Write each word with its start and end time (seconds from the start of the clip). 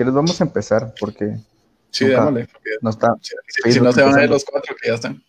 quieres 0.00 0.14
vamos 0.14 0.40
a 0.40 0.44
empezar, 0.44 0.94
porque... 0.98 1.36
Sí, 1.90 2.06
démosle. 2.06 2.48
No 2.80 2.88
está, 2.88 3.14
si, 3.20 3.80
no 3.80 3.92
se 3.92 4.02
van 4.02 4.18
a 4.18 4.24
ir 4.24 4.30
los 4.30 4.46
cuatro 4.46 4.74
que 4.80 4.88
ya 4.88 4.94
están. 4.94 5.22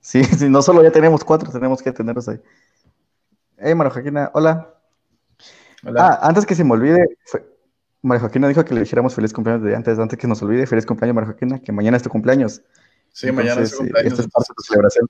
Sí, 0.00 0.22
sí, 0.38 0.48
no 0.48 0.62
solo 0.62 0.84
ya 0.84 0.92
tenemos 0.92 1.24
cuatro, 1.24 1.50
tenemos 1.50 1.82
que 1.82 1.90
tenerlos 1.90 2.28
ahí. 2.28 2.40
Hey, 3.56 3.74
María 3.74 3.90
Joaquina, 3.90 4.30
hola. 4.34 4.72
Hola. 5.84 6.06
Ah, 6.06 6.28
antes 6.28 6.46
que 6.46 6.54
se 6.54 6.62
me 6.62 6.74
olvide, 6.74 7.04
María 8.02 8.20
Joaquina 8.20 8.46
dijo 8.46 8.64
que 8.64 8.72
le 8.72 8.80
dijéramos 8.80 9.16
feliz 9.16 9.32
cumpleaños 9.32 9.64
de 9.64 9.74
antes, 9.74 9.98
antes 9.98 10.16
que 10.16 10.28
nos 10.28 10.40
olvide, 10.40 10.64
feliz 10.68 10.86
cumpleaños, 10.86 11.16
María 11.16 11.30
Joaquina, 11.30 11.58
que 11.60 11.72
mañana 11.72 11.96
es 11.96 12.04
tu 12.04 12.10
cumpleaños. 12.10 12.62
Sí, 13.12 13.32
mañana 13.32 13.62
es 13.62 13.72
tu 13.72 13.78
cumpleaños. 13.78 14.12
Esta 14.12 14.22
es 14.22 14.28
parte 14.28 14.46
de 14.50 14.54
tu 14.54 14.62
celebración. 14.62 15.08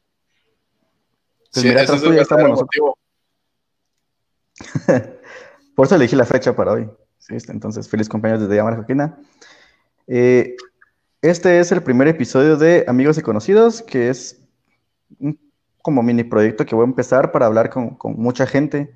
Pues 1.53 1.63
sí, 1.63 1.69
mira, 1.69 1.83
es 1.83 1.91
estamos 1.91 2.63
motivo. 2.63 2.97
Por 5.77 5.87
eso 5.87 5.97
elegí 5.97 6.17
la 6.17 6.25
fecha 6.25 6.57
para 6.57 6.73
hoy. 6.73 6.89
Este, 7.29 7.53
entonces, 7.53 7.89
feliz 7.89 8.09
cumpleaños 8.09 8.43
desde 8.43 8.57
ya, 8.57 8.63
Joaquina. 8.63 9.19
Eh, 10.07 10.57
este 11.23 11.59
es 11.59 11.73
el 11.73 11.83
primer 11.83 12.09
episodio 12.09 12.57
de 12.57 12.85
Amigos 12.87 13.17
y 13.17 13.23
Conocidos, 13.23 13.83
que 13.83 14.11
es 14.11 14.43
un 15.19 15.39
como 15.81 16.03
mini 16.03 16.25
proyecto 16.25 16.65
que 16.65 16.75
voy 16.75 16.85
a 16.85 16.89
empezar 16.89 17.31
para 17.31 17.47
hablar 17.47 17.69
con, 17.69 17.99
mucha 18.17 18.47
gente 18.47 18.95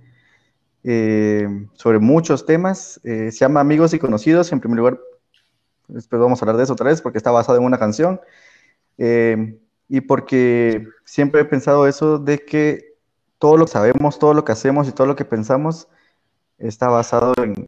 eh, 0.85 1.47
sobre 1.75 1.99
muchos 1.99 2.47
temas. 2.47 3.01
Eh, 3.05 3.31
se 3.31 3.39
llama 3.39 3.61
Amigos 3.61 3.95
y 3.95 3.99
Conocidos. 3.99 4.53
En 4.53 4.61
primer 4.61 4.79
lugar, 4.79 5.01
después 5.87 6.21
vamos 6.21 6.41
a 6.41 6.45
hablar 6.45 6.57
de 6.57 6.65
eso 6.65 6.75
otra 6.75 6.89
vez 6.89 7.01
porque 7.01 7.19
está 7.19 7.31
basado 7.31 7.59
en 7.59 7.65
una 7.65 7.79
canción. 7.79 8.21
Y 9.91 10.01
porque 10.03 10.87
siempre 11.05 11.43
he 11.43 11.45
pensado 11.45 11.87
eso 11.87 12.19
de 12.19 12.39
que 12.45 12.95
todo 13.39 13.57
lo 13.57 13.65
que 13.67 13.73
sabemos, 13.73 14.19
todo 14.19 14.35
lo 14.35 14.45
que 14.45 14.53
hacemos 14.53 14.89
y 14.89 14.93
todo 14.93 15.07
lo 15.07 15.17
que 15.17 15.25
pensamos 15.25 15.89
está 16.59 16.89
basado 16.89 17.33
en, 17.39 17.67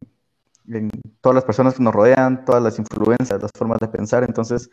en 0.69 0.91
todas 1.21 1.35
las 1.35 1.45
personas 1.45 1.75
que 1.75 1.83
nos 1.83 1.95
rodean, 1.95 2.45
todas 2.45 2.63
las 2.63 2.79
influencias, 2.79 3.41
las 3.43 3.51
formas 3.57 3.79
de 3.79 3.89
pensar. 3.89 4.25
Entonces, 4.25 4.71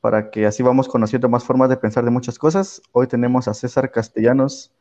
para 0.00 0.30
que 0.30 0.46
así 0.46 0.62
vamos 0.62 0.88
conociendo 0.88 1.28
más 1.28 1.44
formas 1.44 1.68
de 1.68 1.76
pensar 1.76 2.04
de 2.04 2.10
muchas 2.10 2.38
cosas. 2.38 2.82
Hoy 2.92 3.06
tenemos 3.06 3.48
a 3.48 3.54
César 3.54 3.90
Castellanos 3.90 4.72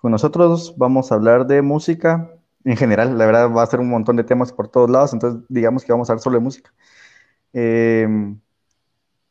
con 0.00 0.12
nosotros. 0.12 0.74
Vamos 0.78 1.10
a 1.10 1.16
hablar 1.16 1.46
de 1.46 1.62
música 1.62 2.30
en 2.64 2.76
general. 2.76 3.18
La 3.18 3.26
verdad 3.26 3.50
va 3.50 3.62
a 3.62 3.66
ser 3.66 3.80
un 3.80 3.88
montón 3.88 4.16
de 4.16 4.24
temas 4.24 4.52
por 4.52 4.68
todos 4.68 4.88
lados, 4.90 5.12
entonces 5.12 5.42
digamos 5.48 5.84
que 5.84 5.92
vamos 5.92 6.08
a 6.08 6.12
hablar 6.12 6.22
solo 6.22 6.38
de 6.38 6.44
música. 6.44 6.72
Em, 7.52 8.38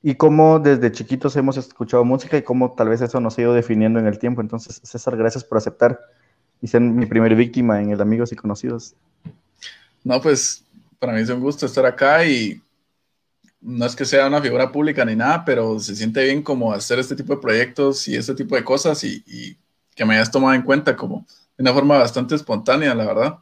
y 0.02 0.16
cómo 0.16 0.60
desde 0.60 0.92
chiquitos 0.92 1.36
hemos 1.36 1.58
escuchado 1.58 2.06
música 2.06 2.38
y 2.38 2.44
cómo 2.44 2.74
tal 2.74 2.90
vez 2.90 3.02
eso 3.02 3.20
nos 3.20 3.38
ha 3.38 3.42
ido 3.42 3.54
definiendo 3.54 4.00
en 4.00 4.08
el 4.08 4.20
tiempo. 4.20 4.42
Entonces, 4.42 4.82
César, 4.84 5.18
gracias 5.18 5.44
por 5.44 5.58
aceptar 5.58 6.00
y 6.62 6.68
ser 6.68 6.82
mi 6.82 7.06
primer 7.06 7.36
víctima 7.36 7.82
en 7.82 7.92
el 7.92 8.02
Amigos 8.02 8.32
y 8.32 8.36
Conocidos. 8.36 8.96
No, 10.10 10.20
pues 10.20 10.66
para 10.98 11.14
mí 11.14 11.22
es 11.22 11.30
un 11.30 11.40
gusto 11.40 11.68
estar 11.68 11.86
acá 11.86 12.26
y 12.26 12.60
no 13.62 13.86
es 13.86 13.96
que 13.96 14.06
sea 14.06 14.26
una 14.26 14.42
figura 14.42 14.72
pública 14.72 15.06
ni 15.06 15.16
nada, 15.16 15.46
pero 15.46 15.80
se 15.80 15.96
siente 15.96 16.24
bien 16.24 16.42
como 16.42 16.74
hacer 16.74 16.98
este 16.98 17.16
tipo 17.16 17.36
de 17.36 17.40
proyectos 17.40 18.08
y 18.08 18.16
este 18.16 18.34
tipo 18.34 18.56
de 18.56 18.64
cosas 18.64 19.04
y, 19.04 19.56
que 19.94 20.06
me 20.06 20.16
hayas 20.16 20.32
tomado 20.32 20.56
en 20.56 20.64
cuenta 20.64 20.96
como 20.96 21.28
de 21.56 21.62
una 21.62 21.76
forma 21.76 22.00
bastante 22.00 22.34
espontánea, 22.34 22.96
la 22.96 23.06
verdad. 23.06 23.38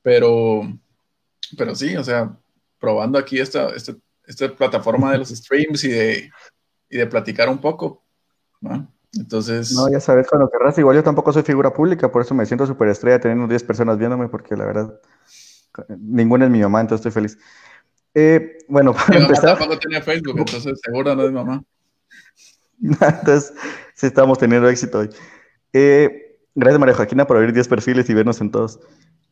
Pero, 0.00 0.62
pero 1.58 1.74
sí, 1.74 1.94
o 1.94 2.02
sea, 2.02 2.34
probando 2.78 3.18
aquí 3.18 3.38
esta, 3.38 3.68
esta, 3.68 3.94
esta 4.24 4.56
plataforma 4.56 5.12
de 5.12 5.18
los 5.18 5.28
streams 5.28 5.84
y 5.84 5.88
de, 5.88 6.30
y 6.88 6.96
de 6.96 7.06
platicar 7.08 7.50
un 7.50 7.58
poco. 7.58 8.02
Entonces. 9.12 9.72
No, 9.72 9.90
ya 9.90 10.00
sabes 10.00 10.28
cuando 10.28 10.48
querrás. 10.48 10.78
Igual 10.78 10.96
yo 10.96 11.02
tampoco 11.02 11.30
soy 11.30 11.42
figura 11.42 11.74
pública, 11.74 12.10
por 12.10 12.22
eso 12.22 12.34
me 12.34 12.46
siento 12.46 12.66
súper 12.66 12.88
estrella 12.88 13.20
teniendo 13.20 13.46
10 13.46 13.64
personas 13.64 13.98
viéndome, 13.98 14.28
porque 14.28 14.56
la 14.56 14.64
verdad, 14.64 14.98
ninguna 15.98 16.46
es 16.46 16.50
mi 16.50 16.60
mamá, 16.60 16.80
entonces 16.80 17.06
estoy 17.06 17.22
feliz. 17.22 17.38
Eh, 18.14 18.58
bueno, 18.68 18.92
para 19.06 19.18
mi 19.18 19.24
empezar. 19.24 19.58
Mamá 19.58 19.78
tenía 19.78 20.02
Facebook, 20.02 20.38
entonces 20.38 20.80
seguro 20.82 21.14
no 21.14 21.24
es 21.24 21.32
mamá. 21.32 21.62
entonces, 22.80 23.52
sí 23.94 24.06
estamos 24.06 24.38
teniendo 24.38 24.68
éxito 24.68 25.00
hoy. 25.00 25.10
Eh, 25.72 26.38
gracias, 26.54 26.80
María 26.80 26.94
Joaquina, 26.94 27.26
por 27.26 27.36
abrir 27.36 27.52
10 27.52 27.68
perfiles 27.68 28.08
y 28.08 28.14
vernos 28.14 28.40
en 28.40 28.50
todos. 28.50 28.80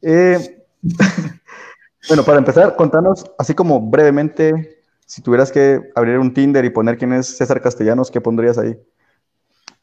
Eh, 0.03 0.65
bueno, 2.09 2.25
para 2.25 2.39
empezar, 2.39 2.77
contanos, 2.77 3.25
así 3.39 3.55
como 3.55 3.81
brevemente, 3.81 4.83
si 5.07 5.23
tuvieras 5.23 5.51
que 5.51 5.81
abrir 5.95 6.19
un 6.19 6.35
Tinder 6.35 6.65
y 6.65 6.71
poner 6.71 6.99
quién 6.99 7.13
es 7.13 7.37
César 7.37 7.61
Castellanos, 7.61 8.11
¿qué 8.11 8.21
pondrías 8.21 8.59
ahí? 8.59 8.77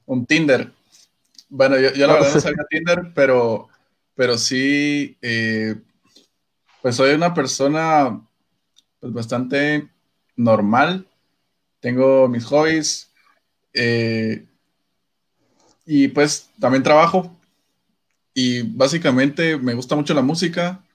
Un 0.05 0.25
Tinder. 0.25 0.71
Bueno, 1.49 1.79
yo, 1.79 1.91
yo 1.93 2.07
la 2.07 2.13
verdad 2.13 2.33
no 2.33 2.39
sabía 2.39 2.65
Tinder, 2.69 3.11
pero, 3.15 3.67
pero 4.13 4.37
sí, 4.37 5.17
pues 6.85 6.97
soy 6.97 7.15
una 7.15 7.33
persona 7.33 8.21
pues 8.99 9.11
bastante 9.11 9.89
normal. 10.35 11.07
Tengo 11.79 12.27
mis 12.27 12.45
hobbies 12.45 13.11
eh, 13.73 14.45
y 15.87 16.09
pues 16.09 16.51
también 16.59 16.83
trabajo. 16.83 17.35
Y 18.35 18.61
básicamente 18.61 19.57
me 19.57 19.73
gusta 19.73 19.95
mucho 19.95 20.13
la 20.13 20.21
música. 20.21 20.85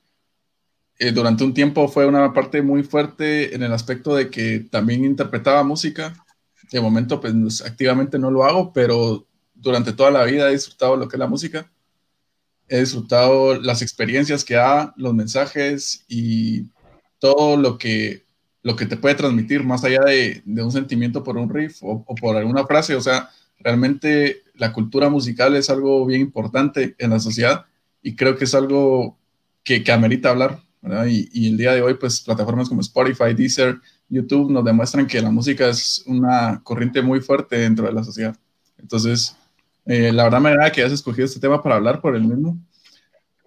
Eh, 0.97 1.11
durante 1.11 1.43
un 1.43 1.55
tiempo 1.55 1.89
fue 1.89 2.06
una 2.06 2.33
parte 2.33 2.62
muy 2.62 2.84
fuerte 2.84 3.53
en 3.53 3.65
el 3.65 3.73
aspecto 3.73 4.15
de 4.15 4.31
que 4.31 4.61
también 4.61 5.05
interpretaba 5.05 5.65
música. 5.65 6.15
De 6.71 6.81
momento 6.81 7.21
pues 7.21 7.62
activamente 7.62 8.17
no 8.17 8.31
lo 8.31 8.45
hago, 8.45 8.73
pero 8.73 9.27
durante 9.55 9.93
toda 9.93 10.12
la 10.12 10.23
vida 10.23 10.49
he 10.49 10.53
disfrutado 10.53 10.95
lo 10.97 11.09
que 11.09 11.17
es 11.17 11.21
la 11.21 11.27
música. 11.27 11.69
He 12.72 12.78
disfrutado 12.78 13.60
las 13.60 13.82
experiencias 13.82 14.44
que 14.44 14.54
da, 14.54 14.94
los 14.97 15.12
mensajes 15.12 16.04
y 16.08 16.66
todo 17.19 17.56
lo 17.56 17.76
que, 17.78 18.25
lo 18.62 18.76
que 18.76 18.86
te 18.86 18.97
puede 18.97 19.16
transmitir 19.16 19.64
más 19.64 19.82
allá 19.82 20.03
de, 20.04 20.41
un 20.47 20.70
sentimiento 20.70 21.25
por 21.25 21.36
un 21.36 21.53
riff 21.53 21.78
o, 21.82 22.04
por 22.04 22.36
alguna 22.36 22.64
frase. 22.64 22.94
O 22.94 23.00
sea, 23.00 23.28
realmente 23.58 24.44
la 24.54 24.72
cultura 24.72 25.08
musical 25.08 25.56
es 25.56 25.69
algo 25.69 26.06
bien 26.06 26.20
importante 26.20 26.94
en 26.98 27.10
la 27.10 27.19
sociedad 27.19 27.66
y 28.03 28.14
creo 28.14 28.36
que 28.36 28.44
es 28.44 28.54
algo 28.54 29.19
que, 29.64 29.82
que 29.82 29.91
amerita 29.91 30.31
hablar. 30.31 30.62
Y, 31.08 31.28
y, 31.32 31.48
el 31.48 31.56
día 31.56 31.75
de 31.75 31.82
hoy, 31.82 31.94
pues 31.94 32.20
plataformas 32.20 32.69
como 32.69 32.82
Spotify, 32.82 33.34
Deezer, 33.37 33.81
YouTube 34.08 34.50
nos 34.50 34.64
demuestran 34.64 35.08
que 35.08 35.20
la 35.20 35.31
música 35.31 35.69
es 35.69 36.04
una 36.06 36.62
corriente 36.62 37.02
muy 37.02 37.20
fuerte 37.20 37.58
dentro 37.58 37.87
de 37.87 37.92
la 37.92 38.04
sociedad. 38.04 38.37
Entonces, 38.78 39.37
eh, 39.87 40.13
la 40.13 40.25
verdad 40.25 40.41
me 40.41 40.51
agrada 40.51 40.73
que 40.73 40.81
hayas 40.81 40.93
escogido 40.93 41.27
este 41.27 41.41
tema 41.41 41.63
para 41.63 41.77
hablar 41.77 42.01
por 42.01 42.15
el 42.15 42.23
mismo, 42.23 42.59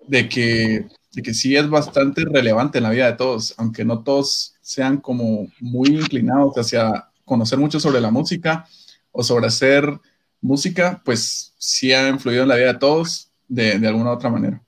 de 0.08 0.28
que 0.28 0.88
de 1.14 1.22
que 1.22 1.34
sí 1.34 1.56
es 1.56 1.70
bastante 1.70 2.26
relevante 2.26 2.80
en 2.80 2.84
la 2.84 2.90
vida 2.90 3.06
de 3.06 3.18
todos, 3.18 3.54
aunque 3.58 3.86
no 3.86 4.04
todos 4.04 4.56
sean 4.62 4.98
como 4.98 5.48
muy 5.60 5.90
inclinados 5.90 6.58
hacia 6.58 7.08
conocer 7.24 7.60
mucho 7.60 7.80
sobre 7.80 8.02
la 8.02 8.12
música 8.12 8.66
o 9.12 9.24
sobre 9.24 9.48
hacer 9.48 10.00
música, 10.42 11.02
pues 11.06 11.54
sí 11.58 11.94
ha 11.94 12.10
influido 12.10 12.44
en 12.44 12.50
la 12.50 12.56
vida 12.56 12.74
de 12.74 12.80
todos 12.80 13.30
de, 13.48 13.74
alguna 13.88 14.10
u 14.10 14.14
otra 14.14 14.30
manera. 14.32 14.62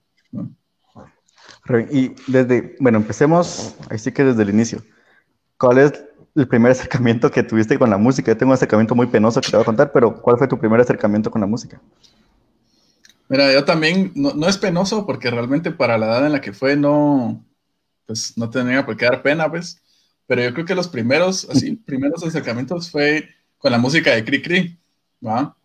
Y 1.92 2.12
desde, 2.28 2.76
bueno, 2.80 3.00
empecemos, 3.00 3.76
ahí 3.90 3.97
sí 3.97 4.12
que 4.12 4.24
desde 4.24 4.44
el 4.44 4.52
inicio. 4.52 4.84
¿Cuál 5.58 5.80
es 5.80 5.94
el 6.35 6.47
primer 6.47 6.72
acercamiento 6.72 7.31
que 7.31 7.44
tuviste 7.44 7.79
con 7.79 7.90
la 7.90 7.97
música? 7.97 8.31
Yo 8.31 8.38
tengo 8.38 8.51
un 8.51 8.56
acercamiento 8.56 8.94
muy 8.94 9.07
penoso 9.07 9.41
que 9.41 9.50
te 9.50 9.56
voy 9.56 9.63
a 9.63 9.66
contar, 9.66 9.91
pero 9.91 10.22
¿cuál 10.22 10.38
fue 10.38 10.47
tu 10.47 10.59
primer 10.59 10.79
acercamiento 10.81 11.31
con 11.31 11.41
la 11.41 11.47
música? 11.47 11.81
Mira, 13.28 13.51
yo 13.51 13.66
también, 13.66 14.12
no, 14.16 14.47
es 14.47 14.57
penoso 14.57 15.06
porque 15.06 15.31
realmente 15.31 15.72
para 15.72 15.97
la 15.97 16.07
edad 16.07 16.25
en 16.25 16.34
la 16.34 16.41
que 16.41 16.53
fue 16.53 16.75
no, 16.75 17.44
pues 18.06 18.38
no 18.38 18.50
tenía 18.50 18.85
por 18.85 18.97
qué 18.97 19.06
dar 19.06 19.23
pena, 19.23 19.50
pues. 19.50 19.81
Pero 20.28 20.44
yo 20.44 20.53
creo 20.53 20.66
que 20.66 20.75
los 20.75 20.88
primeros, 20.88 21.47
así, 21.50 21.75
primeros 21.85 22.23
acercamientos 22.23 22.91
fue 22.91 23.29
con 23.58 23.72
la 23.72 23.78
música 23.78 24.14
de 24.14 24.23
Cri 24.23 24.41
Cri, 24.41 24.79
¿va? 25.26 25.55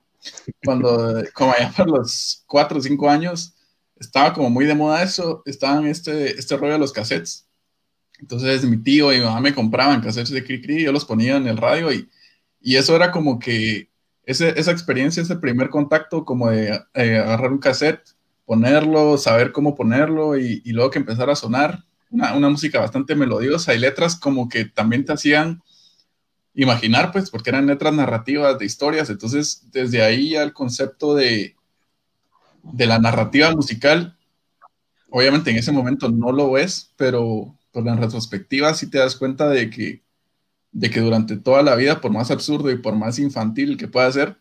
Cuando, 0.65 1.23
como 1.35 1.53
allá 1.53 1.73
por 1.77 1.89
los 1.89 2.45
cuatro 2.47 2.79
o 2.79 2.83
cinco 2.83 3.11
años, 3.11 3.55
estaba 3.97 4.33
como 4.33 4.51
muy 4.51 4.65
de 4.67 4.75
moda 4.75 5.03
eso, 5.03 5.43
estaban 5.45 5.87
este, 5.87 6.39
este 6.39 6.57
rollo 6.57 6.75
de 6.75 6.79
los 6.79 6.93
cassettes. 6.93 7.47
Entonces 8.21 8.65
mi 8.65 8.77
tío 8.77 9.13
y 9.13 9.19
mi 9.19 9.25
mamá 9.25 9.41
me 9.41 9.55
compraban 9.55 10.01
cassettes 10.01 10.31
de 10.31 10.45
Cri 10.45 10.61
Cri, 10.61 10.83
yo 10.85 10.93
los 10.93 11.05
ponía 11.05 11.37
en 11.37 11.47
el 11.47 11.57
radio 11.57 11.93
y, 11.93 12.09
y 12.61 12.77
eso 12.77 12.95
era 12.95 13.11
como 13.11 13.39
que 13.39 13.91
esa 14.31 14.71
experiencia, 14.71 15.23
ese 15.23 15.37
primer 15.37 15.71
contacto 15.71 16.25
como 16.25 16.51
de 16.51 16.81
eh, 16.95 17.19
agarrar 17.19 17.53
un 17.53 17.59
cassette, 17.59 18.11
ponerlo, 18.45 19.17
saber 19.19 19.53
cómo 19.53 19.75
ponerlo 19.75 20.39
y, 20.39 20.63
luego 20.67 20.91
que 20.91 20.99
empezara 20.99 21.33
a 21.33 21.37
sonar, 21.37 21.85
una, 22.11 22.49
música 22.49 22.81
bastante 22.81 23.15
melodiosa 23.15 23.75
y 23.75 23.79
letras 23.79 24.17
como 24.17 24.49
que 24.49 24.65
también 24.65 25.05
te 25.05 25.13
hacían 25.13 25.63
imaginar, 26.55 27.13
pues, 27.13 27.31
porque 27.31 27.51
eran 27.51 27.67
letras 27.67 27.95
narrativas 27.95 28.59
de 28.59 28.67
historias. 28.67 29.11
Entonces, 29.11 29.69
desde 29.71 30.03
ahí 30.03 30.31
ya 30.31 30.43
el 30.43 30.53
concepto 30.53 31.15
de, 31.15 31.57
de 32.63 32.87
la 32.87 32.99
narrativa 32.99 33.55
musical, 33.55 34.17
obviamente 35.11 35.51
en 35.51 35.59
ese 35.59 35.73
momento 35.73 36.09
no 36.09 36.33
lo 36.33 36.59
es, 36.59 36.93
pero 36.97 37.55
por 37.73 37.85
la 37.85 37.97
retrospectiva 37.97 38.75
sí 38.75 38.89
te 38.89 38.99
das 38.99 39.17
cuenta 39.17 39.49
de 39.49 39.71
que 39.71 40.03
de 40.73 40.91
que 40.91 41.01
durante 41.01 41.37
toda 41.37 41.63
la 41.63 41.75
vida, 41.75 42.01
por 42.01 42.13
más 42.13 42.31
absurdo 42.31 42.71
y 42.71 42.77
por 42.77 42.95
más 42.95 43.19
infantil 43.19 43.77
que 43.77 43.89
pueda 43.89 44.11
ser, 44.13 44.37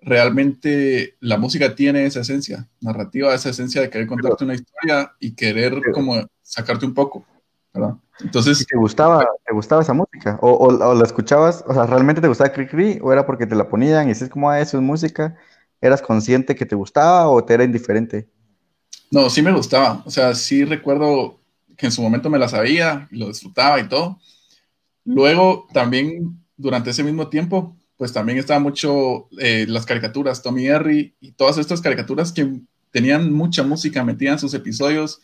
realmente 0.00 1.16
la 1.20 1.38
música 1.38 1.74
tiene 1.74 2.04
esa 2.04 2.20
esencia 2.20 2.68
narrativa, 2.80 3.34
esa 3.34 3.50
esencia 3.50 3.80
de 3.80 3.90
querer 3.90 4.06
contarte 4.06 4.44
una 4.44 4.54
historia 4.54 5.12
y 5.20 5.32
querer 5.34 5.80
como 5.92 6.26
sacarte 6.42 6.86
un 6.86 6.94
poco. 6.94 7.24
¿verdad? 7.72 7.94
Entonces... 8.20 8.66
¿Te 8.66 8.76
gustaba, 8.76 9.24
te 9.46 9.54
gustaba 9.54 9.82
esa 9.82 9.94
música? 9.94 10.38
¿O, 10.42 10.50
o, 10.50 10.94
la 10.94 11.04
escuchabas? 11.04 11.64
O 11.66 11.72
sea, 11.72 11.86
¿realmente 11.86 12.20
te 12.20 12.28
gustaba 12.28 12.52
Cri 12.52 12.66
Cri? 12.66 12.98
¿O 13.00 13.12
era 13.12 13.24
porque 13.24 13.46
te 13.46 13.54
la 13.54 13.68
ponían 13.68 14.06
y 14.06 14.08
dices 14.08 14.28
como, 14.28 14.50
ah, 14.50 14.60
eso 14.60 14.76
es 14.76 14.82
música? 14.82 15.36
¿Eras 15.80 16.02
consciente 16.02 16.54
que 16.54 16.66
te 16.66 16.74
gustaba 16.74 17.28
o 17.28 17.42
te 17.44 17.54
era 17.54 17.64
indiferente? 17.64 18.28
No, 19.10 19.30
sí 19.30 19.42
me 19.42 19.52
gustaba. 19.52 20.02
O 20.04 20.10
sea, 20.10 20.34
sí 20.34 20.64
recuerdo 20.64 21.40
en 21.86 21.92
su 21.92 22.02
momento 22.02 22.30
me 22.30 22.38
la 22.38 22.48
sabía, 22.48 23.08
lo 23.10 23.28
disfrutaba 23.28 23.80
y 23.80 23.88
todo. 23.88 24.18
Luego 25.04 25.66
también, 25.72 26.44
durante 26.56 26.90
ese 26.90 27.02
mismo 27.02 27.28
tiempo, 27.28 27.76
pues 27.96 28.12
también 28.12 28.38
estaba 28.38 28.60
mucho 28.60 29.28
eh, 29.38 29.66
las 29.68 29.86
caricaturas, 29.86 30.42
Tommy 30.42 30.66
Henry 30.66 31.14
y 31.20 31.32
todas 31.32 31.58
estas 31.58 31.80
caricaturas 31.80 32.32
que 32.32 32.60
tenían 32.90 33.32
mucha 33.32 33.62
música 33.62 34.04
metida 34.04 34.32
en 34.32 34.38
sus 34.38 34.54
episodios 34.54 35.20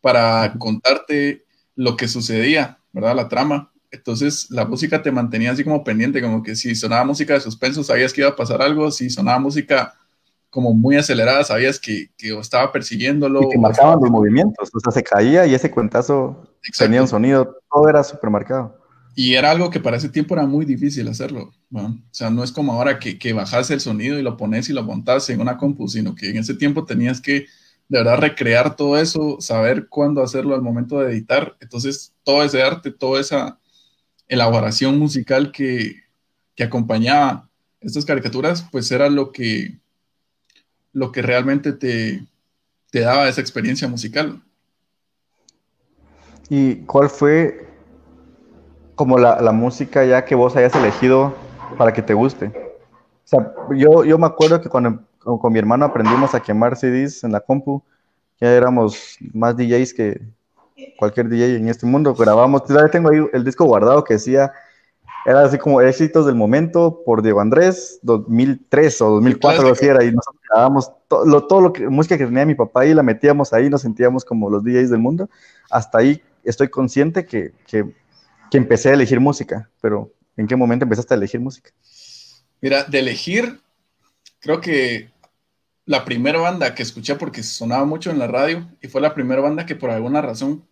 para 0.00 0.54
contarte 0.58 1.44
lo 1.74 1.96
que 1.96 2.08
sucedía, 2.08 2.78
¿verdad? 2.92 3.16
La 3.16 3.28
trama. 3.28 3.72
Entonces 3.90 4.50
la 4.50 4.64
música 4.64 5.02
te 5.02 5.12
mantenía 5.12 5.52
así 5.52 5.64
como 5.64 5.84
pendiente, 5.84 6.22
como 6.22 6.42
que 6.42 6.56
si 6.56 6.74
sonaba 6.74 7.04
música 7.04 7.34
de 7.34 7.40
suspenso 7.40 7.84
sabías 7.84 8.12
que 8.12 8.22
iba 8.22 8.30
a 8.30 8.36
pasar 8.36 8.62
algo, 8.62 8.90
si 8.90 9.10
sonaba 9.10 9.38
música 9.38 9.94
como 10.52 10.74
muy 10.74 10.96
acelerada 10.96 11.42
sabías 11.44 11.80
que, 11.80 12.10
que 12.18 12.38
estaba 12.38 12.70
persiguiéndolo. 12.70 13.44
Y 13.44 13.48
que 13.48 13.58
marcaban 13.58 13.98
los 14.02 14.10
movimientos, 14.10 14.68
o 14.74 14.80
sea, 14.80 14.92
se 14.92 15.02
caía 15.02 15.46
y 15.46 15.54
ese 15.54 15.70
cuentazo 15.70 16.46
tenía 16.78 17.00
un 17.00 17.08
sonido, 17.08 17.56
todo 17.72 17.88
era 17.88 18.04
súper 18.04 18.28
marcado. 18.28 18.78
Y 19.14 19.32
era 19.32 19.50
algo 19.50 19.70
que 19.70 19.80
para 19.80 19.96
ese 19.96 20.10
tiempo 20.10 20.34
era 20.34 20.44
muy 20.44 20.66
difícil 20.66 21.08
hacerlo. 21.08 21.54
O 21.72 21.96
sea, 22.10 22.28
no 22.28 22.44
es 22.44 22.52
como 22.52 22.74
ahora 22.74 22.98
que, 22.98 23.18
que 23.18 23.32
bajas 23.32 23.70
el 23.70 23.80
sonido 23.80 24.18
y 24.18 24.22
lo 24.22 24.36
pones 24.36 24.68
y 24.68 24.74
lo 24.74 24.82
montas 24.82 25.30
en 25.30 25.40
una 25.40 25.56
compu, 25.56 25.88
sino 25.88 26.14
que 26.14 26.28
en 26.28 26.36
ese 26.36 26.52
tiempo 26.52 26.84
tenías 26.84 27.22
que 27.22 27.46
de 27.88 27.98
verdad 27.98 28.18
recrear 28.18 28.76
todo 28.76 28.98
eso, 28.98 29.38
saber 29.40 29.88
cuándo 29.88 30.22
hacerlo 30.22 30.54
al 30.54 30.60
momento 30.60 31.00
de 31.00 31.12
editar. 31.12 31.56
Entonces, 31.60 32.12
todo 32.24 32.44
ese 32.44 32.62
arte, 32.62 32.90
toda 32.90 33.22
esa 33.22 33.58
elaboración 34.28 34.98
musical 34.98 35.50
que, 35.50 35.96
que 36.54 36.64
acompañaba 36.64 37.48
estas 37.80 38.04
caricaturas, 38.04 38.66
pues 38.70 38.92
era 38.92 39.08
lo 39.08 39.32
que, 39.32 39.80
lo 40.92 41.12
que 41.12 41.22
realmente 41.22 41.72
te, 41.72 42.26
te 42.90 43.00
daba 43.00 43.28
esa 43.28 43.40
experiencia 43.40 43.88
musical. 43.88 44.42
¿Y 46.48 46.76
cuál 46.84 47.08
fue 47.08 47.66
como 48.94 49.18
la, 49.18 49.40
la, 49.40 49.52
música 49.52 50.04
ya 50.04 50.24
que 50.24 50.34
vos 50.34 50.54
hayas 50.54 50.74
elegido 50.74 51.34
para 51.76 51.92
que 51.92 52.02
te 52.02 52.14
guste. 52.14 52.52
O 53.32 53.74
yo, 53.74 54.04
yo 54.04 54.18
me 54.18 54.26
acuerdo 54.26 54.60
que 54.60 54.68
cuando 54.68 55.02
con 55.18 55.52
mi 55.52 55.58
hermano 55.58 55.84
aprendimos 55.84 56.34
a 56.34 56.40
quemar 56.40 56.76
CDs 56.76 57.24
en 57.24 57.32
la 57.32 57.40
compu, 57.40 57.82
ya 58.40 58.52
éramos 58.52 59.16
más 59.32 59.56
DJs 59.56 59.94
que 59.94 60.20
cualquier 60.98 61.28
DJ 61.28 61.56
en 61.56 61.68
este 61.68 61.86
mundo, 61.86 62.14
grabamos, 62.14 62.64
todavía 62.64 62.90
tengo 62.90 63.10
ahí 63.10 63.18
el 63.32 63.44
disco 63.44 63.64
guardado 63.64 64.04
que 64.04 64.14
decía, 64.14 64.52
era 65.24 65.44
así 65.44 65.58
como 65.58 65.80
éxitos 65.80 66.26
del 66.26 66.34
momento 66.34 67.02
por 67.04 67.22
Diego 67.22 67.40
Andrés, 67.40 67.98
2003 68.02 69.00
o 69.02 69.10
2004, 69.10 69.62
lo 69.62 69.74
era, 69.74 70.04
y 70.04 70.12
nosotros 70.12 70.42
grabábamos 70.48 70.92
todo 71.08 71.46
todo 71.46 71.60
lo 71.60 71.72
que, 71.72 71.88
música 71.88 72.18
que 72.18 72.26
tenía 72.26 72.46
mi 72.46 72.54
papá 72.54 72.86
y 72.86 72.94
la 72.94 73.02
metíamos 73.02 73.52
ahí, 73.52 73.70
nos 73.70 73.82
sentíamos 73.82 74.24
como 74.24 74.50
los 74.50 74.64
DJs 74.64 74.90
del 74.90 75.00
mundo, 75.00 75.28
hasta 75.70 75.98
ahí 75.98 76.22
estoy 76.44 76.68
consciente 76.68 77.24
que, 77.24 77.52
que 77.66 77.92
que 78.52 78.58
empecé 78.58 78.90
a 78.90 78.92
elegir 78.92 79.18
música, 79.18 79.70
pero 79.80 80.12
¿en 80.36 80.46
qué 80.46 80.56
momento 80.56 80.84
empezaste 80.84 81.14
a 81.14 81.16
elegir 81.16 81.40
música? 81.40 81.70
Mira, 82.60 82.84
de 82.84 82.98
elegir, 82.98 83.62
creo 84.40 84.60
que 84.60 85.10
la 85.86 86.04
primera 86.04 86.38
banda 86.38 86.74
que 86.74 86.82
escuché 86.82 87.14
porque 87.14 87.42
sonaba 87.42 87.86
mucho 87.86 88.10
en 88.10 88.18
la 88.18 88.26
radio 88.26 88.70
y 88.82 88.88
fue 88.88 89.00
la 89.00 89.14
primera 89.14 89.40
banda 89.40 89.64
que 89.64 89.74
por 89.74 89.88
alguna 89.88 90.20
razón, 90.20 90.68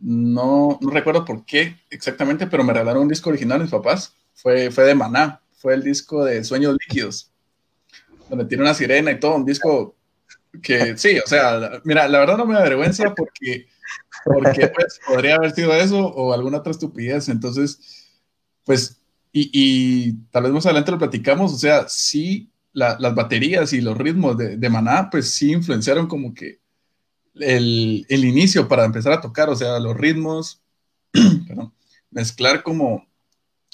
no, 0.00 0.78
no 0.80 0.90
recuerdo 0.90 1.24
por 1.24 1.44
qué 1.44 1.76
exactamente, 1.90 2.46
pero 2.46 2.64
me 2.64 2.72
regalaron 2.72 3.02
un 3.02 3.08
disco 3.08 3.30
original 3.30 3.60
mis 3.60 3.70
papás, 3.70 4.14
fue, 4.34 4.70
fue 4.70 4.84
de 4.84 4.94
Maná, 4.94 5.40
fue 5.52 5.74
el 5.74 5.82
disco 5.82 6.24
de 6.24 6.44
Sueños 6.44 6.76
Líquidos, 6.80 7.32
donde 8.28 8.44
tiene 8.44 8.62
una 8.62 8.74
sirena 8.74 9.10
y 9.10 9.18
todo, 9.20 9.36
un 9.36 9.44
disco 9.44 9.96
que 10.62 10.96
sí, 10.96 11.18
o 11.18 11.26
sea, 11.26 11.80
mira, 11.84 12.08
la 12.08 12.20
verdad 12.20 12.36
no 12.36 12.46
me 12.46 12.54
da 12.54 12.62
vergüenza 12.62 13.14
porque 13.14 13.66
porque 14.24 14.68
pues, 14.68 15.00
podría 15.06 15.36
haber 15.36 15.52
sido 15.52 15.72
eso 15.74 15.98
o 15.98 16.32
alguna 16.32 16.58
otra 16.58 16.72
estupidez. 16.72 17.28
Entonces, 17.28 18.10
pues, 18.64 19.00
y, 19.32 19.50
y 19.52 20.12
tal 20.30 20.44
vez 20.44 20.52
más 20.52 20.66
adelante 20.66 20.90
lo 20.90 20.98
platicamos, 20.98 21.52
o 21.52 21.58
sea, 21.58 21.88
sí, 21.88 22.50
las 22.72 23.14
baterías 23.14 23.72
y 23.72 23.80
los 23.80 23.98
ritmos 23.98 24.36
de, 24.36 24.56
de, 24.56 24.70
Maná, 24.70 25.08
pues 25.10 25.30
sí 25.30 25.52
influenciaron 25.52 26.06
como 26.06 26.32
que 26.32 26.60
el, 27.40 28.06
el, 28.08 28.24
inicio 28.24 28.68
para 28.68 28.84
empezar 28.84 29.12
a 29.12 29.20
tocar, 29.20 29.48
o 29.48 29.56
sea, 29.56 29.78
los 29.78 29.96
ritmos, 29.96 30.60
perdón, 31.46 31.72
mezclar 32.10 32.62
como 32.62 33.06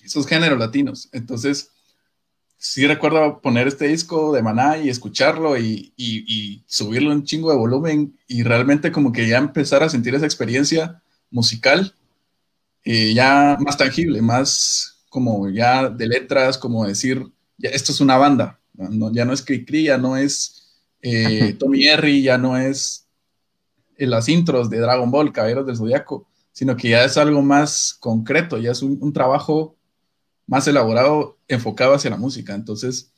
esos 0.02 0.26
géneros 0.26 0.58
latinos. 0.58 1.08
Entonces, 1.12 1.70
sí 2.56 2.86
recuerdo 2.86 3.40
poner 3.40 3.68
este 3.68 3.88
disco 3.88 4.32
de 4.32 4.42
Maná 4.42 4.78
y 4.78 4.88
escucharlo 4.88 5.58
y, 5.58 5.92
y, 5.96 6.64
subirlo 6.66 7.12
un 7.12 7.24
chingo 7.24 7.50
de 7.50 7.58
volumen 7.58 8.18
y 8.26 8.42
realmente 8.42 8.90
como 8.90 9.12
que 9.12 9.28
ya 9.28 9.38
empezar 9.38 9.82
a 9.82 9.88
sentir 9.88 10.14
esa 10.14 10.24
experiencia 10.24 11.02
musical 11.30 11.94
eh, 12.84 13.12
ya 13.14 13.56
más 13.60 13.76
tangible, 13.76 14.20
más 14.22 15.04
como 15.08 15.48
ya 15.48 15.88
de 15.88 16.06
letras, 16.06 16.58
como 16.58 16.86
decir, 16.86 17.26
ya 17.58 17.70
esto 17.70 17.92
es 17.92 18.00
una 18.00 18.16
banda, 18.16 18.60
ya 19.12 19.24
no 19.24 19.32
es 19.32 19.42
Cricri, 19.42 19.84
ya 19.84 19.98
no 19.98 20.16
es 20.16 20.64
eh, 21.02 21.54
Tommy 21.58 21.86
Henry, 21.86 22.22
ya 22.22 22.38
no 22.38 22.56
es 22.56 23.03
en 23.96 24.10
las 24.10 24.28
intros 24.28 24.70
de 24.70 24.78
Dragon 24.78 25.10
Ball, 25.10 25.32
Caballeros 25.32 25.66
del 25.66 25.76
Zodiaco, 25.76 26.26
sino 26.52 26.76
que 26.76 26.90
ya 26.90 27.04
es 27.04 27.16
algo 27.16 27.42
más 27.42 27.96
concreto, 28.00 28.58
ya 28.58 28.70
es 28.70 28.82
un, 28.82 28.98
un 29.00 29.12
trabajo 29.12 29.76
más 30.46 30.66
elaborado, 30.68 31.38
enfocado 31.48 31.94
hacia 31.94 32.10
la 32.10 32.16
música. 32.16 32.54
Entonces, 32.54 33.12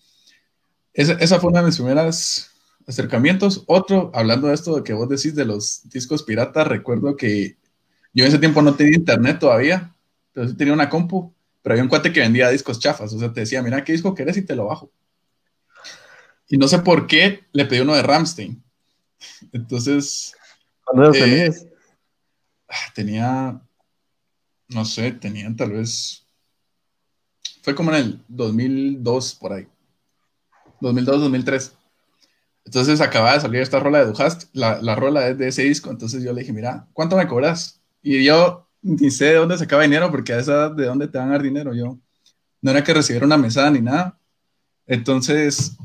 esa, 0.95 1.13
esa 1.15 1.41
fue 1.41 1.51
una 1.51 1.61
de 1.61 1.67
mis 1.67 1.77
primeras 1.77 2.51
acercamientos. 2.87 3.65
Otro, 3.67 4.11
hablando 4.15 4.49
de 4.49 4.55
esto 4.55 4.77
de 4.77 4.83
que 4.83 4.93
vos 4.93 5.09
decís 5.09 5.35
de 5.35 5.45
los 5.45 5.89
discos 5.91 6.23
piratas, 6.23 6.67
recuerdo 6.67 7.17
que 7.17 7.57
yo 8.15 8.25
en 8.25 8.29
ese 8.29 8.39
tiempo 8.39 8.63
no 8.63 8.75
tenía 8.75 8.97
internet 8.97 9.39
todavía, 9.39 9.95
pero 10.33 10.49
sí 10.49 10.55
tenía 10.55 10.73
una 10.73 10.89
compu, 10.89 11.35
pero 11.63 11.75
había 11.75 11.83
un 11.83 11.89
cuate 11.89 12.13
que 12.13 12.21
vendía 12.21 12.49
discos 12.49 12.79
chafas, 12.79 13.13
o 13.13 13.19
sea, 13.19 13.33
te 13.33 13.41
decía, 13.41 13.63
mira 13.63 13.85
qué 13.85 13.93
disco 13.93 14.15
querés 14.15 14.37
y 14.37 14.43
te 14.43 14.57
lo 14.57 14.67
bajo. 14.67 14.91
Y 16.49 16.57
no 16.57 16.69
sé 16.69 16.79
por 16.79 17.07
qué 17.07 17.45
le 17.53 17.67
pedí 17.67 17.81
uno 17.81 17.95
de 17.95 18.03
Ramstein. 18.03 18.63
Entonces... 19.53 20.33
¿Cuándo 20.87 21.13
eh, 21.13 21.21
tenías? 21.21 21.67
Tenía, 22.95 23.61
no 24.69 24.85
sé, 24.85 25.13
tenía 25.13 25.55
tal 25.55 25.73
vez 25.73 26.27
fue 27.67 27.75
como 27.75 27.91
en 27.91 27.97
el 27.97 28.25
2002, 28.29 29.35
por 29.35 29.53
ahí. 29.53 29.67
2002, 30.81 31.21
2003. 31.21 31.73
Entonces 32.65 33.01
acababa 33.01 33.35
de 33.35 33.41
salir 33.41 33.61
esta 33.61 33.81
rola 33.81 33.99
de 33.99 34.13
Duhast, 34.13 34.45
la, 34.53 34.81
la 34.81 34.95
rola 34.95 35.27
es 35.27 35.37
de 35.37 35.49
ese 35.49 35.65
disco, 35.65 35.91
entonces 35.91 36.23
yo 36.23 36.33
le 36.33 36.43
dije, 36.43 36.53
mira, 36.53 36.87
¿cuánto 36.93 37.17
me 37.17 37.27
cobras? 37.27 37.81
Y 38.03 38.23
yo 38.23 38.69
ni 38.83 39.11
sé 39.11 39.25
de 39.25 39.35
dónde 39.35 39.59
sacaba 39.59 39.83
dinero, 39.83 40.13
porque 40.13 40.33
a 40.33 40.39
esa 40.39 40.53
edad, 40.53 40.71
¿de 40.77 40.87
dónde 40.87 41.09
te 41.09 41.19
van 41.19 41.27
a 41.27 41.33
dar 41.33 41.43
dinero? 41.43 41.75
Yo 41.75 41.99
no 42.63 42.71
era 42.71 42.85
que 42.85 42.95
recibiera 42.95 43.27
una 43.27 43.37
mesada 43.37 43.69
ni 43.69 43.81
nada. 43.81 44.17
Entonces, 44.87 45.77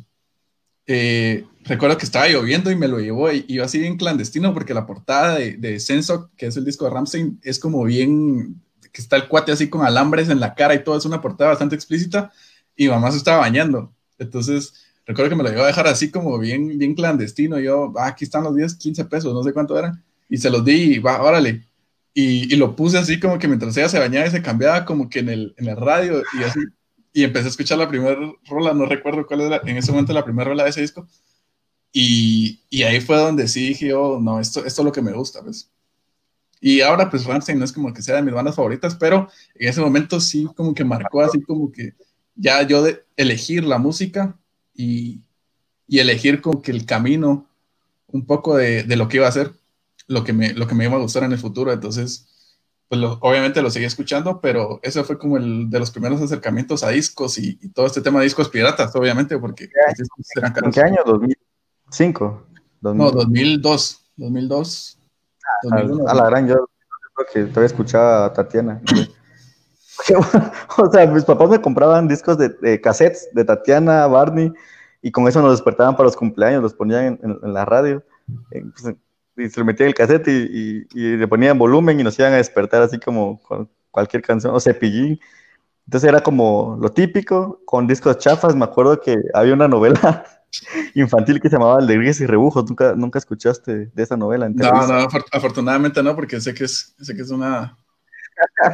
eh, 0.85 1.47
recuerdo 1.65 1.97
que 1.97 2.05
estaba 2.05 2.27
lloviendo 2.27 2.71
y 2.71 2.75
me 2.75 2.87
lo 2.87 2.99
llevó 2.99 3.31
y 3.31 3.45
iba 3.47 3.65
así 3.65 3.79
bien 3.79 3.97
clandestino, 3.97 4.53
porque 4.53 4.73
la 4.73 4.85
portada 4.85 5.35
de, 5.35 5.57
de 5.57 5.79
Senso, 5.79 6.29
que 6.37 6.47
es 6.47 6.57
el 6.57 6.65
disco 6.65 6.85
de 6.85 6.91
Ramstein, 6.91 7.39
es 7.43 7.59
como 7.59 7.83
bien 7.83 8.61
que 8.91 9.01
está 9.01 9.15
el 9.15 9.27
cuate 9.27 9.51
así 9.51 9.69
con 9.69 9.85
alambres 9.85 10.29
en 10.29 10.39
la 10.39 10.53
cara 10.53 10.75
y 10.75 10.83
todo, 10.83 10.97
es 10.97 11.05
una 11.05 11.21
portada 11.21 11.51
bastante 11.51 11.75
explícita, 11.75 12.31
y 12.75 12.87
mamá 12.87 13.11
se 13.11 13.17
estaba 13.17 13.39
bañando. 13.39 13.93
Entonces, 14.17 14.73
recuerdo 15.05 15.29
que 15.29 15.35
me 15.35 15.43
lo 15.43 15.51
iba 15.51 15.63
a 15.63 15.67
dejar 15.67 15.87
así 15.87 16.11
como 16.11 16.37
bien, 16.39 16.77
bien 16.77 16.95
clandestino. 16.95 17.59
Yo, 17.59 17.93
ah, 17.97 18.07
aquí 18.07 18.25
están 18.25 18.43
los 18.43 18.55
10, 18.55 18.75
15 18.75 19.05
pesos, 19.05 19.33
no 19.33 19.43
sé 19.43 19.53
cuánto 19.53 19.77
eran, 19.77 20.03
y 20.29 20.37
se 20.37 20.49
los 20.49 20.63
di 20.65 20.95
y 20.95 20.99
va, 20.99 21.21
órale. 21.21 21.65
Y, 22.13 22.53
y, 22.53 22.57
lo 22.57 22.75
puse 22.75 22.97
así 22.97 23.19
como 23.19 23.39
que 23.39 23.47
mientras 23.47 23.75
ella 23.77 23.87
se 23.87 23.99
bañaba 23.99 24.27
y 24.27 24.31
se 24.31 24.41
cambiaba 24.41 24.83
como 24.83 25.09
que 25.09 25.19
en 25.19 25.29
el, 25.29 25.55
en 25.57 25.69
el 25.69 25.77
radio 25.77 26.21
y 26.39 26.43
así. 26.43 26.59
Y 27.13 27.23
empecé 27.23 27.45
a 27.45 27.49
escuchar 27.49 27.77
la 27.77 27.87
primera 27.87 28.17
rola, 28.45 28.73
no 28.73 28.85
recuerdo 28.85 29.25
cuál 29.25 29.41
era 29.41 29.61
en 29.65 29.77
ese 29.77 29.91
momento 29.91 30.11
la 30.13 30.25
primera 30.25 30.49
rola 30.49 30.63
de 30.63 30.71
ese 30.71 30.81
disco. 30.81 31.07
Y, 31.93 32.61
y, 32.69 32.83
ahí 32.83 33.01
fue 33.01 33.17
donde 33.17 33.47
sí 33.47 33.69
dije, 33.69 33.93
oh, 33.93 34.19
no, 34.19 34.39
esto, 34.39 34.65
esto 34.65 34.81
es 34.81 34.85
lo 34.85 34.91
que 34.93 35.01
me 35.01 35.11
gusta, 35.11 35.41
¿ves? 35.41 35.69
Y 36.61 36.81
ahora, 36.81 37.09
pues 37.09 37.25
Ramstein 37.25 37.59
no 37.59 37.65
es 37.65 37.73
como 37.73 37.93
que 37.93 38.01
sea 38.01 38.15
de 38.15 38.21
mis 38.21 38.33
bandas 38.33 38.55
favoritas, 38.55 38.95
pero 38.95 39.27
en 39.55 39.69
ese 39.69 39.81
momento 39.81 40.21
sí 40.21 40.47
como 40.55 40.73
que 40.73 40.85
marcó 40.85 41.21
así 41.21 41.41
como 41.41 41.71
que 41.71 41.95
ya 42.35 42.61
yo 42.61 42.83
de 42.83 43.03
elegir 43.17 43.63
la 43.63 43.79
música 43.79 44.37
y, 44.73 45.21
y 45.87 45.99
elegir 45.99 46.39
como 46.39 46.61
que 46.61 46.71
el 46.71 46.85
camino 46.85 47.47
un 48.07 48.25
poco 48.25 48.55
de, 48.55 48.83
de, 48.83 48.95
lo 48.95 49.07
que 49.07 49.17
iba 49.17 49.25
a 49.25 49.29
hacer, 49.29 49.51
lo 50.07 50.23
que, 50.23 50.33
me, 50.33 50.53
lo 50.53 50.67
que 50.67 50.75
me 50.75 50.85
iba 50.85 50.95
a 50.95 50.99
gustar 50.99 51.23
en 51.23 51.31
el 51.31 51.39
futuro. 51.39 51.71
Entonces, 51.73 52.27
pues 52.87 53.01
obviamente 53.21 53.61
lo 53.61 53.71
seguí 53.71 53.85
escuchando, 53.85 54.41
pero 54.41 54.79
ese 54.83 55.03
fue 55.03 55.17
como 55.17 55.37
el 55.37 55.69
de 55.69 55.79
los 55.79 55.91
primeros 55.91 56.21
acercamientos 56.21 56.83
a 56.83 56.89
discos 56.89 57.37
y, 57.37 57.55
todo 57.69 57.85
este 57.85 58.01
tema 58.01 58.19
de 58.19 58.25
discos 58.25 58.49
piratas, 58.49 58.95
obviamente, 58.95 59.37
porque... 59.39 59.69
¿En 60.63 60.71
qué 60.71 60.81
año? 60.81 60.97
¿2005? 61.91 62.43
No, 62.81 63.11
2002. 63.11 64.03
2002 64.17 64.97
a, 66.07 66.13
la 66.13 66.25
gran, 66.25 66.47
yo 66.47 66.67
que 67.31 67.43
todavía 67.43 67.67
escuchaba 67.67 68.25
a 68.25 68.33
Tatiana. 68.33 68.81
o 70.77 70.91
sea, 70.91 71.05
mis 71.05 71.23
papás 71.23 71.49
me 71.49 71.61
compraban 71.61 72.07
discos 72.07 72.37
de, 72.37 72.81
cassettes 72.81 73.29
de 73.33 73.45
Tatiana, 73.45 74.07
Barney, 74.07 74.51
y 75.01 75.11
con 75.11 75.27
eso 75.27 75.41
nos 75.41 75.51
despertaban 75.51 75.95
para 75.95 76.05
los 76.05 76.15
cumpleaños, 76.15 76.63
los 76.63 76.73
ponían 76.73 77.19
en, 77.21 77.53
la 77.53 77.65
radio. 77.65 78.03
Eh, 78.51 78.63
pues, 78.73 78.95
y 79.37 79.49
se 79.49 79.59
le 79.59 79.65
metían 79.65 79.89
el 79.89 79.95
cassette 79.95 80.27
y, 80.27 80.85
le 80.93 81.27
ponían 81.27 81.57
volumen 81.57 81.99
y 81.99 82.03
nos 82.03 82.17
iban 82.19 82.33
a 82.33 82.37
despertar 82.37 82.81
así 82.81 82.99
como 82.99 83.41
con 83.41 83.69
cualquier 83.91 84.21
canción, 84.21 84.53
o 84.53 84.59
cepillín. 84.59 85.19
Entonces 85.85 86.07
era 86.09 86.21
como 86.21 86.77
lo 86.81 86.91
típico, 86.91 87.61
con 87.65 87.87
discos 87.87 88.17
chafas. 88.17 88.55
Me 88.55 88.65
acuerdo 88.65 88.99
que 88.99 89.17
había 89.33 89.53
una 89.53 89.67
novela 89.67 90.25
infantil 90.95 91.39
que 91.41 91.49
se 91.49 91.55
llamaba 91.55 91.77
Alegrías 91.77 92.19
y 92.21 92.25
Rebujos. 92.25 92.67
¿Nunca, 92.67 92.93
nunca 92.95 93.19
escuchaste 93.19 93.87
de 93.87 94.03
esa 94.03 94.17
novela? 94.17 94.49
no, 94.49 94.87
no, 94.87 95.07
afortunadamente 95.31 96.01
no, 96.03 96.15
porque 96.15 96.39
sé 96.39 96.53
que 96.53 96.65
es, 96.65 96.95
sé 96.99 97.15
que 97.15 97.21
es 97.21 97.31
una, 97.31 97.77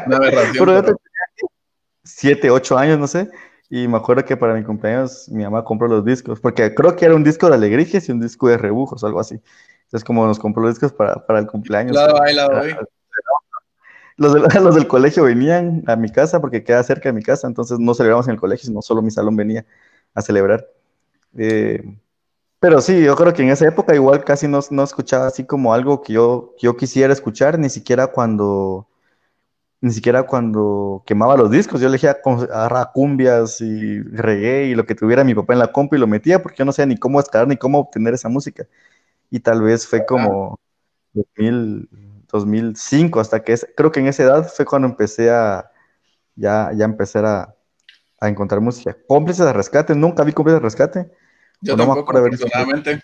una 0.06 0.18
aberración. 0.18 0.66
pero, 0.66 0.82
tenía 0.82 0.98
siete, 2.04 2.50
ocho 2.50 2.78
años, 2.78 3.00
no 3.00 3.08
sé. 3.08 3.30
Y 3.70 3.88
me 3.88 3.98
acuerdo 3.98 4.24
que 4.24 4.38
para 4.38 4.54
mi 4.54 4.64
cumpleaños 4.64 5.28
mi 5.30 5.44
mamá 5.44 5.64
compró 5.64 5.88
los 5.88 6.06
discos, 6.06 6.40
porque 6.40 6.74
creo 6.74 6.96
que 6.96 7.06
era 7.06 7.16
un 7.16 7.24
disco 7.24 7.50
de 7.50 7.56
Alegrías 7.56 8.08
y 8.08 8.12
un 8.12 8.22
disco 8.22 8.48
de 8.48 8.58
Rebujos, 8.58 9.04
algo 9.04 9.20
así. 9.20 9.42
Entonces, 9.84 10.04
como 10.06 10.26
nos 10.26 10.40
compró 10.40 10.64
los 10.64 10.74
discos 10.74 10.94
para, 10.94 11.26
para 11.26 11.40
el 11.40 11.48
cumpleaños. 11.48 11.96
Lado 11.96 12.22
ahí, 12.22 12.34
lado 12.34 12.58
ahí. 12.58 12.74
Los, 14.20 14.34
los, 14.64 14.74
del 14.74 14.88
colegio 14.88 15.24
venían 15.24 15.84
a 15.86 15.96
mi 15.96 16.10
casa 16.10 16.42
porque 16.42 16.64
queda 16.64 16.82
cerca 16.82 17.10
de 17.10 17.14
mi 17.14 17.22
casa, 17.22 17.46
entonces 17.46 17.78
no 17.78 17.94
celebramos 17.94 18.28
en 18.28 18.34
el 18.34 18.40
colegio, 18.40 18.66
sino 18.66 18.82
solo 18.82 19.04
mi 19.04 19.12
salón 19.12 19.36
venía 19.36 19.64
a 20.16 20.24
celebrar. 20.24 20.68
Eh, 21.38 21.84
pero 22.60 22.82
sí, 22.82 23.03
yo 23.03 23.15
creo 23.15 23.34
que 23.34 23.44
en 23.44 23.50
esa 23.50 23.67
época 23.67 23.96
igual 23.96 24.24
casi 24.25 24.48
no, 24.48 24.60
no 24.72 24.84
escuchaba 24.84 25.27
así 25.27 25.46
como 25.46 25.74
algo 25.74 26.01
que 26.01 26.13
yo, 26.13 26.56
yo 26.60 26.77
quisiera 26.77 27.13
escuchar, 27.13 27.60
ni 27.60 27.70
siquiera 27.70 28.08
cuando 28.08 28.88
ni 29.82 29.91
siquiera 29.91 30.24
cuando 30.24 31.03
quemaba 31.06 31.38
los 31.38 31.51
discos, 31.51 31.79
yo 31.82 31.88
elegía 31.88 32.17
agarrar 32.24 32.91
cumbias 32.94 33.62
y 33.62 34.01
reggae 34.01 34.65
y 34.65 34.75
lo 34.75 34.86
que 34.86 34.96
tuviera 34.96 35.24
mi 35.24 35.36
papá 35.36 35.53
en 35.53 35.60
la 35.60 35.72
compu 35.72 35.96
y 35.96 36.00
lo 36.00 36.08
metía 36.08 36.41
porque 36.41 36.58
yo 36.58 36.65
no 36.65 36.72
sabía 36.72 36.88
ni 36.88 36.98
cómo 36.98 37.20
descargar 37.20 37.48
ni 37.48 37.58
cómo 37.58 37.79
obtener 37.79 38.13
esa 38.13 38.29
música. 38.29 38.67
Y 39.32 39.41
tal 39.41 39.62
vez 39.62 39.88
fue 39.88 40.06
como 40.06 40.60
2000, 41.13 41.89
2005, 42.32 43.20
hasta 43.20 43.44
que 43.44 43.53
es, 43.53 43.67
creo 43.77 43.91
que 43.91 44.00
en 44.01 44.08
esa 44.08 44.24
edad 44.24 44.50
fue 44.56 44.65
cuando 44.65 44.88
empecé 44.88 45.32
a, 45.32 45.72
ya, 46.36 46.72
ya 46.75 46.86
empezar 46.86 47.25
a, 47.25 47.56
a 48.20 48.29
encontrar 48.29 48.62
música. 48.62 48.98
Cómplices 49.08 49.46
de 49.46 49.53
rescate, 49.53 49.96
nunca 49.96 50.24
vi 50.24 50.34
cómplices 50.34 50.62
de 50.62 50.65
rescate. 50.65 51.12
Yo 51.62 51.76
no 51.76 51.86
tampoco, 51.86 52.18
afortunadamente. 52.18 53.02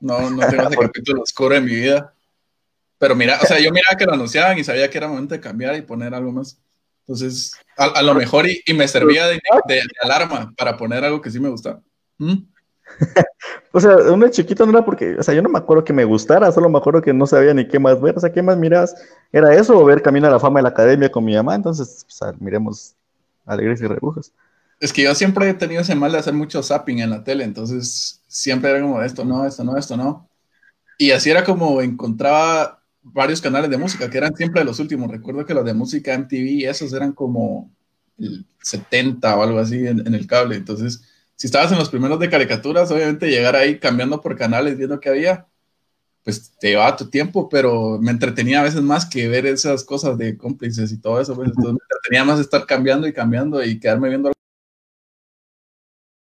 No, 0.00 0.30
no 0.30 0.46
tengo 0.48 0.68
ese 0.68 0.76
capítulo 0.80 1.22
oscuro 1.22 1.54
en 1.54 1.64
mi 1.64 1.74
vida. 1.74 2.14
Pero 2.98 3.14
mira, 3.14 3.38
o 3.42 3.46
sea, 3.46 3.58
yo 3.58 3.70
miraba 3.70 3.96
que 3.96 4.06
lo 4.06 4.14
anunciaban 4.14 4.58
y 4.58 4.64
sabía 4.64 4.88
que 4.88 4.98
era 4.98 5.08
momento 5.08 5.34
de 5.34 5.40
cambiar 5.40 5.76
y 5.76 5.82
poner 5.82 6.14
algo 6.14 6.32
más. 6.32 6.58
Entonces, 7.00 7.52
a, 7.76 8.02
lo 8.02 8.14
mejor 8.14 8.46
y, 8.48 8.62
me 8.72 8.88
servía 8.88 9.26
de, 9.26 9.40
de, 9.66 9.82
alarma 10.00 10.54
para 10.56 10.76
poner 10.76 11.04
algo 11.04 11.20
que 11.20 11.30
sí 11.30 11.38
me 11.38 11.50
gustaba. 11.50 11.82
¿Mm? 12.16 12.44
o 13.72 13.80
sea, 13.80 13.96
uno 14.10 14.28
chiquito 14.28 14.64
no 14.64 14.72
era 14.72 14.84
porque, 14.84 15.16
o 15.18 15.22
sea, 15.22 15.34
yo 15.34 15.42
no 15.42 15.50
me 15.50 15.58
acuerdo 15.58 15.84
que 15.84 15.92
me 15.92 16.04
gustara, 16.04 16.50
solo 16.50 16.70
me 16.70 16.78
acuerdo 16.78 17.02
que 17.02 17.12
no 17.12 17.26
sabía 17.26 17.52
ni 17.52 17.68
qué 17.68 17.78
más 17.78 18.00
ver, 18.00 18.16
o 18.16 18.20
sea, 18.20 18.32
¿qué 18.32 18.42
más 18.42 18.56
miras? 18.56 18.94
¿Era 19.32 19.54
eso 19.54 19.78
o 19.78 19.84
ver 19.84 20.00
Camino 20.00 20.26
a 20.26 20.30
la 20.30 20.40
Fama 20.40 20.60
de 20.60 20.64
la 20.64 20.68
Academia 20.70 21.10
con 21.10 21.24
mi 21.24 21.34
mamá? 21.34 21.54
Entonces, 21.54 22.06
miremos 22.40 22.94
Alegres 23.44 23.82
y 23.82 23.86
Rebujos. 23.86 24.32
Es 24.84 24.92
que 24.92 25.02
yo 25.02 25.14
siempre 25.14 25.48
he 25.48 25.54
tenido 25.54 25.80
ese 25.80 25.94
mal 25.94 26.12
de 26.12 26.18
hacer 26.18 26.34
mucho 26.34 26.62
zapping 26.62 26.98
en 26.98 27.08
la 27.08 27.24
tele, 27.24 27.44
entonces 27.44 28.20
siempre 28.28 28.68
era 28.68 28.82
como 28.82 29.00
esto 29.00 29.24
no, 29.24 29.46
esto 29.46 29.64
no, 29.64 29.78
esto 29.78 29.96
no. 29.96 30.28
Y 30.98 31.12
así 31.12 31.30
era 31.30 31.42
como 31.42 31.80
encontraba 31.80 32.82
varios 33.02 33.40
canales 33.40 33.70
de 33.70 33.78
música, 33.78 34.10
que 34.10 34.18
eran 34.18 34.36
siempre 34.36 34.62
los 34.62 34.78
últimos. 34.80 35.10
Recuerdo 35.10 35.46
que 35.46 35.54
los 35.54 35.64
de 35.64 35.72
música 35.72 36.12
MTV, 36.12 36.68
esos 36.68 36.92
eran 36.92 37.12
como 37.12 37.72
el 38.18 38.44
70 38.60 39.34
o 39.34 39.42
algo 39.42 39.58
así 39.58 39.86
en 39.86 40.14
el 40.14 40.26
cable, 40.26 40.56
entonces 40.56 41.00
si 41.34 41.46
estabas 41.46 41.72
en 41.72 41.78
los 41.78 41.88
primeros 41.88 42.20
de 42.20 42.28
caricaturas, 42.28 42.90
obviamente 42.90 43.30
llegar 43.30 43.56
ahí 43.56 43.78
cambiando 43.78 44.20
por 44.20 44.36
canales, 44.36 44.76
viendo 44.76 45.00
qué 45.00 45.08
había, 45.08 45.46
pues 46.24 46.52
te 46.60 46.68
llevaba 46.68 46.94
tu 46.94 47.08
tiempo, 47.08 47.48
pero 47.48 47.98
me 48.02 48.10
entretenía 48.10 48.60
a 48.60 48.64
veces 48.64 48.82
más 48.82 49.06
que 49.06 49.28
ver 49.28 49.46
esas 49.46 49.82
cosas 49.82 50.18
de 50.18 50.36
cómplices 50.36 50.92
y 50.92 51.00
todo 51.00 51.22
eso, 51.22 51.34
pues, 51.34 51.48
entonces 51.48 51.72
me 51.72 51.80
entretenía 51.90 52.24
más 52.26 52.38
estar 52.38 52.66
cambiando 52.66 53.08
y 53.08 53.14
cambiando 53.14 53.64
y 53.64 53.80
quedarme 53.80 54.10
viendo 54.10 54.34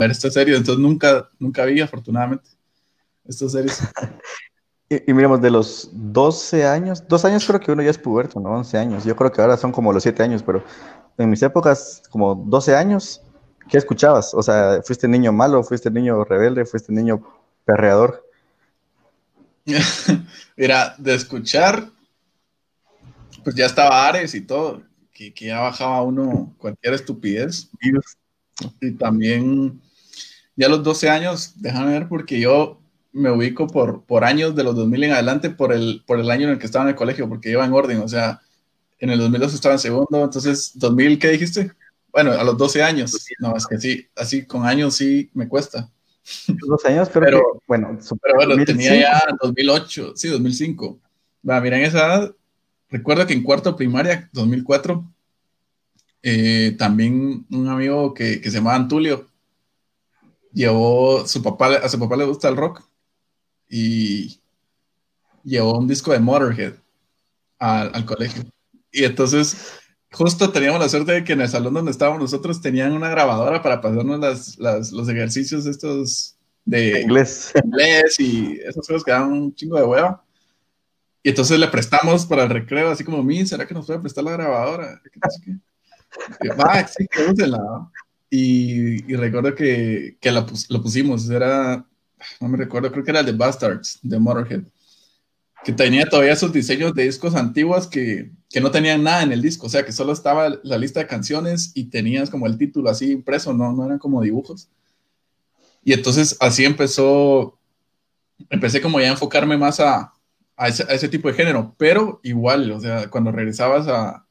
ver 0.01 0.11
esta 0.11 0.29
serie, 0.29 0.55
entonces 0.55 0.81
nunca, 0.81 1.29
nunca 1.39 1.65
vi 1.65 1.81
afortunadamente 1.81 2.49
estas 3.25 3.51
series. 3.51 3.81
y, 4.89 5.13
miremos, 5.13 5.41
de 5.41 5.51
los 5.51 5.89
12 5.93 6.65
años, 6.65 7.07
dos 7.07 7.25
años 7.25 7.45
creo 7.45 7.59
que 7.59 7.71
uno 7.71 7.83
ya 7.83 7.91
es 7.91 7.97
puberto, 7.97 8.39
¿no? 8.39 8.49
11 8.49 8.77
años, 8.77 9.05
yo 9.05 9.15
creo 9.15 9.31
que 9.31 9.41
ahora 9.41 9.57
son 9.57 9.71
como 9.71 9.93
los 9.93 10.03
7 10.03 10.23
años, 10.23 10.43
pero 10.43 10.63
en 11.17 11.29
mis 11.29 11.41
épocas, 11.43 12.03
como 12.09 12.35
12 12.35 12.75
años, 12.75 13.21
¿Qué 13.71 13.77
escuchabas? 13.77 14.33
O 14.33 14.43
sea, 14.43 14.81
¿fuiste 14.83 15.07
niño 15.07 15.31
malo? 15.31 15.63
¿Fuiste 15.63 15.89
niño 15.89 16.25
rebelde? 16.25 16.65
¿Fuiste 16.65 16.91
niño 16.91 17.23
perreador? 17.63 18.27
Mira, 20.57 20.93
de 20.97 21.15
escuchar, 21.15 21.89
pues 23.45 23.55
ya 23.55 23.67
estaba 23.67 24.07
Ares 24.09 24.35
y 24.35 24.41
todo, 24.41 24.81
que, 25.13 25.33
ya 25.39 25.61
bajaba 25.61 26.01
uno 26.01 26.53
cualquier 26.57 26.95
estupidez. 26.95 27.69
Y 28.81 28.91
también, 28.91 29.81
ya 30.55 30.67
a 30.67 30.69
los 30.69 30.83
12 30.83 31.09
años, 31.09 31.53
déjame 31.57 31.93
ver, 31.93 32.07
porque 32.07 32.39
yo 32.39 32.79
me 33.13 33.31
ubico 33.31 33.67
por, 33.67 34.03
por 34.03 34.23
años 34.23 34.55
de 34.55 34.63
los 34.63 34.75
2000 34.75 35.03
en 35.05 35.11
adelante, 35.11 35.49
por 35.49 35.73
el, 35.73 36.03
por 36.05 36.19
el 36.19 36.29
año 36.31 36.47
en 36.47 36.53
el 36.53 36.59
que 36.59 36.65
estaba 36.65 36.85
en 36.85 36.89
el 36.89 36.95
colegio, 36.95 37.27
porque 37.27 37.51
iba 37.51 37.65
en 37.65 37.73
orden, 37.73 37.99
o 37.99 38.07
sea, 38.07 38.41
en 38.99 39.09
el 39.09 39.19
2002 39.19 39.53
estaba 39.53 39.75
en 39.75 39.79
segundo, 39.79 40.23
entonces, 40.23 40.77
¿2000 40.77 41.19
qué 41.19 41.29
dijiste? 41.29 41.71
Bueno, 42.11 42.31
a 42.31 42.43
los 42.43 42.57
12 42.57 42.83
años. 42.83 43.15
No, 43.39 43.55
es 43.55 43.65
que 43.65 43.79
sí, 43.79 44.07
así 44.15 44.45
con 44.45 44.65
años 44.65 44.95
sí 44.95 45.29
me 45.33 45.47
cuesta. 45.47 45.89
12 46.47 46.87
años, 46.87 47.09
pero, 47.11 47.61
bueno, 47.67 47.97
pero 48.21 48.35
bueno, 48.35 48.63
tenía 48.65 48.95
ya 48.95 49.23
2008, 49.41 50.13
sí, 50.15 50.27
2005. 50.27 50.99
Va, 51.47 51.59
mira, 51.59 51.77
en 51.77 51.85
esa 51.85 51.97
edad, 51.97 52.35
recuerdo 52.89 53.25
que 53.25 53.33
en 53.33 53.43
cuarto 53.43 53.75
primaria, 53.75 54.29
2004, 54.33 55.03
eh, 56.23 56.75
también 56.77 57.45
un 57.49 57.67
amigo 57.67 58.13
que, 58.13 58.41
se 58.43 58.51
llamaba 58.51 58.75
Antulio 58.75 59.27
llevó, 60.53 61.27
su 61.27 61.41
papá, 61.41 61.75
a 61.75 61.89
su 61.89 61.99
papá 61.99 62.15
le 62.17 62.25
gusta 62.25 62.49
el 62.49 62.57
rock 62.57 62.83
y 63.69 64.39
llevó 65.43 65.77
un 65.77 65.87
disco 65.87 66.11
de 66.11 66.19
Motorhead 66.19 66.73
al, 67.59 67.91
al 67.93 68.05
colegio. 68.05 68.43
Y 68.91 69.05
entonces 69.05 69.79
justo 70.11 70.51
teníamos 70.51 70.79
la 70.79 70.89
suerte 70.89 71.13
de 71.13 71.23
que 71.23 71.33
en 71.33 71.41
el 71.41 71.49
salón 71.49 71.73
donde 71.73 71.91
estábamos 71.91 72.19
nosotros 72.19 72.61
tenían 72.61 72.91
una 72.91 73.09
grabadora 73.09 73.61
para 73.61 73.81
pasarnos 73.81 74.57
las, 74.57 74.91
los 74.91 75.09
ejercicios 75.09 75.65
estos 75.65 76.35
de 76.65 77.01
inglés. 77.01 77.53
inglés 77.63 78.19
y 78.19 78.59
esas 78.59 78.85
cosas 78.85 79.03
que 79.03 79.11
dan 79.11 79.31
un 79.31 79.55
chingo 79.55 79.77
de 79.77 79.83
hueva. 79.83 80.23
Y 81.23 81.29
entonces 81.29 81.59
le 81.59 81.67
prestamos 81.67 82.25
para 82.25 82.43
el 82.43 82.49
recreo, 82.49 82.89
así 82.89 83.03
como, 83.03 83.21
mí, 83.23 83.45
¿será 83.45 83.67
que 83.67 83.73
nos 83.73 83.85
puede 83.85 83.99
prestar 83.99 84.23
la 84.23 84.31
grabadora? 84.31 84.99
Va, 86.59 86.87
sí, 86.87 87.07
que 87.07 87.21
Y, 88.31 89.11
y 89.11 89.15
recuerdo 89.15 89.53
que, 89.53 90.17
que 90.19 90.31
lo, 90.31 90.47
lo 90.69 90.81
pusimos, 90.81 91.29
era, 91.29 91.85
no 92.39 92.47
me 92.47 92.57
recuerdo, 92.57 92.91
creo 92.91 93.03
que 93.03 93.11
era 93.11 93.21
de 93.21 93.33
Bastards, 93.33 93.99
de 94.01 94.17
Motorhead 94.17 94.63
que 95.63 95.71
tenía 95.71 96.05
todavía 96.05 96.33
esos 96.33 96.51
diseños 96.51 96.93
de 96.93 97.03
discos 97.03 97.35
antiguos 97.35 97.87
que, 97.87 98.31
que, 98.49 98.61
no 98.61 98.71
tenían 98.71 99.03
nada 99.03 99.23
en 99.23 99.31
el 99.31 99.41
disco, 99.41 99.67
o 99.67 99.69
sea, 99.69 99.85
que 99.85 99.91
solo 99.91 100.11
estaba 100.11 100.49
la 100.63 100.77
lista 100.77 100.99
de 100.99 101.07
canciones 101.07 101.71
y 101.75 101.85
tenías 101.85 102.29
como 102.29 102.47
el 102.47 102.57
título 102.57 102.89
así 102.89 103.11
impreso, 103.11 103.53
no, 103.53 103.71
no 103.71 103.85
eran 103.85 103.99
como 103.99 104.21
dibujos. 104.21 104.69
Y 105.83 105.93
entonces 105.93 106.37
así 106.39 106.65
empezó, 106.65 107.57
empecé 108.49 108.81
como 108.81 108.99
ya 108.99 109.07
a 109.07 109.11
enfocarme 109.11 109.57
más 109.57 109.79
a, 109.79 110.13
a, 110.57 110.67
ese, 110.67 110.83
a 110.83 110.93
ese, 110.93 111.09
tipo 111.09 111.27
de 111.27 111.35
género, 111.35 111.75
pero 111.77 112.19
igual, 112.23 112.71
o 112.71 112.79
sea, 112.79 113.09
cuando 113.09 113.31
regresabas 113.31 113.87
a, 113.87 114.25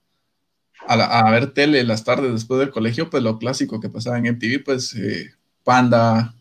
a, 0.87 1.31
ver 1.31 1.53
tele 1.53 1.85
las 1.85 2.05
tardes 2.05 2.33
después 2.33 2.61
del 2.61 2.71
colegio, 2.71 3.11
pues 3.11 3.23
lo 3.23 3.39
clásico 3.39 3.81
que 3.81 3.89
pasaba 3.89 4.19
en 4.19 4.27
MTV, 4.27 4.65
pues 4.65 4.95
eh, 4.95 5.31
Panda, 5.63 6.35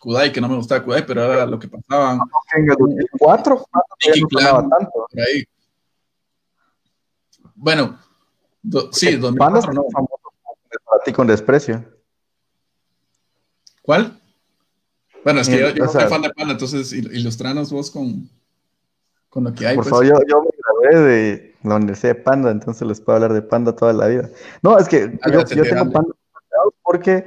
Kudai, 0.00 0.32
que 0.32 0.40
no 0.40 0.48
me 0.48 0.56
gustaba 0.56 0.84
Kudai, 0.84 1.06
pero 1.06 1.24
era 1.24 1.46
lo 1.46 1.58
que 1.58 1.68
pasaba. 1.68 2.18
En 2.54 2.70
el 2.70 2.76
2004, 2.76 3.66
no 4.42 4.68
tanto. 4.68 5.06
Ahí. 5.16 5.44
Bueno, 7.54 7.98
sí, 8.92 9.16
2004 9.16 9.72
no. 9.72 9.86
Para 9.92 11.02
ti 11.04 11.12
con 11.12 11.26
desprecio. 11.26 11.84
¿Cuál? 13.82 14.20
Bueno, 15.22 15.40
es 15.40 15.48
que 15.48 15.58
yo, 15.58 15.70
yo 15.70 15.88
soy 15.88 16.04
fan 16.08 16.22
de 16.22 16.30
Panda, 16.30 16.52
entonces 16.52 16.92
ilustranos 16.92 17.70
vos 17.70 17.90
con, 17.90 18.28
con 19.30 19.44
lo 19.44 19.54
que 19.54 19.66
hay. 19.66 19.76
Por 19.76 19.84
pues. 19.84 19.90
favor, 19.90 20.06
yo, 20.06 20.14
yo, 20.28 20.42
me 20.42 20.50
grabé 20.90 21.08
de 21.08 21.53
la 21.64 21.76
Universidad 21.76 22.16
de 22.16 22.22
Panda, 22.22 22.50
entonces 22.50 22.86
les 22.86 23.00
puedo 23.00 23.16
hablar 23.16 23.32
de 23.32 23.42
Panda 23.42 23.74
toda 23.76 23.92
la 23.92 24.06
vida. 24.08 24.30
No, 24.62 24.78
es 24.78 24.88
que 24.88 25.18
yo, 25.26 25.44
yo 25.54 25.66
tengo 25.66 25.90
Panda 25.90 26.14
porque, 26.82 27.26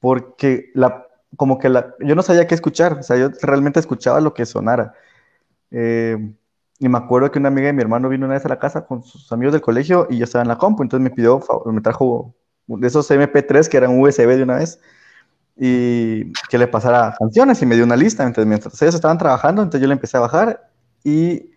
porque 0.00 0.70
la, 0.74 1.06
como 1.36 1.58
que 1.58 1.68
la, 1.68 1.94
yo 2.00 2.14
no 2.14 2.22
sabía 2.22 2.46
qué 2.46 2.54
escuchar, 2.54 2.94
o 3.00 3.02
sea, 3.02 3.16
yo 3.16 3.30
realmente 3.42 3.80
escuchaba 3.80 4.20
lo 4.20 4.34
que 4.34 4.46
sonara. 4.46 4.94
Eh, 5.70 6.18
Y 6.80 6.88
me 6.88 6.98
acuerdo 6.98 7.30
que 7.30 7.38
una 7.38 7.48
amiga 7.48 7.68
de 7.68 7.74
mi 7.74 7.82
hermano 7.82 8.08
vino 8.08 8.26
una 8.26 8.34
vez 8.34 8.46
a 8.46 8.48
la 8.48 8.58
casa 8.58 8.86
con 8.86 9.02
sus 9.04 9.30
amigos 9.32 9.52
del 9.52 9.62
colegio 9.62 10.06
y 10.10 10.18
yo 10.18 10.24
estaba 10.24 10.42
en 10.42 10.48
la 10.48 10.58
compu, 10.58 10.82
entonces 10.82 11.04
me 11.04 11.10
pidió, 11.10 11.40
me 11.66 11.80
trajo 11.82 12.34
de 12.66 12.86
esos 12.86 13.10
MP3 13.10 13.68
que 13.68 13.76
eran 13.76 14.00
USB 14.00 14.36
de 14.36 14.42
una 14.44 14.56
vez 14.56 14.80
y 15.56 16.32
que 16.48 16.58
le 16.58 16.68
pasara 16.68 17.14
canciones 17.18 17.60
y 17.62 17.66
me 17.66 17.76
dio 17.76 17.84
una 17.84 17.96
lista. 17.96 18.24
Entonces, 18.26 18.46
mientras 18.46 18.80
ellos 18.82 18.94
estaban 18.94 19.18
trabajando, 19.18 19.62
entonces 19.62 19.82
yo 19.82 19.88
le 19.88 19.94
empecé 19.94 20.16
a 20.16 20.20
bajar 20.20 20.70
y 21.04 21.50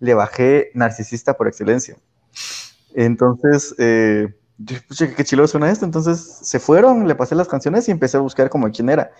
le 0.00 0.14
bajé 0.14 0.70
Narcisista 0.74 1.36
por 1.36 1.48
excelencia. 1.48 1.96
Entonces, 2.94 3.74
eh, 3.78 4.34
qué 5.16 5.24
chilo 5.24 5.46
suena 5.46 5.70
esto. 5.70 5.84
Entonces 5.84 6.20
se 6.42 6.58
fueron, 6.58 7.06
le 7.06 7.14
pasé 7.14 7.34
las 7.34 7.48
canciones 7.48 7.88
y 7.88 7.90
empecé 7.90 8.16
a 8.16 8.20
buscar 8.20 8.48
como 8.48 8.70
quién 8.70 8.88
era. 8.88 9.10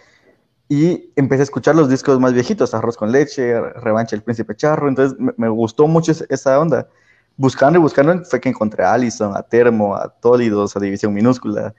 Y 0.69 1.13
empecé 1.15 1.43
a 1.43 1.45
escuchar 1.45 1.77
los 1.77 1.89
discos 1.89 2.19
más 2.19 2.33
viejitos, 2.33 2.75
Arroz 2.75 2.97
con 2.97 3.13
Leche, 3.13 3.61
Revancha 3.61 4.17
el 4.17 4.23
Príncipe 4.23 4.57
Charro. 4.57 4.89
Entonces 4.89 5.17
me, 5.37 5.49
gustó 5.49 5.87
mucho 5.87 6.13
esa 6.29 6.59
onda. 6.59 6.89
Buscando 7.37 7.79
y 7.79 7.83
buscando 7.83 8.25
fue 8.25 8.41
que 8.41 8.49
encontré 8.49 8.85
a 8.85 8.95
Allison, 8.95 9.37
a 9.37 9.43
Termo, 9.43 9.95
a 9.95 10.09
Tólidos, 10.09 10.77
a 10.77 10.81
División 10.81 11.13
Minúscula. 11.15 11.75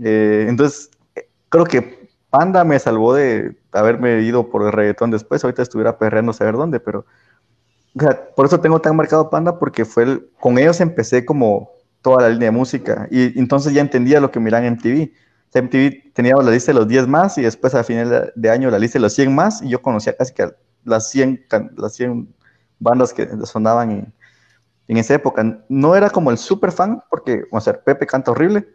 Eh, 0.00 0.46
entonces 0.48 0.90
creo 1.48 1.64
que 1.64 2.08
Panda 2.30 2.64
me 2.64 2.78
salvó 2.78 3.14
de 3.14 3.56
haberme 3.72 4.22
ido 4.22 4.48
por 4.48 4.62
el 4.62 4.72
reggaetón 4.72 5.10
después. 5.10 5.44
Ahorita 5.44 5.62
estuviera 5.62 5.98
perreando 5.98 6.32
saber 6.32 6.54
dónde, 6.54 6.80
pero 6.80 7.04
por 8.36 8.46
eso 8.46 8.60
tengo 8.60 8.80
tan 8.80 8.96
marcado 8.96 9.30
Panda, 9.30 9.58
porque 9.58 9.84
fue 9.84 10.02
el, 10.02 10.30
con 10.40 10.58
ellos 10.58 10.80
empecé 10.80 11.24
como 11.24 11.70
toda 12.02 12.22
la 12.22 12.28
línea 12.28 12.50
de 12.50 12.56
música 12.56 13.08
y 13.10 13.38
entonces 13.38 13.72
ya 13.72 13.80
entendía 13.80 14.20
lo 14.20 14.30
que 14.30 14.40
miran 14.40 14.64
en 14.64 14.74
MTV. 14.74 15.12
MTV 15.54 16.12
tenía 16.12 16.34
la 16.34 16.50
lista 16.50 16.72
de 16.72 16.78
los 16.78 16.88
10 16.88 17.06
más 17.06 17.38
y 17.38 17.42
después 17.42 17.74
a 17.74 17.84
final 17.84 18.32
de 18.34 18.50
año 18.50 18.70
la 18.70 18.78
lista 18.78 18.98
de 18.98 19.02
los 19.02 19.14
100 19.14 19.34
más 19.34 19.62
y 19.62 19.68
yo 19.68 19.80
conocía 19.80 20.16
casi 20.16 20.34
que 20.34 20.50
las 20.84 21.08
100, 21.10 21.46
las 21.76 21.94
100 21.94 22.34
bandas 22.80 23.12
que 23.12 23.28
sonaban 23.44 23.90
en, 23.92 24.14
en 24.88 24.96
esa 24.96 25.14
época. 25.14 25.64
No 25.68 25.94
era 25.94 26.10
como 26.10 26.32
el 26.32 26.38
super 26.38 26.72
fan 26.72 27.02
porque, 27.08 27.44
o 27.52 27.60
sea, 27.60 27.74
Pepe 27.74 28.06
canta 28.06 28.32
horrible 28.32 28.66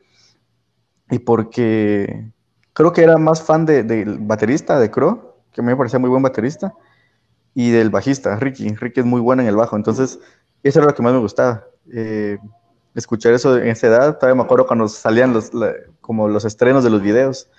y 1.12 1.20
porque 1.20 2.32
creo 2.72 2.94
que 2.94 3.04
era 3.04 3.18
más 3.18 3.44
fan 3.44 3.66
del 3.66 4.18
baterista 4.20 4.80
de 4.80 4.90
Crow, 4.90 5.34
que 5.52 5.60
a 5.60 5.64
mí 5.64 5.68
me 5.68 5.76
parecía 5.76 6.00
muy 6.00 6.10
buen 6.10 6.24
baterista 6.24 6.74
y 7.54 7.72
del 7.72 7.90
bajista, 7.90 8.36
Ricky. 8.38 8.76
Ricky 8.76 9.02
es 9.02 9.06
muy 9.06 9.22
bueno 9.22 9.42
en 9.42 9.48
el 9.48 9.56
bajo, 9.56 9.76
entonces 9.76 10.20
eso 10.64 10.80
era 10.80 10.88
lo 10.88 10.96
que 10.96 11.04
más 11.04 11.14
me 11.14 11.20
gustaba. 11.20 11.66
Eh, 11.92 12.38
escuchar 12.96 13.34
eso 13.34 13.58
en 13.58 13.68
esa 13.68 13.88
edad, 13.88 14.18
todavía 14.18 14.36
me 14.36 14.44
acuerdo 14.44 14.68
cuando 14.68 14.88
salían 14.88 15.34
los, 15.34 15.52
como 16.02 16.28
los 16.28 16.46
estrenos 16.46 16.84
de 16.84 16.90
los 16.90 17.02
videos 17.02 17.50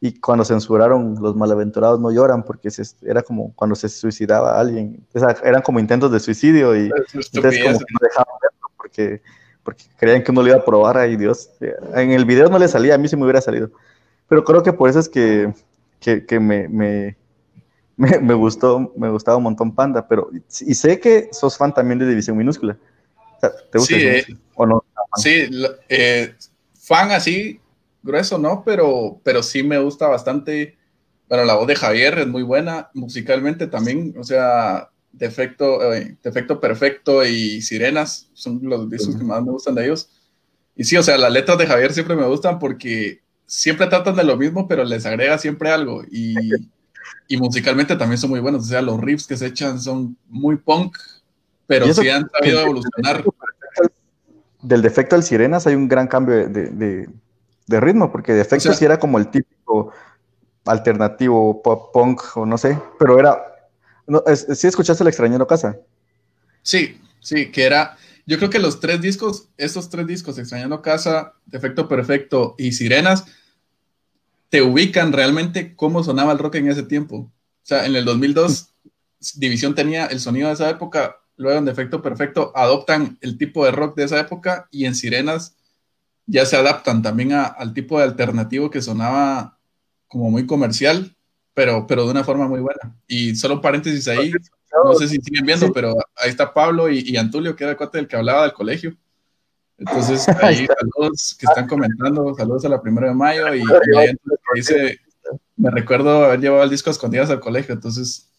y 0.00 0.18
cuando 0.20 0.44
censuraron 0.44 1.16
Los 1.20 1.34
Malaventurados 1.34 1.98
No 1.98 2.10
Lloran, 2.10 2.42
porque 2.42 2.68
era 3.02 3.22
como 3.22 3.54
cuando 3.54 3.74
se 3.74 3.88
suicidaba 3.88 4.60
alguien, 4.60 5.02
eran 5.42 5.62
como 5.62 5.80
intentos 5.80 6.12
de 6.12 6.20
suicidio 6.20 6.76
y 6.76 6.90
entonces 7.14 7.62
como 7.62 7.78
que 7.78 7.84
no 7.92 7.98
dejaban 8.02 8.34
verlo 8.42 8.70
porque, 8.76 9.22
porque 9.62 9.84
creían 9.96 10.22
que 10.22 10.30
uno 10.30 10.42
lo 10.42 10.48
iba 10.48 10.58
a 10.58 10.64
probar, 10.64 10.98
ahí 10.98 11.16
Dios. 11.16 11.50
En 11.94 12.10
el 12.10 12.26
video 12.26 12.48
no 12.48 12.58
le 12.58 12.68
salía, 12.68 12.96
a 12.96 12.98
mí 12.98 13.08
sí 13.08 13.16
me 13.16 13.24
hubiera 13.24 13.40
salido. 13.40 13.70
Pero 14.28 14.44
creo 14.44 14.62
que 14.62 14.72
por 14.72 14.90
eso 14.90 14.98
es 14.98 15.08
que, 15.08 15.52
que, 16.00 16.40
me, 16.40 16.68
me, 16.68 17.16
me, 17.96 18.34
gustó, 18.34 18.92
me 18.96 19.10
gustaba 19.10 19.36
un 19.36 19.44
montón 19.44 19.74
Panda, 19.74 20.06
pero 20.08 20.30
y 20.32 20.74
sé 20.74 21.00
que 21.00 21.28
sos 21.32 21.56
fan 21.56 21.72
también 21.72 21.98
de 21.98 22.08
División 22.08 22.36
Minúscula. 22.36 22.76
¿Te 23.40 23.78
gusta 23.78 23.94
sí, 23.94 24.02
eh, 24.02 24.24
o 24.54 24.66
no? 24.66 24.84
Sí, 25.16 25.48
eh, 25.88 26.34
fan 26.74 27.10
así, 27.12 27.60
grueso, 28.02 28.38
¿no? 28.38 28.62
Pero, 28.64 29.20
pero 29.22 29.42
sí 29.42 29.62
me 29.62 29.78
gusta 29.78 30.08
bastante. 30.08 30.76
Bueno, 31.28 31.44
la 31.44 31.54
voz 31.54 31.66
de 31.66 31.76
Javier 31.76 32.18
es 32.18 32.26
muy 32.26 32.42
buena, 32.42 32.90
musicalmente 32.94 33.66
también, 33.66 34.14
o 34.18 34.24
sea, 34.24 34.90
Defecto, 35.12 35.94
eh, 35.94 36.16
Defecto 36.22 36.60
Perfecto 36.60 37.24
y 37.24 37.62
Sirenas 37.62 38.28
son 38.34 38.60
los 38.62 38.90
discos 38.90 39.16
que 39.16 39.24
más 39.24 39.42
me 39.42 39.52
gustan 39.52 39.74
de 39.74 39.84
ellos. 39.84 40.10
Y 40.76 40.84
sí, 40.84 40.96
o 40.96 41.02
sea, 41.02 41.16
las 41.16 41.32
letras 41.32 41.56
de 41.56 41.66
Javier 41.66 41.92
siempre 41.92 42.16
me 42.16 42.26
gustan 42.26 42.58
porque 42.58 43.20
siempre 43.46 43.86
tratan 43.86 44.16
de 44.16 44.24
lo 44.24 44.36
mismo, 44.36 44.66
pero 44.66 44.84
les 44.84 45.06
agrega 45.06 45.38
siempre 45.38 45.70
algo. 45.70 46.02
Y, 46.10 46.34
y 47.28 47.36
musicalmente 47.36 47.96
también 47.96 48.18
son 48.18 48.30
muy 48.30 48.40
buenos. 48.40 48.64
O 48.64 48.66
sea, 48.66 48.82
los 48.82 49.00
riffs 49.00 49.26
que 49.26 49.36
se 49.36 49.46
echan 49.46 49.80
son 49.80 50.16
muy 50.28 50.56
punk, 50.56 50.96
pero 51.66 51.92
sí 51.92 52.08
han 52.08 52.28
sabido 52.30 52.60
evolucionar. 52.60 53.24
Del 54.62 54.82
defecto 54.82 55.16
al 55.16 55.22
Sirenas 55.22 55.66
hay 55.66 55.74
un 55.74 55.88
gran 55.88 56.06
cambio 56.06 56.48
de, 56.48 57.08
ritmo, 57.66 58.10
porque 58.10 58.32
defecto 58.32 58.72
sí 58.72 58.84
era 58.84 58.98
como 58.98 59.18
el 59.18 59.28
típico 59.28 59.92
alternativo 60.64 61.62
pop 61.62 61.92
punk 61.92 62.22
o 62.36 62.46
no 62.46 62.58
sé, 62.58 62.78
pero 62.98 63.18
era. 63.18 63.42
No, 64.06 64.22
¿Sí 64.34 64.66
escuchaste 64.66 65.02
el 65.02 65.08
extrañero 65.08 65.46
casa? 65.46 65.78
Sí, 66.62 67.00
sí, 67.20 67.50
que 67.50 67.64
era. 67.64 67.96
Yo 68.26 68.38
creo 68.38 68.50
que 68.50 68.58
los 68.58 68.80
tres 68.80 69.00
discos, 69.00 69.48
estos 69.58 69.90
tres 69.90 70.06
discos, 70.06 70.38
Extrañando 70.38 70.80
Casa, 70.80 71.34
Defecto 71.44 71.88
Perfecto 71.88 72.54
y 72.56 72.72
Sirenas, 72.72 73.24
te 74.48 74.62
ubican 74.62 75.12
realmente 75.12 75.74
cómo 75.76 76.02
sonaba 76.02 76.32
el 76.32 76.38
rock 76.38 76.56
en 76.56 76.70
ese 76.70 76.82
tiempo. 76.82 77.16
O 77.16 77.32
sea, 77.62 77.86
en 77.86 77.96
el 77.96 78.04
2002, 78.04 78.74
División 79.36 79.74
tenía 79.74 80.06
el 80.06 80.20
sonido 80.20 80.48
de 80.48 80.54
esa 80.54 80.70
época, 80.70 81.16
luego 81.36 81.58
en 81.58 81.64
Defecto 81.64 82.02
Perfecto 82.02 82.52
adoptan 82.54 83.18
el 83.20 83.38
tipo 83.38 83.64
de 83.64 83.72
rock 83.72 83.96
de 83.96 84.04
esa 84.04 84.20
época 84.20 84.68
y 84.70 84.84
en 84.84 84.94
Sirenas 84.94 85.56
ya 86.26 86.46
se 86.46 86.56
adaptan 86.56 87.02
también 87.02 87.32
al 87.32 87.74
tipo 87.74 87.98
de 87.98 88.04
alternativo 88.04 88.70
que 88.70 88.82
sonaba 88.82 89.58
como 90.08 90.30
muy 90.30 90.46
comercial, 90.46 91.14
pero, 91.52 91.86
pero 91.86 92.04
de 92.04 92.12
una 92.12 92.24
forma 92.24 92.48
muy 92.48 92.60
buena. 92.60 92.96
Y 93.06 93.34
solo 93.36 93.60
paréntesis 93.60 94.08
ahí, 94.08 94.32
no 94.84 94.94
sé 94.94 95.08
si 95.08 95.16
siguen 95.20 95.46
viendo, 95.46 95.72
pero 95.72 95.94
ahí 96.16 96.30
está 96.30 96.52
Pablo 96.52 96.90
y, 96.90 97.16
Antulio, 97.16 97.54
que 97.54 97.64
era 97.64 97.72
el 97.72 97.76
cuate 97.76 97.98
del 97.98 98.08
que 98.08 98.16
hablaba 98.16 98.42
del 98.42 98.52
colegio. 98.52 98.96
Entonces, 99.78 100.26
ahí 100.42 100.66
saludos 100.66 101.36
que 101.38 101.46
están 101.46 101.66
comentando, 101.66 102.34
saludos 102.34 102.64
a 102.64 102.68
la 102.68 102.80
primera 102.80 103.08
de 103.08 103.14
mayo 103.14 103.54
y, 103.54 103.62
dice, 104.54 105.00
me 105.56 105.70
recuerdo 105.70 106.24
haber 106.24 106.40
llevado 106.40 106.62
el 106.62 106.70
disco 106.70 106.90
a 106.90 106.92
escondidas 106.92 107.30
al 107.30 107.40
colegio, 107.40 107.74
entonces, 107.74 108.30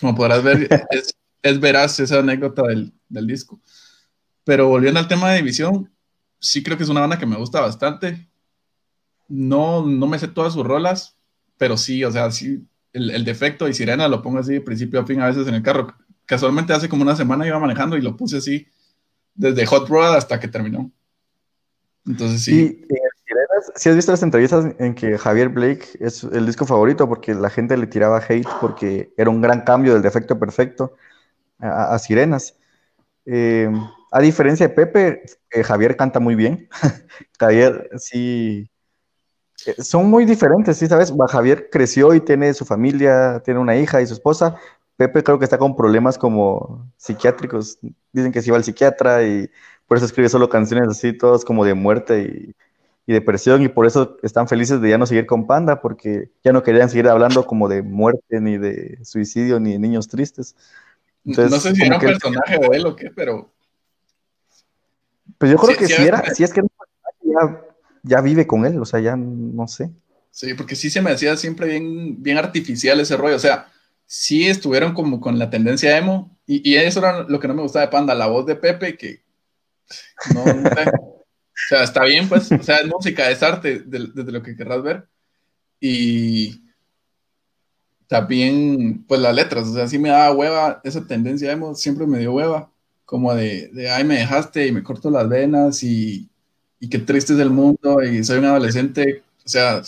como 0.00 0.14
podrás 0.14 0.42
ver, 0.42 0.68
es, 0.90 1.14
es 1.42 1.60
veraz 1.60 2.00
esa 2.00 2.18
anécdota 2.18 2.62
del, 2.62 2.92
del, 3.08 3.26
disco. 3.26 3.60
Pero 4.44 4.68
volviendo 4.68 5.00
al 5.00 5.08
tema 5.08 5.30
de 5.30 5.38
división, 5.38 5.90
sí 6.38 6.62
creo 6.62 6.76
que 6.76 6.82
es 6.82 6.88
una 6.88 7.00
banda 7.00 7.18
que 7.18 7.26
me 7.26 7.36
gusta 7.36 7.60
bastante. 7.60 8.28
No, 9.28 9.86
no 9.86 10.06
me 10.06 10.18
sé 10.18 10.28
todas 10.28 10.52
sus 10.52 10.66
rolas, 10.66 11.16
pero 11.56 11.76
sí, 11.76 12.04
o 12.04 12.10
sea, 12.10 12.30
sí, 12.30 12.66
el, 12.92 13.10
el 13.10 13.24
defecto 13.24 13.68
y 13.68 13.74
Sirena 13.74 14.08
lo 14.08 14.22
pongo 14.22 14.38
así 14.38 14.54
de 14.54 14.60
principio 14.60 15.00
a 15.00 15.06
fin 15.06 15.20
a 15.20 15.26
veces 15.26 15.46
en 15.46 15.54
el 15.54 15.62
carro. 15.62 15.94
Casualmente 16.26 16.72
hace 16.72 16.88
como 16.88 17.02
una 17.02 17.16
semana 17.16 17.46
iba 17.46 17.58
manejando 17.58 17.96
y 17.96 18.02
lo 18.02 18.16
puse 18.16 18.38
así 18.38 18.66
desde 19.34 19.66
Hot 19.66 19.88
Rod 19.88 20.16
hasta 20.16 20.38
que 20.40 20.48
terminó. 20.48 20.90
Entonces 22.06 22.42
sí. 22.42 22.86
Si 23.76 23.88
has 23.88 23.96
visto 23.96 24.12
las 24.12 24.22
entrevistas 24.22 24.74
en 24.78 24.94
que 24.94 25.16
Javier 25.16 25.48
Blake 25.48 25.86
es 25.98 26.22
el 26.24 26.46
disco 26.46 26.66
favorito 26.66 27.08
porque 27.08 27.34
la 27.34 27.50
gente 27.50 27.76
le 27.76 27.86
tiraba 27.86 28.18
hate 28.18 28.48
porque 28.60 29.12
era 29.16 29.30
un 29.30 29.40
gran 29.40 29.62
cambio 29.62 29.94
del 29.94 30.02
defecto 30.02 30.38
perfecto 30.38 30.94
a, 31.58 31.98
Sirenas. 31.98 32.56
Eh, 33.24 33.70
a 34.12 34.20
diferencia 34.20 34.68
de 34.68 34.74
Pepe, 34.74 35.22
eh, 35.50 35.62
Javier 35.62 35.96
canta 35.96 36.20
muy 36.20 36.34
bien. 36.34 36.68
Javier 37.38 37.88
sí. 37.96 38.70
Eh, 39.66 39.82
son 39.82 40.10
muy 40.10 40.24
diferentes, 40.24 40.76
sí, 40.76 40.86
¿sabes? 40.86 41.12
Javier 41.28 41.70
creció 41.70 42.14
y 42.14 42.20
tiene 42.20 42.52
su 42.54 42.64
familia, 42.64 43.40
tiene 43.44 43.60
una 43.60 43.76
hija 43.76 44.02
y 44.02 44.06
su 44.06 44.14
esposa, 44.14 44.56
Pepe 44.96 45.24
creo 45.24 45.38
que 45.38 45.44
está 45.44 45.58
con 45.58 45.76
problemas 45.76 46.18
como 46.18 46.90
psiquiátricos. 46.96 47.78
Dicen 48.12 48.32
que 48.32 48.42
se 48.42 48.48
iba 48.48 48.56
al 48.56 48.64
psiquiatra 48.64 49.24
y 49.26 49.50
por 49.86 49.96
eso 49.96 50.06
escribe 50.06 50.28
solo 50.28 50.48
canciones 50.48 50.88
así, 50.88 51.12
todas 51.12 51.44
como 51.44 51.64
de 51.64 51.74
muerte 51.74 52.54
y, 53.06 53.12
depresión, 53.12 53.62
y 53.62 53.68
por 53.68 53.86
eso 53.86 54.16
están 54.22 54.48
felices 54.48 54.80
de 54.80 54.88
ya 54.90 54.98
no 54.98 55.04
seguir 55.04 55.26
con 55.26 55.46
Panda, 55.46 55.82
porque 55.82 56.30
ya 56.42 56.52
no 56.52 56.62
querían 56.62 56.88
seguir 56.88 57.08
hablando 57.08 57.46
como 57.46 57.68
de 57.68 57.82
muerte, 57.82 58.40
ni 58.40 58.56
de 58.56 58.98
suicidio, 59.04 59.60
ni 59.60 59.72
de 59.72 59.78
niños 59.78 60.08
tristes. 60.08 60.56
no 61.24 61.34
sé 61.60 61.74
si 61.74 61.82
era 61.82 61.96
un 61.96 62.00
personaje 62.00 62.58
de 62.58 62.66
él 62.76 62.86
o 62.86 62.96
qué, 62.96 63.10
pero. 63.14 63.52
Pues 65.36 65.50
yo 65.52 65.58
creo 65.58 65.76
que 65.76 65.86
si, 65.86 66.02
era, 66.02 66.34
si 66.34 66.44
es 66.44 66.52
que 66.52 66.62
ya, 67.22 67.60
ya 68.02 68.20
vive 68.22 68.46
con 68.46 68.64
él, 68.64 68.80
o 68.80 68.84
sea, 68.86 69.00
ya 69.00 69.16
no 69.16 69.66
sé. 69.66 69.90
Sí, 70.30 70.54
porque 70.54 70.74
sí 70.74 70.88
se 70.88 71.02
me 71.02 71.10
hacía 71.10 71.36
siempre 71.36 71.66
bien, 71.66 72.22
bien 72.22 72.38
artificial 72.38 72.98
ese 73.00 73.16
rollo. 73.16 73.36
O 73.36 73.40
sea, 73.40 73.68
sí 74.14 74.46
estuvieron 74.46 74.94
como 74.94 75.20
con 75.20 75.40
la 75.40 75.50
tendencia 75.50 75.98
emo, 75.98 76.38
y, 76.46 76.76
eso 76.76 77.00
era 77.00 77.24
lo 77.24 77.40
que 77.40 77.48
no 77.48 77.54
me 77.54 77.62
gustaba 77.62 77.86
de 77.86 77.90
Panda, 77.90 78.14
la 78.14 78.28
voz 78.28 78.46
de 78.46 78.54
Pepe, 78.54 78.96
que 78.96 79.24
no, 80.32 80.44
o 80.44 80.46
sea, 81.68 81.82
está 81.82 82.04
bien, 82.04 82.28
pues, 82.28 82.52
o 82.52 82.62
sea, 82.62 82.76
es 82.76 82.86
música, 82.86 83.28
es 83.30 83.42
arte, 83.42 83.82
desde 83.84 84.30
lo 84.30 84.40
que 84.40 84.56
querrás 84.56 84.82
ver, 84.84 85.08
y 85.80 86.62
también, 88.06 89.04
pues 89.08 89.20
las 89.20 89.34
letras, 89.34 89.66
o 89.66 89.74
sea, 89.74 89.88
sí 89.88 89.98
me 89.98 90.10
daba 90.10 90.32
hueva, 90.32 90.80
esa 90.84 91.04
tendencia 91.04 91.50
emo 91.50 91.74
siempre 91.74 92.06
me 92.06 92.20
dio 92.20 92.34
hueva, 92.34 92.70
como 93.04 93.34
de, 93.34 93.68
de 93.72 93.90
ay, 93.90 94.04
me 94.04 94.18
dejaste 94.18 94.68
y 94.68 94.72
me 94.72 94.84
corto 94.84 95.10
las 95.10 95.28
venas 95.28 95.82
y, 95.82 96.30
y 96.78 96.88
qué 96.88 97.00
triste 97.00 97.32
es 97.32 97.40
el 97.40 97.50
mundo 97.50 98.00
y 98.00 98.22
soy 98.22 98.38
un 98.38 98.44
adolescente, 98.44 99.24
o 99.44 99.48
sea, 99.48 99.82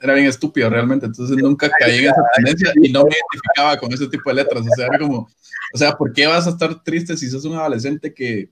era 0.00 0.14
bien 0.14 0.26
estúpido 0.26 0.68
realmente, 0.70 1.06
entonces 1.06 1.36
nunca 1.36 1.70
caí 1.78 1.98
en 1.98 2.04
esa 2.04 2.22
tendencia 2.36 2.72
y 2.82 2.92
no 2.92 3.04
me 3.04 3.10
identificaba 3.10 3.76
con 3.78 3.92
ese 3.92 4.08
tipo 4.08 4.30
de 4.30 4.36
letras, 4.36 4.64
o 4.66 4.76
sea, 4.76 4.86
era 4.86 4.98
como, 4.98 5.28
o 5.74 5.78
sea, 5.78 5.96
¿por 5.96 6.12
qué 6.12 6.26
vas 6.26 6.46
a 6.46 6.50
estar 6.50 6.82
triste 6.82 7.16
si 7.16 7.28
sos 7.28 7.44
un 7.44 7.56
adolescente 7.56 8.12
que 8.12 8.50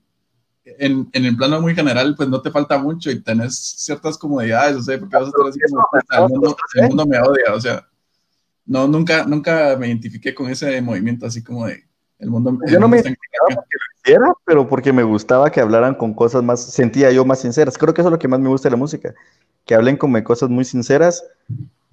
en, 0.63 1.09
en 1.13 1.25
el 1.25 1.35
plano 1.35 1.61
muy 1.61 1.73
general, 1.73 2.15
pues 2.15 2.29
no 2.29 2.41
te 2.41 2.51
falta 2.51 2.77
mucho 2.77 3.09
y 3.09 3.21
tenés 3.21 3.57
ciertas 3.57 4.17
comodidades, 4.17 4.77
o 4.77 4.81
sea, 4.81 4.99
porque 4.99 5.15
vas 5.15 5.25
a 5.25 5.27
estar 5.27 5.47
así 5.47 5.59
como, 5.67 5.85
el 6.25 6.29
mundo, 6.29 6.57
el 6.75 6.87
mundo 6.87 7.05
me 7.05 7.19
odia, 7.19 7.53
o 7.53 7.61
sea, 7.61 7.87
no, 8.65 8.87
nunca, 8.87 9.25
nunca 9.25 9.75
me 9.79 9.87
identifiqué 9.87 10.33
con 10.33 10.49
ese 10.49 10.81
movimiento 10.81 11.25
así 11.25 11.43
como 11.43 11.65
de, 11.65 11.88
el 12.19 12.29
mundo, 12.29 12.57
yo 12.67 12.79
no 12.79 12.87
me 12.87 12.97
identificaba 12.97 13.47
porque 13.55 13.77
lo 13.77 13.99
hiciera, 14.01 14.33
pero 14.45 14.67
porque 14.67 14.93
me 14.93 15.03
gustaba 15.03 15.49
que 15.49 15.61
hablaran 15.61 15.95
con 15.95 16.13
cosas 16.13 16.43
más, 16.43 16.61
sentía 16.61 17.11
yo 17.11 17.25
más 17.25 17.39
sinceras. 17.39 17.77
Creo 17.77 17.93
que 17.93 18.01
eso 18.01 18.09
es 18.09 18.11
lo 18.11 18.19
que 18.19 18.27
más 18.27 18.39
me 18.39 18.49
gusta 18.49 18.67
de 18.67 18.71
la 18.71 18.77
música, 18.77 19.13
que 19.65 19.73
hablen 19.73 19.97
como 19.97 20.21
cosas 20.23 20.49
muy 20.49 20.65
sinceras. 20.65 21.23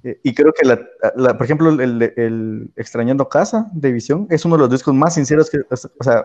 Eh, 0.02 0.18
y 0.22 0.34
creo 0.34 0.52
que, 0.52 0.66
la, 0.66 1.36
por 1.36 1.44
ejemplo, 1.44 1.70
el, 1.70 2.02
el, 2.16 2.70
Extrañando 2.76 3.28
Casa 3.28 3.68
de 3.72 3.92
Visión 3.92 4.26
es 4.30 4.44
uno 4.44 4.56
de 4.56 4.62
los 4.62 4.70
discos 4.70 4.94
más 4.94 5.14
sinceros 5.14 5.48
que, 5.48 5.58
o 5.70 6.04
sea, 6.04 6.24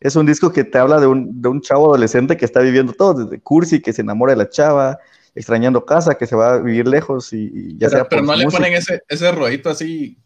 es 0.00 0.16
un 0.16 0.26
disco 0.26 0.52
que 0.52 0.64
te 0.64 0.78
habla 0.78 1.00
de 1.00 1.06
un, 1.06 1.40
de 1.40 1.48
un 1.48 1.60
chavo 1.60 1.86
adolescente 1.86 2.36
que 2.36 2.44
está 2.44 2.60
viviendo 2.60 2.92
todo, 2.92 3.24
desde 3.24 3.40
Cursi, 3.40 3.80
que 3.80 3.92
se 3.92 4.02
enamora 4.02 4.32
de 4.32 4.38
la 4.38 4.48
chava, 4.48 4.98
extrañando 5.34 5.84
casa, 5.84 6.14
que 6.14 6.26
se 6.26 6.36
va 6.36 6.54
a 6.54 6.58
vivir 6.58 6.86
lejos 6.86 7.32
y, 7.32 7.76
ya 7.78 7.88
pero, 7.88 7.90
sea 7.90 8.08
Pero 8.08 8.22
no 8.22 8.36
le 8.36 8.46
ponen 8.46 8.74
ese, 8.74 9.02
ese 9.08 9.32
rollito 9.32 9.70
así, 9.70 10.18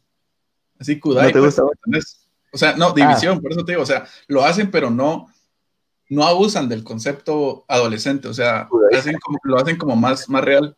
así 0.79 0.99
kudai. 0.99 1.29
¿No 1.29 1.33
te 1.33 1.39
pues, 1.39 1.59
gusta? 1.59 1.63
O 2.53 2.59
sea, 2.59 2.77
no, 2.77 2.89
ah. 2.89 2.93
división, 2.95 3.41
por 3.41 3.53
eso 3.53 3.65
te 3.65 3.73
digo, 3.73 3.83
o 3.83 3.87
sea, 3.87 4.07
lo 4.27 4.45
hacen, 4.45 4.71
pero 4.71 4.91
no, 4.91 5.29
no 6.09 6.25
abusan 6.25 6.69
del 6.69 6.85
concepto 6.85 7.65
adolescente, 7.69 8.29
o 8.29 8.35
sea, 8.35 8.69
lo 9.45 9.59
hacen 9.59 9.77
como 9.77 9.97
más, 9.97 10.29
más 10.29 10.45
real. 10.45 10.77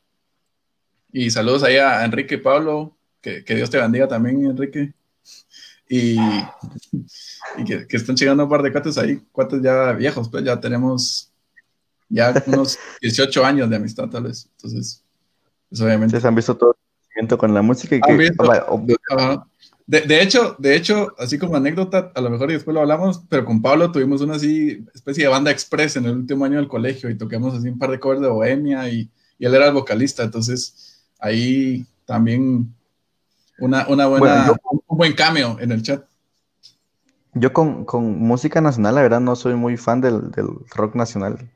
Y 1.13 1.31
saludos 1.31 1.63
ahí 1.63 1.77
a 1.77 2.05
Enrique 2.05 2.37
y 2.37 2.39
Pablo, 2.39 2.97
que, 3.21 3.43
Dios 3.47 3.71
te 3.71 3.79
bendiga 3.79 4.09
también, 4.09 4.45
Enrique. 4.47 4.95
Y, 5.89 6.17
que, 7.67 7.97
están 7.97 8.17
llegando 8.17 8.45
un 8.45 8.51
par 8.51 8.63
de 8.63 8.71
cuates 8.71 8.97
ahí, 8.97 9.21
cuates 9.33 9.61
ya 9.61 9.93
viejos, 9.93 10.29
pues 10.29 10.45
ya 10.45 10.61
tenemos 10.61 11.33
ya 12.09 12.33
unos 12.47 12.79
18 13.01 13.45
años 13.45 13.71
de 13.71 13.77
amistad, 13.77 14.09
tal 14.09 14.25
vez. 14.25 14.49
Entonces, 14.53 15.05
pues 15.69 15.81
obviamente. 15.81 16.21
Se 16.21 16.29
han 16.29 16.35
visto 16.35 16.57
todo 16.57 16.71
el 16.71 16.77
conocimiento 16.77 17.39
con 17.39 17.55
la 17.55 17.63
música 17.63 17.97
y 17.97 18.01
que, 18.01 18.31
de, 19.90 20.22
hecho, 20.22 20.55
de 20.59 20.76
hecho, 20.76 21.14
así 21.18 21.37
como 21.37 21.57
anécdota, 21.57 22.12
a 22.14 22.20
lo 22.20 22.31
mejor 22.31 22.50
y 22.50 22.55
después 22.55 22.72
lo 22.72 22.81
hablamos, 22.81 23.24
pero 23.29 23.44
con 23.44 23.61
Pablo 23.61 23.90
tuvimos 23.90 24.20
una 24.20 24.37
así 24.37 24.87
especie 24.94 25.24
de 25.24 25.31
banda 25.31 25.50
express 25.50 25.96
en 25.96 26.05
el 26.05 26.12
último 26.12 26.44
año 26.44 26.59
del 26.59 26.68
colegio 26.68 27.11
y 27.11 27.18
tocamos 27.18 27.55
así 27.55 27.68
un 27.68 27.79
par 27.79 27.90
de 27.90 27.98
covers 27.98 28.20
de 28.20 28.29
Bohemia 28.29 28.88
y, 28.88 29.11
él 29.40 29.55
era 29.55 29.68
el 29.68 29.72
vocalista, 29.72 30.22
entonces 30.22 31.03
ahí 31.18 31.87
también 32.05 32.72
una, 33.59 33.88
una 33.88 34.07
buena, 34.07 34.53
un 34.87 34.98
buen 34.98 35.14
cameo 35.14 35.57
en 35.59 35.72
el 35.72 35.83
chat. 35.83 36.05
Yo 37.35 37.53
con, 37.53 37.87
música 38.18 38.61
nacional, 38.61 38.94
la 38.94 39.03
verdad, 39.03 39.20
no 39.20 39.35
soy 39.35 39.55
muy 39.55 39.76
fan 39.76 40.00
del, 40.03 40.31
rock 40.74 40.94
nacional. 40.94 41.50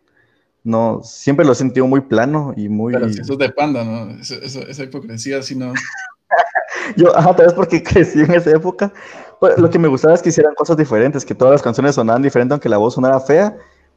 No, 0.65 1.03
siempre 1.05 1.45
lo 1.45 1.53
he 1.53 1.57
sentido 1.57 1.87
muy 1.87 2.01
plano 2.01 2.55
y 2.57 2.71
muy... 2.71 2.95
Pero 2.95 3.11
si 3.11 3.21
eso 3.21 3.35
es 3.35 3.39
de 3.39 3.51
panda, 3.51 3.85
¿no? 3.85 4.11
esa 4.19 4.83
hipocresía, 4.83 5.39
así 5.39 5.55
no... 5.55 5.73
Yo, 6.97 7.17
ajá, 7.17 7.35
tal 7.35 7.47
vez 7.47 7.55
porque 7.55 7.83
crecí 7.83 8.21
en 8.21 8.35
esa 8.35 8.51
época. 8.51 8.93
Pues, 9.41 9.59
lo 9.59 9.69
que 9.71 9.79
me 9.79 9.89
gustaba 9.89 10.15
es 10.15 10.23
que 10.23 10.29
hicieran 10.29 10.55
cosas 10.55 10.77
diferentes, 10.77 11.25
que 11.25 11.35
todas 11.35 11.53
las 11.53 11.63
canciones 11.63 11.95
sonaban 11.95 12.23
diferentes, 12.23 12.53
aunque 12.53 12.69
la 12.69 12.79
voz 12.79 12.95
sonara 12.95 13.21
fea. 13.21 13.57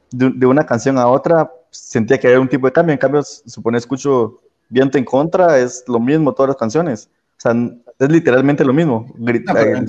De, 0.10 0.46
una 0.46 0.66
canción 0.66 0.98
a 0.98 1.08
otra 1.08 1.52
sentía 1.70 2.18
que 2.18 2.28
había 2.28 2.40
un 2.40 2.48
tipo 2.48 2.66
de 2.66 2.74
cambio. 2.74 2.94
En 2.94 3.00
cambio, 3.00 3.22
supone 3.24 3.78
escucho 3.78 4.40
Viento 4.70 4.98
en 4.98 5.04
Contra, 5.04 5.60
es 5.60 5.84
lo 5.88 6.00
mismo 6.00 6.34
todas 6.34 6.50
las 6.50 6.58
canciones. 6.58 7.10
O 7.38 7.42
sea, 7.42 7.54
es 8.00 8.10
literalmente 8.10 8.64
lo 8.64 8.74
mismo. 8.74 9.06
Grita, 9.16 9.54
no, 9.54 9.60
eh, 9.60 9.86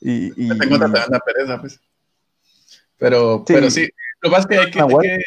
y, 0.00 0.46
y, 0.46 0.58
te 0.58 0.78
da 0.78 1.20
pereza, 1.20 1.60
pues. 1.60 1.80
Pero 2.98 3.44
sí, 3.46 3.54
pero 3.54 3.70
sí. 3.70 3.88
Lo 4.20 4.30
más 4.30 4.46
que 4.46 4.58
hay 4.58 4.70
que, 4.70 4.80
hay 4.80 4.88
que 4.88 5.18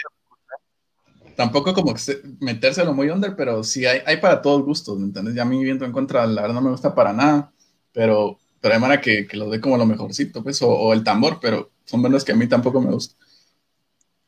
tampoco 1.36 1.74
como 1.74 1.94
metérselo 2.40 2.94
muy 2.94 3.10
under, 3.10 3.36
pero 3.36 3.64
sí 3.64 3.86
hay, 3.86 4.00
hay 4.06 4.18
para 4.18 4.42
todos 4.42 4.64
gustos, 4.64 4.98
¿me 4.98 5.06
entiendes? 5.06 5.36
Ya 5.36 5.44
a 5.44 5.46
mí 5.46 5.64
viento 5.64 5.86
en 5.86 5.92
contra, 5.92 6.26
la 6.26 6.42
verdad 6.42 6.56
no 6.56 6.62
me 6.62 6.72
gusta 6.72 6.96
para 6.96 7.14
nada, 7.14 7.52
pero, 7.92 8.40
pero 8.62 8.74
hay 8.74 8.80
manera 8.80 9.02
que, 9.02 9.28
que 9.28 9.38
lo 9.38 9.50
dé 9.50 9.60
como 9.60 9.78
lo 9.78 9.86
mejorcito, 9.86 10.44
pues, 10.44 10.62
o, 10.62 10.94
el 10.94 11.04
tambor, 11.04 11.40
pero 11.42 11.72
son 11.84 12.02
bandas 12.02 12.24
que 12.24 12.32
a 12.32 12.36
mí 12.36 12.48
tampoco 12.48 12.82
me 12.82 12.92
gustan. 12.92 13.18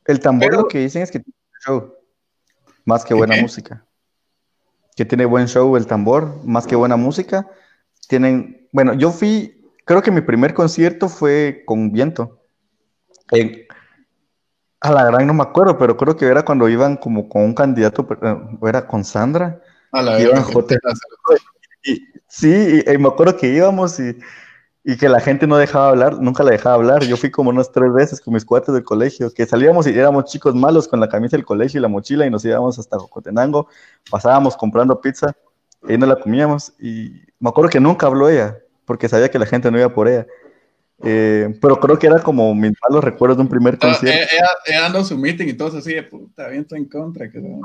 El 0.06 0.20
tambor 0.20 0.54
lo 0.54 0.68
que 0.68 0.80
dicen 0.80 1.02
es 1.02 1.12
que 1.12 1.20
tiene 1.20 1.38
show, 1.66 1.94
más 2.86 3.04
que 3.04 3.14
buena 3.14 3.42
música. 3.42 3.86
Que 4.96 5.06
tiene 5.06 5.26
buen 5.26 5.48
show 5.48 5.76
el 5.76 5.86
tambor, 5.86 6.42
más 6.44 6.66
que 6.66 6.76
buena 6.76 6.96
música. 6.96 7.48
Tienen, 8.08 8.68
bueno, 8.72 8.94
yo 8.94 9.12
fui, 9.12 9.62
creo 9.86 10.02
que 10.02 10.12
mi 10.12 10.22
primer 10.22 10.54
concierto 10.54 11.10
fue 11.10 11.64
con 11.66 11.92
viento. 11.92 12.42
En, 13.32 13.68
a 14.80 14.92
la 14.92 15.06
gran 15.06 15.26
no 15.28 15.34
me 15.34 15.44
acuerdo, 15.44 15.78
pero 15.78 15.98
creo 15.98 16.16
que 16.16 16.26
era 16.26 16.44
cuando 16.44 16.70
iban 16.70 16.98
como 16.98 17.28
con 17.30 17.44
un 17.44 17.54
candidato, 17.54 18.08
eh, 18.22 18.38
era 18.64 18.88
con 18.88 19.04
Sandra. 19.04 19.62
A 19.92 20.02
la 20.02 20.20
iban 20.20 20.44
y, 21.84 22.02
Sí, 22.28 22.84
y, 22.86 22.98
me 22.98 23.08
acuerdo 23.08 23.38
que 23.38 23.48
íbamos 23.48 24.00
y, 24.00 24.16
que 24.98 25.10
la 25.10 25.20
gente 25.20 25.48
no 25.48 25.58
dejaba 25.58 25.90
hablar, 25.90 26.20
nunca 26.22 26.44
la 26.44 26.52
dejaba 26.52 26.76
hablar. 26.76 27.04
Yo 27.04 27.18
fui 27.18 27.32
como 27.32 27.50
unas 27.50 27.72
tres 27.72 27.92
veces 27.94 28.22
con 28.22 28.34
mis 28.34 28.46
cuates 28.46 28.74
del 28.74 28.84
colegio, 28.84 29.34
que 29.34 29.46
salíamos 29.46 29.88
y 29.88 29.98
éramos 29.98 30.26
chicos 30.26 30.56
malos 30.56 30.88
con 30.88 31.00
la 31.00 31.10
camisa 31.10 31.36
del 31.36 31.46
colegio 31.46 31.80
y 31.80 31.82
la 31.82 31.88
mochila 31.88 32.26
y 32.26 32.30
nos 32.30 32.46
íbamos 32.46 32.80
hasta 32.80 33.00
Jocotenango, 33.00 33.68
pasábamos 34.10 34.56
comprando 34.56 35.02
pizza 35.02 35.36
y 35.88 35.98
no 35.98 36.06
la 36.06 36.18
comíamos. 36.18 36.74
Y 36.80 37.22
me 37.40 37.50
acuerdo 37.50 37.70
que 37.70 37.80
nunca 37.80 38.08
habló 38.08 38.30
ella, 38.30 38.60
porque 38.86 39.10
sabía 39.10 39.30
que 39.30 39.40
la 39.40 39.46
gente 39.46 39.72
no 39.72 39.78
iba 39.80 39.90
por 39.90 40.08
ella. 40.08 40.28
Eh, 41.04 41.56
pero 41.62 41.80
creo 41.80 42.00
que 42.00 42.08
era 42.08 42.20
como 42.20 42.54
mis 42.56 42.74
malos 42.88 43.04
recuerdos 43.04 43.38
de 43.38 43.44
un 43.44 43.50
primer 43.50 43.78
concierto. 43.78 44.34
Ella, 44.68 44.82
dando 44.82 45.04
su 45.04 45.18
meeting 45.18 45.48
y 45.48 45.54
todo 45.54 45.78
así 45.78 45.94
de 45.94 46.04
puta, 46.04 46.48
viento 46.48 46.76
en 46.76 46.86
contra. 46.86 47.30
Que... 47.30 47.40
No, 47.40 47.60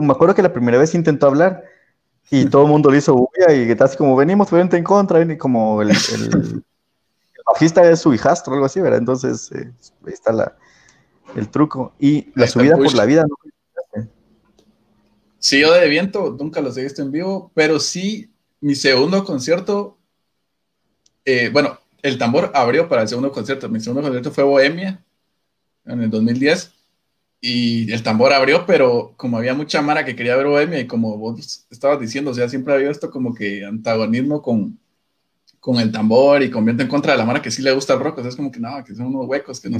me 0.00 0.12
acuerdo 0.12 0.34
que 0.34 0.42
la 0.42 0.52
primera 0.52 0.78
vez 0.78 0.94
intentó 0.94 1.26
hablar 1.26 1.64
y 2.30 2.46
todo 2.46 2.62
el 2.62 2.68
mundo 2.68 2.90
le 2.90 2.98
hizo 2.98 3.14
bulla 3.14 3.54
y 3.54 3.70
está 3.70 3.84
así 3.84 3.96
como 3.96 4.16
venimos, 4.16 4.50
viento 4.50 4.76
en 4.76 4.84
contra, 4.84 5.22
y 5.22 5.38
como 5.38 5.80
el, 5.80 5.90
el, 5.90 6.64
bajista 7.46 7.88
es 7.88 8.00
su 8.00 8.12
hijastro, 8.12 8.52
algo 8.54 8.66
así, 8.66 8.80
¿verdad? 8.80 8.98
Entonces, 8.98 9.50
eh, 9.52 9.72
ahí 10.06 10.12
está 10.12 10.32
la, 10.32 10.56
el 11.36 11.48
truco. 11.48 11.94
Y 11.98 12.32
la 12.34 12.46
subida 12.48 12.76
por 12.76 12.92
la 12.94 13.04
vida, 13.04 13.22
¿no? 13.22 13.36
Sí, 15.38 15.60
yo 15.60 15.72
de 15.72 15.88
viento 15.88 16.36
nunca 16.36 16.60
lo 16.60 16.76
he 16.76 16.82
visto 16.82 17.02
en 17.02 17.12
vivo, 17.12 17.52
pero 17.54 17.78
sí, 17.78 18.32
mi 18.60 18.74
segundo 18.74 19.24
concierto, 19.24 19.96
eh, 21.24 21.50
bueno, 21.52 21.78
el 22.06 22.18
tambor 22.18 22.50
abrió 22.54 22.88
para 22.88 23.02
el 23.02 23.08
segundo 23.08 23.32
concierto. 23.32 23.68
Mi 23.68 23.80
segundo 23.80 24.02
concierto 24.02 24.30
fue 24.30 24.44
Bohemia 24.44 25.02
en 25.84 26.02
el 26.02 26.10
2010 26.10 26.72
y 27.40 27.92
el 27.92 28.02
tambor 28.02 28.32
abrió, 28.32 28.64
pero 28.66 29.14
como 29.16 29.38
había 29.38 29.54
mucha 29.54 29.82
mara 29.82 30.04
que 30.04 30.16
quería 30.16 30.36
ver 30.36 30.46
Bohemia 30.46 30.80
y 30.80 30.86
como 30.86 31.16
vos 31.16 31.66
estabas 31.70 32.00
diciendo, 32.00 32.30
o 32.30 32.34
sea, 32.34 32.48
siempre 32.48 32.74
había 32.74 32.90
esto 32.90 33.10
como 33.10 33.34
que 33.34 33.64
antagonismo 33.64 34.40
con, 34.40 34.78
con 35.60 35.78
el 35.78 35.92
tambor 35.92 36.42
y 36.42 36.50
convierte 36.50 36.84
en 36.84 36.88
contra 36.88 37.12
de 37.12 37.18
la 37.18 37.24
mara 37.24 37.42
que 37.42 37.50
sí 37.50 37.62
le 37.62 37.72
gusta 37.72 37.94
el 37.94 38.00
rock, 38.00 38.18
o 38.18 38.28
es 38.28 38.36
como 38.36 38.50
que 38.50 38.60
no, 38.60 38.82
que 38.84 38.94
son 38.94 39.06
unos 39.06 39.26
huecos, 39.26 39.60
que 39.60 39.68
no. 39.68 39.78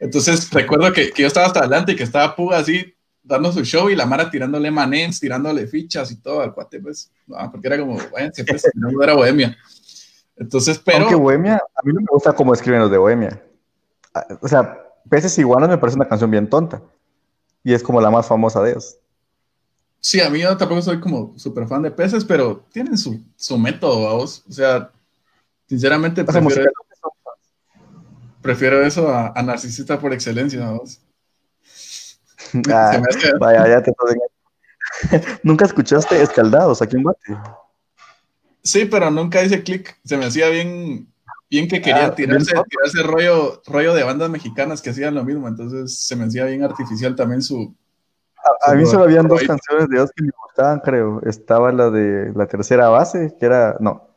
Entonces 0.00 0.50
recuerdo 0.50 0.92
que, 0.92 1.10
que, 1.10 1.22
yo 1.22 1.28
estaba 1.28 1.46
hasta 1.46 1.60
adelante 1.60 1.92
y 1.92 1.96
que 1.96 2.02
estaba 2.02 2.34
Puga 2.34 2.58
así 2.58 2.94
dando 3.22 3.52
su 3.52 3.64
show 3.64 3.88
y 3.88 3.96
la 3.96 4.06
Mara 4.06 4.30
tirándole 4.30 4.70
manens, 4.70 5.20
tirándole 5.20 5.66
fichas 5.66 6.10
y 6.10 6.16
todo 6.16 6.40
al 6.42 6.52
cuate, 6.52 6.80
pues, 6.80 7.10
porque 7.26 7.68
era 7.68 7.78
como, 7.78 7.96
váyanse, 8.12 8.44
pues, 8.44 8.64
no 8.74 9.02
era 9.02 9.14
Bohemia. 9.14 9.56
Entonces, 10.42 10.78
pero. 10.78 10.98
Aunque 10.98 11.14
Bohemia, 11.14 11.54
a 11.54 11.82
mí 11.84 11.92
no 11.92 12.00
me 12.00 12.06
gusta 12.10 12.32
cómo 12.32 12.52
escriben 12.52 12.80
los 12.80 12.90
de 12.90 12.98
Bohemia. 12.98 13.40
Ah, 14.12 14.26
o 14.40 14.48
sea, 14.48 14.76
Peces 15.08 15.38
Iguanas 15.38 15.68
me 15.68 15.78
parece 15.78 15.96
una 15.96 16.08
canción 16.08 16.30
bien 16.30 16.50
tonta. 16.50 16.82
Y 17.62 17.72
es 17.72 17.82
como 17.82 18.00
la 18.00 18.10
más 18.10 18.26
famosa 18.26 18.60
de 18.60 18.72
ellos. 18.72 18.98
Sí, 20.00 20.20
a 20.20 20.28
mí 20.28 20.40
yo 20.40 20.56
tampoco 20.56 20.82
soy 20.82 20.98
como 20.98 21.32
súper 21.38 21.68
fan 21.68 21.82
de 21.82 21.92
Peces, 21.92 22.24
pero 22.24 22.64
tienen 22.72 22.98
su, 22.98 23.22
su 23.36 23.56
método, 23.56 24.02
vamos. 24.02 24.44
O 24.48 24.52
sea, 24.52 24.90
sinceramente 25.68 26.24
prefiero, 26.24 26.72
prefiero 28.40 28.82
eso 28.82 29.14
a, 29.14 29.40
Narcisista 29.44 30.00
por 30.00 30.12
excelencia, 30.12 30.58
vamos. 30.58 31.00
Ah, 32.68 33.00
vaya, 33.38 33.68
ya 33.68 33.80
te 33.80 33.92
¿Nunca 35.44 35.66
escuchaste 35.66 36.20
Escaldados 36.20 36.82
aquí 36.82 36.96
en 36.96 37.04
Bate? 37.04 37.38
Sí, 38.62 38.84
pero 38.84 39.10
nunca 39.10 39.42
hice 39.42 39.62
clic. 39.62 39.96
Se 40.04 40.16
me 40.16 40.26
hacía 40.26 40.48
bien, 40.48 41.08
bien 41.50 41.68
que 41.68 41.80
quería 41.80 42.06
ah, 42.06 42.14
tirarse, 42.14 42.52
tirarse 42.68 43.02
rollo, 43.02 43.62
rollo 43.66 43.94
de 43.94 44.04
bandas 44.04 44.30
mexicanas 44.30 44.80
que 44.80 44.90
hacían 44.90 45.14
lo 45.14 45.24
mismo. 45.24 45.48
Entonces 45.48 45.98
se 45.98 46.16
me 46.16 46.24
hacía 46.24 46.44
bien 46.44 46.62
artificial 46.62 47.16
también 47.16 47.42
su. 47.42 47.74
A, 48.66 48.74
mí 48.74 48.84
solo 48.86 49.04
habían 49.04 49.28
dos 49.28 49.42
canciones 49.42 49.88
de 49.88 49.96
ellos 49.96 50.10
que 50.14 50.24
me 50.24 50.30
gustaban, 50.44 50.80
creo. 50.80 51.20
Estaba 51.24 51.70
la 51.72 51.90
de 51.90 52.32
la 52.34 52.46
tercera 52.46 52.88
base, 52.88 53.34
que 53.38 53.46
era. 53.46 53.76
No. 53.80 54.08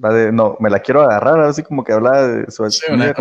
La 0.00 0.12
de. 0.12 0.32
No, 0.32 0.56
me 0.60 0.70
la 0.70 0.80
quiero 0.80 1.02
agarrar, 1.02 1.40
así 1.40 1.62
como 1.62 1.84
que 1.84 1.92
hablaba 1.92 2.26
de 2.26 2.50
su. 2.50 2.68
Sí, 2.70 2.86
una, 2.92 3.12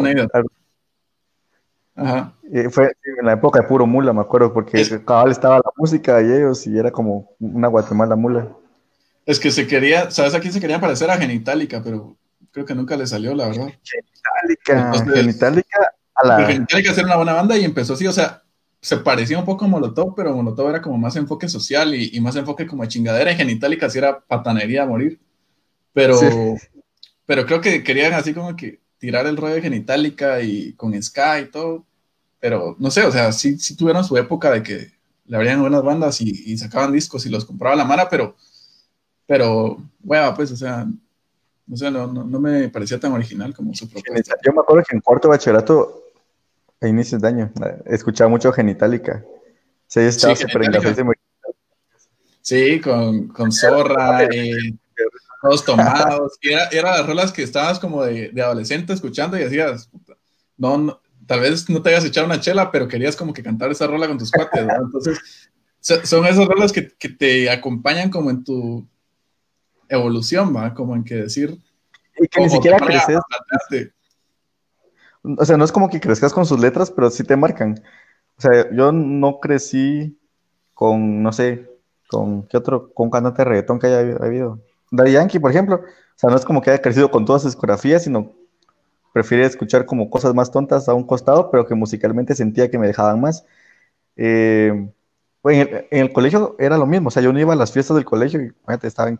Ajá. 1.94 2.34
Eh, 2.52 2.70
fue 2.70 2.96
en 3.20 3.26
la 3.26 3.34
época 3.34 3.62
de 3.62 3.68
puro 3.68 3.86
mula, 3.86 4.14
me 4.14 4.22
acuerdo, 4.22 4.54
porque 4.54 4.84
cabal 5.06 5.30
estaba 5.30 5.58
la 5.58 5.72
música 5.78 6.18
de 6.18 6.38
ellos 6.38 6.66
y 6.66 6.78
era 6.78 6.92
como 6.92 7.36
una 7.40 7.68
Guatemala 7.68 8.16
mula. 8.16 8.56
Es 9.26 9.40
que 9.40 9.52
se 9.52 9.68
quería, 9.68 10.12
¿sabes 10.12 10.34
a 10.34 10.40
quién 10.40 10.54
se 10.54 10.60
quería 10.60 10.82
parecer? 10.82 11.10
A 11.10 11.18
Genitalica, 11.18 11.82
pero 11.84 12.18
creo 12.52 12.66
que 12.66 12.76
nunca 12.76 12.98
le 12.98 13.08
salió, 13.08 13.36
la 13.36 13.48
verdad. 13.48 13.72
Genitalica, 13.84 15.14
Genitalica 15.14 15.94
a 16.16 16.28
la... 16.28 16.46
Genitalica 16.46 16.92
era 16.92 17.06
una 17.06 17.16
buena 17.18 17.34
banda 17.34 17.58
y 17.58 17.64
empezó 17.64 17.94
así, 17.94 18.08
o 18.08 18.12
sea, 18.12 18.44
se 18.82 18.98
parecía 18.98 19.38
un 19.38 19.46
poco 19.46 19.66
a 19.66 19.68
Molotov, 19.68 20.16
pero 20.16 20.36
Molotov 20.36 20.70
era 20.70 20.82
como 20.82 20.98
más 20.98 21.16
enfoque 21.16 21.48
social 21.48 21.94
y, 21.94 22.20
más 22.20 22.36
enfoque 22.36 22.66
como 22.66 22.86
chingadera 22.86 23.32
y 23.32 23.36
Genitalica 23.36 23.90
sí 23.90 24.00
era 24.00 24.20
patanería 24.20 24.84
a 24.84 24.88
morir. 24.88 25.20
Pero, 25.94 26.20
pero 27.26 27.46
creo 27.46 27.62
que 27.62 27.84
querían 27.84 28.14
así 28.14 28.34
como 28.34 28.56
que 28.56 28.80
tirar 28.98 29.28
el 29.28 29.38
rollo 29.38 29.56
de 29.56 29.62
Genitalica 29.62 30.42
y 30.42 30.74
con 30.74 31.00
Sky 31.02 31.44
y 31.44 31.52
todo. 31.52 31.86
Pero 32.40 32.76
no 32.80 32.90
sé, 32.90 33.04
o 33.04 33.12
sea, 33.12 33.32
sí, 33.32 33.60
sí 33.60 33.76
tuvieron 33.76 34.04
su 34.04 34.18
época 34.18 34.50
de 34.50 34.64
que 34.64 34.92
le 35.26 35.38
abrían 35.38 35.62
buenas 35.62 35.84
bandas 35.84 36.20
y, 36.22 36.58
sacaban 36.58 36.92
discos 36.92 37.26
y 37.26 37.30
los 37.30 37.46
compraba 37.46 37.76
la 37.76 37.86
Mara, 37.86 38.10
pero, 38.10 38.36
pero, 39.26 39.78
bueno, 40.00 40.34
pues, 40.36 40.52
o 40.52 40.56
sea, 40.56 40.86
no 41.68 41.78
sé, 41.78 41.90
no, 41.90 42.08
no, 42.08 42.40
me 42.40 42.70
parecía 42.70 43.00
tan 43.00 43.14
original 43.14 43.54
como 43.54 43.74
su 43.74 43.90
propuesta. 43.90 44.36
Yo 44.44 44.52
me 44.54 44.62
acuerdo 44.62 44.84
que 44.88 44.96
en 44.96 45.02
cuarto 45.02 45.30
bachillerato 45.30 46.02
a 46.82 46.88
inicios 46.88 47.22
de 47.22 47.28
año. 47.28 47.52
Escuchaba 47.86 48.30
mucho 48.30 48.52
Genitalica. 48.52 49.24
Sí, 49.88 50.00
estaba 50.02 50.36
súper 50.36 50.72
Sí, 52.42 52.82
con, 52.82 53.28
con 53.28 53.52
zorra 53.52 54.24
y 54.34 54.78
todos 55.42 55.64
tomados. 55.64 56.38
Y 56.42 56.50
era, 56.50 56.68
era, 56.72 56.98
las 56.98 57.08
rolas 57.08 57.32
que 57.32 57.44
estabas 57.44 57.80
como 57.80 58.04
de, 58.04 58.30
de 58.30 58.42
adolescente 58.42 58.94
escuchando 58.94 59.38
y 59.38 59.44
decías, 59.44 59.90
no, 60.58 61.00
tal 61.28 61.40
vez 61.40 61.70
no 61.70 61.82
te 61.82 61.90
hayas 61.90 62.06
echado 62.06 62.26
una 62.26 62.40
chela, 62.40 62.72
pero 62.72 62.88
querías 62.88 63.16
como 63.16 63.34
que 63.34 63.44
cantar 63.44 63.72
esa 63.72 63.88
rola 63.88 64.08
con 64.08 64.18
tus 64.18 64.32
cuates, 64.32 64.66
¿no? 64.66 64.76
Entonces, 64.76 65.20
son 65.80 66.26
esas 66.26 66.48
rolas 66.48 66.72
que, 66.72 66.90
que, 66.90 67.10
te 67.10 67.50
acompañan 67.50 68.10
como 68.10 68.30
en 68.32 68.44
tu 68.44 68.88
evolución, 69.92 70.56
¿va? 70.56 70.74
Como 70.74 70.96
en 70.96 71.04
que 71.04 71.16
decir... 71.16 71.60
Y 72.18 72.28
que 72.28 72.42
ni 72.42 72.50
siquiera 72.50 72.78
creces. 72.78 73.20
O 75.24 75.46
sea, 75.46 75.58
no 75.58 75.66
es 75.66 75.72
como 75.72 75.90
que 75.90 76.00
crezcas 76.00 76.34
con 76.34 76.46
sus 76.46 76.60
letras, 76.60 76.92
pero 76.92 77.10
sí 77.10 77.24
te 77.24 77.36
marcan. 77.36 77.82
O 78.38 78.42
sea, 78.42 78.72
yo 78.72 78.92
no 78.92 79.40
crecí 79.40 80.20
con, 80.74 81.22
no 81.22 81.32
sé, 81.32 81.70
con 82.10 82.44
qué 82.48 82.58
otro, 82.58 82.92
con 82.94 83.10
cantante 83.10 83.42
de 83.44 83.46
reggaetón 83.46 83.80
que 83.80 83.88
haya 83.88 84.18
habido. 84.18 84.60
Daddy 84.92 85.14
Yankee, 85.14 85.40
por 85.40 85.52
ejemplo. 85.52 85.76
O 85.76 86.16
sea, 86.16 86.30
no 86.30 86.36
es 86.36 86.46
como 86.46 86.62
que 86.62 86.72
haya 86.72 86.82
crecido 86.82 87.10
con 87.12 87.26
todas 87.26 87.44
sus 87.44 87.52
discografías, 87.52 88.04
sino 88.04 88.34
prefiere 89.14 89.46
escuchar 89.46 89.86
como 89.86 90.10
cosas 90.10 90.34
más 90.34 90.52
tontas 90.52 90.88
a 90.90 90.94
un 90.94 91.06
costado, 91.06 91.52
pero 91.52 91.66
que 91.66 91.76
musicalmente 91.76 92.36
sentía 92.36 92.70
que 92.70 92.78
me 92.78 92.88
dejaban 92.88 93.20
más. 93.22 93.46
Eh, 94.16 94.90
en, 95.44 95.86
el, 95.90 96.14
colegio 96.14 96.56
era 96.60 96.78
lo 96.78 96.86
mismo, 96.86 97.08
o 97.08 97.12
sea, 97.12 97.24
yo 97.24 97.34
no 97.34 97.40
iba 97.40 97.54
a 97.54 97.56
las 97.56 97.72
fiestas 97.72 97.96
del 97.96 98.06
colegio 98.06 98.42
y 98.42 98.54
estaba 98.84 99.10
en 99.10 99.20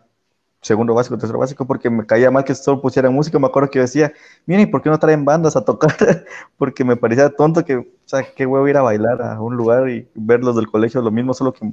segundo 0.62 0.94
básico, 0.94 1.18
tercero 1.18 1.40
básico, 1.40 1.66
porque 1.66 1.90
me 1.90 2.06
caía 2.06 2.30
mal 2.30 2.44
que 2.44 2.54
solo 2.54 2.80
pusieran 2.80 3.12
música. 3.12 3.38
Me 3.38 3.48
acuerdo 3.48 3.68
que 3.68 3.78
yo 3.78 3.82
decía, 3.82 4.12
miren, 4.46 4.70
¿por 4.70 4.80
qué 4.80 4.88
no 4.88 4.98
traen 4.98 5.24
bandas 5.24 5.56
a 5.56 5.64
tocar? 5.64 5.92
porque 6.56 6.84
me 6.84 6.96
parecía 6.96 7.28
tonto 7.30 7.64
que, 7.64 7.76
o 7.76 7.86
sea, 8.04 8.24
qué 8.34 8.46
huevo 8.46 8.66
ir 8.68 8.76
a 8.76 8.82
bailar 8.82 9.20
a 9.20 9.40
un 9.40 9.56
lugar 9.56 9.90
y 9.90 10.08
ver 10.14 10.40
los 10.40 10.56
del 10.56 10.68
colegio 10.68 11.02
lo 11.02 11.10
mismo, 11.10 11.34
solo 11.34 11.52
que 11.52 11.68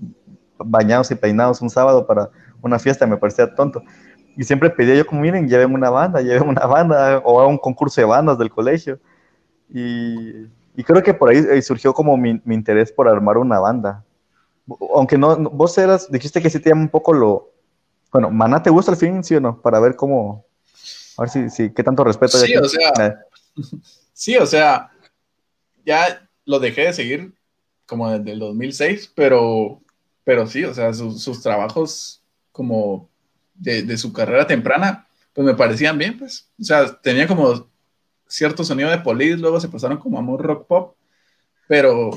bañados 0.57 1.11
y 1.11 1.15
peinados 1.15 1.61
un 1.61 1.69
sábado 1.69 2.05
para 2.05 2.29
una 2.61 2.79
fiesta, 2.79 3.05
me 3.05 3.17
parecía 3.17 3.53
tonto. 3.53 3.81
Y 4.35 4.43
siempre 4.43 4.69
pedía 4.71 4.95
yo 4.95 5.05
como, 5.05 5.21
miren, 5.21 5.47
lleven 5.47 5.73
una 5.73 5.89
banda, 5.89 6.21
lleven 6.21 6.49
una 6.49 6.65
banda, 6.65 7.19
o 7.23 7.39
a 7.39 7.47
un 7.47 7.57
concurso 7.59 8.01
de 8.01 8.05
bandas 8.05 8.37
del 8.39 8.49
colegio. 8.49 8.99
Y, 9.69 10.47
y 10.75 10.83
creo 10.83 11.03
que 11.03 11.13
por 11.13 11.29
ahí, 11.29 11.61
surgió 11.61 11.93
como 11.93 12.17
mi, 12.17 12.41
mi, 12.43 12.55
interés 12.55 12.91
por 12.91 13.07
armar 13.07 13.37
una 13.37 13.59
banda. 13.59 14.03
Aunque 14.95 15.17
no, 15.17 15.37
vos 15.37 15.77
eras, 15.77 16.11
dijiste 16.11 16.41
que 16.41 16.49
sí 16.49 16.59
te 16.59 16.69
llama 16.69 16.81
un 16.81 16.89
poco 16.89 17.13
lo, 17.13 17.49
bueno, 18.11 18.31
¿Maná 18.31 18.61
te 18.61 18.69
gusta 18.69 18.91
el 18.91 18.97
fin, 18.97 19.23
sí 19.23 19.35
o 19.35 19.41
no? 19.41 19.61
Para 19.61 19.79
ver 19.79 19.95
cómo, 19.95 20.45
a 21.17 21.21
ver 21.21 21.29
si, 21.29 21.49
si 21.49 21.73
qué 21.73 21.83
tanto 21.83 22.03
respeto 22.03 22.37
hay. 22.37 22.47
Sí, 22.47 22.55
o 22.55 22.65
sea, 22.65 22.91
eh. 22.99 23.15
sí, 24.13 24.37
o 24.37 24.45
sea, 24.45 24.91
ya 25.85 26.27
lo 26.45 26.59
dejé 26.59 26.85
de 26.85 26.93
seguir 26.93 27.33
como 27.85 28.09
desde 28.09 28.31
el 28.31 28.39
2006, 28.39 29.11
pero, 29.15 29.81
pero 30.23 30.47
sí, 30.47 30.63
o 30.63 30.73
sea, 30.73 30.93
sus 30.93 31.41
trabajos 31.41 32.21
como 32.51 33.09
de, 33.55 33.97
su 33.97 34.13
carrera 34.13 34.47
temprana, 34.47 35.07
pues 35.33 35.45
me 35.45 35.55
parecían 35.55 35.97
bien, 35.97 36.17
pues. 36.17 36.49
O 36.59 36.63
sea, 36.63 36.99
tenía 37.01 37.27
como 37.27 37.69
cierto 38.27 38.63
sonido 38.63 38.89
de 38.89 38.99
police, 38.99 39.37
luego 39.37 39.59
se 39.59 39.69
pasaron 39.69 39.97
como 39.97 40.19
a 40.19 40.21
muy 40.21 40.37
rock 40.37 40.67
pop, 40.67 40.95
pero, 41.67 42.11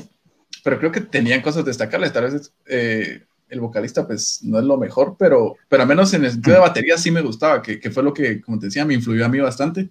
pero 0.63 0.79
creo 0.79 0.91
que 0.91 1.01
tenían 1.01 1.41
cosas 1.41 1.65
destacables, 1.65 2.13
tal 2.13 2.31
vez 2.31 2.53
eh, 2.67 3.25
el 3.53 3.61
vocalista 3.61 4.05
pues 4.07 4.39
no 4.43 4.57
es 4.57 4.65
lo 4.65 4.77
mejor, 4.77 5.15
pero, 5.17 5.55
pero 5.69 5.83
al 5.83 5.87
menos 5.87 6.13
en 6.13 6.25
el 6.25 6.31
sentido 6.31 6.55
de 6.55 6.61
batería 6.61 6.97
sí 6.97 7.11
me 7.11 7.21
gustaba, 7.21 7.61
que, 7.61 7.79
que 7.79 7.91
fue 7.91 8.01
lo 8.01 8.13
que, 8.13 8.41
como 8.41 8.57
te 8.57 8.65
decía, 8.65 8.83
me 8.83 8.95
influyó 8.95 9.25
a 9.25 9.29
mí 9.29 9.39
bastante. 9.39 9.89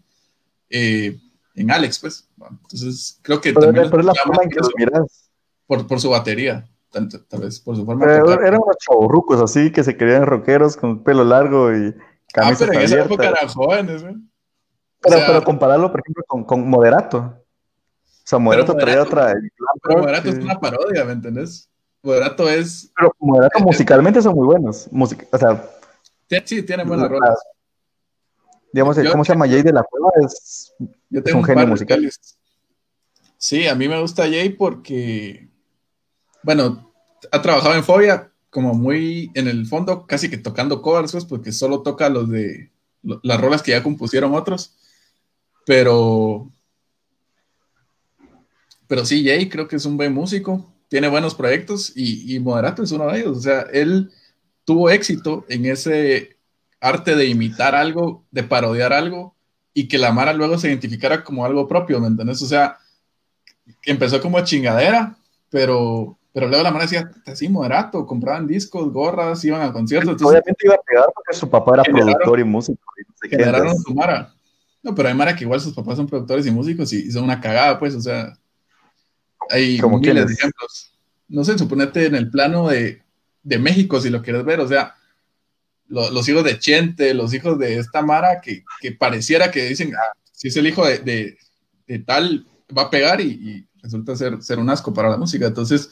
Eh, 0.69 1.17
en 1.55 1.71
Alex, 1.71 2.01
pues. 2.01 2.29
entonces, 2.41 3.21
creo 3.23 3.41
que 3.41 3.53
también... 3.53 3.85
la 3.85 4.15
forma 4.15 4.43
en 4.43 4.51
que 4.51 4.61
miras. 4.77 5.31
Por, 5.67 5.87
por 5.87 6.01
su 6.01 6.11
batería, 6.11 6.69
tal, 6.91 7.09
vez, 7.41 7.61
por 7.61 7.77
su 7.77 7.87
forma 7.87 8.05
de 8.05 8.17
Eran 8.17 8.61
unos 8.61 8.77
chavorrucos 8.79 9.41
así, 9.41 9.71
que 9.71 9.85
se 9.85 9.97
querían 9.97 10.27
rockeros 10.27 10.77
con 10.77 11.05
pelo 11.05 11.25
largo 11.25 11.73
y 11.73 11.95
camisas 12.33 12.63
Ah, 12.63 12.67
pero 12.69 12.73
en 12.73 12.85
esa 12.85 13.05
época 13.05 13.29
eran 13.29 13.49
jóvenes, 13.49 14.03
¿eh? 14.03 14.17
Pero, 15.01 15.17
pero 15.27 15.45
compararlo, 15.45 15.91
por 15.91 16.01
ejemplo, 16.01 16.25
con, 16.27 16.45
con 16.45 16.69
Moderato. 16.69 17.19
O 17.19 18.25
sea, 18.25 18.39
Moderato, 18.39 18.75
traía 18.75 19.03
otra... 19.03 19.35
Pero 19.83 20.01
Moderato 20.01 20.29
es 20.29 20.37
una 20.37 20.59
parodia, 20.59 21.05
¿me 21.05 21.13
entendés? 21.13 21.72
Moderato 22.03 22.49
es. 22.49 22.93
Pero 22.97 23.15
Moderato 23.19 23.61
musicalmente 23.61 24.21
son 24.21 24.35
muy 24.35 24.47
buenos. 24.47 24.89
o 24.93 25.39
sea. 25.39 25.71
Sí, 26.45 26.63
tiene 26.63 26.85
buenas 26.85 27.09
rolas. 27.09 27.39
Digamos, 28.73 28.97
¿cómo 29.11 29.25
se 29.25 29.33
llama? 29.33 29.49
Jay 29.49 29.63
de 29.63 29.73
la 29.73 29.83
Cueva 29.83 30.11
es, 30.25 30.75
un 31.35 31.45
genio 31.45 31.67
musical. 31.67 32.11
Sí, 33.37 33.67
a 33.67 33.75
mí 33.75 33.87
me 33.87 34.01
gusta 34.01 34.23
Jay 34.23 34.49
porque, 34.51 35.51
bueno, 36.43 36.93
ha 37.31 37.43
trabajado 37.43 37.75
en 37.75 37.85
Fobia 37.85 38.33
como 38.49 38.73
muy 38.73 39.31
en 39.35 39.49
el 39.49 39.67
fondo, 39.67 40.07
casi 40.07 40.31
que 40.31 40.39
tocando 40.39 40.81
covers, 40.81 41.13
pues, 41.13 41.25
porque 41.25 41.53
solo 41.53 41.83
toca 41.83 42.09
los 42.09 42.31
de 42.31 42.71
las 43.03 43.41
rolas 43.41 43.63
que 43.63 43.73
ya 43.73 43.83
compusieron 43.83 44.35
otros. 44.35 44.75
Pero, 45.67 46.51
pero 48.87 49.05
sí, 49.05 49.25
Jay 49.25 49.49
creo 49.51 49.69
que 49.69 49.77
es 49.77 49.85
un 49.85 49.97
buen 49.99 50.15
músico 50.15 50.72
tiene 50.93 51.09
buenos 51.09 51.35
proyectos 51.35 51.91
y, 51.97 52.39
Moderato 52.41 52.83
es 52.83 52.93
uno 52.93 53.07
de 53.07 53.21
ellos. 53.21 53.39
O 53.39 53.41
sea, 53.41 53.63
él 53.73 54.11
tuvo 54.67 54.91
éxito 54.91 55.47
en 55.49 55.65
ese 55.65 56.37
arte 56.83 57.17
de 57.17 57.29
imitar 57.29 57.75
algo, 57.75 58.27
de 58.31 58.43
parodiar 58.43 58.93
algo 58.93 59.35
y 59.73 59.89
que 59.89 59.97
la 59.97 60.13
Mara 60.13 60.35
luego 60.35 60.59
se 60.59 60.69
identificara 60.69 61.25
como 61.25 61.47
algo 61.47 61.67
propio, 61.67 61.99
¿me 61.99 62.09
entiendes? 62.09 62.43
O 62.43 62.47
sea, 62.47 62.77
empezó 63.87 64.21
como 64.21 64.39
chingadera, 64.45 65.17
pero, 65.49 66.19
pero 66.31 66.47
luego 66.49 66.63
la 66.63 66.71
Mara 66.71 66.85
decía, 66.85 67.11
así 67.25 67.49
moderato, 67.49 68.05
compraban 68.05 68.47
discos, 68.47 68.93
gorras, 68.93 69.43
iban 69.47 69.63
a 69.63 69.73
conciertos. 69.73 70.21
Obviamente 70.21 70.67
iba 70.67 70.75
a 70.75 70.83
pegar 70.87 71.07
porque 71.15 71.33
su 71.33 71.49
papá 71.49 71.73
era 71.73 71.85
productor 71.85 72.39
y 72.39 72.45
músico. 72.45 72.83
Y 73.23 73.31
generaron 73.31 73.79
su 73.79 73.95
Mara. 73.95 74.31
No, 74.83 74.95
pero 74.95 75.09
hay 75.09 75.15
Mara 75.15 75.35
que 75.35 75.45
igual 75.45 75.59
sus 75.59 75.73
papás 75.73 75.97
son 75.97 76.07
productores 76.07 76.47
y 76.47 76.51
músicos 76.51 76.93
y 76.93 77.11
son 77.11 77.25
una 77.25 77.41
cagada, 77.41 77.79
pues, 77.79 77.95
o 77.95 78.01
sea, 78.03 78.37
hay 79.51 79.79
Como 79.79 79.99
miles 79.99 80.27
de 80.27 80.35
ejemplos. 80.35 80.93
No 81.29 81.45
sé, 81.45 81.59
suponete 81.59 82.07
en 82.07 82.15
el 82.15 82.31
plano 82.31 82.69
de, 82.69 83.03
México, 83.45 84.01
si 84.01 84.11
lo 84.11 84.23
quieres 84.23 84.45
ver, 84.45 84.61
o 84.61 84.69
sea, 84.69 84.95
los 85.89 86.29
hijos 86.29 86.45
de 86.45 86.59
Chente, 86.59 87.13
los 87.13 87.35
hijos 87.35 87.59
de 87.59 87.79
esta 87.79 88.03
Mara, 88.03 88.41
que, 88.41 88.65
pareciera 88.99 89.51
que 89.51 89.67
dicen, 89.67 89.95
ah, 89.95 90.17
si 90.31 90.49
es 90.49 90.57
el 90.57 90.67
hijo 90.67 90.87
de, 90.87 91.37
tal, 92.07 92.47
va 92.77 92.83
a 92.83 92.91
pegar 92.91 93.21
y, 93.21 93.67
resulta 93.83 94.15
ser, 94.15 94.43
ser 94.43 94.59
un 94.59 94.71
asco 94.71 94.95
para 94.95 95.11
la 95.11 95.17
música. 95.17 95.47
Entonces, 95.47 95.91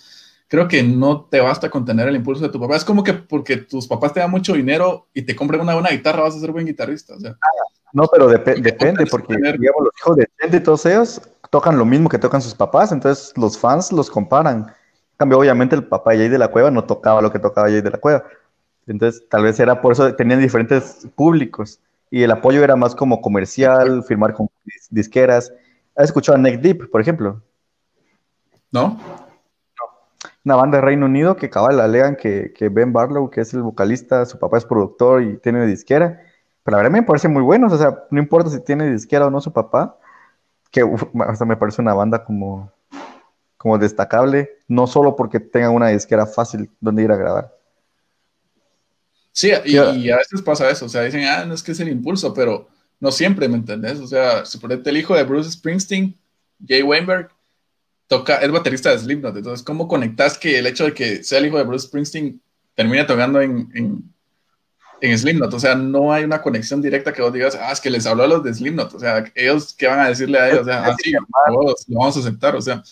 creo 0.50 0.66
que 0.66 0.82
no 0.82 1.24
te 1.24 1.40
basta 1.40 1.70
con 1.70 1.84
tener 1.84 2.08
el 2.08 2.16
impulso 2.16 2.42
de 2.42 2.50
tu 2.50 2.60
papá. 2.60 2.76
Es 2.76 2.84
como 2.84 3.04
que 3.04 3.14
porque 3.14 3.56
tus 3.56 3.86
papás 3.86 4.12
te 4.12 4.20
dan 4.20 4.30
mucho 4.30 4.52
dinero 4.54 5.08
y 5.14 5.22
te 5.22 5.34
compran 5.34 5.60
una 5.60 5.74
buena 5.74 5.90
guitarra, 5.90 6.22
vas 6.22 6.34
a 6.36 6.40
ser 6.40 6.50
buen 6.50 6.66
guitarrista. 6.66 7.14
no, 7.92 8.04
pero 8.12 8.28
depende, 8.28 9.06
porque 9.06 9.36
digamos, 9.36 9.84
los 9.84 9.92
hijos 9.98 10.16
de 10.16 10.28
Chente 10.38 10.56
y 10.58 10.60
todos 10.60 10.84
ellos 10.86 11.22
tocan 11.50 11.76
lo 11.76 11.84
mismo 11.84 12.08
que 12.08 12.18
tocan 12.18 12.40
sus 12.40 12.54
papás, 12.54 12.92
entonces 12.92 13.32
los 13.36 13.58
fans 13.58 13.92
los 13.92 14.10
comparan. 14.10 14.68
En 14.68 15.16
cambio, 15.16 15.38
obviamente 15.38 15.76
el 15.76 15.84
papá 15.84 16.12
Jay 16.12 16.28
de 16.28 16.38
la 16.38 16.48
Cueva 16.48 16.70
no 16.70 16.84
tocaba 16.84 17.20
lo 17.20 17.30
que 17.30 17.38
tocaba 17.38 17.68
Jay 17.68 17.82
de 17.82 17.90
la 17.90 17.98
Cueva. 17.98 18.24
Entonces, 18.86 19.28
tal 19.28 19.42
vez 19.42 19.60
era 19.60 19.80
por 19.82 19.92
eso, 19.92 20.14
tenían 20.14 20.40
diferentes 20.40 21.06
públicos 21.14 21.80
y 22.10 22.22
el 22.22 22.30
apoyo 22.30 22.64
era 22.64 22.76
más 22.76 22.94
como 22.94 23.20
comercial, 23.20 24.02
firmar 24.04 24.32
con 24.34 24.48
disqueras. 24.90 25.52
¿Has 25.94 26.06
escuchado 26.06 26.38
a 26.38 26.40
Neck 26.40 26.60
Deep, 26.60 26.90
por 26.90 27.00
ejemplo? 27.00 27.42
¿No? 28.72 28.98
Una 30.44 30.56
banda 30.56 30.78
de 30.78 30.82
Reino 30.82 31.06
Unido 31.06 31.36
que 31.36 31.50
cabal 31.50 31.80
alegan 31.80 32.16
que, 32.16 32.52
que 32.54 32.68
Ben 32.68 32.92
Barlow, 32.92 33.28
que 33.28 33.42
es 33.42 33.52
el 33.52 33.62
vocalista, 33.62 34.24
su 34.24 34.38
papá 34.38 34.56
es 34.56 34.64
productor 34.64 35.22
y 35.22 35.36
tiene 35.36 35.66
disquera. 35.66 36.22
Pero 36.62 36.76
la 36.76 36.82
verdad 36.82 36.92
me 36.92 37.02
parece 37.02 37.28
muy 37.28 37.42
bueno, 37.42 37.66
o 37.66 37.76
sea, 37.76 38.04
no 38.10 38.20
importa 38.20 38.50
si 38.50 38.60
tiene 38.60 38.90
disquera 38.90 39.26
o 39.26 39.30
no 39.30 39.40
su 39.40 39.52
papá, 39.52 39.98
que 40.70 40.84
hasta 41.26 41.44
me 41.44 41.56
parece 41.56 41.82
una 41.82 41.94
banda 41.94 42.24
como 42.24 42.72
como 43.60 43.76
destacable, 43.76 44.58
no 44.68 44.86
solo 44.86 45.14
porque 45.14 45.38
tengan 45.38 45.74
una 45.74 45.88
disquera 45.88 46.24
fácil 46.24 46.70
donde 46.80 47.02
ir 47.02 47.12
a 47.12 47.16
grabar. 47.16 47.54
Sí, 49.32 49.50
y, 49.66 49.76
a 49.76 50.16
veces 50.16 50.40
pasa 50.40 50.70
eso, 50.70 50.86
o 50.86 50.88
sea, 50.88 51.02
dicen, 51.02 51.24
ah, 51.24 51.44
no 51.44 51.52
es 51.52 51.62
que 51.62 51.72
es 51.72 51.80
el 51.80 51.90
impulso, 51.90 52.32
pero 52.32 52.68
no 53.00 53.12
siempre, 53.12 53.50
¿me 53.50 53.56
entendés? 53.56 53.98
O 54.00 54.06
sea, 54.06 54.46
suponete 54.46 54.88
el 54.88 54.96
hijo 54.96 55.14
de 55.14 55.24
Bruce 55.24 55.50
Springsteen, 55.50 56.18
Jay 56.66 56.82
Weinberg, 56.82 57.28
toca, 58.06 58.36
es 58.36 58.50
baterista 58.50 58.92
de 58.92 58.98
Slipknot, 58.98 59.36
entonces, 59.36 59.62
¿cómo 59.62 59.86
conectas 59.86 60.38
que 60.38 60.58
el 60.58 60.66
hecho 60.66 60.86
de 60.86 60.94
que 60.94 61.22
sea 61.22 61.38
el 61.38 61.44
hijo 61.44 61.58
de 61.58 61.64
Bruce 61.64 61.86
Springsteen 61.86 62.40
termine 62.74 63.04
tocando 63.04 63.42
en, 63.42 63.68
en, 63.74 64.14
en 65.00 65.18
Slipknot? 65.18 65.52
O 65.52 65.60
sea, 65.60 65.74
no 65.74 66.12
hay 66.12 66.24
una 66.24 66.42
conexión 66.42 66.82
directa 66.82 67.12
que 67.12 67.22
vos 67.22 67.32
digas, 67.32 67.58
ah, 67.60 67.72
es 67.72 67.80
que 67.80 67.90
les 67.90 68.06
habló 68.06 68.24
a 68.24 68.28
los 68.28 68.44
de 68.44 68.54
Slipknot, 68.54 68.94
o 68.94 68.98
sea, 68.98 69.24
ellos, 69.34 69.74
¿qué 69.74 69.86
van 69.86 70.00
a 70.00 70.08
decirle 70.08 70.38
a 70.38 70.48
ellos? 70.48 70.62
O 70.62 70.64
sea, 70.64 70.84
ah, 70.84 70.96
sí, 71.02 71.12
lo 71.12 71.98
vamos 71.98 72.16
a 72.16 72.20
aceptar, 72.20 72.56
o 72.56 72.60
sea, 72.60 72.82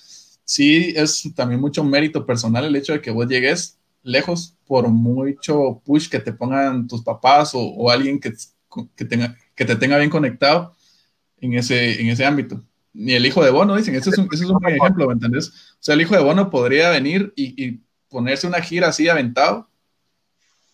sí 0.44 0.94
es 0.96 1.30
también 1.34 1.60
mucho 1.60 1.84
mérito 1.84 2.24
personal 2.24 2.64
el 2.64 2.76
hecho 2.76 2.92
de 2.92 3.00
que 3.00 3.10
vos 3.10 3.28
llegues 3.28 3.78
lejos 4.02 4.56
por 4.66 4.88
mucho 4.88 5.82
push 5.84 6.08
que 6.08 6.18
te 6.18 6.32
pongan 6.32 6.86
tus 6.86 7.02
papás 7.02 7.52
o, 7.54 7.90
alguien 7.90 8.18
que, 8.20 8.32
que, 8.96 9.04
tenga, 9.04 9.36
que 9.54 9.64
te 9.64 9.76
tenga 9.76 9.98
bien 9.98 10.10
conectado 10.10 10.74
en 11.40 11.54
ese, 11.54 12.00
en 12.00 12.08
ese 12.08 12.24
ámbito. 12.24 12.62
Ni 12.92 13.12
el 13.12 13.26
hijo 13.26 13.44
de 13.44 13.50
Bono, 13.50 13.76
dicen, 13.76 13.94
ese 13.94 14.10
es 14.10 14.18
un, 14.18 14.28
ese 14.32 14.44
es 14.44 14.50
un 14.50 14.58
buen 14.58 14.74
ejemplo, 14.74 15.06
¿me 15.06 15.12
entendés? 15.12 15.48
O 15.48 15.76
sea, 15.80 15.94
el 15.94 16.00
hijo 16.00 16.14
de 16.14 16.22
Bono 16.22 16.50
podría 16.50 16.90
venir 16.90 17.32
y, 17.36 17.80
ponerse 18.08 18.46
una 18.46 18.62
gira 18.62 18.88
así 18.88 19.06
aventado 19.06 19.68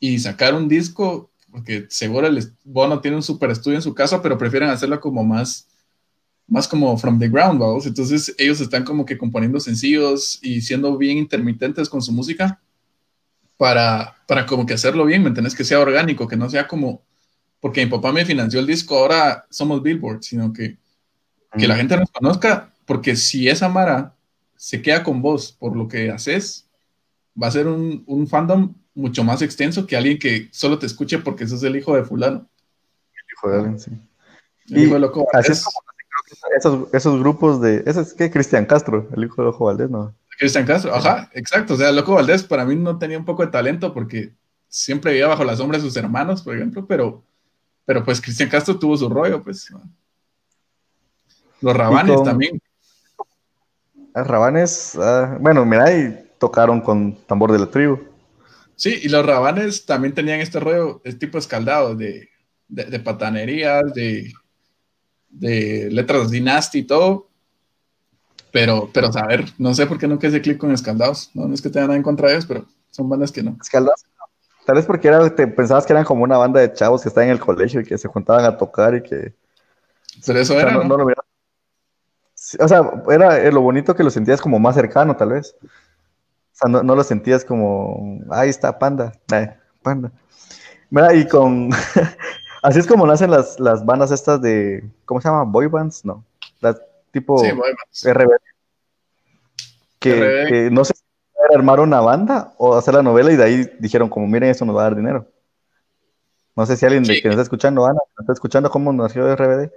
y 0.06 0.18
sacar 0.18 0.54
un 0.54 0.68
disco, 0.68 1.30
porque 1.50 1.86
seguro 1.88 2.26
el 2.26 2.52
Bono 2.62 3.00
tiene 3.00 3.16
un 3.16 3.22
super 3.22 3.50
estudio 3.50 3.78
en 3.78 3.82
su 3.82 3.94
casa, 3.94 4.20
pero 4.20 4.36
prefieren 4.36 4.68
hacerlo 4.68 5.00
como 5.00 5.24
más, 5.24 5.66
más 6.46 6.68
como 6.68 6.94
from 6.98 7.18
the 7.18 7.30
ground, 7.30 7.58
vamos. 7.58 7.86
Entonces 7.86 8.34
ellos 8.36 8.60
están 8.60 8.84
como 8.84 9.06
que 9.06 9.16
componiendo 9.16 9.58
sencillos 9.60 10.40
y 10.42 10.60
siendo 10.60 10.98
bien 10.98 11.16
intermitentes 11.16 11.88
con 11.88 12.02
su 12.02 12.12
música 12.12 12.60
para, 13.56 14.14
para 14.28 14.44
como 14.44 14.66
que 14.66 14.74
hacerlo 14.74 15.06
bien, 15.06 15.22
¿me 15.22 15.28
entiendes? 15.28 15.54
Que 15.54 15.64
sea 15.64 15.80
orgánico, 15.80 16.28
que 16.28 16.36
no 16.36 16.50
sea 16.50 16.68
como, 16.68 17.02
porque 17.58 17.82
mi 17.82 17.90
papá 17.90 18.12
me 18.12 18.26
financió 18.26 18.60
el 18.60 18.66
disco, 18.66 18.98
ahora 18.98 19.46
somos 19.48 19.82
Billboard, 19.82 20.22
sino 20.22 20.52
que, 20.52 20.76
que 21.56 21.66
la 21.66 21.76
gente 21.76 21.96
nos 21.96 22.10
conozca, 22.10 22.74
porque 22.84 23.16
si 23.16 23.48
esa 23.48 23.70
Mara 23.70 24.14
se 24.54 24.82
queda 24.82 25.02
con 25.02 25.22
vos 25.22 25.52
por 25.58 25.74
lo 25.74 25.88
que 25.88 26.10
haces, 26.10 26.63
va 27.40 27.48
a 27.48 27.52
ser 27.52 27.66
un, 27.66 28.04
un 28.06 28.26
fandom 28.26 28.74
mucho 28.94 29.24
más 29.24 29.42
extenso 29.42 29.86
que 29.86 29.96
alguien 29.96 30.18
que 30.18 30.48
solo 30.52 30.78
te 30.78 30.86
escuche 30.86 31.18
porque 31.18 31.46
sos 31.46 31.62
el 31.62 31.76
hijo 31.76 31.94
de 31.96 32.04
fulano. 32.04 32.48
El 33.14 33.34
hijo 33.36 33.50
de 33.50 33.56
alguien, 33.56 33.78
sí. 33.78 33.90
y 34.66 34.86
loco, 34.86 35.26
así 35.32 35.52
es 35.52 35.64
como 35.64 35.80
esos, 36.56 36.94
esos 36.94 37.20
grupos 37.20 37.60
de, 37.60 37.82
ese 37.86 38.00
es 38.00 38.14
que 38.14 38.30
Cristian 38.30 38.66
Castro, 38.66 39.08
el 39.16 39.24
hijo 39.24 39.42
de 39.42 39.48
Ojo 39.48 39.66
Valdés, 39.66 39.90
¿no? 39.90 40.14
Cristian 40.38 40.66
Castro, 40.66 40.94
ajá, 40.94 41.30
exacto. 41.32 41.74
O 41.74 41.76
sea, 41.76 41.92
Loco 41.92 42.14
Valdés 42.14 42.42
para 42.42 42.64
mí 42.64 42.74
no 42.74 42.98
tenía 42.98 43.18
un 43.18 43.24
poco 43.24 43.44
de 43.44 43.52
talento 43.52 43.92
porque 43.94 44.32
siempre 44.68 45.12
vivía 45.12 45.28
bajo 45.28 45.44
la 45.44 45.56
sombra 45.56 45.78
de 45.78 45.84
sus 45.84 45.96
hermanos, 45.96 46.42
por 46.42 46.56
ejemplo, 46.56 46.86
pero, 46.86 47.22
pero 47.84 48.04
pues 48.04 48.20
Cristian 48.20 48.48
Castro 48.48 48.78
tuvo 48.78 48.96
su 48.96 49.08
rollo, 49.08 49.42
pues. 49.42 49.72
Los 51.60 51.76
Rabanes 51.76 52.22
también. 52.24 52.60
Los 54.14 54.26
Rabanes, 54.26 54.98
ah, 55.00 55.38
bueno, 55.40 55.64
mira, 55.64 55.92
y 55.92 56.23
tocaron 56.38 56.80
con 56.80 57.14
tambor 57.26 57.52
de 57.52 57.58
la 57.58 57.66
tribu. 57.66 58.00
Sí, 58.76 59.00
y 59.02 59.08
los 59.08 59.24
Rabanes 59.24 59.86
también 59.86 60.14
tenían 60.14 60.40
este 60.40 60.60
rollo, 60.60 61.00
este 61.04 61.26
tipo 61.26 61.38
escaldado 61.38 61.94
de, 61.94 62.28
de, 62.68 62.84
de 62.86 63.00
patanerías, 63.00 63.94
de, 63.94 64.32
de 65.28 65.88
letras 65.90 66.30
dinasti 66.30 66.80
y 66.80 66.84
todo, 66.84 67.28
pero, 68.54 68.88
pero, 68.94 69.10
a 69.12 69.26
ver, 69.26 69.46
no 69.58 69.74
sé 69.74 69.84
por 69.84 69.98
qué 69.98 70.06
nunca 70.06 70.28
hice 70.28 70.40
clic 70.40 70.58
con 70.58 70.70
Escaldados. 70.70 71.28
No, 71.34 71.52
es 71.52 71.60
que 71.60 71.70
tenga 71.70 71.88
nada 71.88 71.96
en 71.96 72.04
contra 72.04 72.28
de 72.28 72.34
ellos, 72.34 72.46
pero 72.46 72.64
son 72.92 73.08
bandas 73.08 73.32
que 73.32 73.42
no. 73.42 73.56
Escaldados. 73.60 74.04
Tal 74.64 74.76
vez 74.76 74.86
porque 74.86 75.08
era, 75.08 75.34
te, 75.34 75.48
pensabas 75.48 75.84
que 75.84 75.92
eran 75.92 76.04
como 76.04 76.22
una 76.22 76.38
banda 76.38 76.60
de 76.60 76.72
chavos 76.72 77.02
que 77.02 77.08
estaban 77.08 77.30
en 77.30 77.34
el 77.34 77.40
colegio 77.40 77.80
y 77.80 77.84
que 77.84 77.98
se 77.98 78.06
juntaban 78.06 78.44
a 78.44 78.56
tocar 78.56 78.94
y 78.94 79.02
que. 79.02 79.34
Pero 80.24 80.38
eso 80.38 80.54
era. 80.54 80.70
No, 80.70 80.96
lo 80.96 81.04
o 81.04 82.68
sea, 82.68 82.82
era 83.10 83.42
eh, 83.42 83.50
lo 83.50 83.60
bonito 83.60 83.96
que 83.96 84.04
lo 84.04 84.10
sentías 84.10 84.40
como 84.40 84.60
más 84.60 84.76
cercano, 84.76 85.16
tal 85.16 85.30
vez. 85.30 85.56
O 86.54 86.56
sea, 86.56 86.70
no, 86.70 86.82
no 86.82 86.94
lo 86.94 87.02
sentías 87.02 87.44
como. 87.44 88.20
Ahí 88.30 88.48
está, 88.48 88.78
panda. 88.78 89.12
Eh, 89.32 89.52
panda. 89.82 90.12
Mira, 90.88 91.12
y 91.14 91.26
con. 91.26 91.70
Así 92.62 92.78
es 92.78 92.86
como 92.86 93.06
nacen 93.06 93.30
las, 93.30 93.58
las 93.58 93.84
bandas 93.84 94.12
estas 94.12 94.40
de. 94.40 94.88
¿Cómo 95.04 95.20
se 95.20 95.28
llama? 95.28 95.42
¿Boy 95.44 95.66
bands? 95.66 96.04
No. 96.04 96.24
Las 96.60 96.80
tipo 97.10 97.42
RBD. 97.42 98.36
Que, 99.98 100.68
no 100.70 100.84
sé 100.84 100.94
si 100.94 101.02
armar 101.54 101.80
una 101.80 102.00
banda 102.00 102.54
o 102.58 102.76
hacer 102.76 102.94
la 102.94 103.02
novela 103.02 103.32
y 103.32 103.36
de 103.36 103.44
ahí 103.44 103.70
dijeron 103.78 104.08
como 104.08 104.26
miren 104.26 104.50
eso 104.50 104.64
nos 104.64 104.76
va 104.76 104.80
a 104.82 104.84
dar 104.84 104.96
dinero. 104.96 105.30
No 106.56 106.66
sé 106.66 106.76
si 106.76 106.84
alguien 106.84 107.02
de 107.02 107.20
que 107.20 107.28
nos 107.28 107.34
está 107.34 107.42
escuchando, 107.42 107.84
Ana, 107.84 108.00
está 108.18 108.32
escuchando 108.32 108.70
cómo 108.70 108.92
nació 108.92 109.34
RBD. 109.34 109.70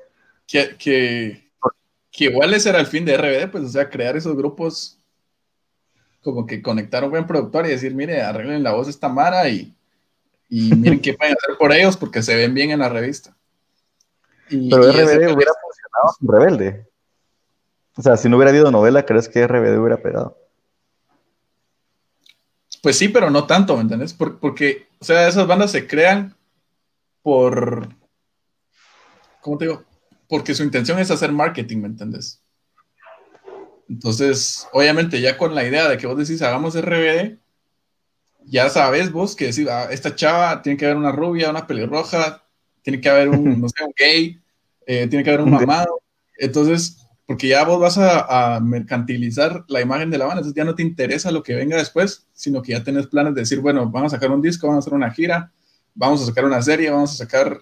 Que, 0.46 0.76
que, 0.78 1.50
que, 2.12 2.26
igual 2.26 2.54
ese 2.54 2.70
era 2.70 2.80
el 2.80 2.86
fin 2.86 3.04
de 3.04 3.18
RBD, 3.18 3.52
pues, 3.52 3.64
o 3.64 3.70
sea, 3.70 3.90
crear 3.90 4.16
esos 4.16 4.36
grupos, 4.36 4.97
como 6.28 6.46
que 6.46 6.62
conectar 6.62 7.04
a 7.04 7.06
un 7.06 7.12
buen 7.12 7.26
productor 7.26 7.66
y 7.66 7.70
decir, 7.70 7.96
mire, 7.96 8.22
arreglen 8.22 8.62
la 8.62 8.74
voz 8.74 8.88
de 8.88 8.92
esta 8.92 9.08
Mara 9.08 9.48
y, 9.48 9.74
y 10.50 10.76
miren 10.76 11.00
qué 11.00 11.14
pueden 11.14 11.34
hacer 11.34 11.58
por 11.58 11.72
ellos 11.72 11.96
porque 11.96 12.22
se 12.22 12.36
ven 12.36 12.54
bien 12.54 12.70
en 12.72 12.80
la 12.80 12.90
revista. 12.90 13.34
Pero 14.50 14.92
RBD 14.92 15.34
hubiera 15.34 15.54
funcionado 15.54 16.16
sin 16.20 16.28
Rebelde. 16.28 16.86
O 17.96 18.02
sea, 18.02 18.18
si 18.18 18.28
no 18.28 18.36
hubiera 18.36 18.50
habido 18.50 18.70
novela, 18.72 19.06
¿crees 19.06 19.30
que 19.30 19.48
RBD 19.48 19.80
hubiera 19.80 20.02
pegado? 20.02 20.38
Pues 22.84 22.98
sí, 22.98 23.08
pero 23.08 23.30
no 23.30 23.48
tanto, 23.48 23.78
¿me 23.78 23.84
entiendes? 23.84 24.14
porque, 24.14 24.90
o 25.00 25.06
sea, 25.06 25.30
esas 25.30 25.48
bandas 25.48 25.72
se 25.72 25.88
crean 25.88 26.36
por. 27.22 27.88
¿Cómo 29.40 29.58
te 29.58 29.64
digo? 29.64 29.86
Porque 30.28 30.54
su 30.54 30.64
intención 30.64 31.00
es 31.00 31.10
hacer 31.10 31.32
marketing, 31.32 31.78
¿me 31.78 31.88
entiendes? 31.88 32.42
Entonces, 33.90 34.68
obviamente, 34.74 35.22
ya 35.22 35.38
con 35.38 35.56
la 35.56 35.66
idea 35.66 35.88
de 35.88 35.98
que 35.98 36.08
vos 36.08 36.18
decís 36.18 36.42
hagamos 36.42 36.76
RBD, 36.76 37.38
ya 38.46 38.70
sabes 38.70 39.12
vos 39.12 39.36
que 39.36 39.46
decir, 39.46 39.70
ah, 39.70 39.88
esta 39.92 40.16
chava 40.16 40.62
tiene 40.62 40.78
que 40.78 40.86
haber 40.86 40.98
una 40.98 41.12
rubia, 41.12 41.50
una 41.50 41.68
pelirroja, 41.68 42.44
tiene 42.82 43.02
que 43.02 43.10
haber 43.10 43.30
un, 43.30 43.44
no 43.62 43.70
sé, 43.70 43.84
un 43.84 43.94
gay, 43.98 44.40
eh, 44.86 45.08
tiene 45.08 45.24
que 45.24 45.30
haber 45.30 45.42
un 45.42 45.52
mamado. 45.52 46.02
Entonces, 46.38 47.08
porque 47.26 47.50
ya 47.50 47.66
vos 47.66 47.80
vas 47.80 47.98
a, 47.98 48.60
mercantilizar 48.62 49.66
la 49.68 49.82
imagen 49.82 50.10
de 50.10 50.18
la 50.18 50.26
banda, 50.26 50.40
entonces 50.40 50.56
ya 50.56 50.64
no 50.64 50.76
te 50.76 50.82
interesa 50.82 51.30
lo 51.30 51.44
que 51.44 51.56
venga 51.56 51.78
después, 51.78 52.26
sino 52.34 52.62
que 52.62 52.72
ya 52.72 52.84
tenés 52.84 53.08
planes 53.08 53.36
de 53.36 53.42
decir, 53.42 53.60
bueno, 53.60 53.90
vamos 53.90 54.14
a 54.14 54.16
sacar 54.16 54.32
un 54.32 54.42
disco, 54.42 54.68
vamos 54.68 54.84
a 54.84 54.88
hacer 54.88 54.94
una 54.94 55.12
gira, 55.12 55.52
vamos 55.94 56.22
a 56.22 56.26
sacar 56.26 56.46
una 56.46 56.62
serie, 56.62 56.90
vamos 56.90 57.12
a 57.12 57.26
sacar, 57.26 57.60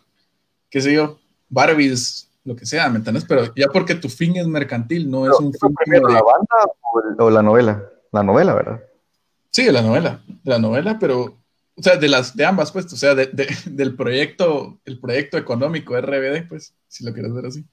qué 0.69 0.81
sé 0.81 0.93
yo, 0.93 1.19
Barbies, 1.49 2.29
lo 2.45 2.55
que 2.55 2.65
sea, 2.65 2.87
¿me 2.89 2.97
entiendes? 2.97 3.25
Pero 3.27 3.53
ya 3.55 3.67
porque 3.73 3.95
tu 3.95 4.07
fin 4.07 4.37
es 4.37 4.47
mercantil, 4.47 5.09
no 5.09 5.27
es 5.27 5.37
un 5.39 5.51
fin 5.51 5.73
de... 5.87 5.99
la 5.99 6.21
banda 6.21 7.17
o, 7.17 7.29
la 7.29 7.41
novela? 7.41 7.83
La 8.11 8.23
novela, 8.23 8.53
¿verdad? 8.53 8.81
Sí, 9.49 9.69
la 9.71 9.81
novela, 9.81 10.23
la 10.43 10.59
novela, 10.59 10.97
pero, 10.99 11.37
o 11.75 11.81
sea, 11.81 11.97
de 11.97 12.07
las, 12.07 12.35
de 12.35 12.45
ambas, 12.45 12.71
pues, 12.71 12.91
o 12.93 12.95
sea, 12.95 13.15
del 13.65 13.95
proyecto, 13.95 14.79
el 14.85 14.99
proyecto 14.99 15.37
económico 15.37 15.99
RBD, 15.99 16.47
pues, 16.47 16.73
si 16.87 17.03
lo 17.03 17.13
quieres 17.13 17.33
ver 17.33 17.47
así. 17.47 17.65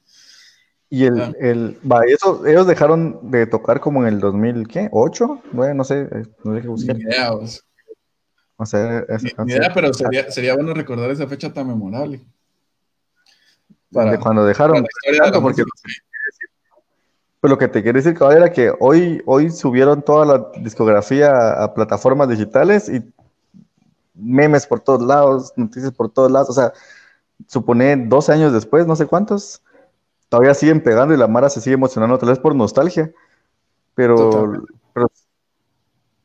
Y 0.89 1.05
el, 1.05 1.21
ah. 1.21 1.33
el 1.39 1.79
va, 1.91 2.01
eso, 2.07 2.47
ellos 2.47 2.67
dejaron 2.67 3.31
de 3.31 3.47
tocar 3.47 3.81
como 3.81 4.03
en 4.03 4.15
el 4.15 4.21
2000, 4.21 4.69
¿qué? 4.69 4.91
¿8? 4.91 5.43
Bueno, 5.53 5.75
no 5.75 5.85
sé, 5.85 6.03
eh, 6.03 6.25
no 6.45 6.55
sé 6.55 6.63
qué 6.63 6.69
buscar. 6.69 6.97
Ni 6.97 7.03
idea, 7.03 7.33
O 7.33 8.67
sea, 8.67 9.05
es, 9.09 9.23
ni, 9.23 9.53
idea, 9.53 9.73
pero 9.75 9.93
sería, 9.93 10.31
sería, 10.31 10.55
bueno 10.55 10.75
recordar 10.75 11.11
esa 11.11 11.27
fecha 11.27 11.53
tan 11.53 11.67
memorable. 11.67 12.21
Para, 13.93 14.13
de 14.13 14.19
cuando 14.19 14.45
dejaron. 14.45 14.85
porque, 15.43 15.65
pues 17.41 17.51
lo 17.51 17.59
que 17.59 17.69
te 17.69 17.83
quiero 17.83 17.99
decir, 17.99 18.15
cabrón, 18.15 18.39
era 18.39 18.53
que 18.53 18.73
hoy, 18.79 19.21
hoy 19.27 19.51
subieron 19.51 20.03
toda 20.03 20.25
la 20.25 20.51
discografía 20.61 21.63
a 21.63 21.75
plataformas 21.75 22.29
digitales 22.29 22.89
y 22.89 23.03
memes 24.15 24.67
por 24.67 24.81
todos 24.81 25.03
lados, 25.03 25.53
noticias 25.57 25.93
por 25.93 26.09
todos 26.09 26.31
lados. 26.31 26.51
O 26.51 26.53
sea, 26.53 26.73
supone 27.49 27.97
12 27.97 28.33
años 28.33 28.53
después, 28.53 28.87
no 28.87 28.97
sé 28.97 29.07
cuántos, 29.07 29.63
todavía 30.29 30.55
siguen 30.55 30.83
pegando 30.83 31.15
y 31.15 31.17
la 31.19 31.29
Mara 31.29 31.51
se 31.51 31.61
sigue 31.61 31.75
emocionando, 31.75 32.19
tal 32.19 32.31
vez 32.31 32.39
por 32.39 32.55
nostalgia, 32.55 33.13
pero, 33.95 34.65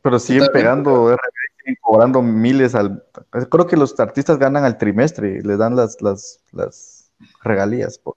pero, 0.02 0.20
siguen 0.20 0.48
pegando, 0.54 1.16
siguen 1.60 1.78
cobrando 1.82 2.22
miles 2.22 2.76
al... 2.76 3.04
Creo 3.50 3.68
que 3.68 3.76
los 3.76 4.00
artistas 4.00 4.38
ganan 4.38 4.64
al 4.64 4.78
trimestre 4.78 5.40
y 5.40 5.42
les 5.42 5.58
dan 5.58 5.76
las, 5.76 6.02
las, 6.02 6.40
las 6.54 6.97
regalías 7.44 7.98
por, 7.98 8.16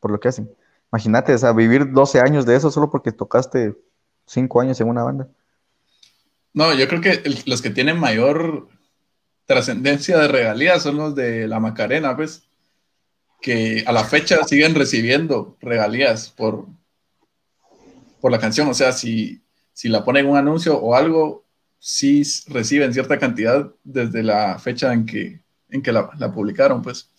por 0.00 0.10
lo 0.10 0.20
que 0.20 0.28
hacen. 0.28 0.50
Imagínate, 0.92 1.34
o 1.34 1.38
sea, 1.38 1.52
vivir 1.52 1.92
12 1.92 2.20
años 2.20 2.46
de 2.46 2.56
eso 2.56 2.70
solo 2.70 2.90
porque 2.90 3.12
tocaste 3.12 3.76
5 4.26 4.60
años 4.60 4.80
en 4.80 4.88
una 4.88 5.02
banda. 5.02 5.28
No, 6.52 6.72
yo 6.74 6.88
creo 6.88 7.00
que 7.00 7.22
los 7.44 7.60
que 7.60 7.70
tienen 7.70 7.98
mayor 7.98 8.68
trascendencia 9.44 10.18
de 10.18 10.28
regalías 10.28 10.82
son 10.82 10.96
los 10.96 11.14
de 11.14 11.46
la 11.46 11.60
Macarena, 11.60 12.16
pues 12.16 12.44
que 13.42 13.84
a 13.86 13.92
la 13.92 14.04
fecha 14.04 14.42
siguen 14.44 14.74
recibiendo 14.74 15.56
regalías 15.60 16.30
por, 16.30 16.66
por 18.20 18.32
la 18.32 18.38
canción. 18.38 18.68
O 18.68 18.74
sea, 18.74 18.92
si, 18.92 19.42
si 19.72 19.88
la 19.88 20.04
ponen 20.04 20.26
un 20.26 20.36
anuncio 20.36 20.78
o 20.78 20.94
algo, 20.94 21.44
sí 21.78 22.22
reciben 22.48 22.92
cierta 22.92 23.18
cantidad 23.18 23.70
desde 23.84 24.22
la 24.22 24.58
fecha 24.58 24.92
en 24.92 25.04
que, 25.04 25.40
en 25.68 25.82
que 25.82 25.92
la 25.92 26.32
publicaron, 26.32 26.82
pues. 26.82 27.10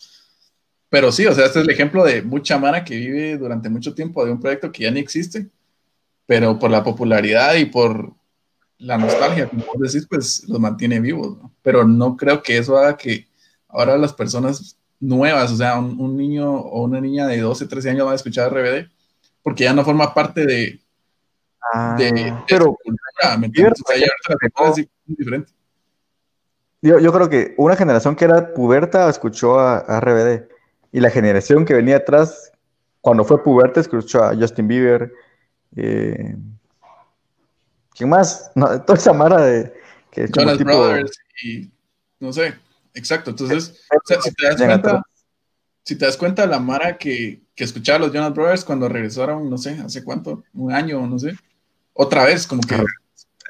Pero 0.89 1.11
sí, 1.11 1.25
o 1.25 1.33
sea, 1.33 1.45
este 1.45 1.59
es 1.59 1.65
el 1.65 1.71
ejemplo 1.71 2.03
de 2.03 2.21
mucha 2.21 2.57
mara 2.57 2.83
que 2.83 2.95
vive 2.95 3.37
durante 3.37 3.69
mucho 3.69 3.93
tiempo 3.93 4.25
de 4.25 4.31
un 4.31 4.39
proyecto 4.39 4.71
que 4.71 4.83
ya 4.83 4.91
ni 4.91 4.99
existe, 4.99 5.49
pero 6.25 6.57
por 6.57 6.71
la 6.71 6.83
popularidad 6.83 7.55
y 7.55 7.65
por 7.65 8.13
la 8.79 8.97
nostalgia, 8.97 9.49
como 9.49 9.65
vos 9.65 9.79
decís, 9.79 10.07
pues 10.09 10.47
los 10.47 10.59
mantiene 10.59 10.99
vivos, 10.99 11.37
¿no? 11.37 11.53
Pero 11.61 11.85
no 11.85 12.15
creo 12.15 12.41
que 12.41 12.57
eso 12.57 12.77
haga 12.77 12.95
que 12.95 13.27
ahora 13.67 13.97
las 13.97 14.13
personas 14.13 14.77
nuevas, 14.99 15.51
o 15.51 15.57
sea, 15.57 15.77
un, 15.79 16.15
niño 16.15 16.51
o 16.51 16.83
una 16.83 17.01
niña 17.01 17.27
de 17.27 17.41
12, 17.41 17.67
13 17.67 17.89
años 17.89 18.07
va 18.07 18.13
a 18.13 18.15
escuchar 18.15 18.53
RBD, 18.53 18.89
porque 19.43 19.65
ya 19.65 19.73
no 19.73 19.83
forma 19.83 20.13
parte 20.13 20.45
de... 20.45 20.79
Ah, 21.73 21.97
pero... 22.47 22.77
diferente. 25.05 25.51
Yo, 26.81 26.99
yo, 26.99 27.11
creo 27.11 27.29
que 27.29 27.55
una 27.57 27.75
generación 27.75 28.15
que 28.15 28.25
era 28.25 28.53
puberta 28.53 29.09
escuchó 29.09 29.59
a, 29.59 29.79
a 29.79 29.99
RBD 29.99 30.56
y 30.91 30.99
la 30.99 31.09
generación 31.09 31.65
que 31.65 31.73
venía 31.73 31.97
atrás, 31.97 32.51
cuando 33.01 33.23
fue 33.23 33.43
puberta, 33.43 33.79
escuchó 33.79 34.23
a 34.23 34.35
Justin 34.35 34.67
Bieber. 34.67 35.11
Eh, 35.75 36.35
¿Quién 37.95 38.09
más? 38.09 38.51
toda 38.55 38.97
esa 38.97 39.13
mara 39.13 39.41
de. 39.41 39.73
Que 40.11 40.27
Jonas 40.33 40.57
Brothers 40.59 41.11
y. 41.43 41.69
No 42.19 42.33
sé, 42.33 42.55
exacto. 42.93 43.31
Entonces, 43.31 43.81
si 44.21 44.33
te 44.33 44.47
das 44.47 44.57
cuenta. 44.57 45.03
Si 45.83 45.95
te 45.95 46.05
das 46.05 46.17
cuenta, 46.17 46.45
la 46.45 46.59
Mara 46.59 46.97
que, 46.97 47.43
que 47.55 47.63
escuchaba 47.63 47.95
a 47.95 47.99
los 47.99 48.11
Jonas 48.11 48.33
Brothers 48.33 48.65
cuando 48.65 48.89
regresaron, 48.89 49.49
no 49.49 49.57
sé, 49.57 49.79
hace 49.79 50.03
cuánto, 50.03 50.43
un 50.53 50.73
año, 50.73 51.07
no 51.07 51.17
sé, 51.17 51.37
otra 51.93 52.25
vez, 52.25 52.45
como 52.45 52.61
que 52.61 52.75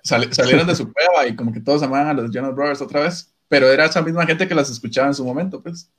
salieron 0.04 0.68
de 0.68 0.76
su 0.76 0.94
cueva 0.94 1.28
y 1.28 1.36
como 1.36 1.52
que 1.52 1.62
todos 1.62 1.82
amaban 1.82 2.08
a 2.08 2.14
los 2.14 2.30
Jonas 2.32 2.54
Brothers 2.54 2.82
otra 2.82 3.02
vez, 3.02 3.34
pero 3.48 3.72
era 3.72 3.86
esa 3.86 4.04
misma 4.04 4.26
gente 4.28 4.48
que 4.48 4.54
las 4.54 4.70
escuchaba 4.70 5.08
en 5.08 5.16
su 5.16 5.26
momento, 5.26 5.64
pues. 5.64 5.90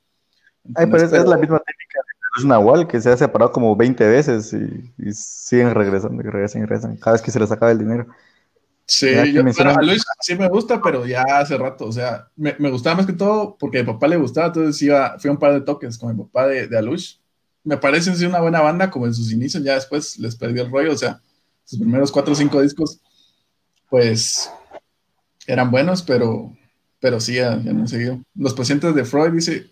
Ay, 0.75 0.87
pero 0.87 1.05
es, 1.05 1.13
la 1.13 1.37
misma 1.37 1.59
técnica 1.61 2.01
de 2.41 2.47
Nahual 2.47 2.87
que 2.87 3.01
se 3.01 3.11
ha 3.11 3.17
separado 3.17 3.53
como 3.53 3.75
20 3.75 4.07
veces 4.07 4.53
y, 4.53 5.13
siguen 5.13 5.75
regresando, 5.75 6.23
y 6.23 6.27
regresan 6.27 6.63
y 6.63 6.67
regresan, 6.67 6.97
cada 6.97 7.13
vez 7.13 7.23
que 7.23 7.31
se 7.31 7.41
les 7.41 7.51
acaba 7.51 7.73
el 7.73 7.79
dinero. 7.79 8.07
Sí, 8.87 9.09
yo, 9.33 9.43
a 9.43 9.83
Luis 9.83 10.03
sí 10.21 10.35
me 10.35 10.49
gusta, 10.49 10.81
pero 10.81 11.05
ya 11.07 11.23
hace 11.23 11.59
rato, 11.59 11.85
o 11.85 11.93
sea, 11.93 12.29
me, 12.37 12.57
me, 12.59 12.71
gustaba 12.71 12.97
más 12.97 13.07
que 13.07 13.13
todo 13.13 13.55
porque 13.59 13.81
a 13.81 13.83
mi 13.83 13.87
papá 13.87 14.09
le 14.09 14.17
gustaba, 14.17 14.47
entonces 14.47 14.81
iba, 14.81 15.19
fui 15.19 15.29
a 15.29 15.33
un 15.33 15.39
par 15.39 15.53
de 15.53 15.61
toques 15.61 15.99
con 15.99 16.17
mi 16.17 16.25
papá 16.25 16.47
de, 16.47 16.69
de 16.69 16.79
Alush. 16.79 17.17
Me 17.65 17.77
parece 17.77 18.15
sí, 18.17 18.25
una 18.25 18.41
buena 18.41 18.63
banda, 18.63 18.89
como 18.89 19.07
en 19.07 19.13
sus 19.13 19.31
inicios, 19.31 19.63
ya 19.63 19.75
después 19.75 20.19
les 20.19 20.37
perdió 20.37 20.63
el 20.63 20.71
rollo, 20.71 20.93
o 20.93 20.97
sea, 20.97 21.21
sus 21.65 21.79
primeros 21.79 22.11
cuatro 22.11 22.33
o 22.33 22.37
cinco 22.37 22.63
discos, 22.63 22.99
pues 23.91 24.51
eran 25.47 25.71
buenos, 25.71 26.03
pero, 26.03 26.57
pero 26.99 27.21
sí, 27.21 27.35
ya, 27.35 27.61
ya 27.63 27.75
no 27.75 27.85
he 27.85 27.89
seguido. 27.89 28.23
Los 28.35 28.55
pacientes 28.55 28.95
de 28.95 29.05
Freud, 29.05 29.33
dice, 29.33 29.67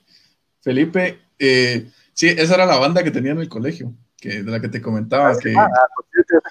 Felipe, 0.67 1.21
eh, 1.39 1.93
sí, 2.13 2.27
esa 2.27 2.57
era 2.57 2.67
la 2.67 2.77
banda 2.79 3.05
que 3.05 3.13
tenía 3.13 3.31
en 3.31 3.39
el 3.39 3.49
colegio, 3.49 3.95
que, 4.17 4.43
de 4.43 4.51
la 4.51 4.61
que 4.61 4.69
te 4.69 4.83
comentaba. 4.83 5.31
Ah, 5.31 5.37
que... 5.41 5.55
Ah, 5.57 5.69
pues 5.95 6.43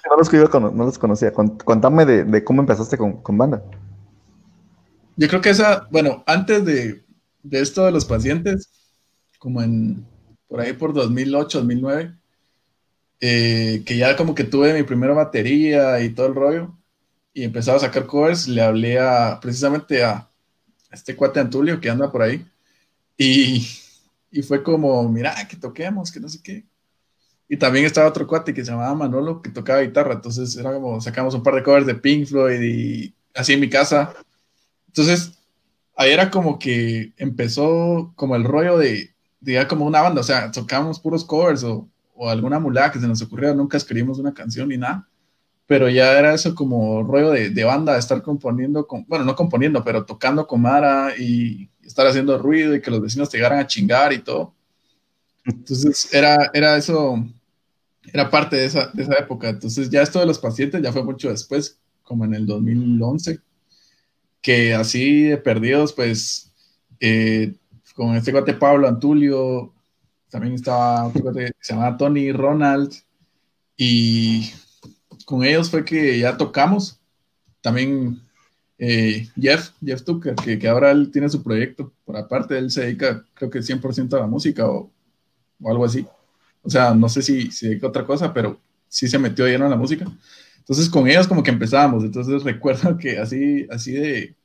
no, 0.54 0.86
los, 0.86 0.98
conocía. 0.98 1.34
Contame 1.34 2.06
de, 2.06 2.42
cómo 2.42 2.62
empezaste 2.62 2.96
con, 2.96 3.36
banda. 3.36 3.62
Yo 5.16 5.28
creo 5.28 5.42
que 5.42 5.50
esa, 5.50 5.86
bueno, 5.90 6.24
antes 6.26 6.64
de, 6.64 7.04
esto 7.50 7.84
de 7.84 7.92
los 7.92 8.06
pacientes, 8.06 8.70
como 9.38 9.60
en 9.60 10.06
por 10.48 10.62
ahí 10.62 10.72
por 10.72 10.94
2008, 10.94 11.58
2009, 11.58 12.14
eh, 13.20 13.82
que 13.84 13.98
ya 13.98 14.16
como 14.16 14.34
que 14.34 14.44
tuve 14.44 14.72
mi 14.72 14.82
primera 14.82 15.12
batería 15.12 16.00
y 16.00 16.08
todo 16.08 16.28
el 16.28 16.34
rollo, 16.34 16.74
y 17.34 17.44
empezaba 17.44 17.76
a 17.76 17.80
sacar 17.80 18.06
covers, 18.06 18.48
le 18.48 18.62
hablé 18.62 18.98
a, 18.98 19.38
precisamente 19.42 20.02
a 20.02 20.26
este 20.90 21.14
cuate 21.14 21.38
Antulio 21.38 21.82
que 21.82 21.90
anda 21.90 22.10
por 22.10 22.22
ahí, 22.22 22.46
y 23.18 23.66
y 24.36 24.42
fue 24.42 24.62
como, 24.62 25.08
mira, 25.08 25.34
que 25.48 25.56
toquemos, 25.56 26.12
que 26.12 26.20
no 26.20 26.28
sé 26.28 26.42
qué. 26.42 26.66
Y 27.48 27.56
también 27.56 27.86
estaba 27.86 28.08
otro 28.08 28.26
cuate 28.26 28.52
que 28.52 28.62
se 28.62 28.70
llamaba 28.70 28.94
Manolo, 28.94 29.40
que 29.40 29.48
tocaba 29.50 29.80
guitarra. 29.80 30.12
Entonces 30.12 30.54
era 30.56 30.74
como, 30.74 31.00
sacamos 31.00 31.34
un 31.34 31.42
par 31.42 31.54
de 31.54 31.62
covers 31.62 31.86
de 31.86 31.94
Pink 31.94 32.26
Floyd 32.26 32.60
y 32.60 33.14
así 33.34 33.54
en 33.54 33.60
mi 33.60 33.70
casa. 33.70 34.12
Entonces, 34.88 35.32
ahí 35.96 36.10
era 36.12 36.30
como 36.30 36.58
que 36.58 37.14
empezó 37.16 38.12
como 38.14 38.36
el 38.36 38.44
rollo 38.44 38.76
de, 38.76 39.14
de 39.40 39.66
como 39.66 39.86
una 39.86 40.02
banda. 40.02 40.20
O 40.20 40.24
sea, 40.24 40.50
tocábamos 40.50 41.00
puros 41.00 41.24
covers 41.24 41.64
o, 41.64 41.88
o 42.14 42.28
alguna 42.28 42.58
mulada 42.58 42.92
que 42.92 43.00
se 43.00 43.08
nos 43.08 43.22
ocurriera. 43.22 43.54
Nunca 43.54 43.78
escribimos 43.78 44.18
una 44.18 44.34
canción 44.34 44.68
ni 44.68 44.76
nada. 44.76 45.08
Pero 45.66 45.88
ya 45.88 46.18
era 46.18 46.34
eso 46.34 46.54
como 46.54 47.02
rollo 47.02 47.30
de, 47.30 47.50
de 47.50 47.64
banda, 47.64 47.98
estar 47.98 48.22
componiendo, 48.22 48.86
con, 48.86 49.04
bueno, 49.08 49.24
no 49.24 49.34
componiendo, 49.34 49.82
pero 49.82 50.04
tocando 50.04 50.46
con 50.46 50.62
Mara 50.62 51.12
y 51.18 51.68
estar 51.82 52.06
haciendo 52.06 52.38
ruido 52.38 52.74
y 52.74 52.80
que 52.80 52.90
los 52.90 53.00
vecinos 53.00 53.32
llegaran 53.32 53.58
a 53.58 53.66
chingar 53.66 54.12
y 54.12 54.20
todo. 54.20 54.54
Entonces 55.44 56.12
era, 56.12 56.50
era 56.52 56.76
eso, 56.76 57.24
era 58.12 58.30
parte 58.30 58.56
de 58.56 58.66
esa, 58.66 58.88
de 58.92 59.02
esa 59.02 59.14
época. 59.14 59.48
Entonces 59.48 59.90
ya 59.90 60.02
esto 60.02 60.20
de 60.20 60.26
los 60.26 60.38
pacientes 60.38 60.82
ya 60.82 60.92
fue 60.92 61.04
mucho 61.04 61.30
después, 61.30 61.78
como 62.02 62.24
en 62.24 62.34
el 62.34 62.46
2011, 62.46 63.40
que 64.40 64.74
así 64.74 65.24
de 65.24 65.36
perdidos, 65.38 65.92
pues 65.92 66.52
eh, 67.00 67.54
con 67.94 68.14
este 68.14 68.32
cuate 68.32 68.54
Pablo 68.54 68.86
Antulio, 68.86 69.72
también 70.30 70.54
estaba 70.54 71.06
otro 71.06 71.22
cuate 71.22 71.46
que 71.46 71.52
se 71.60 71.74
llamaba 71.74 71.96
Tony 71.96 72.30
Ronald, 72.32 72.92
y 73.76 74.50
con 75.26 75.44
ellos 75.44 75.70
fue 75.70 75.84
que 75.84 76.18
ya 76.18 76.38
tocamos. 76.38 76.98
También 77.60 78.22
eh, 78.78 79.28
Jeff, 79.38 79.72
Jeff 79.84 80.02
Tucker, 80.02 80.34
que, 80.36 80.58
que, 80.58 80.68
ahora 80.68 80.92
él 80.92 81.10
tiene 81.10 81.28
su 81.28 81.42
proyecto, 81.42 81.92
por 82.04 82.16
aparte 82.16 82.56
él 82.56 82.70
se 82.70 82.82
dedica 82.82 83.24
creo 83.34 83.50
que 83.50 83.58
100% 83.58 84.14
a 84.14 84.20
la 84.20 84.26
música 84.26 84.66
o, 84.66 84.90
o, 85.60 85.70
algo 85.70 85.84
así. 85.84 86.06
O 86.62 86.70
sea, 86.70 86.94
no 86.94 87.08
sé 87.08 87.22
si 87.22 87.50
se 87.50 87.68
dedica 87.68 87.86
a 87.86 87.90
otra 87.90 88.06
cosa, 88.06 88.32
pero 88.32 88.58
sí 88.88 89.08
se 89.08 89.18
metió 89.18 89.46
lleno 89.46 89.64
en 89.64 89.72
la 89.72 89.76
música. 89.76 90.06
Entonces 90.58 90.88
con 90.88 91.08
ellos 91.08 91.26
como 91.26 91.42
que 91.42 91.50
empezábamos, 91.50 92.04
entonces 92.04 92.42
recuerdo 92.44 92.96
que 92.96 93.18
así, 93.18 93.66
así 93.70 93.92
de, 93.92 94.36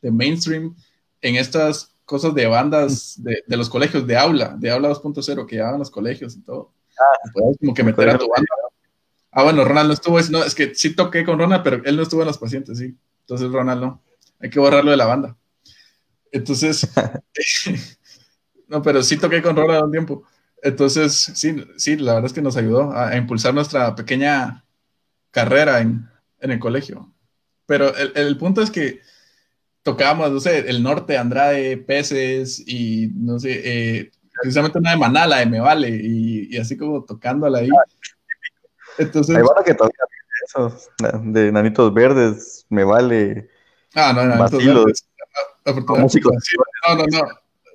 de 0.00 0.10
mainstream, 0.10 0.74
en 1.20 1.36
estas 1.36 1.92
cosas 2.06 2.34
de 2.34 2.46
bandas 2.46 3.22
de, 3.22 3.42
de, 3.46 3.56
los 3.56 3.68
colegios, 3.68 4.06
de 4.06 4.16
aula, 4.16 4.56
de 4.58 4.70
aula 4.70 4.88
2.0 4.90 5.46
que 5.46 5.56
llevaban 5.56 5.78
los 5.78 5.90
colegios 5.90 6.36
y 6.36 6.40
todo. 6.40 6.72
Ah, 6.98 7.30
como 7.60 7.74
que 7.74 7.84
meter 7.84 8.08
a 8.10 8.18
tu 8.18 8.28
banda. 8.28 8.48
Ah, 9.34 9.44
bueno, 9.44 9.64
Ronald 9.64 9.88
no 9.88 9.94
estuvo, 9.94 10.20
no, 10.30 10.44
es 10.44 10.54
que 10.54 10.74
sí 10.74 10.94
toqué 10.94 11.24
con 11.24 11.38
Ronald, 11.38 11.62
pero 11.64 11.82
él 11.84 11.96
no 11.96 12.02
estuvo 12.02 12.20
en 12.20 12.26
los 12.26 12.36
pacientes, 12.36 12.78
sí. 12.78 12.94
Entonces, 13.20 13.50
Ronald, 13.50 13.80
no. 13.80 14.02
Hay 14.38 14.50
que 14.50 14.60
borrarlo 14.60 14.90
de 14.90 14.96
la 14.98 15.06
banda. 15.06 15.36
Entonces, 16.30 16.88
no, 18.68 18.82
pero 18.82 19.02
sí 19.02 19.16
toqué 19.16 19.40
con 19.40 19.56
Ronald 19.56 19.84
un 19.84 19.90
tiempo. 19.90 20.24
Entonces, 20.62 21.14
sí, 21.34 21.64
sí, 21.76 21.96
la 21.96 22.14
verdad 22.14 22.26
es 22.26 22.34
que 22.34 22.42
nos 22.42 22.56
ayudó 22.56 22.92
a, 22.92 23.16
impulsar 23.16 23.54
nuestra 23.54 23.94
pequeña 23.94 24.64
carrera 25.30 25.80
en, 25.80 26.08
el 26.38 26.58
colegio. 26.58 27.12
Pero 27.66 27.94
el, 27.96 28.36
punto 28.36 28.60
es 28.60 28.70
que 28.70 29.00
tocábamos, 29.82 30.30
no 30.30 30.40
sé, 30.40 30.68
el 30.68 30.82
norte, 30.82 31.16
Andrade, 31.16 31.78
Peces 31.78 32.62
y 32.66 33.08
no 33.14 33.38
sé, 33.38 33.62
eh, 33.64 34.10
precisamente 34.40 34.78
una 34.78 34.90
de 34.90 34.96
Manala, 34.96 35.38
de 35.38 35.46
Me 35.46 35.60
Vale, 35.60 35.88
y, 35.88 36.56
así 36.58 36.76
como 36.76 37.04
tocándola 37.04 37.58
ahí. 37.58 37.68
Entonces. 38.98 39.36
que 39.64 39.74
todavía 39.74 39.96
esos 40.46 40.90
de 41.22 41.52
nanitos 41.52 41.92
verdes, 41.94 42.66
me 42.68 42.84
vale. 42.84 43.48
Ah, 43.94 44.12
no, 44.12 44.24
no, 44.24 44.42
verdes, 44.42 44.62
no, 44.64 44.72
no, 45.74 47.06
no, 47.06 47.28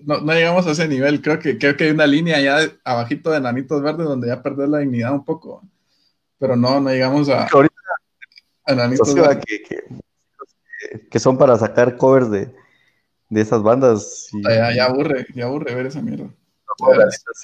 no, 0.06 0.22
no, 0.22 0.34
llegamos 0.34 0.68
a 0.68 0.72
ese 0.72 0.88
nivel. 0.88 1.22
Creo 1.22 1.40
que, 1.40 1.58
creo 1.58 1.76
que 1.78 1.86
hay 1.86 1.92
una 1.92 2.08
línea 2.08 2.40
ya 2.40 2.72
abajito 2.84 3.32
de 3.32 3.40
nanitos 3.40 3.82
verdes 3.82 4.08
donde 4.08 4.28
ya 4.28 4.42
perdés 4.42 4.70
la 4.70 4.80
dignidad 4.80 5.14
un 5.14 5.26
poco. 5.26 5.64
Pero 6.40 6.56
no, 6.56 6.80
no 6.80 6.90
llegamos 6.90 7.30
a, 7.30 7.48
a 8.66 8.76
nanitos 8.76 9.14
verdes. 9.14 9.44
Que, 9.46 11.08
que, 11.10 11.20
son 11.20 11.38
para 11.38 11.58
sacar 11.58 11.98
covers 11.98 12.30
de, 12.30 12.54
de 13.30 13.42
esas 13.42 13.64
bandas. 13.64 14.28
Ya, 14.44 14.74
ya, 14.74 14.86
aburre, 14.86 15.26
ya 15.34 15.46
aburre 15.46 15.74
ver 15.74 15.88
esa 15.88 16.02
mierda. 16.02 16.30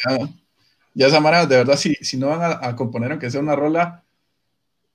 Ya, 0.09 0.17
ya, 0.93 1.07
esa 1.07 1.19
manera, 1.19 1.45
de 1.45 1.57
verdad, 1.57 1.77
si, 1.77 1.95
si 1.95 2.17
no 2.17 2.27
van 2.27 2.41
a, 2.41 2.67
a 2.67 2.75
componer 2.75 3.11
aunque 3.11 3.31
sea 3.31 3.41
una 3.41 3.55
rola, 3.55 4.03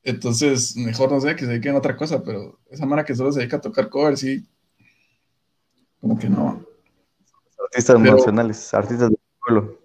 entonces, 0.02 0.76
mejor 0.76 1.10
no 1.12 1.20
sé, 1.20 1.34
que 1.34 1.44
se 1.44 1.48
dediquen 1.48 1.74
a 1.74 1.78
otra 1.78 1.96
cosa, 1.96 2.22
pero 2.22 2.58
esa 2.70 2.86
mara 2.86 3.04
que 3.04 3.14
solo 3.14 3.32
se 3.32 3.40
dedica 3.40 3.58
a 3.58 3.60
tocar 3.60 3.88
covers, 3.88 4.20
sí, 4.20 4.46
como 6.00 6.18
que 6.18 6.28
no. 6.28 6.64
Artistas 7.64 8.00
nacionales, 8.00 8.74
artistas 8.74 9.10
del 9.10 9.18
pueblo. 9.40 9.78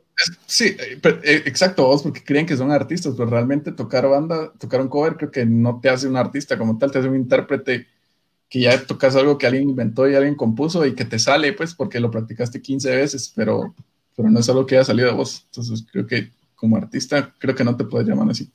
Sí, 0.46 0.78
eh, 0.80 1.00
eh, 1.04 1.44
exacto, 1.46 1.88
vos 1.88 2.04
porque 2.04 2.24
creen 2.24 2.46
que 2.46 2.56
son 2.56 2.72
artistas, 2.72 3.16
pero 3.18 3.30
realmente 3.30 3.72
tocar 3.72 4.08
banda, 4.08 4.54
tocar 4.54 4.80
un 4.80 4.88
cover, 4.88 5.18
creo 5.18 5.32
que 5.32 5.46
no 5.46 5.80
te 5.82 5.90
hace 5.90 6.08
un 6.08 6.16
artista 6.16 6.58
como 6.58 6.78
tal, 6.78 6.92
te 6.92 7.00
hace 7.00 7.10
un 7.10 7.16
intérprete 7.16 7.88
que 8.48 8.60
ya 8.60 8.86
tocas 8.86 9.16
algo 9.16 9.38
que 9.38 9.48
alguien 9.48 9.70
inventó 9.70 10.08
y 10.08 10.14
alguien 10.14 10.36
compuso 10.36 10.86
y 10.86 10.94
que 10.94 11.06
te 11.06 11.18
sale, 11.18 11.54
pues, 11.54 11.74
porque 11.74 12.00
lo 12.00 12.12
practicaste 12.12 12.62
15 12.62 12.96
veces, 12.96 13.34
pero, 13.36 13.74
pero 14.16 14.30
no 14.30 14.40
es 14.40 14.50
algo 14.50 14.66
que 14.66 14.76
haya 14.76 14.86
salido 14.86 15.08
de 15.10 15.16
vos. 15.16 15.44
Entonces, 15.46 15.86
creo 15.92 16.06
que 16.08 16.32
como 16.56 16.78
artista, 16.78 17.34
creo 17.40 17.56
que 17.56 17.64
no 17.64 17.76
te 17.76 17.84
puedes 17.84 18.08
llamar 18.08 18.30
así. 18.30 18.52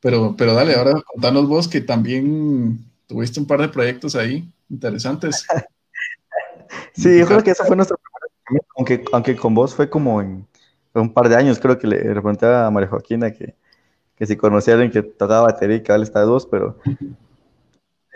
Pero, 0.00 0.34
pero 0.36 0.54
dale, 0.54 0.74
ahora 0.74 1.00
contanos 1.02 1.46
vos 1.46 1.68
que 1.68 1.80
también 1.80 2.78
tuviste 3.06 3.40
un 3.40 3.46
par 3.46 3.60
de 3.60 3.68
proyectos 3.68 4.16
ahí 4.16 4.50
interesantes. 4.68 5.46
sí, 6.94 7.18
yo 7.18 7.26
creo 7.26 7.42
que 7.42 7.50
esa 7.50 7.64
fue 7.64 7.76
nuestro 7.76 7.96
primer 7.98 8.20
aunque, 8.76 9.04
aunque 9.12 9.36
con 9.36 9.54
vos 9.54 9.74
fue 9.74 9.88
como 9.88 10.20
en 10.20 10.46
un 10.94 11.12
par 11.12 11.28
de 11.28 11.36
años, 11.36 11.58
creo 11.58 11.78
que 11.78 11.86
le 11.86 11.98
pregunté 11.98 12.46
a 12.46 12.70
María 12.70 12.88
Joaquina 12.88 13.32
que, 13.32 13.54
que 14.16 14.26
si 14.26 14.36
conocía 14.36 14.74
a 14.74 14.76
alguien 14.76 14.92
que 14.92 15.02
tocaba 15.02 15.42
batería 15.42 15.76
y 15.76 15.82
que 15.82 15.92
ahora 15.92 16.04
está 16.04 16.22
dos, 16.22 16.46
pero 16.46 16.78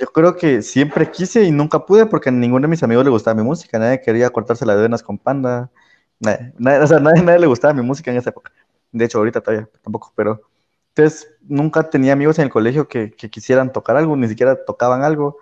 yo 0.00 0.06
creo 0.08 0.36
que 0.36 0.62
siempre 0.62 1.10
quise 1.10 1.44
y 1.44 1.50
nunca 1.50 1.86
pude 1.86 2.06
porque 2.06 2.28
a 2.28 2.32
ninguno 2.32 2.62
de 2.62 2.68
mis 2.68 2.82
amigos 2.82 3.04
le 3.04 3.10
gustaba 3.10 3.34
mi 3.34 3.42
música, 3.42 3.78
nadie 3.78 4.00
quería 4.00 4.30
cortarse 4.30 4.66
las 4.66 4.78
venas 4.78 5.02
con 5.02 5.18
panda, 5.18 5.70
nadie, 6.18 6.52
o 6.80 6.86
sea, 6.86 6.98
nadie, 6.98 7.22
nadie 7.22 7.40
le 7.40 7.46
gustaba 7.46 7.74
mi 7.74 7.82
música 7.82 8.10
en 8.10 8.16
esa 8.16 8.30
época. 8.30 8.52
De 8.92 9.04
hecho, 9.04 9.18
ahorita 9.18 9.40
todavía 9.40 9.68
tampoco, 9.82 10.12
pero 10.16 10.42
entonces 10.88 11.28
nunca 11.42 11.90
tenía 11.90 12.12
amigos 12.12 12.38
en 12.38 12.44
el 12.44 12.50
colegio 12.50 12.86
que, 12.88 13.10
que 13.10 13.28
quisieran 13.28 13.72
tocar 13.72 13.96
algo, 13.96 14.16
ni 14.16 14.28
siquiera 14.28 14.64
tocaban 14.64 15.02
algo. 15.02 15.38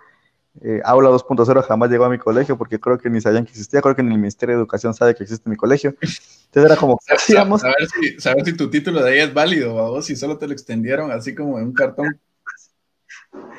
Eh, 0.61 0.81
Aula 0.83 1.09
2.0 1.09 1.63
jamás 1.63 1.89
llegó 1.89 2.05
a 2.05 2.09
mi 2.09 2.19
colegio 2.19 2.57
porque 2.57 2.79
creo 2.79 2.99
que 2.99 3.09
ni 3.09 3.21
sabían 3.21 3.45
que 3.45 3.51
existía, 3.51 3.81
creo 3.81 3.95
que 3.95 4.03
ni 4.03 4.13
el 4.13 4.19
Ministerio 4.19 4.55
de 4.55 4.61
Educación 4.61 4.93
sabe 4.93 5.15
que 5.15 5.23
existe 5.23 5.49
mi 5.49 5.55
colegio. 5.55 5.95
Entonces 5.99 6.71
era 6.71 6.75
como, 6.75 6.99
hacíamos? 7.07 7.61
Saber 7.61 7.87
si, 7.87 8.19
saber 8.19 8.45
si 8.45 8.53
tu 8.53 8.69
título 8.69 9.03
de 9.03 9.11
ahí 9.11 9.19
es 9.19 9.33
válido, 9.33 9.75
o 9.75 10.01
si 10.01 10.15
solo 10.15 10.37
te 10.37 10.47
lo 10.47 10.53
extendieron 10.53 11.11
así 11.11 11.33
como 11.33 11.57
en 11.57 11.65
un 11.65 11.73
cartón. 11.73 12.19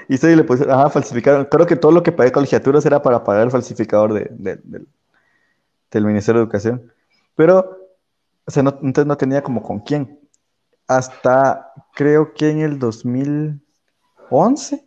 Y 0.08 0.16
sí, 0.18 0.36
le 0.36 0.44
pusieron, 0.44 0.90
falsificaron. 0.90 1.46
Creo 1.46 1.66
que 1.66 1.76
todo 1.76 1.92
lo 1.92 2.02
que 2.02 2.12
pagué 2.12 2.30
colegiaturas 2.32 2.84
era 2.84 3.00
para 3.02 3.24
pagar 3.24 3.44
el 3.44 3.50
falsificador 3.50 4.12
de, 4.12 4.28
del, 4.32 4.86
del 5.90 6.04
Ministerio 6.04 6.40
de 6.40 6.44
Educación. 6.44 6.92
Pero, 7.34 7.78
o 8.44 8.50
sea, 8.50 8.62
no, 8.62 8.78
entonces 8.82 9.06
no 9.06 9.16
tenía 9.16 9.42
como 9.42 9.62
con 9.62 9.80
quién. 9.80 10.20
Hasta 10.86 11.72
creo 11.94 12.34
que 12.34 12.50
en 12.50 12.60
el 12.60 12.78
2011 12.78 14.84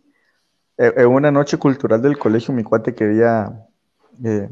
eh, 0.78 0.94
en 0.96 1.08
una 1.08 1.32
noche 1.32 1.58
cultural 1.58 2.00
del 2.00 2.18
colegio, 2.18 2.54
mi 2.54 2.62
cuate 2.62 2.94
quería 2.94 3.66
eh, 4.24 4.48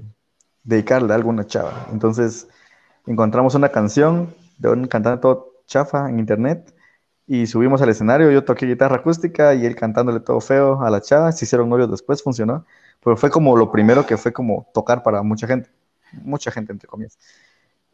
dedicarle 0.64 1.12
a 1.12 1.16
alguna 1.16 1.46
chava. 1.46 1.86
Entonces 1.92 2.48
encontramos 3.06 3.54
una 3.54 3.70
canción 3.70 4.34
de 4.58 4.70
un 4.70 4.86
cantante 4.88 5.22
todo 5.22 5.52
chafa 5.66 6.10
en 6.10 6.18
internet 6.18 6.74
y 7.26 7.46
subimos 7.46 7.82
al 7.82 7.88
escenario. 7.88 8.30
Yo 8.30 8.44
toqué 8.44 8.66
guitarra 8.66 8.96
acústica 8.96 9.54
y 9.54 9.66
él 9.66 9.74
cantándole 9.74 10.20
todo 10.20 10.40
feo 10.40 10.82
a 10.82 10.90
la 10.90 11.00
chava. 11.00 11.32
Se 11.32 11.44
hicieron 11.44 11.68
novios 11.68 11.90
después, 11.90 12.22
funcionó. 12.22 12.64
Pero 13.02 13.16
fue 13.16 13.30
como 13.30 13.56
lo 13.56 13.70
primero 13.70 14.06
que 14.06 14.16
fue 14.16 14.32
como 14.32 14.70
tocar 14.72 15.02
para 15.02 15.22
mucha 15.22 15.46
gente. 15.46 15.70
Mucha 16.22 16.50
gente, 16.50 16.72
entre 16.72 16.88
comillas. 16.88 17.18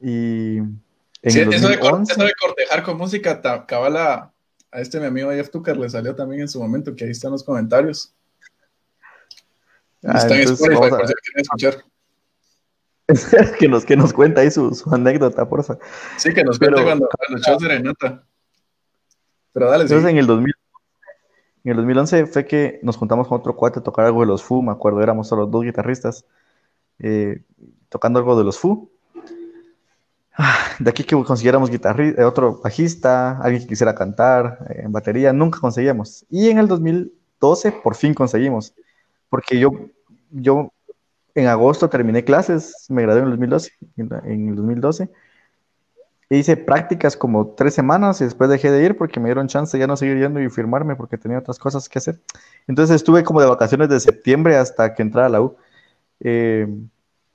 Y 0.00 0.58
en 0.58 1.52
eso, 1.52 1.68
de, 1.68 1.78
cortejar 1.78 2.82
con 2.82 2.98
música, 2.98 3.40
cabala 3.66 4.32
a 4.70 4.80
este 4.80 4.98
mi 4.98 5.06
amigo 5.06 5.30
Jeff 5.30 5.50
Tucker 5.50 5.76
le 5.76 5.88
salió 5.88 6.14
también 6.14 6.42
en 6.42 6.48
su 6.48 6.60
momento, 6.60 6.96
que 6.96 7.04
ahí 7.04 7.10
están 7.10 7.30
los 7.30 7.44
comentarios. 7.44 8.14
Ah, 10.04 10.18
Está 10.18 10.34
en 10.34 10.48
Spotify, 10.48 10.90
por 10.90 11.06
si 11.06 11.14
quieren 11.14 11.42
escuchar. 11.42 11.84
que, 13.58 13.68
nos, 13.68 13.84
que 13.84 13.96
nos 13.96 14.12
cuenta 14.12 14.40
ahí 14.40 14.50
su, 14.50 14.74
su 14.74 14.92
anécdota, 14.92 15.48
porfa. 15.48 15.78
Sí, 16.16 16.34
que 16.34 16.42
nos 16.42 16.58
cuente 16.58 16.82
cuando, 16.82 17.08
cuando 17.08 17.38
echó 17.38 17.58
serenata. 17.58 18.24
Pero 19.52 19.70
dale, 19.70 19.82
Entonces, 19.84 20.10
en 20.10 20.18
el 20.18 20.26
2000, 20.26 20.54
en 21.64 21.70
el 21.70 21.76
2011 21.76 22.26
fue 22.26 22.46
que 22.46 22.80
nos 22.82 22.96
juntamos 22.96 23.28
con 23.28 23.38
otro 23.38 23.56
cuate 23.56 23.80
a 23.80 23.82
tocar 23.82 24.06
algo 24.06 24.20
de 24.20 24.26
los 24.26 24.42
Fu, 24.42 24.62
me 24.62 24.72
acuerdo, 24.72 25.02
éramos 25.02 25.28
solo 25.28 25.46
dos 25.46 25.62
guitarristas 25.62 26.24
eh, 26.98 27.42
tocando 27.88 28.18
algo 28.18 28.36
de 28.36 28.44
los 28.44 28.58
Fu. 28.58 28.90
Ah, 30.34 30.56
de 30.78 30.90
aquí 30.90 31.04
que 31.04 31.22
consiguiéramos 31.22 31.70
guitarrista, 31.70 32.22
eh, 32.22 32.24
otro 32.24 32.60
bajista, 32.62 33.38
alguien 33.38 33.62
que 33.62 33.68
quisiera 33.68 33.94
cantar 33.94 34.66
eh, 34.70 34.82
en 34.84 34.92
batería, 34.92 35.32
nunca 35.32 35.60
conseguíamos. 35.60 36.24
Y 36.30 36.48
en 36.48 36.58
el 36.58 36.68
2012 36.68 37.72
por 37.72 37.94
fin 37.94 38.14
conseguimos 38.14 38.74
porque 39.32 39.58
yo, 39.58 39.70
yo 40.30 40.70
en 41.34 41.46
agosto 41.46 41.88
terminé 41.88 42.22
clases, 42.22 42.84
me 42.90 43.00
gradué 43.00 43.20
en 43.20 43.24
el 43.28 43.30
2012, 43.30 43.72
en 43.96 44.48
el 44.50 44.56
2012, 44.56 45.08
hice 46.38 46.56
prácticas 46.56 47.16
como 47.16 47.48
tres 47.48 47.74
semanas 47.74 48.20
y 48.20 48.24
después 48.24 48.48
dejé 48.50 48.70
de 48.70 48.84
ir 48.84 48.96
porque 48.96 49.20
me 49.20 49.28
dieron 49.28 49.48
chance 49.48 49.78
ya 49.78 49.86
no 49.86 49.96
seguir 49.96 50.18
yendo 50.18 50.40
y 50.40 50.48
firmarme 50.50 50.96
porque 50.96 51.18
tenía 51.18 51.38
otras 51.38 51.58
cosas 51.58 51.88
que 51.88 51.98
hacer. 51.98 52.20
Entonces 52.66 52.96
estuve 52.96 53.24
como 53.24 53.40
de 53.40 53.46
vacaciones 53.46 53.88
de 53.88 54.00
septiembre 54.00 54.56
hasta 54.56 54.94
que 54.94 55.02
entrara 55.02 55.26
a 55.26 55.30
la 55.30 55.40
U. 55.42 55.56
Eh, 56.20 56.66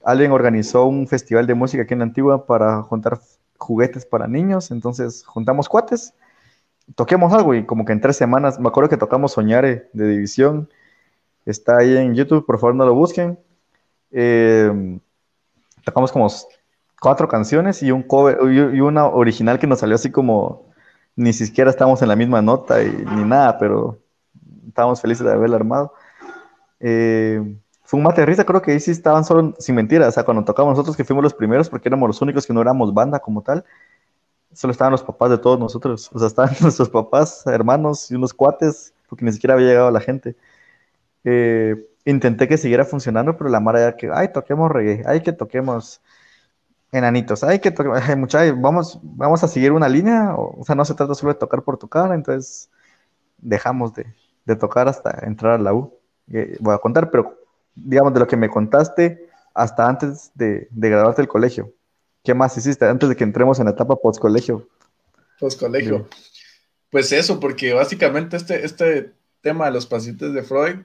alguien 0.04 0.32
organizó 0.32 0.86
un 0.86 1.08
festival 1.08 1.48
de 1.48 1.54
música 1.54 1.84
aquí 1.84 1.94
en 1.94 2.02
Antigua 2.02 2.46
para 2.46 2.82
juntar 2.84 3.20
juguetes 3.58 4.06
para 4.06 4.28
niños, 4.28 4.72
entonces 4.72 5.26
juntamos 5.26 5.68
cuates, 5.68 6.14
toquemos 6.96 7.34
algo 7.34 7.56
y 7.56 7.66
como 7.66 7.86
que 7.86 7.94
en 7.94 8.02
tres 8.02 8.16
semanas, 8.16 8.60
me 8.60 8.70
acuerdo 8.70 8.90
que 8.90 8.98
tocamos 8.98 9.34
Soñare 9.34 9.90
de 9.94 10.08
División, 10.08 10.70
Está 11.48 11.78
ahí 11.78 11.96
en 11.96 12.14
YouTube, 12.14 12.46
por 12.46 12.60
favor 12.60 12.76
no 12.76 12.86
lo 12.86 12.94
busquen. 12.94 13.40
Eh, 14.12 15.00
tocamos 15.86 16.12
como 16.12 16.28
cuatro 17.00 17.28
canciones 17.28 17.84
y 17.84 17.92
un 17.92 18.04
cover 18.04 18.40
y 18.52 18.82
una 18.82 19.08
original 19.08 19.60
que 19.60 19.68
nos 19.68 19.80
salió 19.80 19.96
así 19.96 20.12
como 20.12 20.68
ni 21.16 21.34
siquiera 21.34 21.70
estábamos 21.70 22.02
en 22.02 22.10
la 22.10 22.16
misma 22.16 22.42
nota 22.42 22.82
y 22.84 22.90
ni 22.92 23.24
nada, 23.24 23.58
pero 23.58 24.00
estábamos 24.68 25.02
felices 25.02 25.26
de 25.26 25.32
haberla 25.32 25.58
armado. 25.58 25.94
Eh, 26.80 27.42
fue 27.84 27.98
un 27.98 28.04
mate 28.04 28.22
de 28.22 28.28
risa, 28.28 28.46
creo 28.46 28.62
que 28.62 28.72
ahí 28.72 28.80
sí 28.80 28.92
estaban 28.92 29.26
solo, 29.26 29.56
sin 29.60 29.76
mentiras, 29.76 30.10
o 30.10 30.12
sea, 30.12 30.24
cuando 30.24 30.44
tocamos 30.44 30.72
nosotros 30.72 30.96
que 30.96 31.04
fuimos 31.04 31.24
los 31.24 31.34
primeros 31.34 31.70
porque 31.70 31.90
éramos 31.90 32.08
los 32.08 32.22
únicos 32.22 32.46
que 32.46 32.54
no 32.54 32.62
éramos 32.62 32.94
banda 32.94 33.20
como 33.20 33.42
tal, 33.42 33.66
solo 34.54 34.72
estaban 34.72 34.92
los 34.92 35.04
papás 35.04 35.32
de 35.32 35.38
todos 35.40 35.60
nosotros, 35.60 36.10
o 36.14 36.20
sea, 36.20 36.28
estaban 36.28 36.52
nuestros 36.62 36.90
papás, 36.90 37.46
hermanos 37.48 38.12
y 38.12 38.16
unos 38.16 38.34
cuates, 38.34 38.94
porque 39.10 39.26
ni 39.26 39.32
siquiera 39.32 39.56
había 39.56 39.68
llegado 39.68 39.92
la 39.92 40.02
gente. 40.02 40.36
Eh, 41.24 41.88
intenté 42.06 42.48
que 42.48 42.58
siguiera 42.58 42.86
funcionando, 42.86 43.38
pero 43.38 43.50
la 43.50 43.60
mara 43.60 43.80
ya 43.80 43.98
que, 43.98 44.10
ay, 44.14 44.32
toquemos 44.34 44.72
reggae, 44.72 45.04
ay, 45.08 45.22
que 45.22 45.34
toquemos 45.34 46.02
enanitos, 46.92 47.44
ay, 47.44 47.60
que 47.60 47.72
toquemos, 47.72 48.00
muchachos, 48.18 48.60
vamos, 48.60 49.00
vamos 49.02 49.44
a 49.44 49.48
seguir 49.48 49.72
una 49.72 49.90
línea, 49.90 50.36
o, 50.36 50.64
sea, 50.66 50.76
no 50.76 50.86
se 50.86 50.94
trata 50.94 51.16
solo 51.16 51.34
de 51.34 51.40
tocar 51.40 51.64
por 51.64 51.78
tocar, 51.78 52.14
entonces 52.14 52.70
dejamos 53.38 53.94
de, 53.94 54.06
tocar 54.60 54.88
hasta 54.88 55.26
entrar 55.26 55.54
a 55.54 55.64
la 55.64 55.74
U. 55.74 55.94
Eh, 56.32 56.58
voy 56.60 56.74
a 56.74 56.78
contar, 56.78 57.12
pero 57.12 57.38
digamos, 57.76 58.14
de 58.14 58.20
lo 58.20 58.28
que 58.28 58.38
me 58.38 58.50
contaste 58.50 59.30
hasta 59.54 59.88
antes 59.88 60.32
de, 60.36 60.68
de 60.72 60.90
graduarte 60.90 61.22
del 61.22 61.30
colegio. 61.30 61.74
¿Qué 62.24 62.34
más 62.34 62.58
hiciste 62.58 62.86
antes 62.86 63.10
de 63.10 63.16
que 63.16 63.24
entremos 63.24 63.60
en 63.60 63.66
la 63.66 63.72
etapa 63.72 63.96
post-colegio? 63.96 64.68
Post-colegio. 65.40 66.08
Pues 66.90 67.12
eso, 67.12 67.40
porque 67.40 67.74
básicamente 67.74 68.38
este, 68.38 68.66
este 68.66 69.14
tema 69.42 69.66
de 69.66 69.72
los 69.72 69.86
pacientes 69.86 70.34
de 70.34 70.44
Freud 70.44 70.80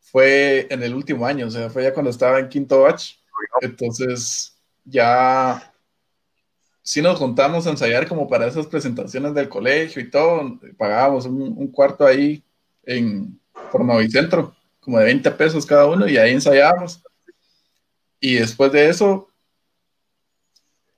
fue 0.00 0.66
en 0.70 0.82
el 0.82 0.94
último 0.94 1.26
año, 1.26 1.46
o 1.46 1.50
sea, 1.50 1.70
fue 1.70 1.82
ya 1.82 1.94
cuando 1.94 2.10
estaba 2.10 2.38
en 2.38 2.48
quinto 2.48 2.82
batch. 2.82 3.16
Entonces, 3.60 4.53
ya 4.84 5.74
sí 6.84 7.00
nos 7.02 7.18
juntamos 7.18 7.66
a 7.66 7.70
ensayar 7.70 8.06
como 8.06 8.28
para 8.28 8.46
esas 8.46 8.66
presentaciones 8.66 9.34
del 9.34 9.48
colegio 9.48 10.02
y 10.02 10.10
todo. 10.10 10.60
Pagábamos 10.76 11.26
un, 11.26 11.68
cuarto 11.68 12.06
ahí 12.06 12.44
en 12.84 13.40
por 13.72 13.84
Novicentro, 13.84 14.54
como 14.80 14.98
de 14.98 15.06
20 15.06 15.30
pesos 15.32 15.66
cada 15.66 15.86
uno, 15.86 16.06
y 16.06 16.16
ahí 16.18 16.32
ensayábamos. 16.32 17.02
Y 18.20 18.34
después 18.34 18.70
de 18.72 18.88
eso, 18.88 19.28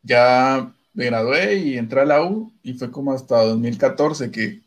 ya 0.03 0.73
me 0.93 1.07
gradué 1.07 1.57
y 1.57 1.79
entré 1.79 2.01
a 2.01 2.05
la 2.05 2.23
U, 2.23 2.53
y 2.63 2.75
fue 2.75 2.91
como 2.91 3.13
hasta 3.13 3.43
2014 3.45 4.31
que 4.31 4.63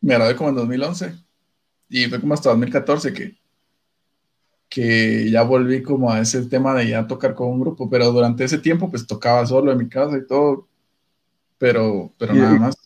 me 0.00 0.14
gradué 0.14 0.36
como 0.36 0.50
en 0.50 0.56
2011. 0.56 1.14
Y 1.88 2.06
fue 2.06 2.20
como 2.20 2.34
hasta 2.34 2.50
2014 2.50 3.12
que 3.12 3.37
que 4.68 5.30
ya 5.30 5.42
volví 5.42 5.82
como 5.82 6.12
a 6.12 6.20
ese 6.20 6.44
tema 6.46 6.74
de 6.74 6.88
ya 6.88 7.06
tocar 7.06 7.34
con 7.34 7.48
un 7.48 7.60
grupo, 7.60 7.88
pero 7.88 8.12
durante 8.12 8.44
ese 8.44 8.58
tiempo 8.58 8.90
pues 8.90 9.06
tocaba 9.06 9.46
solo 9.46 9.72
en 9.72 9.78
mi 9.78 9.88
casa 9.88 10.16
y 10.18 10.26
todo, 10.26 10.66
pero, 11.56 12.12
pero 12.18 12.34
nada 12.34 12.54
más. 12.58 12.76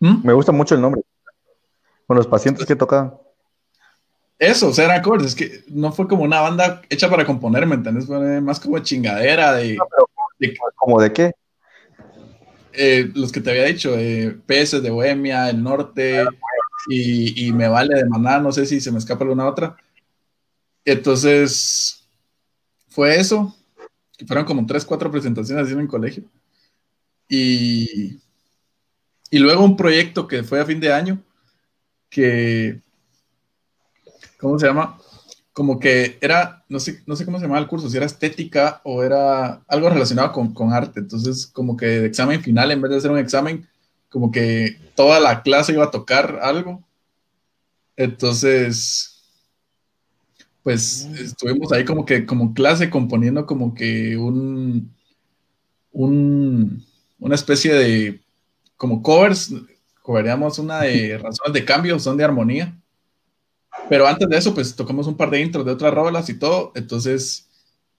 ¿Mm? 0.00 0.26
Me 0.26 0.32
gusta 0.32 0.52
mucho 0.52 0.74
el 0.74 0.80
nombre. 0.80 1.02
Con 2.06 2.16
los 2.16 2.26
pacientes 2.26 2.64
que 2.64 2.76
tocaban. 2.76 3.14
Eso, 4.38 4.68
o 4.68 4.72
sea, 4.72 4.84
eran 4.84 5.02
covers, 5.02 5.24
es 5.24 5.34
que 5.34 5.64
no 5.68 5.92
fue 5.92 6.06
como 6.06 6.22
una 6.22 6.40
banda 6.40 6.82
hecha 6.90 7.08
para 7.08 7.24
componer, 7.24 7.66
¿me 7.66 7.74
entiendes? 7.74 8.06
Fue 8.06 8.40
más 8.40 8.60
como 8.60 8.78
chingadera 8.80 9.54
de... 9.54 9.78
¿Como 10.76 11.00
de 11.00 11.12
qué? 11.12 11.32
Eh, 12.74 13.10
los 13.14 13.32
que 13.32 13.40
te 13.40 13.50
había 13.50 13.64
dicho, 13.64 13.94
eh, 13.96 14.36
Peces 14.44 14.82
de 14.82 14.90
Bohemia, 14.90 15.48
El 15.48 15.62
Norte, 15.62 16.22
y, 16.88 17.52
me 17.52 17.68
vale 17.68 17.94
de 17.94 18.08
maná, 18.08 18.38
no 18.38 18.52
sé 18.52 18.66
si 18.66 18.80
se 18.80 18.92
me 18.92 18.98
escapa 18.98 19.24
alguna 19.24 19.46
otra. 19.46 19.76
Entonces, 20.84 22.06
fue 22.88 23.18
eso, 23.18 23.54
fueron 24.26 24.44
como 24.44 24.66
tres, 24.66 24.84
cuatro 24.84 25.10
presentaciones 25.10 25.66
así 25.66 25.74
en 25.74 25.86
colegio. 25.86 26.24
Y, 27.28 28.20
y 29.30 29.38
luego 29.38 29.64
un 29.64 29.76
proyecto 29.76 30.28
que 30.28 30.44
fue 30.44 30.60
a 30.60 30.64
fin 30.66 30.80
de 30.80 30.92
año, 30.92 31.22
que, 32.08 32.80
¿cómo 34.38 34.58
se 34.58 34.66
llama? 34.66 34.98
Como 35.52 35.80
que 35.80 36.18
era, 36.20 36.64
no 36.68 36.78
sé, 36.78 37.02
no 37.06 37.16
sé 37.16 37.24
cómo 37.24 37.38
se 37.38 37.44
llamaba 37.44 37.60
el 37.60 37.68
curso, 37.68 37.88
si 37.88 37.96
era 37.96 38.06
estética 38.06 38.80
o 38.84 39.02
era 39.02 39.62
algo 39.66 39.88
relacionado 39.88 40.32
con, 40.32 40.54
con 40.54 40.72
arte. 40.72 41.00
Entonces, 41.00 41.46
como 41.46 41.76
que 41.76 41.86
de 41.86 42.06
examen 42.06 42.42
final, 42.42 42.70
en 42.70 42.80
vez 42.80 42.90
de 42.92 42.98
hacer 42.98 43.10
un 43.10 43.18
examen, 43.18 43.68
como 44.08 44.30
que 44.30 44.78
toda 44.94 45.20
la 45.20 45.42
clase 45.42 45.72
iba 45.72 45.84
a 45.84 45.90
tocar 45.90 46.40
algo. 46.42 46.82
Entonces, 47.96 49.22
pues 50.62 51.04
estuvimos 51.18 51.72
ahí 51.72 51.84
como 51.84 52.04
que 52.04 52.26
como 52.26 52.54
clase 52.54 52.90
componiendo 52.90 53.46
como 53.46 53.74
que 53.74 54.16
un, 54.16 54.94
un 55.92 56.84
una 57.18 57.34
especie 57.34 57.72
de 57.74 58.20
como 58.76 59.02
covers, 59.02 59.54
coveríamos 60.02 60.58
una 60.58 60.80
de 60.82 61.18
razones 61.18 61.52
de 61.52 61.64
cambio, 61.64 61.98
son 61.98 62.16
de 62.16 62.24
armonía. 62.24 62.78
Pero 63.88 64.06
antes 64.06 64.28
de 64.28 64.36
eso, 64.36 64.54
pues 64.54 64.74
tocamos 64.74 65.06
un 65.06 65.16
par 65.16 65.30
de 65.30 65.40
intros 65.40 65.64
de 65.64 65.72
otras 65.72 65.94
rolas 65.94 66.28
y 66.28 66.38
todo. 66.38 66.72
Entonces, 66.74 67.48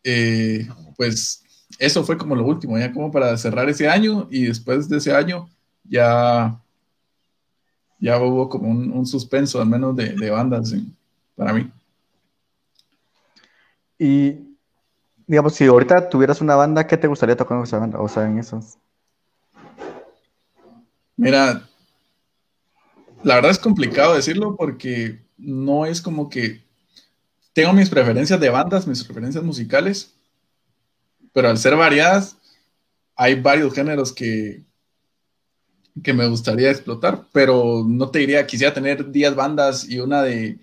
eh, 0.03 0.67
pues 0.95 1.43
eso 1.79 2.03
fue 2.03 2.17
como 2.17 2.35
lo 2.35 2.45
último, 2.45 2.77
ya 2.77 2.91
como 2.91 3.11
para 3.11 3.37
cerrar 3.37 3.69
ese 3.69 3.87
año 3.87 4.27
y 4.31 4.43
después 4.45 4.87
de 4.89 4.97
ese 4.97 5.13
año 5.13 5.49
ya, 5.89 6.59
ya 7.99 8.21
hubo 8.21 8.49
como 8.49 8.69
un, 8.69 9.05
suspenso 9.05 9.61
al 9.61 9.67
menos 9.67 9.95
de, 9.95 10.29
bandas 10.29 10.73
para 11.35 11.53
mí. 11.53 11.71
Y 13.99 14.35
digamos, 15.25 15.53
si 15.53 15.65
ahorita 15.65 16.09
tuvieras 16.09 16.41
una 16.41 16.55
banda, 16.55 16.85
¿qué 16.87 16.97
te 16.97 17.07
gustaría 17.07 17.35
tocar 17.35 17.57
en 17.57 17.63
esa 17.63 17.79
banda? 17.79 17.99
O 17.99 18.07
sea, 18.07 18.25
en 18.25 18.39
esos. 18.39 18.77
Mira, 21.15 21.67
la 23.23 23.35
verdad 23.35 23.51
es 23.51 23.59
complicado 23.59 24.13
decirlo 24.13 24.55
porque 24.55 25.19
no 25.37 25.85
es 25.85 26.01
como 26.01 26.29
que 26.29 26.63
tengo 27.53 27.73
mis 27.73 27.89
preferencias 27.89 28.39
de 28.39 28.49
bandas, 28.49 28.85
mis 28.85 29.03
preferencias 29.03 29.43
musicales, 29.43 30.13
pero 31.33 31.49
al 31.49 31.57
ser 31.57 31.75
variadas, 31.75 32.37
hay 33.15 33.41
varios 33.41 33.73
géneros 33.73 34.13
que, 34.13 34.63
que 36.03 36.13
me 36.13 36.27
gustaría 36.27 36.71
explotar, 36.71 37.25
pero 37.31 37.83
no 37.87 38.09
te 38.09 38.19
diría, 38.19 38.45
quisiera 38.45 38.73
tener 38.73 39.11
10 39.11 39.35
bandas 39.35 39.89
y 39.89 39.99
una 39.99 40.21
de, 40.21 40.59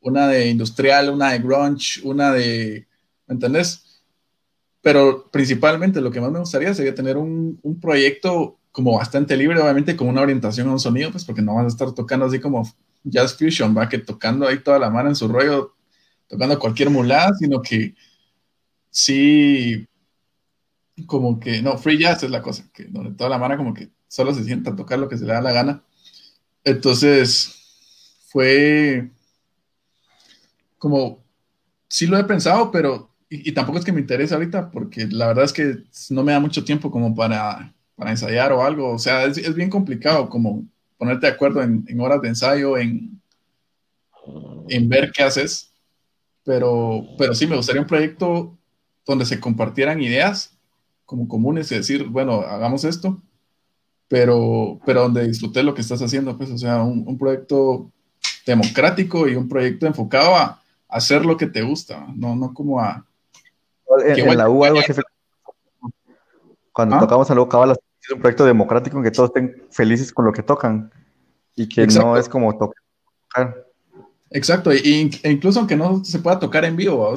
una 0.00 0.28
de 0.28 0.48
industrial, 0.48 1.10
una 1.10 1.32
de 1.32 1.38
grunge, 1.38 2.00
una 2.04 2.32
de, 2.32 2.86
¿me 3.26 3.34
entendés? 3.34 4.02
Pero 4.82 5.28
principalmente 5.30 6.00
lo 6.00 6.10
que 6.10 6.20
más 6.20 6.30
me 6.30 6.38
gustaría 6.38 6.74
sería 6.74 6.94
tener 6.94 7.16
un, 7.16 7.58
un 7.62 7.80
proyecto 7.80 8.58
como 8.72 8.96
bastante 8.96 9.36
libre, 9.36 9.60
obviamente 9.60 9.96
con 9.96 10.08
una 10.08 10.20
orientación 10.20 10.68
a 10.68 10.72
un 10.72 10.80
sonido, 10.80 11.10
pues 11.10 11.24
porque 11.24 11.42
no 11.42 11.54
vas 11.54 11.64
a 11.64 11.68
estar 11.68 11.92
tocando 11.92 12.26
así 12.26 12.40
como 12.40 12.70
jazz 13.04 13.34
fusion, 13.34 13.76
va 13.76 13.88
que 13.88 13.98
tocando 13.98 14.46
ahí 14.46 14.58
toda 14.58 14.78
la 14.78 14.90
mano 14.90 15.08
en 15.08 15.16
su 15.16 15.28
rollo, 15.28 15.74
tocando 16.28 16.58
cualquier 16.58 16.90
mulada, 16.90 17.32
sino 17.38 17.62
que 17.62 17.94
sí, 18.90 19.86
como 21.06 21.38
que, 21.40 21.62
no, 21.62 21.78
free 21.78 21.98
jazz 21.98 22.22
es 22.22 22.30
la 22.30 22.42
cosa, 22.42 22.68
que 22.72 22.84
donde 22.84 23.12
toda 23.12 23.30
la 23.30 23.38
mano 23.38 23.56
como 23.56 23.74
que 23.74 23.90
solo 24.16 24.32
se 24.32 24.44
sienta 24.44 24.70
a 24.70 24.76
tocar 24.76 24.98
lo 24.98 25.10
que 25.10 25.18
se 25.18 25.26
le 25.26 25.34
da 25.34 25.42
la 25.42 25.52
gana. 25.52 25.82
Entonces, 26.64 27.52
fue 28.28 29.10
como, 30.78 31.22
sí 31.86 32.06
lo 32.06 32.16
he 32.16 32.24
pensado, 32.24 32.70
pero, 32.70 33.10
y, 33.28 33.52
tampoco 33.52 33.78
es 33.78 33.84
que 33.84 33.92
me 33.92 34.00
interese 34.00 34.32
ahorita, 34.32 34.70
porque 34.70 35.06
la 35.06 35.26
verdad 35.26 35.44
es 35.44 35.52
que 35.52 35.84
no 36.08 36.24
me 36.24 36.32
da 36.32 36.40
mucho 36.40 36.64
tiempo 36.64 36.90
como 36.90 37.14
para, 37.14 37.74
para 37.94 38.10
ensayar 38.10 38.52
o 38.52 38.64
algo, 38.64 38.90
o 38.90 38.98
sea, 38.98 39.24
es, 39.24 39.36
es 39.36 39.54
bien 39.54 39.68
complicado 39.68 40.30
como 40.30 40.64
ponerte 40.96 41.26
de 41.26 41.32
acuerdo 41.32 41.62
en, 41.62 41.84
en 41.86 42.00
horas 42.00 42.22
de 42.22 42.28
ensayo, 42.28 42.78
en, 42.78 43.20
en 44.70 44.88
ver 44.88 45.12
qué 45.12 45.24
haces, 45.24 45.74
pero, 46.42 47.04
pero 47.18 47.34
sí 47.34 47.46
me 47.46 47.56
gustaría 47.56 47.82
un 47.82 47.88
proyecto 47.88 48.56
donde 49.04 49.26
se 49.26 49.40
compartieran 49.40 50.00
ideas 50.00 50.56
como 51.04 51.28
comunes 51.28 51.70
y 51.70 51.74
decir, 51.74 52.04
bueno, 52.04 52.40
hagamos 52.40 52.84
esto, 52.84 53.20
pero, 54.08 54.78
pero 54.84 55.02
donde 55.02 55.26
disfrutes 55.26 55.64
lo 55.64 55.74
que 55.74 55.80
estás 55.80 56.00
haciendo, 56.00 56.36
pues, 56.36 56.50
o 56.50 56.58
sea, 56.58 56.82
un, 56.82 57.18
proyecto 57.18 57.90
democrático 58.46 59.26
y 59.28 59.34
un 59.34 59.48
proyecto 59.48 59.86
enfocado 59.86 60.36
a, 60.36 60.62
hacer 60.88 61.26
lo 61.26 61.36
que 61.36 61.46
te 61.46 61.62
gusta, 61.62 62.06
no, 62.14 62.36
no 62.36 62.54
como 62.54 62.80
a... 62.80 63.04
En, 64.04 64.36
la 64.36 64.48
U 64.48 64.64
algo 64.64 64.80
Cuando 66.72 66.96
¿Ah? 66.96 67.00
tocamos 67.00 67.30
a 67.30 67.34
luego 67.34 67.48
Cabal, 67.48 67.72
es 67.72 68.10
un 68.10 68.20
proyecto 68.20 68.44
democrático 68.44 68.96
en 68.98 69.02
que 69.02 69.10
todos 69.10 69.30
estén 69.30 69.64
felices 69.70 70.12
con 70.12 70.26
lo 70.26 70.32
que 70.32 70.42
tocan 70.42 70.92
y 71.56 71.68
que 71.68 71.86
no 71.88 72.16
es 72.16 72.28
como 72.28 72.56
tocar. 72.56 73.66
Exacto, 74.30 74.70
e 74.70 75.10
incluso 75.24 75.58
aunque 75.58 75.76
no 75.76 76.04
se 76.04 76.18
pueda 76.18 76.38
tocar 76.38 76.64
en 76.64 76.76
vivo, 76.76 77.14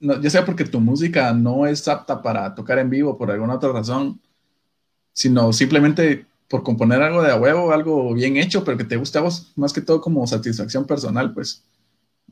ya 0.00 0.30
sea 0.30 0.44
porque 0.44 0.64
tu 0.64 0.80
música 0.80 1.32
no 1.32 1.66
es 1.66 1.86
apta 1.86 2.22
para 2.22 2.54
tocar 2.54 2.78
en 2.78 2.90
vivo 2.90 3.16
por 3.16 3.30
alguna 3.30 3.54
otra 3.54 3.70
razón, 3.70 4.20
sino 5.12 5.52
simplemente 5.52 6.26
por 6.52 6.62
componer 6.62 7.00
algo 7.00 7.22
de 7.22 7.30
a 7.32 7.36
huevo, 7.36 7.72
algo 7.72 8.12
bien 8.12 8.36
hecho, 8.36 8.62
pero 8.62 8.76
que 8.76 8.84
te 8.84 8.96
guste 8.96 9.16
a 9.16 9.22
vos, 9.22 9.52
más 9.56 9.72
que 9.72 9.80
todo 9.80 10.02
como 10.02 10.26
satisfacción 10.26 10.86
personal, 10.86 11.32
pues, 11.32 11.64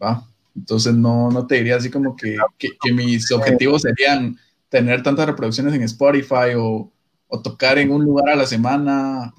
va. 0.00 0.28
Entonces 0.54 0.94
no, 0.94 1.30
no 1.30 1.46
te 1.46 1.54
diría 1.54 1.76
así 1.76 1.90
como 1.90 2.14
que, 2.14 2.36
que 2.58 2.92
mis 2.92 3.32
objetivos 3.32 3.80
serían 3.80 4.38
tener 4.68 5.02
tantas 5.02 5.24
reproducciones 5.24 5.72
en 5.72 5.84
Spotify 5.84 6.52
o, 6.54 6.92
o 7.28 7.40
tocar 7.40 7.78
en 7.78 7.90
un 7.92 8.04
lugar 8.04 8.28
a 8.28 8.36
la 8.36 8.44
semana, 8.46 9.32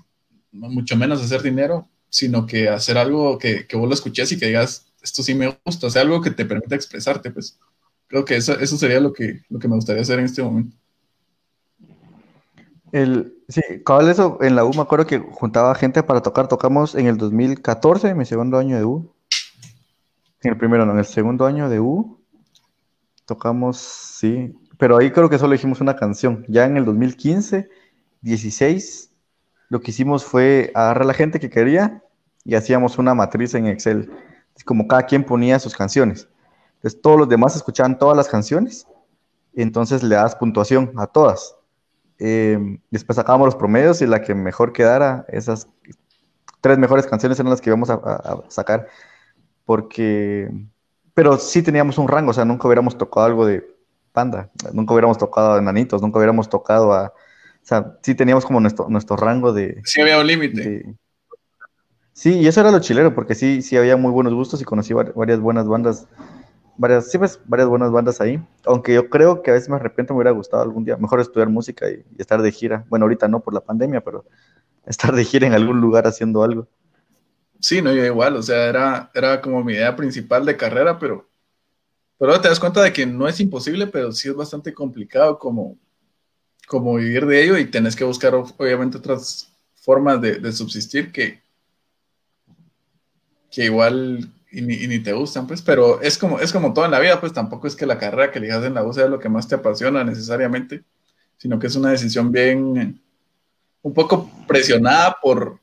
mucho 0.51 0.95
menos 0.97 1.21
hacer 1.21 1.43
dinero, 1.43 1.87
sino 2.09 2.47
que 2.47 2.67
hacer 2.67 2.97
algo 2.97 3.37
que, 3.37 3.67
que 3.67 3.77
vos 3.77 3.87
lo 3.87 3.93
escuches 3.93 4.31
y 4.31 4.39
que 4.39 4.47
digas, 4.47 4.87
esto 5.03 5.21
sí 5.21 5.35
me 5.35 5.59
gusta, 5.63 5.85
o 5.85 5.89
sea, 5.91 6.01
algo 6.01 6.21
que 6.21 6.31
te 6.31 6.43
permita 6.45 6.73
expresarte, 6.73 7.29
pues 7.29 7.59
creo 8.07 8.25
que 8.25 8.37
eso, 8.37 8.59
eso 8.59 8.77
sería 8.77 8.99
lo 8.99 9.13
que, 9.13 9.43
lo 9.47 9.59
que 9.59 9.67
me 9.67 9.75
gustaría 9.75 10.01
hacer 10.01 10.17
en 10.17 10.25
este 10.25 10.41
momento. 10.41 10.75
El, 12.91 13.37
sí, 13.47 13.61
cabal 13.85 14.09
eso, 14.09 14.37
en 14.41 14.55
la 14.55 14.65
U 14.65 14.73
me 14.73 14.81
acuerdo 14.81 15.05
que 15.05 15.19
juntaba 15.19 15.73
gente 15.75 16.03
para 16.03 16.21
tocar, 16.21 16.47
tocamos 16.47 16.95
en 16.95 17.07
el 17.07 17.17
2014, 17.17 18.13
mi 18.15 18.25
segundo 18.25 18.57
año 18.57 18.77
de 18.77 18.85
U. 18.85 19.13
En 20.41 20.51
el 20.51 20.57
primero, 20.57 20.85
no, 20.85 20.93
en 20.93 20.99
el 20.99 21.05
segundo 21.05 21.45
año 21.45 21.69
de 21.69 21.79
U. 21.79 22.19
Tocamos, 23.25 23.77
sí, 23.77 24.57
pero 24.77 24.97
ahí 24.97 25.11
creo 25.11 25.29
que 25.29 25.37
solo 25.37 25.55
hicimos 25.55 25.79
una 25.79 25.95
canción. 25.95 26.43
Ya 26.47 26.65
en 26.65 26.75
el 26.75 26.85
2015 26.85 27.69
16, 28.21 29.11
lo 29.69 29.81
que 29.81 29.91
hicimos 29.91 30.23
fue 30.23 30.71
agarrar 30.75 31.03
a 31.03 31.07
la 31.07 31.13
gente 31.13 31.39
que 31.39 31.49
quería 31.49 32.03
y 32.43 32.55
hacíamos 32.55 32.97
una 32.97 33.13
matriz 33.13 33.53
en 33.55 33.67
Excel. 33.67 34.11
como 34.65 34.87
cada 34.87 35.03
quien 35.03 35.23
ponía 35.23 35.59
sus 35.59 35.75
canciones. 35.75 36.27
Entonces 36.75 37.01
todos 37.01 37.17
los 37.17 37.29
demás 37.29 37.55
escuchaban 37.55 37.97
todas 37.97 38.15
las 38.15 38.27
canciones. 38.27 38.87
Entonces 39.53 40.03
le 40.03 40.15
das 40.15 40.35
puntuación 40.35 40.91
a 40.97 41.07
todas. 41.07 41.55
Eh, 42.23 42.79
después 42.91 43.15
sacábamos 43.15 43.47
los 43.47 43.55
promedios 43.55 44.01
y 44.01 44.05
la 44.05 44.21
que 44.21 44.35
mejor 44.35 44.73
quedara, 44.73 45.25
esas 45.27 45.67
tres 46.61 46.77
mejores 46.77 47.07
canciones 47.07 47.39
eran 47.39 47.49
las 47.49 47.61
que 47.61 47.71
íbamos 47.71 47.89
a, 47.89 47.95
a 47.95 48.43
sacar. 48.47 48.87
Porque, 49.65 50.49
pero 51.13 51.37
sí 51.37 51.63
teníamos 51.63 51.97
un 51.97 52.07
rango, 52.07 52.31
o 52.31 52.33
sea, 52.33 52.45
nunca 52.45 52.67
hubiéramos 52.67 52.97
tocado 52.97 53.25
algo 53.25 53.45
de 53.45 53.65
panda, 54.11 54.49
nunca 54.71 54.93
hubiéramos 54.93 55.17
tocado 55.17 55.53
a 55.53 55.57
enanitos, 55.57 56.01
nunca 56.01 56.19
hubiéramos 56.19 56.49
tocado 56.49 56.93
a, 56.93 57.07
o 57.07 57.63
sea, 57.63 57.97
sí 58.03 58.13
teníamos 58.15 58.45
como 58.45 58.59
nuestro, 58.59 58.87
nuestro 58.89 59.15
rango 59.15 59.53
de... 59.53 59.81
Sí 59.85 60.01
había 60.01 60.19
un 60.19 60.27
límite. 60.27 60.95
Sí, 62.13 62.39
y 62.39 62.47
eso 62.47 62.59
era 62.61 62.71
lo 62.71 62.79
chilero, 62.79 63.15
porque 63.15 63.33
sí, 63.33 63.61
sí 63.61 63.77
había 63.77 63.97
muy 63.97 64.11
buenos 64.11 64.33
gustos 64.33 64.61
y 64.61 64.65
conocí 64.65 64.93
varias 64.93 65.39
buenas 65.39 65.67
bandas, 65.67 66.07
varias, 66.81 67.11
sí, 67.11 67.17
pues, 67.17 67.39
varias 67.45 67.69
buenas 67.69 67.91
bandas 67.91 68.19
ahí. 68.19 68.43
Aunque 68.65 68.93
yo 68.93 69.09
creo 69.09 69.41
que 69.41 69.51
a 69.51 69.53
veces 69.53 69.69
me 69.69 69.75
arrepiento, 69.75 70.13
me 70.13 70.17
hubiera 70.17 70.31
gustado 70.31 70.63
algún 70.63 70.83
día 70.83 70.97
mejor 70.97 71.19
estudiar 71.19 71.49
música 71.49 71.89
y, 71.89 72.03
estar 72.17 72.41
de 72.41 72.51
gira. 72.51 72.85
Bueno, 72.89 73.05
ahorita 73.05 73.27
no 73.27 73.39
por 73.39 73.53
la 73.53 73.61
pandemia, 73.61 74.01
pero 74.01 74.25
estar 74.85 75.13
de 75.13 75.23
gira 75.23 75.47
en 75.47 75.53
algún 75.53 75.79
lugar 75.79 76.07
haciendo 76.07 76.43
algo. 76.43 76.67
Sí, 77.59 77.81
no, 77.81 77.93
yo 77.93 78.03
igual, 78.03 78.35
o 78.35 78.41
sea, 78.41 78.67
era, 78.67 79.11
era 79.13 79.39
como 79.39 79.63
mi 79.63 79.73
idea 79.73 79.95
principal 79.95 80.45
de 80.45 80.57
carrera, 80.57 80.97
pero, 80.97 81.29
pero 82.17 82.41
te 82.41 82.49
das 82.49 82.59
cuenta 82.59 82.81
de 82.81 82.91
que 82.91 83.05
no 83.05 83.27
es 83.27 83.39
imposible, 83.39 83.85
pero 83.85 84.11
sí 84.11 84.29
es 84.29 84.35
bastante 84.35 84.73
complicado 84.73 85.37
como 85.37 85.77
como 86.71 86.95
vivir 86.95 87.25
de 87.25 87.43
ello 87.43 87.57
y 87.57 87.65
tenés 87.65 87.97
que 87.97 88.05
buscar 88.05 88.33
obviamente 88.33 88.97
otras 88.97 89.51
formas 89.75 90.21
de, 90.21 90.51
subsistir 90.53 91.11
que, 91.11 91.41
que 93.51 93.65
igual 93.65 94.31
y 94.51 94.61
ni, 94.61 94.99
te 94.99 95.13
gustan, 95.13 95.47
pues, 95.47 95.61
pero 95.61 96.01
es 96.01 96.17
como, 96.17 96.39
es 96.39 96.51
como 96.51 96.73
todo 96.73 96.83
en 96.83 96.91
la 96.91 96.99
vida, 96.99 97.21
pues 97.21 97.31
tampoco 97.31 97.67
es 97.67 97.75
que 97.75 97.85
la 97.85 97.97
carrera 97.97 98.31
que 98.31 98.39
elijas 98.39 98.63
en 98.65 98.73
la 98.73 98.83
U 98.83 98.91
sea 98.91 99.07
lo 99.07 99.19
que 99.19 99.29
más 99.29 99.47
te 99.47 99.55
apasiona 99.55 100.03
necesariamente, 100.03 100.83
sino 101.37 101.57
que 101.57 101.67
es 101.67 101.75
una 101.77 101.91
decisión 101.91 102.31
bien, 102.31 103.01
un 103.81 103.93
poco 103.93 104.29
presionada 104.47 105.17
por, 105.21 105.59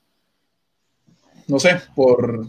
no 1.47 1.61
sé, 1.61 1.82
por, 1.95 2.47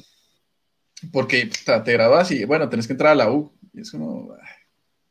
porque 1.12 1.50
te 1.84 1.94
grabas 1.94 2.32
y 2.32 2.46
bueno, 2.46 2.70
tenés 2.70 2.88
que 2.88 2.94
entrar 2.94 3.12
a 3.12 3.16
la 3.16 3.32
U, 3.32 3.52
y 3.74 3.82
es 3.82 3.92
como, 3.92 4.34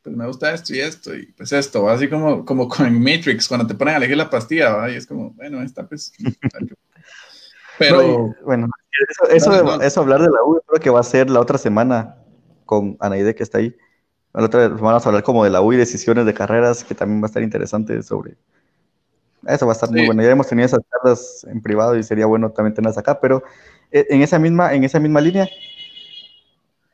pues 0.03 0.17
me 0.17 0.27
gusta 0.27 0.55
esto 0.55 0.75
y 0.75 0.81
esto, 0.81 1.15
y 1.15 1.27
pues 1.33 1.53
esto, 1.53 1.91
así 1.91 2.09
como, 2.09 2.43
como 2.47 2.69
con 2.69 2.99
Matrix, 2.99 3.47
cuando 3.47 3.67
te 3.67 3.75
ponen 3.75 3.95
a 3.95 3.99
elegir 3.99 4.17
la 4.17 4.31
pastilla, 4.31 4.89
y 4.89 4.95
es 4.95 5.07
como, 5.07 5.33
bueno, 5.33 5.63
esta 5.63 5.87
pues... 5.87 6.11
Pero... 7.79 8.35
bueno, 8.45 8.69
eso, 9.31 9.81
eso, 9.81 10.01
hablar 10.01 10.21
de 10.21 10.29
la 10.29 10.43
U, 10.45 10.61
creo 10.67 10.81
que 10.81 10.91
va 10.91 11.01
a 11.01 11.05
ser 11.05 11.31
la 11.31 11.41
otra 11.41 11.59
semana 11.59 12.17
con 12.65 12.97
Anaide 13.01 13.35
que 13.35 13.43
está 13.43 13.59
ahí. 13.59 13.77
La 14.35 14.45
otra 14.45 14.69
vamos 14.69 15.05
a 15.05 15.09
hablar 15.09 15.23
como 15.23 15.45
de 15.45 15.51
la 15.51 15.63
U 15.63 15.73
y 15.73 15.77
decisiones 15.77 16.27
de 16.27 16.35
carreras, 16.35 16.85
que 16.85 16.95
también 16.95 17.23
va 17.23 17.27
a 17.27 17.29
estar 17.29 17.43
interesante 17.43 18.03
sobre... 18.03 18.37
Eso 19.47 19.67
va 19.67 19.73
a 19.73 19.75
estar 19.75 19.91
muy 19.91 20.05
bueno. 20.05 20.23
Ya 20.23 20.31
hemos 20.31 20.49
tenido 20.49 20.67
esas 20.67 20.81
charlas 20.91 21.47
en 21.49 21.63
privado 21.63 21.97
y 21.97 22.03
sería 22.03 22.27
bueno 22.27 22.51
también 22.51 22.75
tenerlas 22.75 22.99
acá, 22.99 23.21
pero 23.21 23.43
eh, 23.91 24.07
en 24.11 24.23
esa 24.23 24.39
misma, 24.39 24.75
en 24.75 24.85
esa 24.85 24.99
misma 24.99 25.21
línea, 25.21 25.49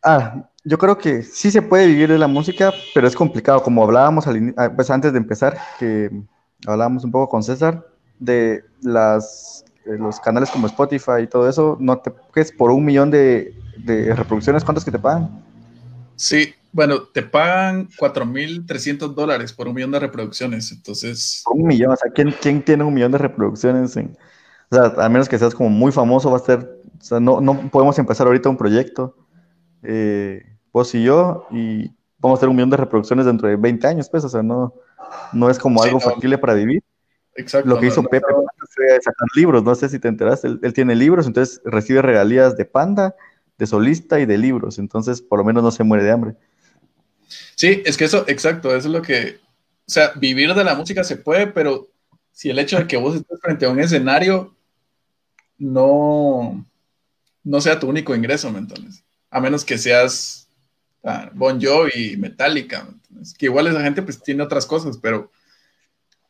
ah, 0.02 0.44
yo 0.62 0.78
creo 0.78 0.98
que 0.98 1.22
sí 1.22 1.50
se 1.50 1.62
puede 1.62 1.86
vivir 1.86 2.10
de 2.10 2.18
la 2.18 2.28
música, 2.28 2.72
pero 2.94 3.08
es 3.08 3.16
complicado, 3.16 3.62
como 3.62 3.82
hablábamos 3.82 4.26
al, 4.26 4.54
ah, 4.56 4.70
pues 4.74 4.90
antes 4.90 5.12
de 5.12 5.18
empezar, 5.18 5.58
que 5.78 6.10
hablábamos 6.66 7.04
un 7.04 7.10
poco 7.10 7.28
con 7.28 7.42
César, 7.42 7.86
de 8.18 8.64
las 8.82 9.63
los 9.84 10.20
canales 10.20 10.50
como 10.50 10.66
Spotify 10.66 11.22
y 11.22 11.26
todo 11.26 11.48
eso, 11.48 11.76
no 11.80 11.98
te 11.98 12.12
es 12.36 12.52
por 12.52 12.70
un 12.70 12.84
millón 12.84 13.10
de, 13.10 13.54
de 13.78 14.14
reproducciones, 14.14 14.64
¿cuántos 14.64 14.84
que 14.84 14.90
te 14.90 14.98
pagan? 14.98 15.44
Sí, 16.16 16.54
bueno, 16.72 17.02
te 17.02 17.22
pagan 17.22 17.88
4.300 17.98 19.14
dólares 19.14 19.52
por 19.52 19.68
un 19.68 19.74
millón 19.74 19.92
de 19.92 20.00
reproducciones, 20.00 20.72
entonces... 20.72 21.44
Un 21.50 21.66
millón, 21.66 21.92
o 21.92 21.96
sea, 21.96 22.10
¿quién, 22.12 22.34
quién 22.40 22.62
tiene 22.62 22.84
un 22.84 22.94
millón 22.94 23.12
de 23.12 23.18
reproducciones? 23.18 23.96
En, 23.96 24.16
o 24.70 24.74
sea, 24.74 25.04
a 25.04 25.08
menos 25.08 25.28
que 25.28 25.38
seas 25.38 25.54
como 25.54 25.70
muy 25.70 25.92
famoso, 25.92 26.30
va 26.30 26.38
a 26.38 26.40
ser... 26.40 26.80
O 27.00 27.04
sea, 27.04 27.20
no, 27.20 27.40
no 27.40 27.70
podemos 27.70 27.98
empezar 27.98 28.26
ahorita 28.26 28.48
un 28.48 28.56
proyecto, 28.56 29.16
eh, 29.82 30.42
vos 30.72 30.94
y 30.94 31.02
yo, 31.02 31.46
y 31.50 31.90
vamos 32.18 32.38
a 32.38 32.40
tener 32.40 32.50
un 32.50 32.56
millón 32.56 32.70
de 32.70 32.78
reproducciones 32.78 33.26
dentro 33.26 33.46
de 33.46 33.56
20 33.56 33.86
años, 33.86 34.08
pues, 34.08 34.24
o 34.24 34.28
sea, 34.28 34.42
no, 34.42 34.74
no 35.32 35.50
es 35.50 35.58
como 35.58 35.82
algo 35.82 36.00
factible 36.00 36.38
para 36.38 36.54
vivir. 36.54 36.82
Exacto. 37.36 37.68
Lo 37.68 37.80
que 37.80 37.86
hizo 37.86 38.02
Pepe 38.02 38.26
fue 38.70 38.88
sacar 39.02 39.28
libros, 39.34 39.64
no 39.64 39.74
sé 39.74 39.88
si 39.88 39.98
te 39.98 40.08
enteraste, 40.08 40.48
él, 40.48 40.60
él 40.62 40.72
tiene 40.72 40.94
libros, 40.94 41.26
entonces 41.26 41.60
recibe 41.64 42.00
regalías 42.00 42.56
de 42.56 42.64
Panda, 42.64 43.16
de 43.58 43.66
solista 43.66 44.20
y 44.20 44.26
de 44.26 44.38
libros, 44.38 44.78
entonces 44.78 45.20
por 45.20 45.38
lo 45.38 45.44
menos 45.44 45.62
no 45.62 45.70
se 45.70 45.84
muere 45.84 46.04
de 46.04 46.12
hambre. 46.12 46.34
Sí, 47.54 47.82
es 47.84 47.96
que 47.96 48.04
eso, 48.04 48.24
exacto, 48.28 48.68
eso 48.74 48.88
es 48.88 48.94
lo 48.94 49.02
que, 49.02 49.38
o 49.86 49.90
sea, 49.90 50.12
vivir 50.16 50.54
de 50.54 50.64
la 50.64 50.74
música 50.74 51.04
se 51.04 51.16
puede, 51.16 51.46
pero 51.46 51.90
si 52.32 52.50
el 52.50 52.58
hecho 52.58 52.78
de 52.78 52.86
que 52.86 52.96
vos 52.96 53.14
estés 53.14 53.40
frente 53.40 53.66
a 53.66 53.70
un 53.70 53.80
escenario 53.80 54.56
no, 55.58 56.66
no 57.44 57.60
sea 57.60 57.78
tu 57.78 57.88
único 57.88 58.14
ingreso, 58.14 58.50
¿me 58.50 58.58
entiendes? 58.58 59.04
A 59.30 59.40
menos 59.40 59.64
que 59.64 59.78
seas 59.78 60.48
ah, 61.04 61.30
Bon 61.34 61.60
Jovi, 61.60 62.16
Metallica, 62.16 62.88
que 63.38 63.46
igual 63.46 63.68
esa 63.68 63.82
gente 63.82 64.02
pues 64.02 64.22
tiene 64.22 64.42
otras 64.42 64.66
cosas, 64.66 64.98
pero, 64.98 65.30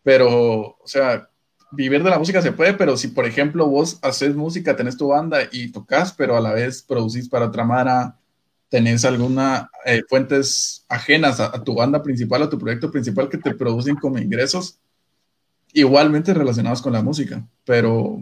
pero, 0.04 0.76
o 0.80 0.86
sea, 0.86 1.28
vivir 1.72 2.04
de 2.04 2.10
la 2.10 2.18
música 2.18 2.40
se 2.40 2.52
puede, 2.52 2.74
pero 2.74 2.96
si 2.96 3.08
por 3.08 3.26
ejemplo 3.26 3.66
vos 3.66 3.98
haces 4.02 4.36
música, 4.36 4.76
tenés 4.76 4.96
tu 4.96 5.08
banda 5.08 5.40
y 5.50 5.72
tocas, 5.72 6.12
pero 6.12 6.36
a 6.36 6.40
la 6.40 6.52
vez 6.52 6.82
producís 6.82 7.28
para 7.28 7.46
otra 7.46 7.64
mara, 7.64 8.16
tenés 8.68 9.04
alguna 9.04 9.70
eh, 9.84 10.02
fuentes 10.08 10.84
ajenas 10.88 11.40
a, 11.40 11.64
tu 11.64 11.74
banda 11.74 12.02
principal, 12.02 12.42
a 12.42 12.50
tu 12.50 12.58
proyecto 12.58 12.90
principal 12.90 13.28
que 13.28 13.38
te 13.38 13.54
producen 13.54 13.96
como 13.96 14.18
ingresos, 14.18 14.78
igualmente 15.72 16.34
relacionados 16.34 16.80
con 16.80 16.92
la 16.92 17.02
música, 17.02 17.44
pero... 17.64 18.20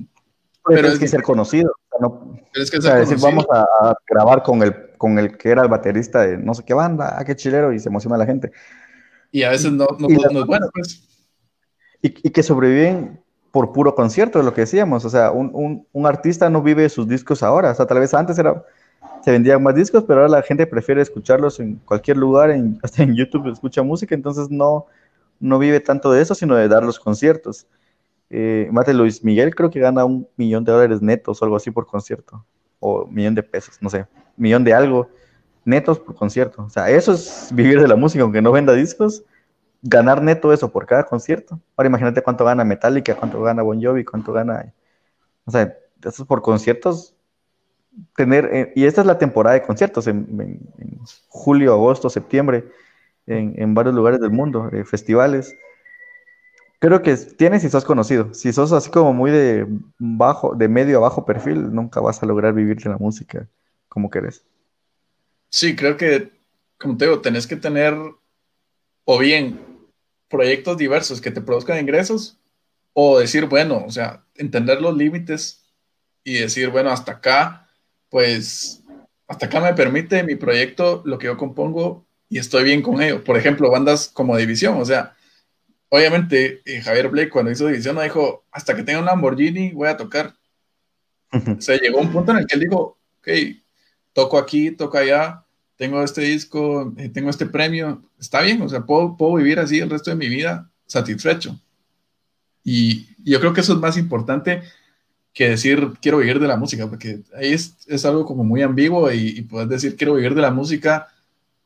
Pues 0.64 0.76
pero 0.76 0.88
es 0.88 0.98
que 1.00 1.08
ser 1.08 1.22
conocido. 1.22 1.74
no, 2.00 2.38
es 2.54 2.70
que 2.70 2.80
ser 2.80 3.00
decir, 3.00 3.18
vamos 3.20 3.44
a, 3.50 3.96
grabar 4.08 4.44
con 4.44 4.62
el, 4.62 4.92
con 4.96 5.18
el 5.18 5.36
que 5.36 5.48
era 5.48 5.62
el 5.62 5.68
baterista 5.68 6.20
de 6.20 6.38
no 6.38 6.54
sé 6.54 6.64
qué 6.64 6.72
banda, 6.72 7.16
ah, 7.18 7.24
qué 7.24 7.34
chilero, 7.34 7.72
y 7.72 7.80
se 7.80 7.88
emociona 7.88 8.16
la 8.16 8.26
gente. 8.26 8.52
Y 9.32 9.42
a 9.42 9.50
veces 9.50 9.72
no, 9.72 9.88
no, 9.98 10.06
es 10.08 10.46
bueno, 10.46 10.68
pues. 10.72 11.11
Y, 12.02 12.10
que 12.10 12.42
sobreviven 12.42 13.20
por 13.52 13.72
puro 13.72 13.94
concierto, 13.94 14.38
es 14.40 14.44
lo 14.44 14.52
que 14.52 14.62
decíamos. 14.62 15.04
O 15.04 15.10
sea, 15.10 15.30
un, 15.30 15.86
un, 15.92 16.06
artista 16.06 16.50
no 16.50 16.62
vive 16.62 16.88
sus 16.88 17.06
discos 17.06 17.42
ahora. 17.42 17.70
O 17.70 17.74
sea, 17.74 17.86
tal 17.86 18.00
vez 18.00 18.12
antes 18.12 18.38
era 18.38 18.64
se 19.22 19.30
vendían 19.30 19.62
más 19.62 19.74
discos, 19.74 20.04
pero 20.04 20.20
ahora 20.20 20.32
la 20.32 20.42
gente 20.42 20.66
prefiere 20.66 21.00
escucharlos 21.00 21.60
en 21.60 21.76
cualquier 21.76 22.16
lugar, 22.16 22.50
en, 22.50 22.78
hasta 22.82 23.02
en 23.02 23.14
YouTube 23.14 23.50
escucha 23.50 23.82
música, 23.82 24.14
entonces 24.14 24.50
no, 24.50 24.86
no 25.40 25.58
vive 25.58 25.80
tanto 25.80 26.12
de 26.12 26.22
eso, 26.22 26.34
sino 26.34 26.56
de 26.56 26.68
dar 26.68 26.82
los 26.82 26.98
conciertos. 26.98 27.66
Eh, 28.30 28.68
Mate 28.72 28.94
Luis 28.94 29.22
Miguel 29.22 29.54
creo 29.54 29.70
que 29.70 29.78
gana 29.78 30.04
un 30.04 30.26
millón 30.36 30.64
de 30.64 30.72
dólares 30.72 31.02
netos 31.02 31.40
o 31.40 31.44
algo 31.44 31.56
así 31.56 31.70
por 31.70 31.86
concierto, 31.86 32.44
o 32.80 33.06
millón 33.06 33.34
de 33.34 33.42
pesos, 33.42 33.76
no 33.80 33.90
sé, 33.90 34.06
millón 34.36 34.64
de 34.64 34.74
algo 34.74 35.08
netos 35.64 35.98
por 35.98 36.14
concierto. 36.14 36.64
O 36.64 36.70
sea, 36.70 36.90
eso 36.90 37.12
es 37.12 37.50
vivir 37.52 37.80
de 37.80 37.86
la 37.86 37.96
música, 37.96 38.22
aunque 38.24 38.42
no 38.42 38.50
venda 38.50 38.72
discos, 38.72 39.22
ganar 39.82 40.22
neto 40.22 40.52
eso 40.52 40.70
por 40.70 40.86
cada 40.86 41.04
concierto. 41.04 41.60
Ahora 41.76 41.88
imagínate 41.88 42.22
cuánto 42.22 42.44
gana 42.44 42.64
Metallica, 42.64 43.16
cuánto 43.16 43.42
gana 43.42 43.62
Bon 43.62 43.82
Jovi, 43.82 44.04
cuánto 44.04 44.32
gana... 44.32 44.72
O 45.44 45.50
sea, 45.50 45.76
eso 46.04 46.24
por 46.24 46.40
conciertos 46.40 47.14
tener, 48.16 48.48
eh, 48.52 48.72
y 48.74 48.84
esta 48.84 49.00
es 49.00 49.06
la 49.06 49.18
temporada 49.18 49.54
de 49.54 49.62
conciertos, 49.62 50.06
en, 50.06 50.60
julio, 51.28 51.74
agosto, 51.74 52.08
septiembre, 52.08 52.64
en, 53.26 53.74
varios 53.74 53.94
lugares 53.94 54.20
del 54.20 54.30
mundo, 54.30 54.70
eh, 54.72 54.84
festivales. 54.84 55.54
Creo 56.78 57.02
que 57.02 57.16
tienes 57.16 57.62
si 57.62 57.68
sos 57.68 57.84
conocido. 57.84 58.34
Si 58.34 58.52
sos 58.52 58.72
así 58.72 58.90
como 58.90 59.12
muy 59.12 59.30
de 59.30 59.66
bajo, 59.98 60.54
de 60.54 60.68
medio 60.68 60.98
a 60.98 61.00
bajo 61.00 61.24
perfil, 61.24 61.72
nunca 61.72 62.00
vas 62.00 62.22
a 62.22 62.26
lograr 62.26 62.54
vivir 62.54 62.78
de 62.78 62.90
la 62.90 62.98
música 62.98 63.46
como 63.88 64.10
querés. 64.10 64.44
Sí, 65.48 65.76
creo 65.76 65.96
que, 65.96 66.32
como 66.78 66.96
te 66.96 67.04
digo, 67.04 67.20
tenés 67.20 67.46
que 67.46 67.56
tener 67.56 67.94
o 69.04 69.18
bien 69.18 69.71
proyectos 70.32 70.76
diversos 70.76 71.20
que 71.20 71.30
te 71.30 71.40
produzcan 71.40 71.78
ingresos, 71.78 72.38
o 72.92 73.20
decir, 73.20 73.46
bueno, 73.46 73.84
o 73.86 73.90
sea, 73.90 74.24
entender 74.34 74.80
los 74.80 74.96
límites 74.96 75.62
y 76.24 76.38
decir, 76.38 76.70
bueno, 76.70 76.90
hasta 76.90 77.12
acá 77.12 77.62
pues 78.12 78.82
hasta 79.26 79.46
acá 79.46 79.58
me 79.58 79.72
permite 79.72 80.22
mi 80.22 80.34
proyecto 80.34 81.00
lo 81.06 81.16
que 81.18 81.28
yo 81.28 81.38
compongo 81.38 82.04
y 82.28 82.38
estoy 82.38 82.62
bien 82.64 82.82
con 82.82 83.00
ello. 83.00 83.24
Por 83.24 83.38
ejemplo, 83.38 83.70
bandas 83.70 84.08
como 84.08 84.36
División, 84.36 84.78
o 84.78 84.84
sea, 84.84 85.16
obviamente 85.88 86.60
eh, 86.66 86.82
Javier 86.82 87.08
Blake 87.08 87.30
cuando 87.30 87.50
hizo 87.50 87.66
División 87.66 87.94
no 87.94 88.02
dijo, 88.02 88.44
hasta 88.52 88.76
que 88.76 88.82
tenga 88.82 88.98
un 88.98 89.06
Lamborghini 89.06 89.72
voy 89.72 89.88
a 89.88 89.96
tocar. 89.96 90.34
O 91.32 91.60
sea, 91.62 91.78
llegó 91.78 92.00
un 92.00 92.12
punto 92.12 92.32
en 92.32 92.38
el 92.38 92.46
que 92.46 92.56
él 92.56 92.60
dijo, 92.60 92.98
ok, 93.20 93.28
toco 94.12 94.36
aquí, 94.36 94.72
toco 94.72 94.98
allá, 94.98 95.41
tengo 95.82 96.00
este 96.04 96.20
disco, 96.20 96.94
eh, 96.96 97.08
tengo 97.08 97.28
este 97.28 97.44
premio, 97.44 98.04
está 98.16 98.40
bien, 98.40 98.62
o 98.62 98.68
sea, 98.68 98.86
puedo, 98.86 99.16
puedo 99.16 99.34
vivir 99.34 99.58
así 99.58 99.80
el 99.80 99.90
resto 99.90 100.10
de 100.10 100.16
mi 100.16 100.28
vida 100.28 100.70
satisfecho. 100.86 101.58
Y 102.62 103.08
yo 103.24 103.40
creo 103.40 103.52
que 103.52 103.62
eso 103.62 103.72
es 103.72 103.80
más 103.80 103.98
importante 103.98 104.62
que 105.32 105.48
decir 105.48 105.94
quiero 106.00 106.18
vivir 106.18 106.38
de 106.38 106.46
la 106.46 106.56
música, 106.56 106.88
porque 106.88 107.22
ahí 107.36 107.52
es, 107.52 107.78
es 107.88 108.04
algo 108.04 108.24
como 108.24 108.44
muy 108.44 108.62
ambiguo 108.62 109.10
y, 109.10 109.42
puedes 109.42 109.68
decir 109.68 109.96
quiero 109.96 110.14
vivir 110.14 110.36
de 110.36 110.42
la 110.42 110.52
música 110.52 111.08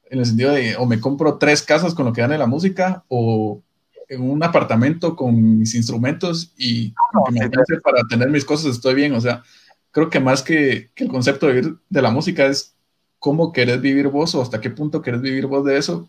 en 0.09 0.21
el 0.21 0.25
sentido 0.25 0.53
de 0.53 0.77
o 0.77 0.87
me 0.87 0.99
compro 0.99 1.37
tres 1.37 1.61
casas 1.61 1.93
con 1.93 2.07
lo 2.07 2.15
que 2.15 2.23
gane 2.23 2.39
la 2.39 2.47
música 2.47 3.05
o 3.09 3.61
en 4.09 4.23
un 4.23 4.43
apartamento 4.43 5.15
con 5.15 5.59
mis 5.59 5.75
instrumentos 5.75 6.55
y 6.57 6.95
me 7.33 7.51
para 7.51 8.03
tener 8.09 8.31
mis 8.31 8.47
cosas 8.47 8.77
estoy 8.77 8.95
bien, 8.95 9.13
o 9.13 9.21
sea, 9.21 9.43
creo 9.91 10.09
que 10.09 10.21
más 10.21 10.43
que, 10.43 10.89
que, 10.95 11.05
el 11.05 11.11
concepto 11.11 11.49
de 11.49 11.53
vivir 11.53 11.77
de 11.91 12.01
la 12.01 12.11
música 12.11 12.47
es 12.47 12.76
cómo 13.19 13.53
querés 13.53 13.81
vivir 13.81 14.09
vos 14.09 14.35
o 14.35 14.43
hasta 14.43 14.61
qué 14.61 14.71
punto 14.71 15.03
querés 15.03 15.21
vivir 15.21 15.47
vos 15.47 15.65
de 15.65 15.79
eso 15.79 16.09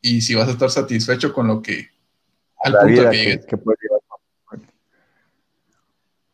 y 0.00 0.20
si 0.20 0.34
vas 0.34 0.48
a 0.48 0.52
estar 0.52 0.70
satisfecho 0.70 1.32
con 1.32 1.46
lo 1.46 1.62
que 1.62 1.88
al 2.62 2.72
punto 2.72 3.10
que, 3.10 3.40
que, 3.46 3.56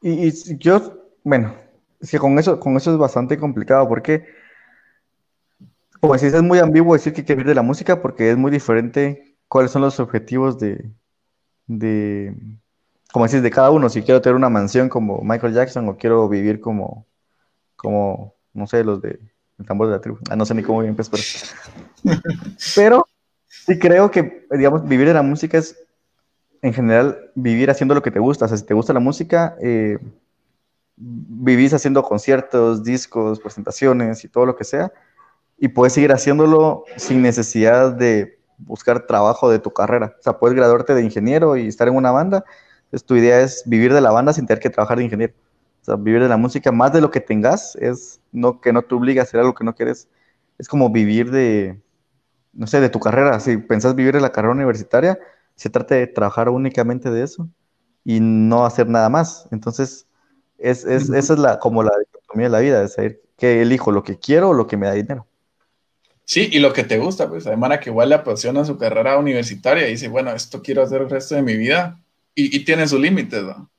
y, 0.06 0.58
yo, 0.58 1.10
bueno, 1.22 1.54
es 1.98 2.10
que 2.10 2.18
con 2.18 2.38
eso, 2.38 2.60
con 2.60 2.76
eso 2.76 2.92
es 2.92 2.98
bastante 2.98 3.38
complicado 3.38 3.88
porque, 3.88 4.26
como 5.98 6.18
si 6.18 6.26
es 6.26 6.42
muy 6.42 6.58
ambiguo 6.58 6.92
decir 6.92 7.14
que 7.14 7.24
quiere 7.24 7.36
vivir 7.36 7.48
de 7.48 7.54
la 7.54 7.62
música 7.62 8.02
porque 8.02 8.30
es 8.30 8.36
muy 8.36 8.50
diferente 8.50 9.38
cuáles 9.48 9.70
son 9.70 9.80
los 9.80 9.98
objetivos 10.00 10.58
de, 10.58 10.90
de, 11.66 12.36
como 13.14 13.24
decís, 13.24 13.42
de 13.42 13.50
cada 13.50 13.70
uno. 13.70 13.88
Si 13.88 14.02
quiero 14.02 14.20
tener 14.20 14.36
una 14.36 14.50
mansión 14.50 14.90
como 14.90 15.22
Michael 15.22 15.54
Jackson 15.54 15.88
o 15.88 15.96
quiero 15.96 16.28
vivir 16.28 16.60
como, 16.60 17.06
como, 17.74 18.34
no 18.52 18.66
sé, 18.66 18.84
los 18.84 19.00
de 19.00 19.18
el 19.58 19.66
tambor 19.66 19.86
de 19.88 19.94
la 19.94 20.00
tribu. 20.00 20.18
Ah, 20.30 20.36
no 20.36 20.44
sé 20.44 20.54
ni 20.54 20.62
cómo 20.62 20.80
bien, 20.80 20.94
pues, 20.96 21.08
pero... 21.08 21.22
pero 22.74 23.06
sí 23.48 23.78
creo 23.78 24.10
que, 24.10 24.46
digamos, 24.50 24.86
vivir 24.86 25.06
de 25.06 25.14
la 25.14 25.22
música 25.22 25.58
es 25.58 25.76
en 26.62 26.72
general 26.72 27.30
vivir 27.34 27.70
haciendo 27.70 27.94
lo 27.94 28.02
que 28.02 28.10
te 28.10 28.18
gusta. 28.18 28.46
O 28.46 28.48
sea, 28.48 28.56
si 28.56 28.64
te 28.64 28.74
gusta 28.74 28.92
la 28.92 29.00
música, 29.00 29.56
eh, 29.60 29.98
vivís 30.96 31.74
haciendo 31.74 32.02
conciertos, 32.02 32.82
discos, 32.84 33.40
presentaciones 33.40 34.24
y 34.24 34.28
todo 34.28 34.46
lo 34.46 34.56
que 34.56 34.64
sea, 34.64 34.92
y 35.58 35.68
puedes 35.68 35.92
seguir 35.92 36.12
haciéndolo 36.12 36.84
sin 36.96 37.22
necesidad 37.22 37.92
de 37.92 38.38
buscar 38.58 39.06
trabajo 39.06 39.50
de 39.50 39.58
tu 39.58 39.72
carrera. 39.72 40.16
O 40.18 40.22
sea, 40.22 40.38
puedes 40.38 40.56
graduarte 40.56 40.94
de 40.94 41.02
ingeniero 41.02 41.56
y 41.56 41.68
estar 41.68 41.88
en 41.88 41.96
una 41.96 42.10
banda. 42.10 42.44
Entonces, 42.84 43.06
tu 43.06 43.16
idea 43.16 43.40
es 43.40 43.62
vivir 43.66 43.92
de 43.92 44.00
la 44.00 44.10
banda 44.10 44.32
sin 44.32 44.46
tener 44.46 44.60
que 44.60 44.70
trabajar 44.70 44.98
de 44.98 45.04
ingeniero. 45.04 45.34
O 45.84 45.86
sea, 45.86 45.96
vivir 45.96 46.22
de 46.22 46.30
la 46.30 46.38
música 46.38 46.72
más 46.72 46.94
de 46.94 47.02
lo 47.02 47.10
que 47.10 47.20
tengas 47.20 47.76
es 47.76 48.18
no 48.32 48.58
que 48.58 48.72
no 48.72 48.80
te 48.80 48.94
obliga 48.94 49.20
a 49.20 49.24
hacer 49.24 49.40
algo 49.40 49.52
que 49.52 49.64
no 49.64 49.74
quieres. 49.74 50.08
Es 50.58 50.66
como 50.66 50.88
vivir 50.88 51.30
de, 51.30 51.78
no 52.54 52.66
sé, 52.66 52.80
de 52.80 52.88
tu 52.88 53.00
carrera. 53.00 53.38
Si 53.38 53.58
pensás 53.58 53.94
vivir 53.94 54.14
de 54.14 54.22
la 54.22 54.32
carrera 54.32 54.54
universitaria, 54.54 55.18
se 55.56 55.68
trata 55.68 55.94
de 55.94 56.06
trabajar 56.06 56.48
únicamente 56.48 57.10
de 57.10 57.22
eso 57.22 57.50
y 58.02 58.18
no 58.20 58.64
hacer 58.64 58.88
nada 58.88 59.10
más. 59.10 59.46
Entonces, 59.50 60.06
es, 60.56 60.86
es, 60.86 61.10
esa 61.10 61.34
es 61.34 61.38
la, 61.38 61.58
como 61.58 61.82
la 61.82 61.92
dicotomía 61.98 62.46
de 62.46 62.52
la 62.52 62.60
vida, 62.60 62.82
es 62.82 62.94
saber 62.94 63.20
que 63.36 63.60
elijo 63.60 63.92
lo 63.92 64.02
que 64.02 64.18
quiero 64.18 64.48
o 64.48 64.54
lo 64.54 64.66
que 64.66 64.78
me 64.78 64.86
da 64.86 64.94
dinero. 64.94 65.26
Sí, 66.24 66.48
y 66.50 66.60
lo 66.60 66.72
que 66.72 66.84
te 66.84 66.98
gusta, 66.98 67.28
pues, 67.28 67.46
además 67.46 67.78
que 67.80 67.90
igual 67.90 68.08
le 68.08 68.14
apasiona 68.14 68.64
su 68.64 68.78
carrera 68.78 69.18
universitaria 69.18 69.86
y 69.86 69.90
dice, 69.90 70.08
bueno, 70.08 70.32
esto 70.32 70.62
quiero 70.62 70.82
hacer 70.82 71.02
el 71.02 71.10
resto 71.10 71.34
de 71.34 71.42
mi 71.42 71.58
vida, 71.58 72.00
y, 72.34 72.56
y 72.56 72.64
tiene 72.64 72.88
su 72.88 72.98
límite, 72.98 73.42
¿no? 73.42 73.70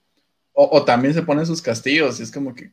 O, 0.58 0.86
también 0.86 1.14
se 1.14 1.22
ponen 1.22 1.45
sus 1.45 1.62
castillos 1.62 2.20
y 2.20 2.24
es 2.24 2.32
como 2.32 2.56
que 2.56 2.72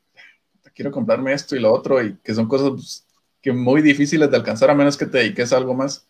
quiero 0.73 0.93
comprarme 0.93 1.33
esto 1.33 1.57
y 1.57 1.59
lo 1.59 1.73
otro 1.73 2.01
y 2.01 2.17
que 2.23 2.33
son 2.33 2.47
cosas 2.47 2.71
pues, 2.71 3.07
que 3.41 3.53
muy 3.53 3.83
difíciles 3.83 4.31
de 4.31 4.37
alcanzar 4.37 4.71
a 4.71 4.75
menos 4.75 4.97
que 4.97 5.05
te 5.05 5.19
dediques 5.19 5.53
a 5.53 5.57
algo 5.57 5.75
más, 5.75 6.07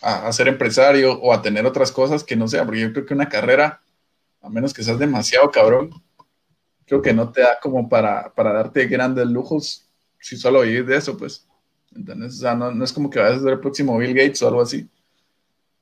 a, 0.00 0.32
ser 0.32 0.46
empresario 0.46 1.14
o 1.20 1.32
a 1.32 1.42
tener 1.42 1.66
otras 1.66 1.90
cosas 1.90 2.22
que 2.22 2.36
no 2.36 2.46
sea, 2.46 2.64
porque 2.64 2.80
yo 2.80 2.92
creo 2.92 3.06
que 3.06 3.14
una 3.14 3.28
carrera, 3.28 3.82
a 4.40 4.48
menos 4.48 4.72
que 4.72 4.84
seas 4.84 5.00
demasiado 5.00 5.50
cabrón, 5.50 5.90
creo 6.86 7.02
que 7.02 7.12
no 7.12 7.32
te 7.32 7.40
da 7.40 7.58
como 7.60 7.88
para, 7.88 8.32
para 8.34 8.52
darte 8.52 8.86
grandes 8.86 9.26
lujos 9.26 9.88
si 10.20 10.36
solo 10.36 10.62
vivís 10.62 10.86
de 10.86 10.96
eso, 10.96 11.16
pues. 11.16 11.44
Sea, 12.30 12.54
no, 12.54 12.70
no 12.70 12.84
es 12.84 12.92
como 12.92 13.10
que 13.10 13.18
vayas 13.18 13.38
a 13.38 13.42
ser 13.42 13.52
el 13.54 13.60
próximo 13.60 13.98
Bill 13.98 14.14
Gates 14.14 14.42
o 14.42 14.48
algo 14.48 14.60
así. 14.60 14.88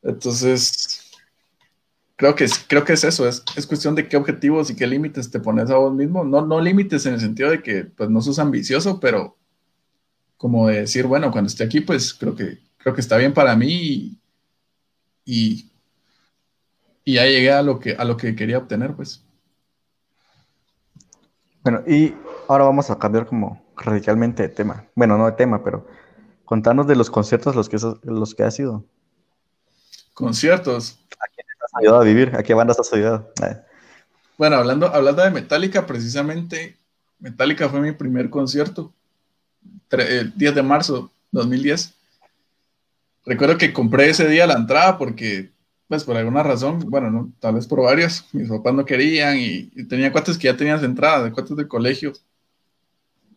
Entonces, 0.02 1.05
creo 2.16 2.34
que, 2.34 2.44
es, 2.44 2.58
creo 2.66 2.84
que 2.84 2.94
es 2.94 3.04
eso, 3.04 3.28
es, 3.28 3.44
es 3.56 3.66
cuestión 3.66 3.94
de 3.94 4.08
qué 4.08 4.16
objetivos 4.16 4.70
y 4.70 4.76
qué 4.76 4.86
límites 4.86 5.30
te 5.30 5.40
pones 5.40 5.70
a 5.70 5.76
vos 5.76 5.94
mismo. 5.94 6.24
No, 6.24 6.44
no 6.44 6.60
límites 6.60 7.06
en 7.06 7.14
el 7.14 7.20
sentido 7.20 7.50
de 7.50 7.62
que 7.62 7.84
pues, 7.84 8.10
no 8.10 8.20
sos 8.20 8.38
ambicioso, 8.38 8.98
pero 8.98 9.36
como 10.36 10.68
de 10.68 10.80
decir, 10.80 11.06
bueno, 11.06 11.30
cuando 11.30 11.48
esté 11.48 11.64
aquí, 11.64 11.80
pues 11.80 12.12
creo 12.14 12.34
que, 12.34 12.58
creo 12.78 12.94
que 12.94 13.00
está 13.00 13.16
bien 13.16 13.32
para 13.32 13.56
mí 13.56 13.68
y, 13.72 14.20
y, 15.24 15.70
y 17.04 17.14
ya 17.14 17.24
llegué 17.24 17.52
a 17.52 17.62
lo, 17.62 17.78
que, 17.78 17.94
a 17.94 18.04
lo 18.04 18.16
que 18.16 18.34
quería 18.34 18.58
obtener, 18.58 18.94
pues. 18.94 19.22
Bueno, 21.62 21.82
y 21.86 22.14
ahora 22.48 22.64
vamos 22.64 22.90
a 22.90 22.98
cambiar 22.98 23.26
como 23.26 23.64
radicalmente 23.76 24.42
de 24.42 24.48
tema. 24.48 24.86
Bueno, 24.94 25.18
no 25.18 25.26
de 25.26 25.32
tema, 25.32 25.64
pero 25.64 25.86
contanos 26.44 26.86
de 26.86 26.96
los 26.96 27.10
conciertos 27.10 27.56
los 27.56 27.68
que, 27.68 27.78
los 28.04 28.34
que 28.34 28.42
has 28.44 28.58
ido. 28.58 28.84
Conciertos. 30.14 31.00
¿A 31.18 31.26
quién 31.34 31.46
has 31.66 31.80
ayudado 31.80 32.00
a 32.00 32.04
vivir? 32.04 32.32
¿A 32.36 32.42
qué 32.42 32.54
bandas 32.54 32.78
has 32.78 32.92
ayudado? 32.92 33.32
Eh. 33.42 33.56
Bueno, 34.38 34.56
hablando, 34.56 34.86
hablando 34.86 35.22
de 35.22 35.30
Metallica, 35.30 35.86
precisamente, 35.86 36.76
Metallica 37.18 37.68
fue 37.68 37.80
mi 37.80 37.92
primer 37.92 38.30
concierto, 38.30 38.92
el 39.90 40.36
10 40.36 40.54
de 40.54 40.62
marzo 40.62 41.10
2010. 41.32 41.94
Recuerdo 43.24 43.58
que 43.58 43.72
compré 43.72 44.10
ese 44.10 44.28
día 44.28 44.46
la 44.46 44.54
entrada 44.54 44.98
porque, 44.98 45.50
pues 45.88 46.04
por 46.04 46.16
alguna 46.16 46.42
razón, 46.42 46.80
bueno, 46.88 47.10
no, 47.10 47.32
tal 47.40 47.54
vez 47.54 47.66
por 47.66 47.82
varias, 47.82 48.26
mis 48.32 48.48
papás 48.48 48.74
no 48.74 48.84
querían 48.84 49.38
y, 49.38 49.64
tenía 49.84 50.12
cuates 50.12 50.38
que 50.38 50.44
ya 50.44 50.56
tenían 50.56 50.84
entradas, 50.84 51.24
de 51.24 51.32
cuates 51.32 51.56
de 51.56 51.66
colegio. 51.66 52.12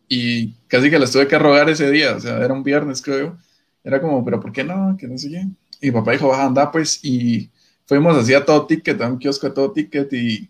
Y 0.08 0.54
casi 0.66 0.90
que 0.90 0.98
les 0.98 1.12
tuve 1.12 1.28
que 1.28 1.38
rogar 1.38 1.70
ese 1.70 1.90
día, 1.90 2.16
o 2.16 2.20
sea, 2.20 2.38
era 2.44 2.52
un 2.52 2.64
viernes, 2.64 3.00
creo. 3.00 3.38
Era 3.82 4.00
como, 4.00 4.24
pero 4.24 4.40
¿por 4.40 4.52
qué 4.52 4.64
no? 4.64 4.96
Que 4.98 5.06
no 5.08 5.16
sé 5.16 5.30
qué. 5.30 5.46
Y 5.80 5.86
mi 5.86 5.92
papá 5.92 6.12
dijo, 6.12 6.28
va, 6.28 6.44
anda, 6.44 6.70
pues, 6.70 7.02
y 7.04 7.50
fuimos 7.90 8.16
así 8.16 8.32
a 8.34 8.44
todo 8.44 8.66
ticket, 8.66 9.02
a 9.02 9.08
un 9.08 9.18
kiosco 9.18 9.48
a 9.48 9.52
todo 9.52 9.72
ticket, 9.72 10.12
y 10.12 10.48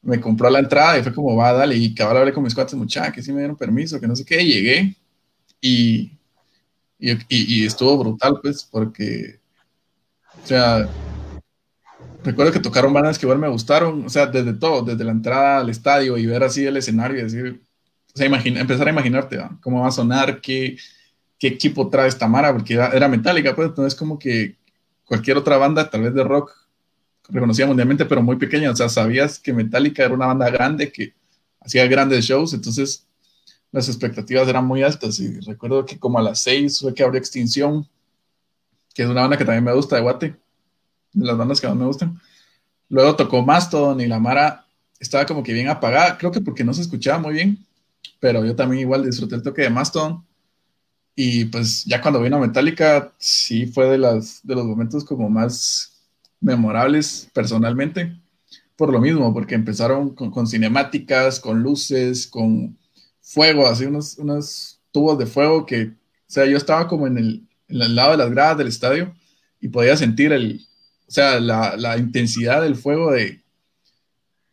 me 0.00 0.20
compró 0.20 0.48
la 0.48 0.60
entrada 0.60 0.96
y 0.96 1.02
fue 1.02 1.12
como, 1.12 1.34
va, 1.34 1.52
dale, 1.52 1.74
y 1.74 1.92
cabal 1.92 2.18
hablé 2.18 2.32
con 2.32 2.44
mis 2.44 2.54
cuates, 2.54 2.74
muchachos, 2.74 3.12
que 3.12 3.20
sí 3.20 3.32
me 3.32 3.40
dieron 3.40 3.56
permiso, 3.56 3.98
que 3.98 4.06
no 4.06 4.14
sé 4.14 4.24
qué, 4.24 4.40
y 4.40 4.52
llegué, 4.52 4.96
y, 5.60 6.12
y, 7.00 7.18
y, 7.28 7.66
estuvo 7.66 7.98
brutal, 7.98 8.38
pues, 8.40 8.62
porque, 8.62 9.40
o 10.44 10.46
sea, 10.46 10.88
recuerdo 12.22 12.52
que 12.52 12.60
tocaron 12.60 12.92
bandas 12.92 13.18
que 13.18 13.26
igual 13.26 13.40
me 13.40 13.48
gustaron, 13.48 14.06
o 14.06 14.08
sea, 14.08 14.26
desde 14.26 14.54
todo, 14.54 14.82
desde 14.82 15.02
la 15.02 15.10
entrada 15.10 15.58
al 15.58 15.68
estadio 15.68 16.16
y 16.16 16.26
ver 16.26 16.44
así 16.44 16.64
el 16.64 16.76
escenario 16.76 17.18
y 17.18 17.22
decir, 17.24 17.60
o 18.14 18.16
sea, 18.16 18.24
imagina, 18.24 18.60
empezar 18.60 18.86
a 18.86 18.92
imaginarte 18.92 19.40
cómo 19.60 19.80
va 19.80 19.88
a 19.88 19.90
sonar, 19.90 20.40
qué, 20.40 20.76
qué 21.40 21.48
equipo 21.48 21.90
trae 21.90 22.06
esta 22.06 22.28
Mara, 22.28 22.52
porque 22.52 22.74
era, 22.74 22.90
era 22.90 23.08
metálica, 23.08 23.56
pues 23.56 23.70
entonces 23.70 23.98
como 23.98 24.16
que 24.16 24.54
cualquier 25.06 25.38
otra 25.38 25.56
banda, 25.56 25.88
tal 25.88 26.02
vez 26.02 26.14
de 26.14 26.22
rock, 26.22 26.52
reconocida 27.28 27.66
mundialmente, 27.66 28.04
pero 28.04 28.22
muy 28.22 28.36
pequeña, 28.36 28.70
o 28.70 28.76
sea, 28.76 28.88
sabías 28.88 29.38
que 29.38 29.52
Metallica 29.52 30.04
era 30.04 30.14
una 30.14 30.26
banda 30.26 30.50
grande 30.50 30.92
que 30.92 31.14
hacía 31.60 31.86
grandes 31.86 32.24
shows, 32.24 32.52
entonces 32.52 33.06
las 33.72 33.88
expectativas 33.88 34.48
eran 34.48 34.64
muy 34.64 34.82
altas 34.82 35.18
y 35.18 35.40
recuerdo 35.40 35.84
que 35.84 35.98
como 35.98 36.18
a 36.18 36.22
las 36.22 36.42
seis 36.42 36.80
fue 36.80 36.94
que 36.94 37.02
abrió 37.02 37.18
Extinción, 37.18 37.88
que 38.94 39.02
es 39.02 39.08
una 39.08 39.22
banda 39.22 39.36
que 39.36 39.44
también 39.44 39.64
me 39.64 39.72
gusta 39.72 39.96
de 39.96 40.02
Guate, 40.02 40.36
de 41.12 41.26
las 41.26 41.36
bandas 41.36 41.60
que 41.60 41.66
más 41.66 41.76
me 41.76 41.86
gustan. 41.86 42.20
Luego 42.88 43.16
tocó 43.16 43.42
Mastodon 43.42 44.00
y 44.00 44.06
la 44.06 44.18
Mara 44.18 44.66
estaba 44.98 45.26
como 45.26 45.42
que 45.42 45.52
bien 45.52 45.68
apagada, 45.68 46.16
creo 46.16 46.30
que 46.30 46.40
porque 46.40 46.64
no 46.64 46.72
se 46.72 46.82
escuchaba 46.82 47.18
muy 47.18 47.34
bien, 47.34 47.58
pero 48.20 48.44
yo 48.44 48.54
también 48.54 48.82
igual 48.82 49.04
disfruté 49.04 49.34
el 49.34 49.42
toque 49.42 49.62
de 49.62 49.70
Mastodon. 49.70 50.25
Y 51.18 51.46
pues 51.46 51.84
ya 51.86 52.02
cuando 52.02 52.20
vino 52.20 52.38
Metallica, 52.38 53.14
sí 53.18 53.66
fue 53.66 53.86
de, 53.86 53.96
las, 53.96 54.46
de 54.46 54.54
los 54.54 54.66
momentos 54.66 55.02
como 55.02 55.30
más 55.30 55.96
memorables 56.40 57.28
personalmente, 57.32 58.20
por 58.76 58.92
lo 58.92 59.00
mismo, 59.00 59.32
porque 59.32 59.54
empezaron 59.54 60.14
con, 60.14 60.30
con 60.30 60.46
cinemáticas, 60.46 61.40
con 61.40 61.62
luces, 61.62 62.26
con 62.26 62.78
fuego, 63.22 63.66
así 63.66 63.86
unos, 63.86 64.18
unos 64.18 64.78
tubos 64.92 65.18
de 65.18 65.24
fuego 65.24 65.64
que, 65.64 65.84
o 65.84 65.94
sea, 66.28 66.44
yo 66.44 66.58
estaba 66.58 66.86
como 66.86 67.06
en 67.06 67.16
el, 67.16 67.48
en 67.68 67.94
lado 67.96 68.12
de 68.12 68.18
las 68.18 68.30
gradas 68.30 68.58
del 68.58 68.68
estadio 68.68 69.14
y 69.58 69.68
podía 69.68 69.96
sentir 69.96 70.32
el, 70.32 70.66
o 71.08 71.10
sea, 71.10 71.40
la, 71.40 71.76
la 71.78 71.96
intensidad 71.96 72.60
del 72.60 72.76
fuego 72.76 73.10
de, 73.10 73.40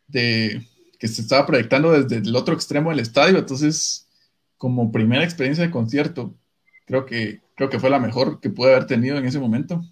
de, 0.08 0.66
que 0.98 1.08
se 1.08 1.20
estaba 1.20 1.44
proyectando 1.44 1.92
desde 1.92 2.26
el 2.26 2.34
otro 2.34 2.54
extremo 2.54 2.88
del 2.88 3.00
estadio. 3.00 3.38
Entonces, 3.38 4.08
como 4.56 4.90
primera 4.90 5.24
experiencia 5.24 5.64
de 5.64 5.70
concierto, 5.70 6.34
creo 6.84 7.06
que, 7.06 7.40
creo 7.54 7.70
que 7.70 7.78
fue 7.78 7.90
la 7.90 7.98
mejor 7.98 8.40
que 8.40 8.50
pude 8.50 8.72
haber 8.72 8.86
tenido 8.86 9.16
en 9.18 9.24
ese 9.24 9.38
momento. 9.38 9.82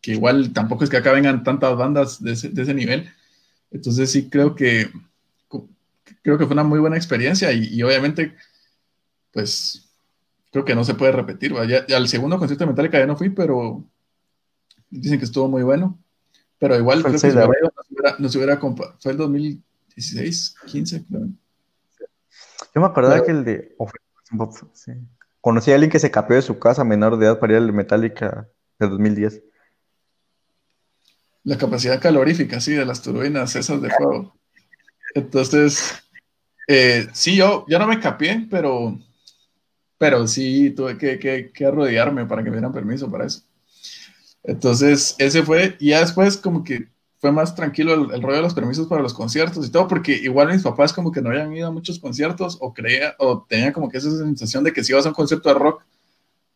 Que 0.00 0.12
igual 0.12 0.52
tampoco 0.52 0.84
es 0.84 0.90
que 0.90 0.96
acá 0.96 1.12
vengan 1.12 1.42
tantas 1.42 1.76
bandas 1.76 2.22
de 2.22 2.32
ese, 2.32 2.48
de 2.50 2.62
ese 2.62 2.74
nivel. 2.74 3.10
Entonces 3.70 4.10
sí 4.10 4.28
creo 4.28 4.54
que 4.54 4.90
creo 6.22 6.38
que 6.38 6.46
fue 6.46 6.54
una 6.54 6.64
muy 6.64 6.78
buena 6.78 6.96
experiencia 6.96 7.52
y, 7.52 7.68
y 7.72 7.82
obviamente, 7.82 8.34
pues 9.32 9.88
creo 10.50 10.64
que 10.64 10.74
no 10.74 10.84
se 10.84 10.94
puede 10.94 11.12
repetir. 11.12 11.54
Ya, 11.68 11.86
ya, 11.86 11.96
al 11.96 12.08
segundo 12.08 12.38
concierto 12.38 12.64
de 12.64 12.70
Metallica 12.70 12.98
ya 12.98 13.06
no 13.06 13.16
fui, 13.16 13.30
pero 13.30 13.84
dicen 14.90 15.18
que 15.18 15.24
estuvo 15.24 15.48
muy 15.48 15.62
bueno. 15.62 15.98
Pero 16.58 16.76
igual 16.76 17.02
creo 17.02 17.12
que 17.12 17.18
si 17.18 17.26
hubiera, 17.28 17.46
nos 18.18 18.34
hubiera, 18.34 18.58
hubiera 18.58 18.96
fue 18.98 19.12
el 19.12 19.18
2016, 19.18 20.54
15, 20.66 21.04
creo. 21.06 21.28
Yo 22.74 22.80
me 22.80 22.86
acordaba 22.86 23.14
pero, 23.14 23.24
que 23.24 23.30
el 23.32 23.44
de 23.44 23.76
sí. 24.74 24.92
Conocí 25.48 25.70
a 25.70 25.76
alguien 25.76 25.90
que 25.90 25.98
se 25.98 26.10
capeó 26.10 26.36
de 26.36 26.42
su 26.42 26.58
casa 26.58 26.84
menor 26.84 27.16
de 27.16 27.24
edad 27.24 27.38
para 27.38 27.54
ir 27.54 27.58
al 27.60 27.72
Metallica 27.72 28.50
de 28.78 28.86
2010. 28.86 29.42
La 31.42 31.56
capacidad 31.56 31.98
calorífica, 31.98 32.60
sí, 32.60 32.74
de 32.74 32.84
las 32.84 33.00
turbinas 33.00 33.56
esas 33.56 33.80
de 33.80 33.88
fuego. 33.88 34.38
Entonces, 35.14 36.02
eh, 36.66 37.08
sí, 37.14 37.34
yo, 37.34 37.64
yo 37.66 37.78
no 37.78 37.86
me 37.86 37.98
capié, 37.98 38.46
pero, 38.50 38.98
pero 39.96 40.28
sí 40.28 40.68
tuve 40.68 40.98
que, 40.98 41.18
que, 41.18 41.50
que, 41.50 41.64
arrodillarme 41.64 42.26
para 42.26 42.44
que 42.44 42.50
me 42.50 42.56
dieran 42.56 42.74
permiso 42.74 43.10
para 43.10 43.24
eso. 43.24 43.40
Entonces, 44.42 45.14
ese 45.16 45.42
fue, 45.44 45.78
y 45.80 45.92
ya 45.92 46.00
después 46.00 46.36
como 46.36 46.62
que 46.62 46.88
fue 47.18 47.32
más 47.32 47.54
tranquilo 47.54 47.94
el, 47.94 48.14
el, 48.14 48.22
rollo 48.22 48.36
de 48.36 48.42
los 48.42 48.54
permisos 48.54 48.86
para 48.86 49.02
los 49.02 49.12
conciertos 49.12 49.66
y 49.66 49.70
todo, 49.70 49.88
porque 49.88 50.12
igual 50.12 50.48
mis 50.48 50.62
papás 50.62 50.92
como 50.92 51.10
que 51.10 51.20
no 51.20 51.30
habían 51.30 51.54
ido 51.54 51.68
a 51.68 51.72
muchos 51.72 51.98
conciertos 51.98 52.56
o 52.60 52.72
creía, 52.72 53.14
o 53.18 53.44
tenían 53.48 53.72
como 53.72 53.88
que 53.88 53.98
esa 53.98 54.10
sensación 54.10 54.62
de 54.64 54.72
que 54.72 54.84
si 54.84 54.92
ibas 54.92 55.06
a 55.06 55.08
un 55.08 55.14
concierto 55.14 55.48
de 55.48 55.54
rock, 55.56 55.82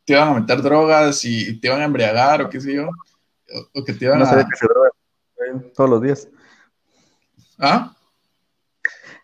te 0.05 0.15
iban 0.15 0.29
a 0.29 0.41
meter 0.41 0.63
drogas 0.63 1.25
y 1.25 1.59
te 1.59 1.69
iban 1.69 1.81
a 1.81 1.85
embriagar 1.85 2.43
o 2.43 2.49
qué 2.49 2.61
sé 2.61 2.75
yo, 2.75 2.89
o, 2.89 3.81
o 3.81 3.85
que 3.85 3.93
te 3.93 4.05
iban 4.05 4.21
no 4.21 4.25
a... 4.25 4.49
que 4.49 4.57
se 4.57 4.67
drogan 4.67 5.73
todos 5.75 5.91
los 5.91 6.03
días. 6.03 6.29
¿Ah? 7.59 7.95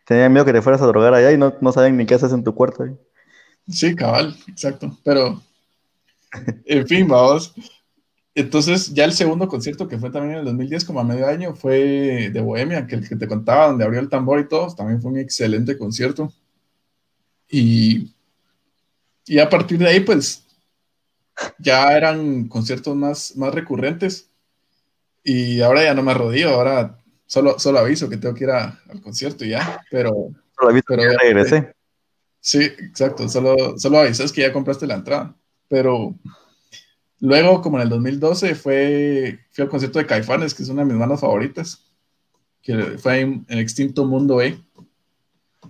Tenían 0.05 0.33
miedo 0.33 0.45
que 0.45 0.53
te 0.53 0.63
fueras 0.63 0.83
a 0.83 0.87
drogar 0.87 1.15
allá 1.15 1.33
y 1.33 1.39
no, 1.39 1.55
no 1.61 1.73
saben 1.73 1.97
ni 1.97 2.07
qué 2.07 2.15
haces 2.15 2.33
en 2.33 2.43
tu 2.43 2.55
cuarto. 2.55 2.85
¿eh? 2.85 2.97
Sí, 3.69 3.95
cabal, 3.95 4.37
exacto, 4.49 4.97
pero 5.05 5.41
en 6.65 6.87
fin, 6.87 7.07
vamos. 7.07 7.55
Entonces, 8.39 8.95
ya 8.95 9.05
el 9.05 9.13
segundo 9.13 9.49
concierto, 9.49 9.89
que 9.89 9.99
fue 9.99 10.11
también 10.11 10.35
en 10.35 10.39
el 10.39 10.45
2010, 10.45 10.85
como 10.85 11.01
a 11.01 11.05
medio 11.05 11.27
año, 11.27 11.57
fue 11.57 12.31
de 12.33 12.41
Bohemia, 12.41 12.87
que 12.87 12.95
el 12.95 13.09
que 13.09 13.17
te 13.17 13.27
contaba, 13.27 13.67
donde 13.67 13.85
abrió 13.85 13.99
el 13.99 14.09
tambor 14.09 14.39
y 14.39 14.47
todo, 14.47 14.73
también 14.77 15.03
fue 15.03 15.11
un 15.11 15.19
excelente 15.19 15.77
concierto. 15.77 16.33
Y, 17.51 18.15
y 19.27 19.41
a 19.41 19.49
partir 19.49 19.79
de 19.79 19.89
ahí, 19.89 20.01
pues, 20.01 20.47
ya 21.59 21.97
eran 21.97 22.47
conciertos 22.47 22.95
más, 22.95 23.37
más 23.37 23.53
recurrentes. 23.53 24.31
Y 25.25 25.61
ahora 25.61 25.83
ya 25.83 25.95
no 25.95 26.05
me 26.05 26.13
arrodillo, 26.13 26.51
ahora 26.51 26.97
solo, 27.27 27.59
solo 27.59 27.81
aviso 27.81 28.09
que 28.09 28.19
tengo 28.19 28.37
que 28.37 28.45
ir 28.45 28.51
a, 28.51 28.81
al 28.89 29.01
concierto 29.01 29.45
y 29.45 29.49
ya, 29.49 29.85
pero... 29.91 30.13
Solo 30.57 30.71
aviso 30.71 30.85
pero, 30.87 31.03
que 31.03 31.09
ya 31.09 31.19
regresé. 31.21 31.75
Sí, 32.39 32.63
exacto, 32.63 33.29
solo, 33.29 33.77
solo 33.79 33.99
avisas 33.99 34.31
que 34.31 34.43
ya 34.43 34.53
compraste 34.53 34.87
la 34.87 34.95
entrada, 34.95 35.35
pero... 35.67 36.15
Luego, 37.21 37.63
como 37.63 37.79
en 37.79 37.85
el 37.85 37.89
2012, 37.89 38.55
fue, 38.55 39.41
fui 39.51 39.63
al 39.63 39.71
concierto 39.71 39.99
de 39.99 40.07
Caifanes, 40.07 40.55
que 40.55 40.63
es 40.63 40.69
una 40.69 40.83
de 40.83 40.93
mis 40.93 40.99
bandas 40.99 41.21
favoritas, 41.21 41.85
que 42.63 42.99
fue 42.99 43.21
en 43.21 43.45
el 43.49 43.59
extinto 43.59 44.05
Mundo 44.05 44.41
E. 44.41 44.59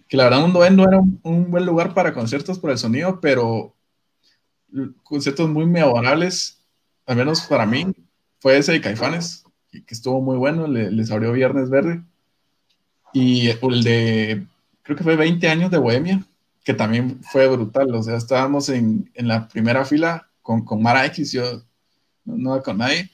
Que 0.08 0.16
la 0.16 0.24
verdad, 0.24 0.40
Mundo 0.40 0.64
E 0.64 0.70
no 0.70 0.84
era 0.84 1.00
un, 1.22 1.50
buen 1.50 1.64
lugar 1.64 1.94
para 1.94 2.12
conciertos 2.12 2.58
por 2.58 2.70
el 2.70 2.78
sonido, 2.78 3.20
pero 3.20 3.74
conciertos 5.02 5.48
muy 5.48 5.64
memorables, 5.64 6.62
al 7.06 7.16
menos 7.16 7.40
para 7.42 7.64
mí, 7.64 7.86
fue 8.40 8.58
ese 8.58 8.72
de 8.72 8.80
Caifanes. 8.82 9.44
que, 9.70 9.82
estuvo 9.88 10.20
muy 10.20 10.36
bueno, 10.36 10.66
les 10.66 11.10
abrió 11.10 11.32
Viernes 11.32 11.70
Verde. 11.70 12.02
Y 13.14 13.48
el 13.48 13.82
de, 13.82 14.46
creo 14.82 14.98
que 14.98 15.04
fue 15.04 15.16
20 15.16 15.48
años 15.48 15.70
de 15.70 15.78
Bohemia, 15.78 16.22
que 16.62 16.74
también 16.74 17.20
fue 17.22 17.48
brutal. 17.48 17.94
O 17.94 18.02
sea, 18.02 18.18
estábamos 18.18 18.68
en, 18.68 19.10
en 19.14 19.28
la 19.28 19.48
primera 19.48 19.86
fila 19.86 20.27
con, 20.48 20.64
con 20.64 20.82
Mara 20.82 21.04
X, 21.04 21.30
yo 21.32 21.62
no, 22.24 22.38
no 22.38 22.62
con 22.62 22.78
nadie. 22.78 23.10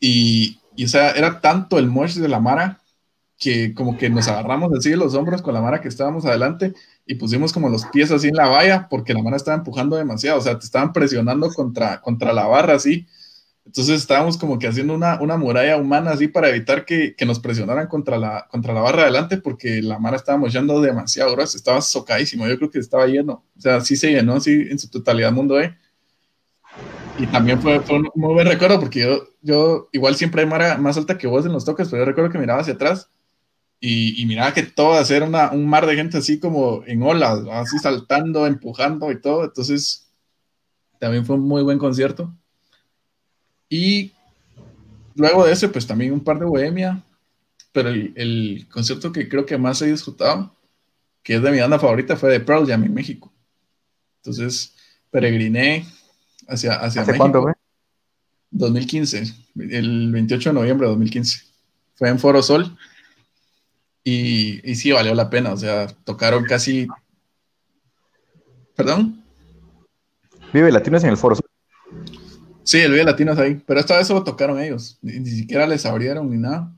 Y, 0.00 0.58
y, 0.74 0.84
o 0.84 0.88
sea, 0.88 1.12
era 1.12 1.40
tanto 1.40 1.78
el 1.78 1.86
mosh 1.86 2.16
de 2.16 2.26
la 2.26 2.40
Mara 2.40 2.80
que 3.38 3.72
como 3.72 3.96
que 3.96 4.10
nos 4.10 4.26
agarramos 4.26 4.72
así 4.76 4.90
de 4.90 4.96
los 4.96 5.14
hombros 5.14 5.42
con 5.42 5.54
la 5.54 5.60
Mara 5.60 5.80
que 5.80 5.86
estábamos 5.86 6.24
adelante 6.24 6.74
y 7.06 7.14
pusimos 7.14 7.52
como 7.52 7.68
los 7.68 7.84
pies 7.86 8.10
así 8.10 8.28
en 8.28 8.34
la 8.34 8.48
valla 8.48 8.88
porque 8.90 9.14
la 9.14 9.22
Mara 9.22 9.36
estaba 9.36 9.56
empujando 9.56 9.94
demasiado. 9.94 10.40
O 10.40 10.42
sea, 10.42 10.58
te 10.58 10.64
estaban 10.64 10.92
presionando 10.92 11.50
contra, 11.50 12.00
contra 12.00 12.32
la 12.32 12.48
barra 12.48 12.74
así. 12.74 13.06
Entonces 13.64 14.00
estábamos 14.00 14.36
como 14.36 14.58
que 14.58 14.66
haciendo 14.66 14.92
una, 14.92 15.20
una 15.20 15.36
muralla 15.36 15.76
humana 15.76 16.10
así 16.10 16.26
para 16.26 16.48
evitar 16.48 16.84
que, 16.84 17.14
que, 17.14 17.24
nos 17.24 17.38
presionaran 17.38 17.86
contra 17.86 18.18
la, 18.18 18.48
contra 18.50 18.74
la 18.74 18.80
barra 18.80 19.02
adelante 19.02 19.36
porque 19.36 19.82
la 19.82 20.00
mara 20.00 20.16
estaba 20.16 20.36
mollando 20.36 20.80
demasiado 20.80 21.30
grueso, 21.30 21.56
estaba 21.56 21.80
socadísimo, 21.80 22.48
yo 22.48 22.58
creo 22.58 22.72
que 22.72 22.80
estaba 22.80 23.06
lleno, 23.06 23.44
o 23.56 23.60
sea, 23.60 23.80
sí 23.80 23.94
se 23.94 24.10
llenó 24.10 24.34
así 24.34 24.50
en 24.50 24.80
su 24.80 24.90
totalidad 24.90 25.30
mundo 25.30 25.60
E. 25.60 25.76
Y 27.18 27.26
también 27.26 27.60
fue, 27.60 27.80
fue, 27.80 27.96
un 27.96 28.08
muy 28.14 28.34
buen 28.34 28.46
recuerdo 28.46 28.80
porque 28.80 29.00
yo, 29.00 29.28
yo 29.42 29.88
igual 29.92 30.14
siempre 30.14 30.42
hay 30.42 30.48
más 30.48 30.96
alta 30.96 31.18
que 31.18 31.26
vos 31.26 31.44
en 31.44 31.52
los 31.52 31.64
toques, 31.64 31.88
pero 31.88 32.02
yo 32.02 32.06
recuerdo 32.06 32.30
que 32.30 32.38
miraba 32.38 32.60
hacia 32.60 32.74
atrás 32.74 33.10
y, 33.80 34.20
y 34.20 34.26
miraba 34.26 34.54
que 34.54 34.62
todo 34.62 34.98
era 34.98 35.26
una, 35.26 35.50
un 35.52 35.66
mar 35.66 35.86
de 35.86 35.96
gente 35.96 36.18
así 36.18 36.38
como 36.38 36.82
en 36.86 37.02
olas, 37.02 37.40
así 37.50 37.78
saltando, 37.78 38.46
empujando 38.46 39.10
y 39.10 39.20
todo, 39.20 39.44
entonces 39.44 40.08
también 40.98 41.26
fue 41.26 41.36
un 41.36 41.42
muy 41.42 41.62
buen 41.62 41.78
concierto. 41.78 42.32
Y 43.68 44.12
luego 45.14 45.44
de 45.44 45.52
ese, 45.52 45.68
pues 45.68 45.86
también 45.86 46.12
un 46.12 46.24
par 46.24 46.38
de 46.38 46.44
Bohemia, 46.44 47.02
pero 47.72 47.88
el, 47.88 48.12
el, 48.16 48.68
concierto 48.70 49.12
que 49.12 49.28
creo 49.28 49.44
que 49.44 49.58
más 49.58 49.82
he 49.82 49.90
disfrutado, 49.90 50.54
que 51.22 51.34
es 51.34 51.42
de 51.42 51.50
mi 51.50 51.60
banda 51.60 51.78
favorita, 51.78 52.16
fue 52.16 52.30
de 52.30 52.40
Pearl 52.40 52.66
Jam 52.66 52.84
en 52.84 52.94
México. 52.94 53.32
Entonces, 54.18 54.74
peregriné 55.10 55.86
hacia, 56.48 56.74
hacia 56.74 57.02
¿Hace 57.02 57.16
cuándo, 57.16 57.42
güey? 57.42 57.54
2015, 58.50 59.34
el 59.70 60.12
28 60.12 60.50
de 60.50 60.54
noviembre 60.54 60.86
de 60.86 60.90
2015. 60.90 61.40
Fue 61.94 62.08
en 62.08 62.18
Foro 62.18 62.42
Sol. 62.42 62.76
Y, 64.04 64.70
y 64.70 64.74
sí, 64.74 64.92
valió 64.92 65.14
la 65.14 65.30
pena. 65.30 65.52
O 65.52 65.56
sea, 65.56 65.86
tocaron 66.04 66.44
casi. 66.44 66.86
¿Perdón? 68.76 69.24
Vive 70.52 70.70
Latinos 70.70 71.02
en 71.04 71.10
el 71.10 71.16
Foro 71.16 71.36
Sol. 71.36 71.46
Sí, 72.64 72.78
el 72.78 72.92
Vive 72.92 73.04
Latinos 73.04 73.38
ahí, 73.38 73.60
pero 73.66 73.80
esta 73.80 73.96
vez 73.96 74.06
solo 74.06 74.22
tocaron 74.22 74.60
ellos, 74.60 74.98
ni, 75.02 75.18
ni, 75.18 75.30
siquiera 75.30 75.66
les 75.66 75.84
abrieron 75.84 76.30
ni 76.30 76.36
nada. 76.36 76.72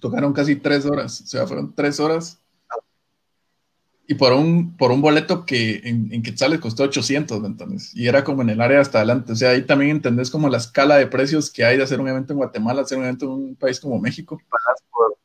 Tocaron 0.00 0.32
casi 0.32 0.56
tres 0.56 0.86
horas, 0.86 1.20
o 1.20 1.26
sea, 1.26 1.46
fueron 1.46 1.74
tres 1.74 2.00
horas. 2.00 2.40
Y 4.10 4.14
por 4.14 4.32
un, 4.32 4.76
por 4.76 4.90
un 4.90 5.00
boleto 5.00 5.46
que 5.46 5.82
en, 5.84 6.12
en 6.12 6.24
Quetzal 6.24 6.50
les 6.50 6.58
costó 6.58 6.82
800, 6.82 7.44
entonces, 7.44 7.94
y 7.94 8.08
era 8.08 8.24
como 8.24 8.42
en 8.42 8.50
el 8.50 8.60
área 8.60 8.80
hasta 8.80 8.98
adelante. 8.98 9.30
O 9.30 9.36
sea, 9.36 9.50
ahí 9.50 9.62
también 9.62 9.92
entendés 9.92 10.32
como 10.32 10.48
la 10.48 10.56
escala 10.56 10.96
de 10.96 11.06
precios 11.06 11.48
que 11.48 11.64
hay 11.64 11.76
de 11.76 11.84
hacer 11.84 12.00
un 12.00 12.08
evento 12.08 12.32
en 12.32 12.38
Guatemala, 12.38 12.82
hacer 12.82 12.98
un 12.98 13.04
evento 13.04 13.26
en 13.26 13.30
un 13.30 13.54
país 13.54 13.78
como 13.78 14.00
México. 14.00 14.42
Por, 14.90 15.16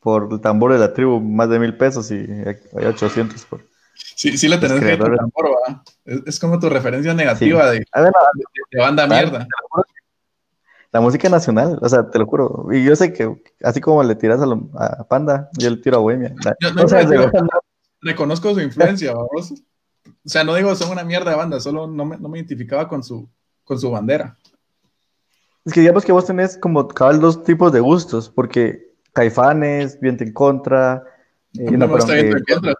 por 0.00 0.32
el 0.32 0.40
tambor 0.40 0.72
de 0.72 0.80
la 0.80 0.92
tribu, 0.92 1.20
más 1.20 1.48
de 1.48 1.60
mil 1.60 1.76
pesos 1.76 2.10
y 2.10 2.16
hay 2.16 2.86
800 2.86 3.44
por. 3.44 3.64
Sí, 3.94 4.36
sí 4.36 4.48
le 4.48 4.58
tenés 4.58 4.80
que 4.80 4.96
tambor, 4.96 5.50
¿va? 5.50 5.84
Es, 6.04 6.22
es, 6.26 6.40
como 6.40 6.58
tu 6.58 6.68
referencia 6.68 7.14
negativa 7.14 7.70
sí. 7.70 7.78
de, 7.78 8.02
ver, 8.02 8.12
de, 8.12 8.44
de, 8.72 8.80
banda 8.80 9.06
mierda. 9.06 9.46
La 10.90 11.00
música 11.00 11.28
nacional, 11.28 11.78
o 11.80 11.88
sea, 11.88 12.10
te 12.10 12.18
lo 12.18 12.26
juro. 12.26 12.66
Y 12.72 12.82
yo 12.82 12.96
sé 12.96 13.12
que 13.12 13.32
así 13.62 13.80
como 13.80 14.02
le 14.02 14.16
tiras 14.16 14.42
a, 14.42 14.46
lo, 14.46 14.70
a 14.74 15.04
Panda, 15.04 15.50
yo 15.56 15.70
le 15.70 15.76
tiro 15.76 15.98
a 15.98 16.00
Bohemia. 16.00 16.34
Yo, 16.60 16.72
no, 16.72 16.82
o 16.82 16.88
sea, 16.88 17.02
yo, 17.02 17.30
reconozco 18.06 18.54
su 18.54 18.60
influencia, 18.60 19.12
vamos. 19.12 19.52
O 20.24 20.28
sea, 20.28 20.44
no 20.44 20.54
digo 20.54 20.74
son 20.74 20.90
una 20.90 21.04
mierda 21.04 21.30
de 21.30 21.36
banda, 21.36 21.60
solo 21.60 21.86
no 21.86 22.04
me, 22.04 22.16
no 22.16 22.28
me 22.28 22.38
identificaba 22.38 22.88
con 22.88 23.02
su, 23.02 23.28
con 23.64 23.78
su 23.78 23.90
bandera. 23.90 24.36
Es 25.64 25.72
que 25.72 25.80
digamos 25.80 26.04
que 26.04 26.12
vos 26.12 26.26
tenés 26.26 26.56
como 26.56 26.86
cabal 26.86 27.20
dos 27.20 27.42
tipos 27.42 27.72
de 27.72 27.80
gustos, 27.80 28.30
porque 28.30 28.92
Caifanes, 29.12 29.98
Viento 30.00 30.22
en 30.22 30.32
Contra, 30.32 31.02
eh, 31.58 31.70
no, 31.72 31.86
no, 31.86 31.92
perdón, 31.92 32.10
eh, 32.10 32.30
en 32.30 32.44
contra 32.44 32.74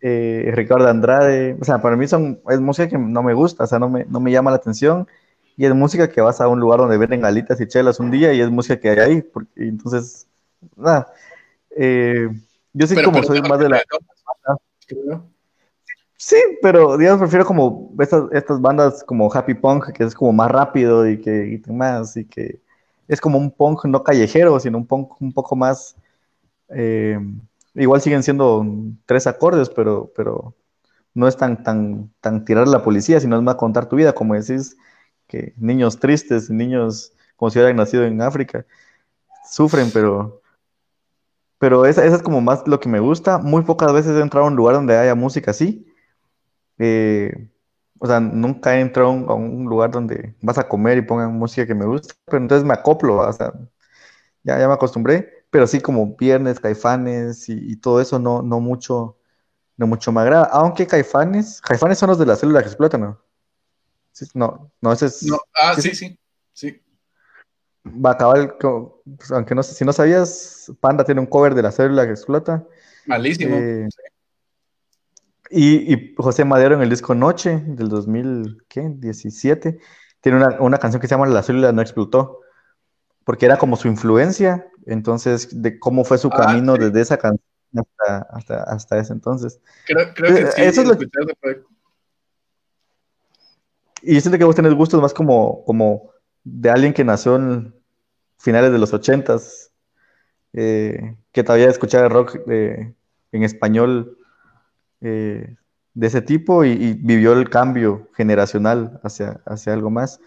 eh, 0.00 0.50
Ricardo 0.54 0.88
Andrade, 0.88 1.56
o 1.60 1.64
sea, 1.64 1.80
para 1.80 1.96
mí 1.96 2.06
son, 2.06 2.40
es 2.48 2.60
música 2.60 2.88
que 2.88 2.98
no 2.98 3.22
me 3.22 3.34
gusta, 3.34 3.64
o 3.64 3.66
sea, 3.66 3.78
no 3.78 3.88
me, 3.88 4.04
no 4.04 4.20
me 4.20 4.30
llama 4.30 4.50
la 4.50 4.58
atención, 4.58 5.08
y 5.56 5.64
es 5.64 5.74
música 5.74 6.08
que 6.10 6.20
vas 6.20 6.40
a 6.40 6.48
un 6.48 6.60
lugar 6.60 6.78
donde 6.80 6.98
venden 6.98 7.24
alitas 7.24 7.60
y 7.60 7.66
chelas 7.66 8.00
un 8.00 8.10
día, 8.10 8.32
y 8.32 8.40
es 8.40 8.50
música 8.50 8.78
que 8.78 8.90
hay 8.90 8.98
ahí, 8.98 9.22
porque, 9.22 9.50
entonces, 9.56 10.26
nada, 10.76 11.12
eh, 11.76 12.28
yo 12.74 12.86
sí 12.86 12.94
pero, 12.94 13.06
como 13.06 13.22
pero, 13.22 13.28
soy 13.28 13.42
más 13.48 13.58
de 13.58 13.68
la... 13.70 13.82
Creo. 14.86 15.30
Sí, 16.16 16.36
pero 16.60 16.96
digamos, 16.96 17.20
prefiero 17.20 17.44
como 17.44 17.94
estas, 17.98 18.24
estas 18.32 18.60
bandas 18.60 19.02
como 19.04 19.32
Happy 19.32 19.54
Punk, 19.54 19.92
que 19.92 20.04
es 20.04 20.14
como 20.14 20.32
más 20.32 20.50
rápido 20.50 21.08
y 21.08 21.20
que 21.20 21.60
y 21.66 21.72
más, 21.72 22.16
y 22.16 22.24
que 22.26 22.60
es 23.08 23.20
como 23.20 23.38
un 23.38 23.50
punk 23.50 23.84
no 23.86 24.02
callejero, 24.02 24.58
sino 24.60 24.78
un 24.78 24.86
punk 24.86 25.20
un 25.20 25.32
poco 25.32 25.56
más... 25.56 25.96
Eh, 26.68 27.18
igual 27.74 28.00
siguen 28.00 28.22
siendo 28.22 28.64
tres 29.06 29.26
acordes, 29.26 29.68
pero, 29.70 30.12
pero 30.16 30.54
no 31.14 31.28
es 31.28 31.36
tan, 31.36 31.62
tan, 31.62 32.12
tan 32.20 32.44
tirar 32.44 32.64
a 32.66 32.70
la 32.70 32.82
policía, 32.82 33.20
sino 33.20 33.36
es 33.36 33.42
más 33.42 33.56
contar 33.56 33.88
tu 33.88 33.96
vida, 33.96 34.12
como 34.12 34.34
decís, 34.34 34.76
que 35.26 35.54
niños 35.56 35.98
tristes, 35.98 36.50
niños 36.50 37.12
como 37.36 37.50
si 37.50 37.58
hubieran 37.58 37.76
nacido 37.76 38.04
en 38.04 38.20
África, 38.20 38.66
sufren, 39.48 39.90
pero, 39.92 40.42
pero 41.58 41.86
esa, 41.86 42.04
esa 42.04 42.16
es 42.16 42.22
como 42.22 42.40
más 42.40 42.66
lo 42.66 42.80
que 42.80 42.88
me 42.88 43.00
gusta. 43.00 43.38
Muy 43.38 43.62
pocas 43.62 43.92
veces 43.92 44.16
he 44.16 44.20
entrado 44.20 44.46
a 44.46 44.48
un 44.50 44.56
lugar 44.56 44.74
donde 44.76 44.96
haya 44.96 45.14
música 45.14 45.52
así. 45.52 45.86
Eh, 46.78 47.50
o 47.98 48.06
sea, 48.06 48.20
nunca 48.20 48.76
he 48.76 48.80
entrado 48.80 49.10
a 49.10 49.34
un 49.34 49.64
lugar 49.66 49.90
donde 49.90 50.34
vas 50.42 50.58
a 50.58 50.68
comer 50.68 50.98
y 50.98 51.02
pongan 51.02 51.32
música 51.34 51.66
que 51.66 51.74
me 51.74 51.86
gusta, 51.86 52.14
pero 52.26 52.38
entonces 52.38 52.66
me 52.66 52.74
acoplo, 52.74 53.16
o 53.18 53.32
sea, 53.32 53.52
ya, 54.42 54.58
ya 54.58 54.68
me 54.68 54.74
acostumbré 54.74 55.44
pero 55.54 55.68
sí 55.68 55.80
como 55.80 56.16
Viernes, 56.16 56.58
Caifanes 56.58 57.48
y, 57.48 57.52
y, 57.52 57.76
todo 57.76 58.00
eso 58.00 58.18
no, 58.18 58.42
no 58.42 58.58
mucho, 58.58 59.20
no 59.76 59.86
mucho 59.86 60.10
me 60.10 60.20
agrada. 60.20 60.46
Aunque 60.46 60.84
Caifanes, 60.84 61.60
Caifanes 61.60 61.96
son 61.96 62.08
los 62.08 62.18
de 62.18 62.26
la 62.26 62.34
célula 62.34 62.60
que 62.60 62.66
explotan, 62.66 63.02
¿no? 63.02 63.22
Sí, 64.10 64.26
no, 64.34 64.72
no, 64.80 64.92
ese 64.92 65.06
es. 65.06 65.22
No, 65.22 65.38
ah, 65.54 65.76
sí, 65.80 65.94
sí, 65.94 66.18
sí. 66.52 66.82
Va 67.86 68.10
a 68.10 68.12
acabar, 68.14 68.56
pues, 68.58 69.30
aunque 69.30 69.54
no 69.54 69.62
sé, 69.62 69.74
si 69.74 69.84
no 69.84 69.92
sabías, 69.92 70.72
Panda 70.80 71.04
tiene 71.04 71.20
un 71.20 71.26
cover 71.26 71.54
de 71.54 71.62
la 71.62 71.72
célula 71.72 72.04
que 72.06 72.12
explota. 72.12 72.64
Malísimo. 73.06 73.56
Eh, 73.56 73.88
y, 75.50 75.94
y, 75.94 76.14
José 76.16 76.44
Madero 76.44 76.74
en 76.74 76.82
el 76.82 76.88
disco 76.88 77.14
Noche 77.14 77.62
del 77.66 77.88
2017 77.88 79.78
tiene 80.20 80.38
una, 80.38 80.60
una 80.60 80.78
canción 80.78 81.00
que 81.00 81.06
se 81.06 81.14
llama 81.14 81.26
La 81.26 81.42
célula 81.42 81.72
no 81.72 81.82
explotó 81.82 82.40
porque 83.24 83.46
era 83.46 83.56
como 83.56 83.76
su 83.76 83.88
influencia, 83.88 84.66
entonces, 84.86 85.62
de 85.62 85.78
cómo 85.78 86.04
fue 86.04 86.18
su 86.18 86.28
ah, 86.28 86.36
camino 86.36 86.76
sí. 86.76 86.82
desde 86.82 87.00
esa 87.00 87.16
canción 87.16 87.40
hasta, 87.74 88.26
hasta, 88.30 88.62
hasta, 88.64 88.98
ese 88.98 89.12
entonces. 89.12 89.60
Creo, 89.86 90.12
creo 90.14 90.34
que 90.34 90.52
sí, 90.52 90.62
Eso 90.62 90.82
es 90.82 90.88
lo 90.88 90.98
que... 90.98 91.06
Y 94.02 94.20
siento 94.20 94.38
que 94.38 94.44
vos 94.44 94.54
tenés 94.54 94.74
gustos 94.74 95.00
más 95.00 95.14
como, 95.14 95.64
como 95.64 96.10
de 96.44 96.70
alguien 96.70 96.92
que 96.92 97.04
nació 97.04 97.36
en 97.36 97.74
finales 98.38 98.70
de 98.72 98.78
los 98.78 98.92
ochentas, 98.92 99.72
eh, 100.52 101.16
que 101.32 101.42
todavía 101.42 101.68
escuchaba 101.68 102.08
rock 102.08 102.36
eh, 102.48 102.94
en 103.32 103.42
español 103.42 104.18
eh, 105.00 105.56
de 105.94 106.06
ese 106.06 106.22
tipo 106.22 106.64
y, 106.64 106.70
y, 106.70 106.92
vivió 106.94 107.32
el 107.32 107.50
cambio 107.50 108.08
generacional 108.14 109.00
hacia, 109.02 109.40
hacia 109.46 109.72
algo 109.72 109.90
más. 109.90 110.20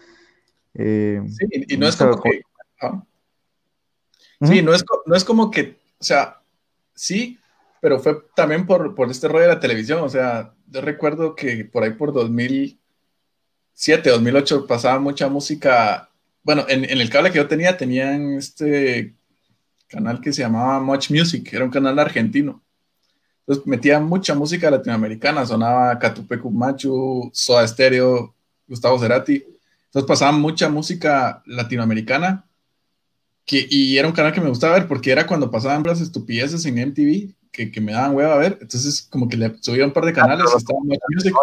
sí, 0.74 1.46
y 1.68 1.76
no 1.76 1.88
es 1.88 1.96
como 1.96 2.20
que 2.20 2.42
¿Ah? 2.80 3.02
Sí, 4.42 4.62
no 4.62 4.72
es, 4.72 4.84
no 5.06 5.16
es 5.16 5.24
como 5.24 5.50
que, 5.50 5.80
o 5.98 6.04
sea, 6.04 6.40
sí, 6.94 7.40
pero 7.80 7.98
fue 7.98 8.22
también 8.36 8.66
por, 8.66 8.94
por 8.94 9.10
este 9.10 9.26
rollo 9.28 9.42
de 9.48 9.54
la 9.54 9.60
televisión. 9.60 10.00
O 10.02 10.08
sea, 10.08 10.54
yo 10.66 10.80
recuerdo 10.80 11.34
que 11.34 11.64
por 11.64 11.82
ahí 11.82 11.90
por 11.90 12.12
2007, 12.12 14.10
2008 14.10 14.66
pasaba 14.66 14.98
mucha 15.00 15.28
música. 15.28 16.07
Bueno, 16.48 16.64
en, 16.66 16.84
en 16.84 16.98
el 16.98 17.10
cable 17.10 17.30
que 17.30 17.36
yo 17.36 17.46
tenía, 17.46 17.76
tenían 17.76 18.32
este 18.32 19.14
canal 19.86 20.18
que 20.18 20.32
se 20.32 20.40
llamaba 20.40 20.80
Much 20.80 21.10
Music, 21.10 21.46
era 21.52 21.62
un 21.62 21.70
canal 21.70 21.98
argentino. 21.98 22.62
Entonces 23.40 23.66
metía 23.66 24.00
mucha 24.00 24.34
música 24.34 24.70
latinoamericana, 24.70 25.44
sonaba 25.44 25.98
Catupecu 25.98 26.50
Machu, 26.50 27.28
Soda 27.34 27.68
Stereo, 27.68 28.34
Gustavo 28.66 28.98
Cerati. 28.98 29.44
Entonces 29.88 30.08
pasaba 30.08 30.32
mucha 30.32 30.70
música 30.70 31.42
latinoamericana 31.44 32.46
que, 33.44 33.66
y 33.68 33.98
era 33.98 34.08
un 34.08 34.14
canal 34.14 34.32
que 34.32 34.40
me 34.40 34.48
gustaba 34.48 34.78
ver 34.78 34.88
porque 34.88 35.12
era 35.12 35.26
cuando 35.26 35.50
pasaban 35.50 35.82
las 35.82 36.00
estupideces 36.00 36.64
en 36.64 36.78
MTV 36.78 37.34
que, 37.52 37.70
que 37.70 37.80
me 37.82 37.92
daban 37.92 38.16
hueva 38.16 38.32
a 38.32 38.38
ver. 38.38 38.56
Entonces, 38.62 39.02
como 39.02 39.28
que 39.28 39.36
le 39.36 39.54
subía 39.60 39.84
un 39.84 39.92
par 39.92 40.06
de 40.06 40.14
canales 40.14 40.46
ah, 40.48 40.54
y 40.54 40.56
estaba 40.56 40.78
Much 40.82 40.98
Music. 41.14 41.34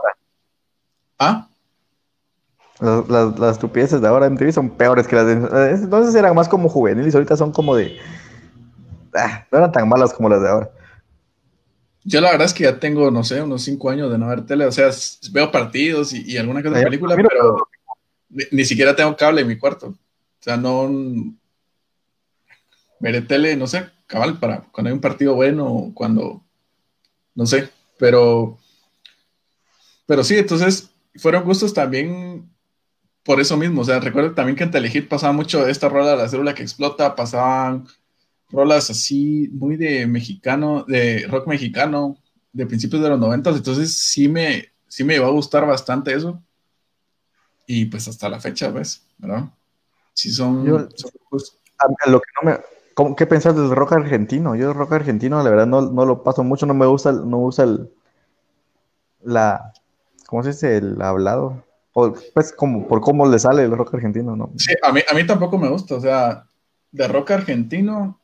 ¿Ah? 1.19 1.47
Las, 2.79 3.39
las, 3.39 3.51
estupideces 3.53 4.01
de 4.01 4.07
ahora 4.07 4.25
en 4.25 4.33
MTV 4.33 4.51
son 4.51 4.69
peores 4.69 5.07
que 5.07 5.15
las 5.15 5.25
de... 5.25 5.33
Entonces 5.33 6.13
eran 6.13 6.35
más 6.35 6.49
como 6.49 6.67
juveniles, 6.67 7.15
ahorita 7.15 7.37
son 7.37 7.51
como 7.51 7.75
de... 7.75 7.97
Ah, 9.13 9.45
no 9.49 9.59
eran 9.59 9.71
tan 9.71 9.87
malas 9.87 10.13
como 10.13 10.27
las 10.27 10.41
de 10.41 10.49
ahora. 10.49 10.71
Yo 12.03 12.19
la 12.21 12.31
verdad 12.31 12.45
es 12.45 12.53
que 12.53 12.65
ya 12.65 12.79
tengo, 12.79 13.09
no 13.09 13.23
sé, 13.23 13.41
unos 13.41 13.63
cinco 13.63 13.89
años 13.89 14.11
de 14.11 14.17
no 14.17 14.27
ver 14.27 14.45
tele. 14.45 14.65
O 14.65 14.71
sea, 14.71 14.89
veo 15.31 15.51
partidos 15.51 16.13
y, 16.13 16.37
alguna 16.37 16.61
que 16.61 16.67
otra 16.67 16.83
película, 16.83 17.15
pero 17.15 17.67
ni, 18.51 18.65
siquiera 18.65 18.95
tengo 18.95 19.15
cable 19.15 19.41
en 19.41 19.47
mi 19.47 19.57
cuarto. 19.57 19.87
O 19.87 19.95
sea, 20.39 20.57
no... 20.57 20.91
Veré 22.99 23.21
tele, 23.21 23.55
no 23.55 23.67
sé, 23.67 23.89
cabal, 24.05 24.39
para 24.39 24.61
cuando 24.71 24.89
hay 24.89 24.93
un 24.93 25.01
partido 25.01 25.33
bueno, 25.33 25.91
cuando... 25.93 26.43
No 27.33 27.45
sé, 27.45 27.69
pero... 27.97 28.57
Pero 30.05 30.23
sí, 30.23 30.37
entonces 30.37 30.91
fueron 31.15 31.43
gustos 31.43 31.73
también 31.73 32.49
por 33.25 33.41
eso 33.41 33.57
mismo. 33.57 33.81
O 33.81 33.83
sea, 33.83 33.99
recuerdo 33.99 34.33
también 34.33 34.55
que 34.55 34.63
en 34.63 34.71
Telehit 34.71 35.09
pasaba 35.09 35.33
mucho 35.33 35.67
esta 35.67 35.89
rola 35.89 36.11
de 36.11 36.17
la 36.17 36.29
célula 36.29 36.53
que 36.53 36.63
explota, 36.63 37.15
pasaban 37.15 37.87
rolas 38.49 38.89
así 38.89 39.49
muy 39.51 39.75
de 39.75 40.05
mexicano, 40.07 40.85
de 40.87 41.25
rock 41.27 41.47
mexicano, 41.47 42.17
de 42.53 42.67
principios 42.67 43.01
de 43.01 43.09
los 43.09 43.19
noventas. 43.19 43.57
Entonces 43.57 43.93
sí 43.93 44.29
me, 44.29 44.69
sí 44.87 45.03
me 45.03 45.15
iba 45.15 45.27
a 45.27 45.31
gustar 45.31 45.65
bastante 45.65 46.13
eso. 46.13 46.41
Y 47.67 47.85
pues 47.85 48.07
hasta 48.07 48.29
la 48.29 48.39
fecha, 48.39 48.69
¿ves? 48.69 49.03
¿Verdad? 49.17 49.45
Sí 50.13 50.31
son... 50.31 50.63
lo 50.65 50.87
que 50.87 52.29
no 52.41 52.51
me... 52.51 52.59
¿Qué 53.17 53.25
pensás 53.25 53.55
del 53.55 53.71
rock 53.71 53.93
argentino? 53.93 54.55
Yo 54.55 54.69
el 54.69 54.77
rock 54.77 54.93
argentino, 54.93 55.43
la 55.43 55.49
verdad, 55.49 55.67
no, 55.67 55.81
no 55.81 56.05
lo 56.05 56.23
paso 56.23 56.45
mucho, 56.45 56.65
no 56.65 56.73
me 56.73 56.85
gusta, 56.85 57.11
no 57.11 57.39
usa 57.41 57.65
el, 57.65 57.89
la, 59.21 59.73
¿cómo 60.27 60.43
se 60.43 60.49
dice? 60.49 60.77
El 60.77 61.01
hablado. 61.01 61.64
Pues 62.33 62.51
como 62.51 62.87
por 62.87 62.99
cómo 62.99 63.27
le 63.27 63.39
sale 63.39 63.63
el 63.63 63.71
rock 63.71 63.93
argentino, 63.93 64.35
¿no? 64.35 64.51
Sí, 64.57 64.73
a 64.83 64.91
mí, 64.91 64.99
a 65.09 65.13
mí 65.13 65.25
tampoco 65.25 65.57
me 65.57 65.69
gusta, 65.69 65.95
o 65.95 66.01
sea, 66.01 66.45
de 66.91 67.07
rock 67.07 67.31
argentino, 67.31 68.19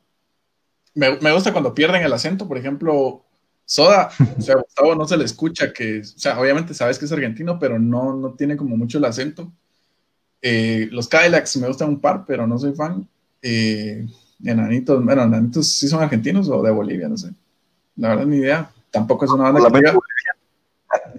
me, 0.93 1.17
me 1.19 1.31
gusta 1.31 1.53
cuando 1.53 1.73
pierden 1.73 2.03
el 2.03 2.11
acento, 2.11 2.47
por 2.47 2.57
ejemplo, 2.57 3.23
Soda, 3.65 4.09
o 4.37 4.41
sea, 4.41 4.55
Gustavo 4.55 4.95
no 4.95 5.07
se 5.07 5.15
le 5.15 5.23
escucha 5.23 5.71
que, 5.71 6.01
o 6.01 6.03
sea, 6.03 6.37
obviamente 6.37 6.73
sabes 6.73 6.99
que 6.99 7.05
es 7.05 7.11
argentino, 7.13 7.57
pero 7.57 7.79
no, 7.79 8.13
no 8.13 8.33
tiene 8.33 8.57
como 8.57 8.75
mucho 8.75 8.97
el 8.97 9.05
acento. 9.05 9.49
Eh, 10.41 10.89
los 10.91 11.07
Cadillacs 11.07 11.55
me 11.55 11.67
gustan 11.67 11.87
un 11.89 12.01
par, 12.01 12.25
pero 12.27 12.45
no 12.45 12.59
soy 12.59 12.73
fan. 12.73 13.07
Eh, 13.41 14.05
enanitos, 14.43 15.01
bueno, 15.03 15.23
Enanitos 15.23 15.67
sí 15.67 15.87
son 15.87 16.03
argentinos 16.03 16.49
o 16.49 16.61
de 16.61 16.71
Bolivia, 16.71 17.07
no 17.07 17.15
sé. 17.15 17.29
La 17.95 18.09
verdad, 18.09 18.25
ni 18.25 18.37
idea. 18.37 18.69
Tampoco 18.89 19.23
es 19.23 19.31
una 19.31 19.49
banda 19.51 19.71
que 19.71 19.91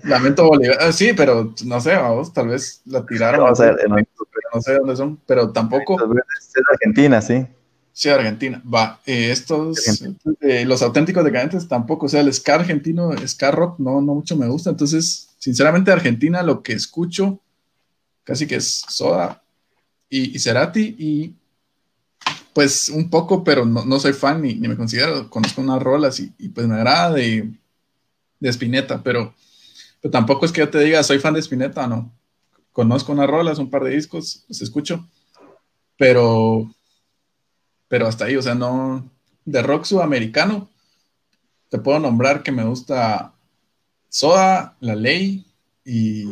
Lamento 0.05 0.47
Bolívar. 0.47 0.79
Ah, 0.81 0.93
sí, 0.93 1.13
pero 1.13 1.55
no 1.65 1.81
sé, 1.81 1.95
vamos, 1.95 2.33
tal 2.33 2.49
vez 2.49 2.83
la 2.87 3.05
tiraron. 3.07 3.49
No, 3.49 3.55
sé, 3.55 3.73
no, 3.89 4.61
sé 4.61 4.75
dónde 4.75 4.97
son, 4.97 5.19
pero 5.27 5.51
tampoco. 5.51 5.97
Es 6.39 6.53
Argentina, 6.71 7.21
sí. 7.23 7.47
Sí, 7.93 8.09
Argentina. 8.09 8.63
Va. 8.73 9.01
Eh, 9.05 9.31
estos, 9.31 9.79
eh, 10.41 10.65
los 10.65 10.83
auténticos 10.83 11.25
decadentes 11.25 11.69
tampoco. 11.69 12.07
O 12.07 12.09
sea, 12.09 12.21
el 12.21 12.33
ska 12.33 12.55
argentino, 12.57 13.13
ska 13.27 13.51
rock, 13.51 13.79
no, 13.79 14.01
no 14.01 14.15
mucho 14.15 14.37
me 14.37 14.47
gusta. 14.47 14.71
Entonces, 14.71 15.29
sinceramente, 15.39 15.93
Argentina, 15.93 16.43
lo 16.43 16.63
que 16.63 16.73
escucho 16.73 17.41
casi 18.25 18.47
que 18.47 18.57
es 18.57 18.85
Soda 18.89 19.43
y, 20.09 20.37
y 20.37 20.39
Cerati 20.39 20.97
y 20.99 21.35
pues 22.55 22.91
un 22.91 23.09
poco, 23.09 23.43
pero 23.43 23.65
no, 23.65 23.85
no 23.85 23.99
soy 23.99 24.13
fan 24.13 24.43
ni, 24.43 24.55
ni, 24.55 24.69
me 24.69 24.77
considero. 24.77 25.29
Conozco 25.31 25.61
unas 25.61 25.83
rolas 25.83 26.21
y, 26.21 26.33
y 26.39 26.49
pues 26.49 26.67
me 26.67 26.75
agrada 26.75 27.13
de, 27.13 27.51
de 28.41 28.49
Spinetta, 28.49 29.03
pero 29.03 29.35
pero 30.03 30.11
tampoco 30.11 30.45
es 30.45 30.53
que 30.53 30.61
yo 30.61 30.69
te 30.69 30.81
diga, 30.81 31.03
soy 31.05 31.21
fan 31.21 31.33
de 31.33 31.41
Spinetta, 31.41 31.87
no. 31.87 32.13
Conozco 32.73 33.13
unas 33.13 33.31
rolas, 33.31 33.59
un 33.59 33.71
par 33.71 33.85
de 33.85 33.91
discos, 33.91 34.45
los 34.49 34.61
escucho, 34.61 35.09
pero, 35.97 36.75
pero 37.87 38.09
hasta 38.09 38.25
ahí, 38.25 38.37
o 38.37 38.43
sea, 38.43 38.57
no. 38.57 39.09
De 39.45 39.63
rock 39.63 39.85
sudamericano, 39.85 40.69
te 41.69 41.79
puedo 41.79 42.01
nombrar 42.01 42.43
que 42.43 42.53
me 42.53 42.65
gusta 42.65 43.33
Soda, 44.09 44.77
La 44.81 44.95
Ley 44.95 45.47
y 45.85 46.25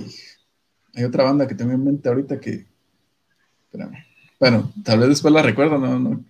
hay 0.95 1.05
otra 1.05 1.25
banda 1.25 1.47
que 1.47 1.55
tengo 1.55 1.73
en 1.73 1.85
mente 1.85 2.09
ahorita 2.09 2.41
que. 2.41 2.67
Espérame. 3.65 4.05
Bueno, 4.39 4.73
tal 4.85 4.99
vez 4.99 5.09
después 5.11 5.33
la 5.33 5.43
recuerdo, 5.43 5.79
no, 5.79 5.99
no, 5.99 6.25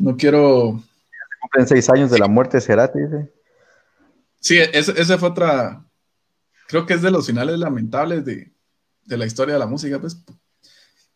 no 0.00 0.16
quiero. 0.16 0.82
Cumplen 1.40 1.66
seis 1.66 1.90
años 1.90 2.10
de 2.10 2.18
la 2.18 2.28
muerte 2.28 2.58
de 2.58 2.60
Cerati, 2.60 3.00
dice. 3.00 3.32
Sí, 4.38 4.58
esa 4.58 5.18
fue 5.18 5.28
otra, 5.30 5.84
creo 6.70 6.86
que 6.86 6.94
es 6.94 7.02
de 7.02 7.10
los 7.10 7.26
finales 7.26 7.58
lamentables 7.58 8.24
de, 8.24 8.52
la 9.06 9.26
historia 9.26 9.54
de 9.54 9.58
la 9.58 9.66
música, 9.66 10.00
pues. 10.00 10.22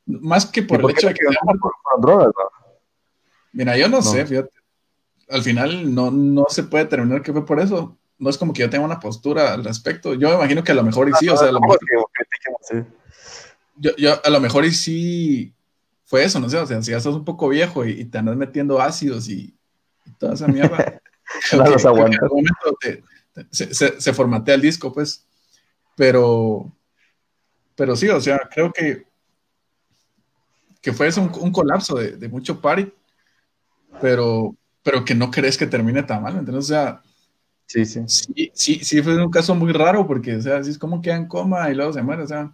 Más 0.05 0.47
que 0.47 0.63
por 0.63 0.81
el 0.81 0.91
hecho 0.91 1.07
de 1.07 1.15
que... 1.15 1.25
Por, 1.61 1.73
drogas, 2.03 2.33
Mira, 3.53 3.79
yo 3.79 3.89
no, 3.89 4.03
sé, 4.03 4.27
fíjate. 4.27 4.51
Al 5.31 5.43
final 5.43 5.95
no, 5.95 6.11
no 6.11 6.47
se 6.49 6.65
puede 6.65 6.87
terminar 6.87 7.23
que 7.23 7.33
fue 7.33 7.47
por 7.47 7.61
eso. 7.61 7.97
No 8.19 8.29
es 8.29 8.37
como 8.37 8.53
que 8.53 8.63
yo 8.63 8.71
tenga 8.71 8.85
una 8.85 8.99
postura 8.99 9.55
al 9.55 9.65
respecto. 9.65 10.15
Yo 10.15 10.31
me 10.31 10.35
imagino 10.35 10.65
que 10.65 10.73
a 10.73 10.75
lo 10.75 10.83
mejor 10.83 11.09
y 11.09 11.13
sí, 11.15 11.29
o 11.29 11.37
sea, 11.37 11.49
a 11.49 11.53
lo 11.53 11.61
mejor... 11.61 11.79
Yo, 13.77 13.93
a 14.23 14.31
lo 14.31 14.41
mejor 14.41 14.65
y 14.65 14.73
sí 14.73 15.55
fue 16.05 16.25
eso, 16.25 16.41
no 16.41 16.49
sé, 16.49 16.59
o 16.59 16.67
sea, 16.67 16.83
si 16.83 16.91
ya 16.91 16.97
estás 16.97 17.15
un 17.15 17.25
poco 17.25 17.49
viejo 17.49 17.85
y, 17.85 18.05
te 18.05 18.19
andas 18.19 18.37
metiendo 18.37 18.81
ácidos 18.81 19.29
y, 19.29 19.55
toda 20.19 20.35
esa 20.35 20.49
mierda. 20.49 21.01
se, 23.51 24.01
se, 24.01 24.13
formatea 24.13 24.55
el 24.55 24.61
disco, 24.61 24.93
pues. 24.93 25.27
Pero, 25.97 26.73
pero 27.77 27.97
sí, 27.97 28.09
o 28.09 28.21
sea, 28.21 28.49
creo 28.53 28.73
que, 28.73 29.07
que 30.81 30.93
fue 30.93 31.07
eso 31.07 31.23
un, 31.23 31.53
colapso 31.53 31.97
de, 31.97 32.29
mucho 32.29 32.61
party, 32.61 32.93
pero, 34.01 34.57
pero 34.83 35.05
que 35.05 35.15
no 35.15 35.31
crees 35.31 35.57
que 35.57 35.67
termine 35.67 36.03
tan 36.03 36.23
mal, 36.23 36.37
entonces, 36.37 36.65
o 36.65 36.69
sea, 36.75 37.03
sí, 37.67 37.85
sí. 37.85 38.01
Sí, 38.07 38.51
sí, 38.55 38.85
sí 38.85 39.03
fue 39.03 39.23
un 39.23 39.31
caso 39.31 39.55
muy 39.55 39.73
raro 39.73 40.07
porque, 40.07 40.37
o 40.37 40.43
sea, 40.43 40.59
así 40.59 40.71
es 40.71 40.79
como 40.79 41.01
queda 41.01 41.17
en 41.17 41.29
coma 41.29 41.71
y 41.71 41.75
luego 41.75 41.93
se 41.93 42.03
muere, 42.03 42.23
o 42.23 42.27
sea, 42.27 42.53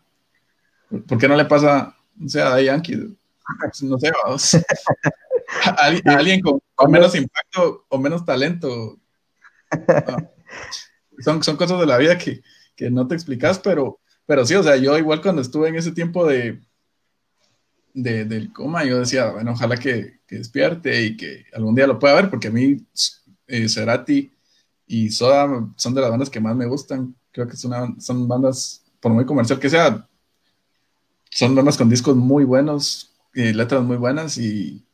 ¿por 1.06 1.18
qué 1.18 1.28
no 1.28 1.36
le 1.36 1.44
pasa, 1.46 1.96
o 2.22 2.28
sea, 2.28 2.54
a 2.54 2.60
Yankee? 2.60 3.16
No 3.82 3.98
sé, 3.98 4.10
vamos. 4.24 4.56
A, 5.64 5.86
alguien 6.14 6.40
con, 6.40 6.60
menos 6.90 7.14
impacto 7.16 7.84
o 7.88 7.98
menos 7.98 8.24
talento. 8.24 8.98
Son, 11.18 11.42
son 11.42 11.56
cosas 11.56 11.80
de 11.80 11.86
la 11.86 11.98
vida 11.98 12.16
que, 12.16 12.40
que 12.80 12.90
no 12.90 13.06
te 13.06 13.14
explicas, 13.14 13.58
pero, 13.58 14.00
pero 14.24 14.46
sí, 14.46 14.54
o 14.54 14.62
sea, 14.62 14.74
yo 14.76 14.96
igual 14.96 15.20
cuando 15.20 15.42
estuve 15.42 15.68
en 15.68 15.76
ese 15.76 15.92
tiempo 15.92 16.26
de, 16.26 16.62
de 17.92 18.24
del 18.24 18.54
coma, 18.54 18.86
yo 18.86 18.98
decía, 18.98 19.32
bueno, 19.32 19.52
ojalá 19.52 19.76
que, 19.76 20.20
despierte 20.30 21.04
y 21.04 21.14
que 21.14 21.44
algún 21.52 21.74
día 21.74 21.86
lo 21.86 21.98
pueda 21.98 22.14
ver, 22.14 22.30
porque 22.30 22.48
a 22.48 22.50
mí 22.50 22.78
eh, 23.48 23.68
Cerati 23.68 24.32
y 24.86 25.10
Soda 25.10 25.46
son 25.76 25.92
de 25.92 26.00
las 26.00 26.08
bandas 26.08 26.30
que 26.30 26.40
más 26.40 26.56
me 26.56 26.64
gustan. 26.64 27.14
Creo 27.32 27.46
que 27.48 27.56
son, 27.56 28.26
bandas, 28.26 28.82
por 28.98 29.12
muy 29.12 29.26
comercial 29.26 29.60
que 29.60 29.68
sea, 29.68 30.08
son 31.30 31.54
bandas 31.54 31.76
con 31.76 31.90
discos 31.90 32.16
muy 32.16 32.44
buenos, 32.44 33.12
y 33.34 33.52
letras 33.52 33.82
muy 33.82 33.98
buenas 33.98 34.38
y, 34.38 34.86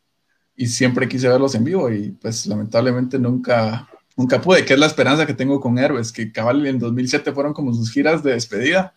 y 0.56 0.66
siempre 0.66 1.08
quise 1.08 1.28
verlos 1.28 1.54
en 1.54 1.62
vivo 1.62 1.88
y 1.92 2.10
pues 2.20 2.46
lamentablemente 2.46 3.16
nunca, 3.18 3.88
nunca 4.16 4.40
pude, 4.40 4.64
que 4.64 4.72
es 4.72 4.78
la 4.78 4.86
esperanza 4.86 5.26
que 5.26 5.34
tengo 5.34 5.60
con 5.60 5.78
Héroes, 5.78 6.10
que 6.10 6.32
cabal 6.32 6.66
en 6.66 6.78
2007 6.78 7.32
fueron 7.32 7.52
como 7.52 7.72
sus 7.74 7.90
giras 7.92 8.22
de 8.22 8.32
despedida 8.32 8.94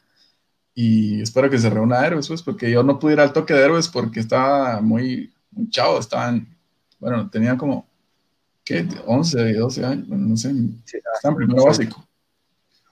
y 0.74 1.22
espero 1.22 1.50
que 1.50 1.60
se 1.60 1.70
reúna 1.70 2.06
Héroes, 2.06 2.28
pues, 2.28 2.42
porque 2.42 2.72
yo 2.72 2.84
no 2.84 3.00
pude 3.00 3.14
ir 3.14 3.20
al 3.20 3.34
toque 3.34 3.54
de 3.54 3.66
Héroes 3.66 3.90
porque 3.90 4.22
estaba 4.22 4.80
muy, 4.82 5.32
muy 5.52 5.70
chavo, 5.70 6.00
estaban, 6.00 6.48
bueno, 7.00 7.30
tenían 7.30 7.58
como, 7.58 7.86
¿qué? 8.64 8.88
11, 9.06 9.54
12 9.56 9.86
años, 9.86 10.08
bueno, 10.08 10.28
no 10.28 10.38
sé, 10.38 10.54
estaban 11.16 11.36
primero 11.36 11.66
básico. 11.66 12.08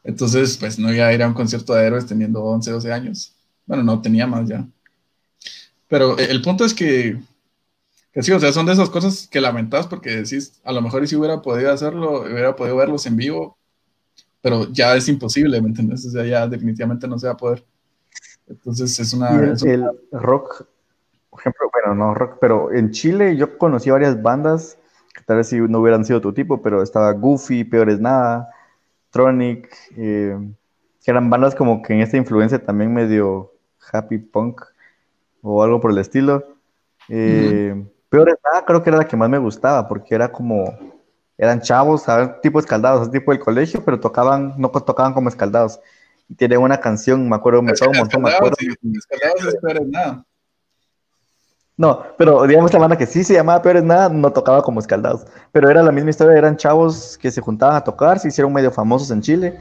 Entonces, 0.04 0.58
pues 0.58 0.78
no 0.80 0.94
iba 0.94 1.08
a 1.08 1.14
ir 1.14 1.24
a 1.24 1.28
un 1.28 1.34
concierto 1.34 1.74
de 1.74 1.86
Héroes 1.86 2.06
teniendo 2.06 2.44
11, 2.44 2.72
12 2.72 2.94
años. 2.94 3.34
Bueno, 3.66 3.84
no 3.84 4.02
tenía 4.02 4.26
más 4.26 4.48
ya. 4.48 4.66
Pero 5.88 6.18
el 6.18 6.42
punto 6.42 6.66
es 6.66 6.74
que 6.74 7.18
sí, 8.22 8.32
o 8.32 8.40
sea, 8.40 8.52
son 8.52 8.66
de 8.66 8.74
esas 8.74 8.90
cosas 8.90 9.28
que 9.28 9.42
lamentas 9.42 9.88
porque 9.88 10.10
decís, 10.10 10.60
a 10.64 10.72
lo 10.72 10.82
mejor 10.82 11.08
si 11.08 11.16
hubiera 11.16 11.42
podido 11.42 11.72
hacerlo, 11.72 12.22
hubiera 12.22 12.56
podido 12.56 12.76
verlos 12.78 13.06
en 13.06 13.16
vivo, 13.16 13.58
pero 14.42 14.72
ya 14.72 14.96
es 14.96 15.08
imposible, 15.10 15.62
¿me 15.62 15.68
entiendes? 15.68 16.06
O 16.06 16.10
sea, 16.10 16.26
ya 16.26 16.48
definitivamente 16.48 17.08
no 17.08 17.20
se 17.20 17.28
va 17.28 17.34
a 17.34 17.38
poder. 17.38 17.66
Entonces 18.48 19.00
es 19.00 19.14
una... 19.14 19.30
el, 19.32 19.86
rock, 20.12 20.66
por 21.30 21.40
ejemplo, 21.40 21.70
bueno, 21.72 21.96
no 21.96 22.14
rock, 22.14 22.38
pero 22.40 22.72
en 22.74 22.92
Chile 22.92 23.36
yo 23.36 23.58
conocí 23.58 23.90
varias 23.90 24.22
bandas 24.22 24.78
que 25.14 25.24
tal 25.24 25.38
vez 25.38 25.48
si 25.48 25.58
no 25.58 25.80
hubieran 25.80 26.06
sido 26.06 26.22
tu 26.22 26.34
tipo, 26.34 26.62
pero 26.62 26.82
estaba 26.82 27.12
Goofy, 27.12 27.64
Peor 27.64 27.90
es 27.90 28.00
Nada, 28.00 28.50
Tronic, 29.10 29.70
eh, 29.98 30.38
que 31.04 31.12
eran 31.12 31.30
bandas 31.30 31.56
como 31.56 31.82
que 31.82 31.94
en 31.94 32.02
esta 32.02 32.18
influencia 32.18 32.64
también 32.64 32.94
medio 32.94 33.52
happy 33.92 34.18
punk 34.20 34.62
o 35.42 35.64
algo 35.64 35.80
por 35.80 35.92
el 35.92 35.98
estilo. 35.98 36.44
Eh, 37.10 37.76
Peor 38.10 38.40
nada, 38.44 38.66
creo 38.66 38.84
que 38.84 38.90
era 38.90 39.00
la 39.00 39.08
que 39.08 39.18
más 39.18 39.30
me 39.30 39.38
gustaba, 39.38 39.88
porque 39.88 40.16
era 40.16 40.32
como, 40.32 40.78
eran 41.38 41.62
chavos, 41.62 42.06
tipo 42.42 42.60
escaldados, 42.60 43.12
tipo 43.12 43.32
del 43.32 43.42
colegio, 43.42 43.84
pero 43.84 44.00
tocaban, 44.00 44.54
no 44.58 44.70
tocaban 44.70 45.14
como 45.14 45.30
escaldados. 45.30 45.80
y 46.30 46.36
tiene 46.36 46.58
una 46.58 46.80
canción, 46.80 47.28
me 47.28 47.36
acuerdo, 47.36 47.62
me 47.62 47.72
acuerdo 47.72 47.92
un 47.92 47.98
montón, 47.98 48.22
me 48.24 48.32
acuerdo. 48.32 48.58
nada. 49.86 50.26
No, 51.78 52.04
pero 52.18 52.48
digamos 52.48 52.74
la 52.74 52.80
banda 52.80 52.98
que 52.98 53.06
sí 53.06 53.24
se 53.24 53.36
llamaba 53.36 53.62
Peores 53.62 53.84
Nada 53.84 54.10
no 54.10 54.34
tocaba 54.34 54.64
como 54.64 54.80
Escaldados, 54.80 55.28
pero 55.52 55.70
era 55.70 55.84
la 55.84 55.92
misma 55.92 56.10
historia, 56.10 56.36
eran 56.36 56.58
chavos 56.58 57.20
que 57.20 57.30
se 57.30 57.40
juntaban 57.40 57.76
a 57.76 57.84
tocar, 57.84 58.18
se 58.18 58.30
hicieron 58.30 58.52
medio 58.52 58.72
famosos 58.72 59.12
en 59.12 59.22
Chile. 59.22 59.60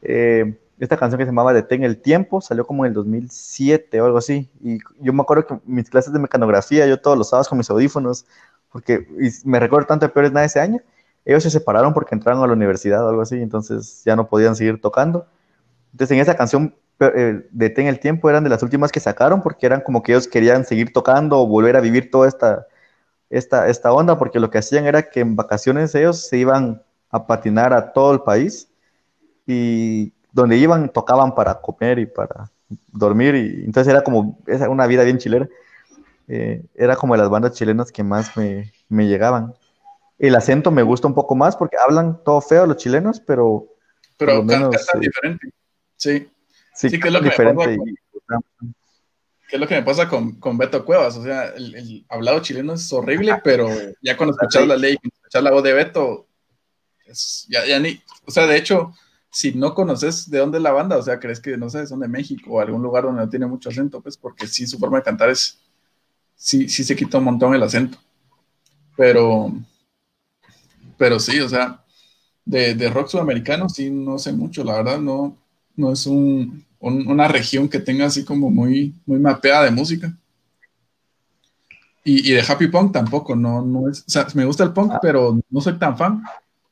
Eh, 0.00 0.56
esta 0.80 0.96
canción 0.96 1.18
que 1.18 1.24
se 1.24 1.30
llamaba 1.30 1.52
Detén 1.52 1.84
el 1.84 2.00
Tiempo 2.00 2.40
salió 2.40 2.66
como 2.66 2.84
en 2.84 2.88
el 2.90 2.94
2007 2.94 4.00
o 4.00 4.06
algo 4.06 4.18
así, 4.18 4.50
y 4.62 4.78
yo 4.98 5.12
me 5.12 5.22
acuerdo 5.22 5.46
que 5.46 5.60
mis 5.66 5.90
clases 5.90 6.12
de 6.12 6.18
mecanografía, 6.18 6.86
yo 6.86 7.00
todos 7.00 7.18
los 7.18 7.28
sábados 7.28 7.48
con 7.48 7.58
mis 7.58 7.68
audífonos, 7.70 8.26
porque 8.70 9.06
me 9.44 9.60
recuerdo 9.60 9.86
tanto 9.86 10.06
de 10.06 10.12
Peores 10.12 10.32
Nada 10.32 10.46
ese 10.46 10.60
año, 10.60 10.80
ellos 11.24 11.42
se 11.42 11.50
separaron 11.50 11.92
porque 11.92 12.14
entraron 12.14 12.42
a 12.42 12.46
la 12.46 12.54
universidad 12.54 13.04
o 13.04 13.10
algo 13.10 13.22
así, 13.22 13.36
entonces 13.36 14.02
ya 14.04 14.16
no 14.16 14.28
podían 14.28 14.56
seguir 14.56 14.80
tocando. 14.80 15.26
Entonces 15.92 16.16
en 16.16 16.22
esa 16.22 16.36
canción 16.36 16.74
eh, 17.00 17.46
Detén 17.50 17.86
el 17.86 18.00
Tiempo 18.00 18.30
eran 18.30 18.44
de 18.44 18.50
las 18.50 18.62
últimas 18.62 18.90
que 18.90 19.00
sacaron 19.00 19.42
porque 19.42 19.66
eran 19.66 19.82
como 19.82 20.02
que 20.02 20.12
ellos 20.12 20.28
querían 20.28 20.64
seguir 20.64 20.92
tocando 20.92 21.38
o 21.38 21.46
volver 21.46 21.76
a 21.76 21.80
vivir 21.80 22.10
toda 22.10 22.28
esta, 22.28 22.66
esta, 23.28 23.68
esta 23.68 23.92
onda, 23.92 24.18
porque 24.18 24.40
lo 24.40 24.50
que 24.50 24.58
hacían 24.58 24.86
era 24.86 25.02
que 25.10 25.20
en 25.20 25.36
vacaciones 25.36 25.94
ellos 25.94 26.26
se 26.26 26.38
iban 26.38 26.82
a 27.10 27.26
patinar 27.26 27.72
a 27.72 27.92
todo 27.92 28.12
el 28.12 28.20
país 28.20 28.70
y 29.46 30.12
donde 30.32 30.56
iban 30.56 30.92
tocaban 30.92 31.34
para 31.34 31.60
comer 31.60 31.98
y 31.98 32.06
para 32.06 32.50
dormir 32.92 33.34
y 33.34 33.64
entonces 33.64 33.92
era 33.92 34.02
como 34.02 34.38
una 34.68 34.86
vida 34.86 35.04
bien 35.04 35.18
chilera. 35.18 35.48
Eh, 36.28 36.62
era 36.76 36.94
como 36.94 37.14
de 37.14 37.22
las 37.22 37.30
bandas 37.30 37.52
chilenas 37.52 37.90
que 37.90 38.04
más 38.04 38.36
me, 38.36 38.72
me, 38.88 39.08
llegaban. 39.08 39.52
El 40.16 40.36
acento 40.36 40.70
me 40.70 40.82
gusta 40.82 41.08
un 41.08 41.14
poco 41.14 41.34
más 41.34 41.56
porque 41.56 41.76
hablan 41.76 42.22
todo 42.22 42.40
feo 42.40 42.66
los 42.66 42.76
chilenos, 42.76 43.20
pero... 43.20 43.66
Pero 44.16 44.42
menos, 44.44 44.70
cantan 44.76 45.00
diferente, 45.00 45.48
sí. 45.96 46.30
Sí, 46.72 47.00
que 47.00 47.08
es 47.08 47.12
lo 47.12 47.20
que 47.20 47.30
diferente. 47.30 47.66
Me 47.66 47.78
pasa 47.78 48.40
con, 48.58 48.74
¿Qué 49.50 49.56
es 49.56 49.60
lo 49.60 49.66
que 49.66 49.74
me 49.74 49.82
pasa 49.82 50.08
con, 50.08 50.38
con 50.38 50.56
Beto 50.56 50.84
Cuevas? 50.84 51.16
O 51.16 51.24
sea, 51.24 51.46
el, 51.46 52.06
hablado 52.08 52.40
chileno 52.40 52.74
es 52.74 52.92
horrible, 52.92 53.40
pero 53.42 53.68
ya 54.00 54.16
cuando 54.16 54.36
escuchas 54.36 54.64
la 54.68 54.76
ley, 54.76 54.96
cuando 54.96 55.14
escuchas 55.16 55.42
la 55.42 55.50
voz 55.50 55.64
de 55.64 55.72
Beto, 55.72 56.28
ya, 57.48 57.66
ya 57.66 57.80
ni. 57.80 58.00
O 58.26 58.30
sea, 58.30 58.46
de 58.46 58.56
hecho, 58.56 58.94
si 59.30 59.52
no 59.52 59.74
conoces 59.74 60.28
de 60.30 60.38
dónde 60.38 60.58
es 60.58 60.62
la 60.62 60.72
banda, 60.72 60.96
o 60.96 61.02
sea, 61.02 61.20
crees 61.20 61.40
que, 61.40 61.56
no 61.56 61.70
sé, 61.70 61.86
son 61.86 62.00
de 62.00 62.08
México 62.08 62.50
o 62.50 62.60
algún 62.60 62.82
lugar 62.82 63.04
donde 63.04 63.22
no 63.22 63.28
tiene 63.28 63.46
mucho 63.46 63.68
acento, 63.68 64.00
pues 64.00 64.16
porque 64.16 64.46
sí, 64.46 64.66
su 64.66 64.78
forma 64.78 64.98
de 64.98 65.04
cantar 65.04 65.30
es. 65.30 65.58
Sí, 66.34 66.68
sí 66.68 66.84
se 66.84 66.96
quita 66.96 67.18
un 67.18 67.24
montón 67.24 67.54
el 67.54 67.62
acento. 67.62 67.98
Pero. 68.96 69.52
Pero 70.98 71.18
sí, 71.20 71.40
o 71.40 71.48
sea, 71.48 71.82
de, 72.44 72.74
de 72.74 72.90
rock 72.90 73.08
sudamericano 73.08 73.68
sí 73.68 73.90
no 73.90 74.18
sé 74.18 74.32
mucho, 74.32 74.64
la 74.64 74.74
verdad, 74.74 74.98
no, 74.98 75.36
no 75.76 75.92
es 75.92 76.06
un, 76.06 76.64
una 76.80 77.28
región 77.28 77.68
que 77.68 77.78
tenga 77.78 78.06
así 78.06 78.24
como 78.24 78.50
muy, 78.50 78.94
muy 79.06 79.18
mapeada 79.18 79.64
de 79.64 79.70
música. 79.70 80.14
Y, 82.02 82.32
de 82.32 82.40
Happy 82.40 82.68
Punk 82.68 82.92
tampoco, 82.92 83.36
no, 83.36 83.62
no 83.62 83.88
es, 83.88 84.00
o 84.00 84.10
sea, 84.10 84.26
me 84.34 84.46
gusta 84.46 84.64
el 84.64 84.72
punk, 84.72 84.92
ah. 84.94 84.98
pero 85.02 85.38
no 85.50 85.60
soy 85.60 85.78
tan 85.78 85.96
fan. 85.96 86.22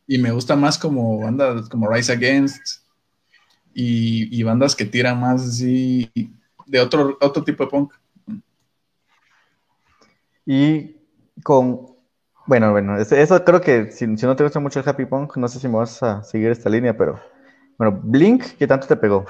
Y 0.08 0.18
me 0.18 0.32
gusta 0.32 0.56
más 0.56 0.76
como 0.76 1.20
bandas 1.20 1.68
como 1.68 1.88
Rise 1.88 2.12
Against 2.12 2.82
y, 3.72 4.42
bandas 4.42 4.74
que 4.74 4.84
tiran 4.84 5.20
más 5.20 5.42
así 5.42 6.10
de 6.66 6.80
otro, 6.80 7.16
otro 7.20 7.44
tipo 7.44 7.64
de 7.64 7.70
punk. 7.70 7.92
Y 10.44 10.96
con, 11.44 11.94
bueno, 12.46 12.72
bueno, 12.72 12.98
eso, 12.98 13.44
creo 13.44 13.60
que 13.60 13.92
si, 13.92 14.16
si, 14.16 14.26
no 14.26 14.34
te 14.34 14.42
gusta 14.42 14.58
mucho 14.58 14.80
el 14.80 14.88
Happy 14.88 15.04
Punk, 15.04 15.36
no 15.36 15.46
sé 15.46 15.60
si 15.60 15.68
me 15.68 15.76
vas 15.76 16.02
a 16.02 16.24
seguir 16.24 16.50
esta 16.50 16.70
línea, 16.70 16.96
pero 16.96 17.20
bueno, 17.76 18.00
Blink, 18.02 18.42
¿qué 18.58 18.66
tanto 18.66 18.86
te 18.86 18.96
pegó? 18.96 19.26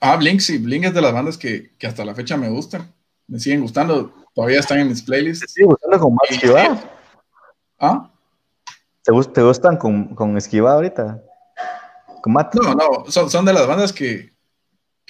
Ah, 0.00 0.16
Blink, 0.16 0.40
sí, 0.40 0.58
Blink 0.58 0.84
es 0.84 0.94
de 0.94 1.00
las 1.00 1.12
bandas 1.12 1.38
que, 1.38 1.70
hasta 1.86 2.04
la 2.04 2.14
fecha 2.14 2.36
me 2.36 2.50
gustan. 2.50 2.92
Me 3.28 3.38
siguen 3.38 3.62
gustando, 3.62 4.12
todavía 4.34 4.60
están 4.60 4.80
en 4.80 4.88
mis 4.88 5.02
playlists. 5.02 5.54
¿Te 5.54 5.64
gustando 5.64 5.98
con? 5.98 6.16
¿Ah? 7.78 8.10
¿Te, 9.06 9.12
¿Te, 9.32 9.42
gustan 9.42 9.76
con, 9.76 10.16
con 10.16 10.36
esquiva 10.36 10.72
ahorita? 10.72 11.22
¿Con 12.20 12.32
Matt? 12.32 12.56
No, 12.56 12.74
no, 12.74 13.04
son, 13.08 13.44
de 13.44 13.52
las 13.52 13.68
bandas 13.68 13.92
que, 13.92 14.32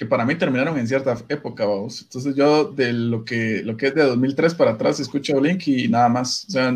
para 0.07 0.23
mí 0.23 0.35
terminaron 0.35 0.77
en 0.77 0.87
cierta 0.87 1.17
época, 1.29 1.65
vamos. 1.65 2.03
Entonces 2.03 2.35
yo 2.35 2.65
de 2.65 2.93
lo 2.93 3.25
que, 3.25 3.63
lo 3.63 3.75
que 3.75 3.87
es 3.87 3.95
de 3.95 4.03
2003 4.03 4.53
para 4.53 4.71
atrás 4.71 4.99
escucho 4.99 5.39
Blink 5.39 5.67
y 5.67 5.87
nada 5.87 6.09
más. 6.09 6.45
O 6.47 6.51
sea, 6.51 6.71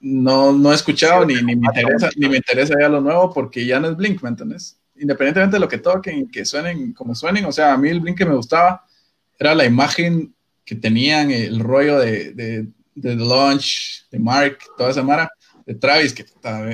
no, 0.00 0.52
no 0.52 0.72
he 0.72 0.74
escuchado 0.74 1.24
ni, 1.24 1.36
ni, 1.36 1.56
me 1.56 1.66
interesa, 1.66 2.10
ni 2.16 2.28
me 2.28 2.36
interesa 2.36 2.74
ya 2.78 2.90
lo 2.90 3.00
nuevo 3.00 3.32
porque 3.32 3.64
ya 3.64 3.80
no 3.80 3.88
es 3.88 3.96
Blink, 3.96 4.22
¿me 4.22 4.28
entiendes? 4.28 4.78
Independientemente 4.94 5.56
de 5.56 5.60
lo 5.60 5.68
que 5.68 5.78
toquen, 5.78 6.30
que 6.30 6.44
suenen 6.44 6.92
como 6.92 7.14
suenen, 7.14 7.46
o 7.46 7.52
sea, 7.52 7.72
a 7.72 7.78
mí 7.78 7.88
el 7.88 8.00
Blink 8.00 8.18
que 8.18 8.26
me 8.26 8.34
gustaba 8.34 8.84
era 9.38 9.54
la 9.54 9.64
imagen 9.64 10.34
que 10.66 10.74
tenían, 10.74 11.30
el 11.30 11.60
rollo 11.60 11.98
de, 11.98 12.34
de, 12.34 12.68
de 12.94 13.16
The 13.16 13.24
Launch, 13.24 14.06
de 14.10 14.18
Mark, 14.18 14.58
toda 14.76 14.90
esa 14.90 15.02
mara, 15.02 15.30
de 15.68 15.74
Travis, 15.74 16.14
que 16.14 16.24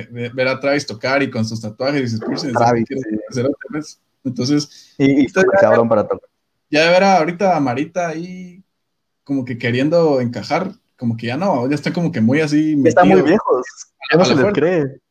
ver 0.09 0.47
a 0.47 0.57
Travis 0.57 0.87
tocar 0.87 1.21
y 1.21 1.29
con 1.29 1.43
sus 1.43 1.59
tatuajes 1.59 2.01
y 2.01 2.07
sus 2.07 2.21
Travis, 2.21 3.99
Entonces, 4.23 4.95
y, 4.97 5.27
ya, 5.27 5.43
cabrón 5.59 5.89
para 5.89 6.07
tocar. 6.07 6.29
Ya 6.69 6.85
de 6.85 6.91
ver 6.91 7.03
ahorita 7.03 7.57
a 7.57 7.59
Marita 7.59 8.07
ahí 8.07 8.63
como 9.25 9.43
que 9.43 9.57
queriendo 9.57 10.21
encajar, 10.21 10.71
como 10.97 11.17
que 11.17 11.27
ya 11.27 11.35
no, 11.35 11.67
ya 11.67 11.75
está 11.75 11.91
como 11.91 12.09
que 12.09 12.21
muy 12.21 12.39
así. 12.39 12.81
Están 12.85 13.09
muy 13.09 13.21
viejos, 13.21 13.65
ya 14.13 14.17
no 14.17 14.23
se 14.25 14.35
les 14.35 14.53
cree. 14.53 15.01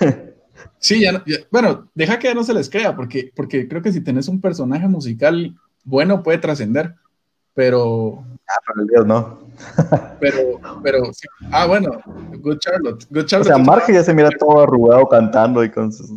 Sí, 0.78 1.02
ya, 1.02 1.22
bueno, 1.50 1.90
deja 1.94 2.18
que 2.18 2.28
ya 2.28 2.34
no 2.34 2.44
se 2.44 2.54
les 2.54 2.70
crea, 2.70 2.96
porque, 2.96 3.32
porque 3.36 3.68
creo 3.68 3.82
que 3.82 3.92
si 3.92 4.02
tenés 4.02 4.28
un 4.28 4.40
personaje 4.40 4.88
musical 4.88 5.54
bueno 5.84 6.22
puede 6.22 6.38
trascender, 6.38 6.94
pero... 7.54 8.24
Ah, 8.48 8.60
pero 8.66 8.82
el 8.82 8.86
Dios 8.86 9.06
no. 9.06 9.40
pero, 10.20 10.60
pero, 10.82 11.02
ah, 11.52 11.66
bueno, 11.66 12.02
Good 12.40 12.58
Charlotte. 12.58 13.06
Good 13.10 13.26
Charlotte 13.26 13.50
o 13.50 13.54
sea, 13.56 13.64
Mark 13.64 13.84
ya 13.88 14.02
se 14.02 14.14
mira 14.14 14.30
todo 14.38 14.62
arrugado 14.62 15.08
cantando 15.08 15.62
y 15.64 15.70
con 15.70 15.92
sus... 15.92 16.10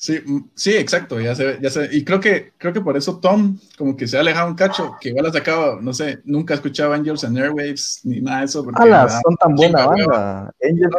Sí, 0.00 0.18
mm, 0.24 0.50
sí, 0.54 0.72
exacto, 0.72 1.20
ya 1.20 1.34
se, 1.34 1.58
ya 1.60 1.68
se, 1.68 1.94
y 1.94 2.02
creo 2.04 2.20
que, 2.20 2.54
creo 2.56 2.72
que 2.72 2.80
por 2.80 2.96
eso 2.96 3.20
Tom 3.20 3.58
como 3.76 3.94
que 3.98 4.08
se 4.08 4.16
ha 4.16 4.20
alejado 4.20 4.48
un 4.48 4.54
cacho, 4.54 4.96
que 4.98 5.10
igual 5.10 5.26
ha 5.26 5.32
sacado, 5.32 5.78
no 5.82 5.92
sé, 5.92 6.20
nunca 6.24 6.54
escuchaba 6.54 6.94
Angels 6.94 7.22
and 7.22 7.36
Airwaves 7.36 8.00
ni 8.04 8.22
nada 8.22 8.38
de 8.38 8.44
eso. 8.46 8.66
¡Hala! 8.76 9.10
Son 9.10 9.36
tan 9.36 9.54
buena 9.54 9.86
banda. 9.86 10.54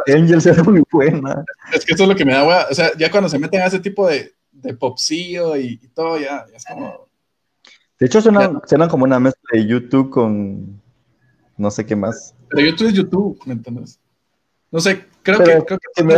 Angels, 0.06 0.46
es 0.46 0.64
muy 0.64 0.84
buena. 0.92 1.44
Es 1.72 1.84
que 1.84 1.94
eso 1.94 2.04
es 2.04 2.08
lo 2.08 2.14
que 2.14 2.24
me 2.24 2.32
da 2.32 2.46
hueá, 2.46 2.68
o 2.70 2.74
sea, 2.74 2.96
ya 2.96 3.10
cuando 3.10 3.28
se 3.28 3.40
meten 3.40 3.62
a 3.62 3.66
ese 3.66 3.80
tipo 3.80 4.06
de, 4.06 4.34
de 4.52 4.74
popsillo 4.74 5.56
y, 5.56 5.78
todo, 5.92 6.16
ya, 6.18 6.46
ya, 6.48 6.56
es 6.56 6.64
como... 6.64 7.08
De 7.98 8.06
hecho, 8.06 8.20
suenan, 8.20 8.60
suenan 8.66 8.88
como 8.88 9.02
una 9.02 9.18
mezcla 9.18 9.58
de 9.58 9.66
YouTube 9.66 10.10
con 10.10 10.80
no 11.56 11.70
sé 11.70 11.86
qué 11.86 11.96
más. 11.96 12.34
Pero 12.52 12.68
YouTube 12.68 12.88
es 12.88 12.94
YouTube, 12.94 13.40
¿me 13.46 13.54
entiendes? 13.54 13.98
No 14.70 14.80
sé, 14.80 15.04
creo 15.22 15.38
que, 15.38 15.62
creo 15.66 15.78
que 15.78 16.14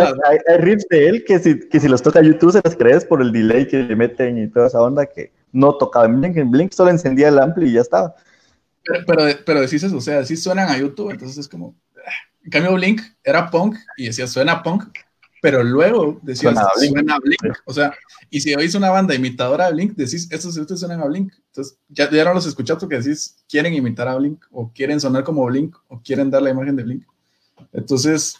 hay, 0.48 0.58
riffs 0.58 0.86
de 0.88 1.08
él 1.08 1.24
que 1.24 1.38
si, 1.38 1.58
que 1.68 1.80
si 1.80 1.88
los 1.88 2.02
toca 2.02 2.22
YouTube 2.22 2.52
se 2.52 2.60
las 2.62 2.76
crees 2.76 3.04
por 3.04 3.20
el 3.20 3.32
delay 3.32 3.66
que 3.66 3.78
le 3.78 3.96
meten 3.96 4.38
y 4.38 4.48
toda 4.48 4.68
esa 4.68 4.80
onda 4.80 5.06
que 5.06 5.32
no 5.52 5.76
tocaba 5.76 6.06
en 6.06 6.20
Blink. 6.20 6.36
En 6.36 6.50
Blink 6.50 6.72
solo 6.72 6.90
encendía 6.90 7.28
el 7.28 7.38
ampli 7.38 7.68
y 7.68 7.72
ya 7.72 7.80
estaba. 7.80 8.14
Pero, 8.84 9.04
pero, 9.06 9.38
pero 9.44 9.60
decís 9.60 9.82
eso, 9.82 9.96
o 9.96 10.00
sea, 10.00 10.24
sí 10.24 10.36
suenan 10.36 10.68
a 10.68 10.78
YouTube, 10.78 11.10
entonces 11.10 11.38
es 11.38 11.48
como. 11.48 11.74
Ah. 11.96 12.10
En 12.44 12.50
cambio, 12.50 12.74
Blink 12.74 13.00
era 13.22 13.50
punk 13.50 13.76
y 13.96 14.06
decía 14.06 14.26
suena 14.26 14.62
punk, 14.62 14.84
pero 15.44 15.62
luego 15.62 16.18
decías 16.22 16.54
suena, 16.74 17.16
a 17.16 17.18
Blink. 17.18 17.54
O 17.66 17.74
sea, 17.74 17.92
y 18.30 18.40
si 18.40 18.54
oís 18.54 18.74
una 18.74 18.88
banda 18.88 19.14
imitadora 19.14 19.66
de 19.66 19.74
Blink, 19.74 19.94
decís 19.94 20.26
estos, 20.30 20.56
estos 20.56 20.80
suenan 20.80 21.02
a 21.02 21.04
Blink. 21.04 21.34
Entonces 21.48 21.76
ya, 21.90 22.10
ya 22.10 22.24
no 22.24 22.32
los 22.32 22.46
escuchas 22.46 22.78
porque 22.80 22.96
decís 22.96 23.36
quieren 23.46 23.74
imitar 23.74 24.08
a 24.08 24.16
Blink 24.16 24.42
o 24.50 24.72
quieren 24.72 24.98
sonar 25.02 25.22
como 25.22 25.44
Blink 25.44 25.76
o 25.88 26.00
quieren 26.00 26.30
dar 26.30 26.40
la 26.40 26.48
imagen 26.48 26.76
de 26.76 26.84
Blink. 26.84 27.04
Entonces, 27.74 28.38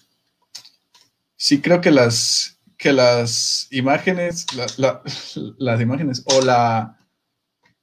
sí 1.37 1.61
creo 1.61 1.83
que 1.83 1.91
las, 1.91 2.59
que 2.79 2.95
las 2.95 3.69
imágenes, 3.71 4.47
las 5.59 5.81
imágenes 5.83 6.25
o 6.25 6.41
la, 6.41 6.99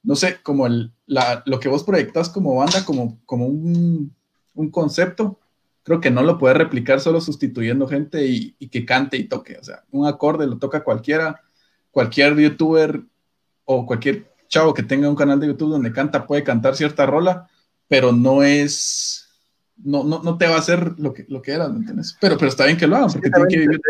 no 0.02 0.16
sé, 0.16 0.42
como 0.42 0.66
el, 0.66 0.92
la, 1.06 1.44
lo 1.46 1.60
que 1.60 1.68
vos 1.68 1.84
proyectas 1.84 2.28
como 2.28 2.56
banda, 2.56 2.84
como, 2.84 3.20
como 3.24 3.46
un, 3.46 4.12
un, 4.54 4.70
concepto, 4.72 5.38
creo 5.82 6.00
que 6.00 6.10
no 6.10 6.22
lo 6.22 6.38
puedes 6.38 6.56
replicar 6.56 7.00
solo 7.00 7.20
sustituyendo 7.20 7.88
gente 7.88 8.26
y, 8.26 8.54
y, 8.58 8.68
que 8.68 8.84
cante 8.84 9.16
y 9.16 9.24
toque. 9.24 9.58
O 9.58 9.64
sea, 9.64 9.82
un 9.90 10.06
acorde 10.06 10.46
lo 10.46 10.58
toca 10.58 10.84
cualquiera, 10.84 11.40
cualquier 11.90 12.36
youtuber 12.36 13.02
o 13.64 13.86
cualquier 13.86 14.32
chavo 14.48 14.74
que 14.74 14.82
tenga 14.82 15.08
un 15.08 15.16
canal 15.16 15.40
de 15.40 15.48
YouTube 15.48 15.70
donde 15.70 15.92
canta 15.92 16.26
puede 16.26 16.44
cantar 16.44 16.76
cierta 16.76 17.06
rola, 17.06 17.48
pero 17.88 18.12
no 18.12 18.42
es 18.42 19.22
no, 19.76 20.04
no, 20.04 20.22
no 20.22 20.38
te 20.38 20.46
va 20.46 20.56
a 20.56 20.58
hacer 20.58 20.94
lo 20.98 21.12
que, 21.12 21.24
lo 21.28 21.42
que 21.42 21.52
era, 21.52 21.68
¿me 21.68 21.78
entiendes? 21.78 22.16
Pero, 22.20 22.36
pero 22.36 22.48
está 22.48 22.66
bien 22.66 22.76
que 22.76 22.86
lo 22.86 22.96
hagan, 22.96 23.10
porque 23.10 23.30
tienen 23.30 23.48
que 23.48 23.58
vivir. 23.58 23.80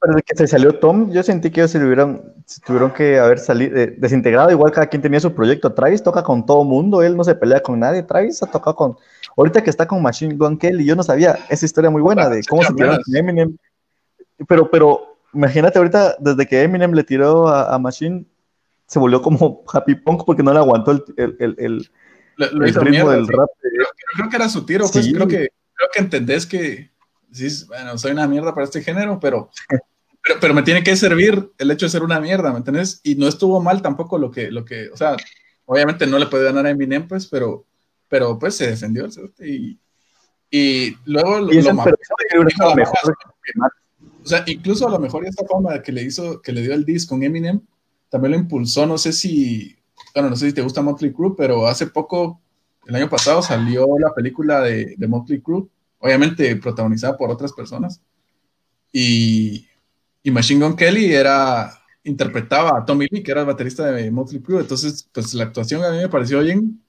Pero 0.00 0.14
de 0.14 0.22
que 0.22 0.36
se 0.36 0.46
salió 0.46 0.78
Tom, 0.78 1.12
yo 1.12 1.22
sentí 1.22 1.50
que 1.50 1.60
ellos 1.60 1.70
se 1.70 1.78
tuvieron, 1.78 2.34
tuvieron 2.66 2.90
que 2.92 3.18
haber 3.18 3.38
salido, 3.38 3.76
eh, 3.76 3.94
desintegrado, 3.98 4.50
igual 4.50 4.72
cada 4.72 4.86
quien 4.86 5.02
tenía 5.02 5.20
su 5.20 5.34
proyecto. 5.34 5.74
Travis 5.74 6.02
toca 6.02 6.22
con 6.22 6.46
todo 6.46 6.64
mundo, 6.64 7.02
él 7.02 7.16
no 7.16 7.24
se 7.24 7.34
pelea 7.34 7.60
con 7.60 7.78
nadie. 7.78 8.02
Travis 8.02 8.42
ha 8.42 8.46
tocado 8.46 8.76
con, 8.76 8.96
ahorita 9.36 9.62
que 9.62 9.70
está 9.70 9.86
con 9.86 10.02
Machine 10.02 10.36
Gun 10.36 10.58
Kelly, 10.58 10.84
yo 10.84 10.96
no 10.96 11.02
sabía 11.02 11.38
esa 11.48 11.64
historia 11.64 11.90
muy 11.90 12.02
buena 12.02 12.28
de 12.28 12.42
cómo 12.44 12.62
se 12.62 12.72
tiraron 12.74 13.00
con 13.02 13.16
Eminem. 13.16 13.56
Pero, 14.48 14.70
pero 14.70 15.16
imagínate 15.32 15.78
ahorita, 15.78 16.16
desde 16.18 16.46
que 16.46 16.62
Eminem 16.62 16.92
le 16.92 17.04
tiró 17.04 17.48
a, 17.48 17.78
Machine, 17.78 18.24
se 18.86 18.98
volvió 18.98 19.22
como 19.22 19.64
Happy 19.72 19.94
Punk 19.94 20.24
porque 20.24 20.42
no 20.42 20.52
le 20.52 20.58
aguantó 20.58 20.92
el, 20.92 21.04
el, 21.16 21.54
el, 21.58 21.90
ritmo 22.38 23.10
del 23.10 23.28
rap. 23.28 23.48
Creo, 24.14 24.28
que 24.28 24.36
era 24.36 24.48
su 24.48 24.64
tiro, 24.64 24.86
pues 24.90 25.08
creo, 25.12 25.28
que, 25.28 25.48
creo 25.74 25.88
que 25.92 26.00
entendés 26.00 26.46
que, 26.46 26.90
sí, 27.30 27.66
bueno, 27.68 27.96
soy 27.98 28.12
una 28.12 28.26
mierda 28.26 28.54
para 28.54 28.64
este 28.64 28.82
género, 28.82 29.20
pero, 29.20 29.50
pero, 30.22 30.40
pero, 30.40 30.54
me 30.54 30.62
tiene 30.62 30.82
que 30.82 30.96
servir 30.96 31.52
el 31.58 31.70
hecho 31.70 31.86
de 31.86 31.90
ser 31.90 32.02
una 32.02 32.20
mierda, 32.20 32.50
¿me 32.50 32.58
entiendes? 32.58 33.00
Y 33.04 33.14
no 33.14 33.28
estuvo 33.28 33.60
mal 33.60 33.82
tampoco 33.82 34.18
lo 34.18 34.30
que, 34.30 34.50
lo 34.50 34.64
que 34.64 34.90
o 34.90 34.96
sea, 34.96 35.16
obviamente 35.66 36.06
no 36.06 36.18
le 36.18 36.26
puede 36.26 36.44
ganar 36.44 36.66
a 36.66 36.70
Eminem, 36.70 37.06
pues, 37.06 37.26
pero, 37.26 37.66
pero 38.10 38.36
pues 38.38 38.56
se 38.56 38.66
defendió, 38.66 39.08
y, 39.38 39.78
y 40.50 40.96
luego 41.04 41.38
lo, 41.38 41.74
mejor, 41.74 41.96
o 44.24 44.26
sea, 44.26 44.42
incluso 44.48 44.88
a 44.88 44.90
lo 44.90 44.98
mejor 44.98 45.24
esta 45.24 45.46
fama 45.46 45.80
que 45.80 45.92
le 45.92 46.02
hizo, 46.02 46.42
que 46.42 46.52
le 46.52 46.62
dio 46.62 46.74
el 46.74 46.84
disc 46.84 47.08
con 47.08 47.22
Eminem, 47.22 47.60
también 48.08 48.32
lo 48.32 48.38
impulsó, 48.38 48.84
no 48.84 48.98
sé 48.98 49.12
si, 49.12 49.76
bueno, 50.12 50.28
no 50.28 50.34
sé 50.34 50.48
si 50.48 50.52
te 50.52 50.60
gusta 50.60 50.82
Motley 50.82 51.12
Crue, 51.12 51.36
pero 51.36 51.68
hace 51.68 51.86
poco, 51.86 52.40
el 52.84 52.96
año 52.96 53.08
pasado, 53.08 53.42
salió 53.42 53.86
la 54.00 54.12
película 54.12 54.60
de, 54.60 54.96
de 54.98 55.08
Motley 55.08 55.40
Crue, 55.40 55.68
obviamente 56.00 56.56
protagonizada 56.56 57.16
por 57.16 57.30
otras 57.30 57.52
personas, 57.52 58.00
y, 58.92 59.68
y 60.24 60.32
Machine 60.32 60.66
Gun 60.66 60.74
Kelly 60.74 61.14
era, 61.14 61.70
interpretaba 62.02 62.76
a 62.76 62.84
Tommy 62.84 63.06
Lee, 63.08 63.22
que 63.22 63.30
era 63.30 63.42
el 63.42 63.46
baterista 63.46 63.86
de 63.92 64.10
Motley 64.10 64.42
Crue, 64.42 64.62
entonces, 64.62 65.08
pues 65.12 65.32
la 65.32 65.44
actuación 65.44 65.84
a 65.84 65.92
mí 65.92 65.98
me 65.98 66.08
pareció 66.08 66.40
bien, 66.40 66.82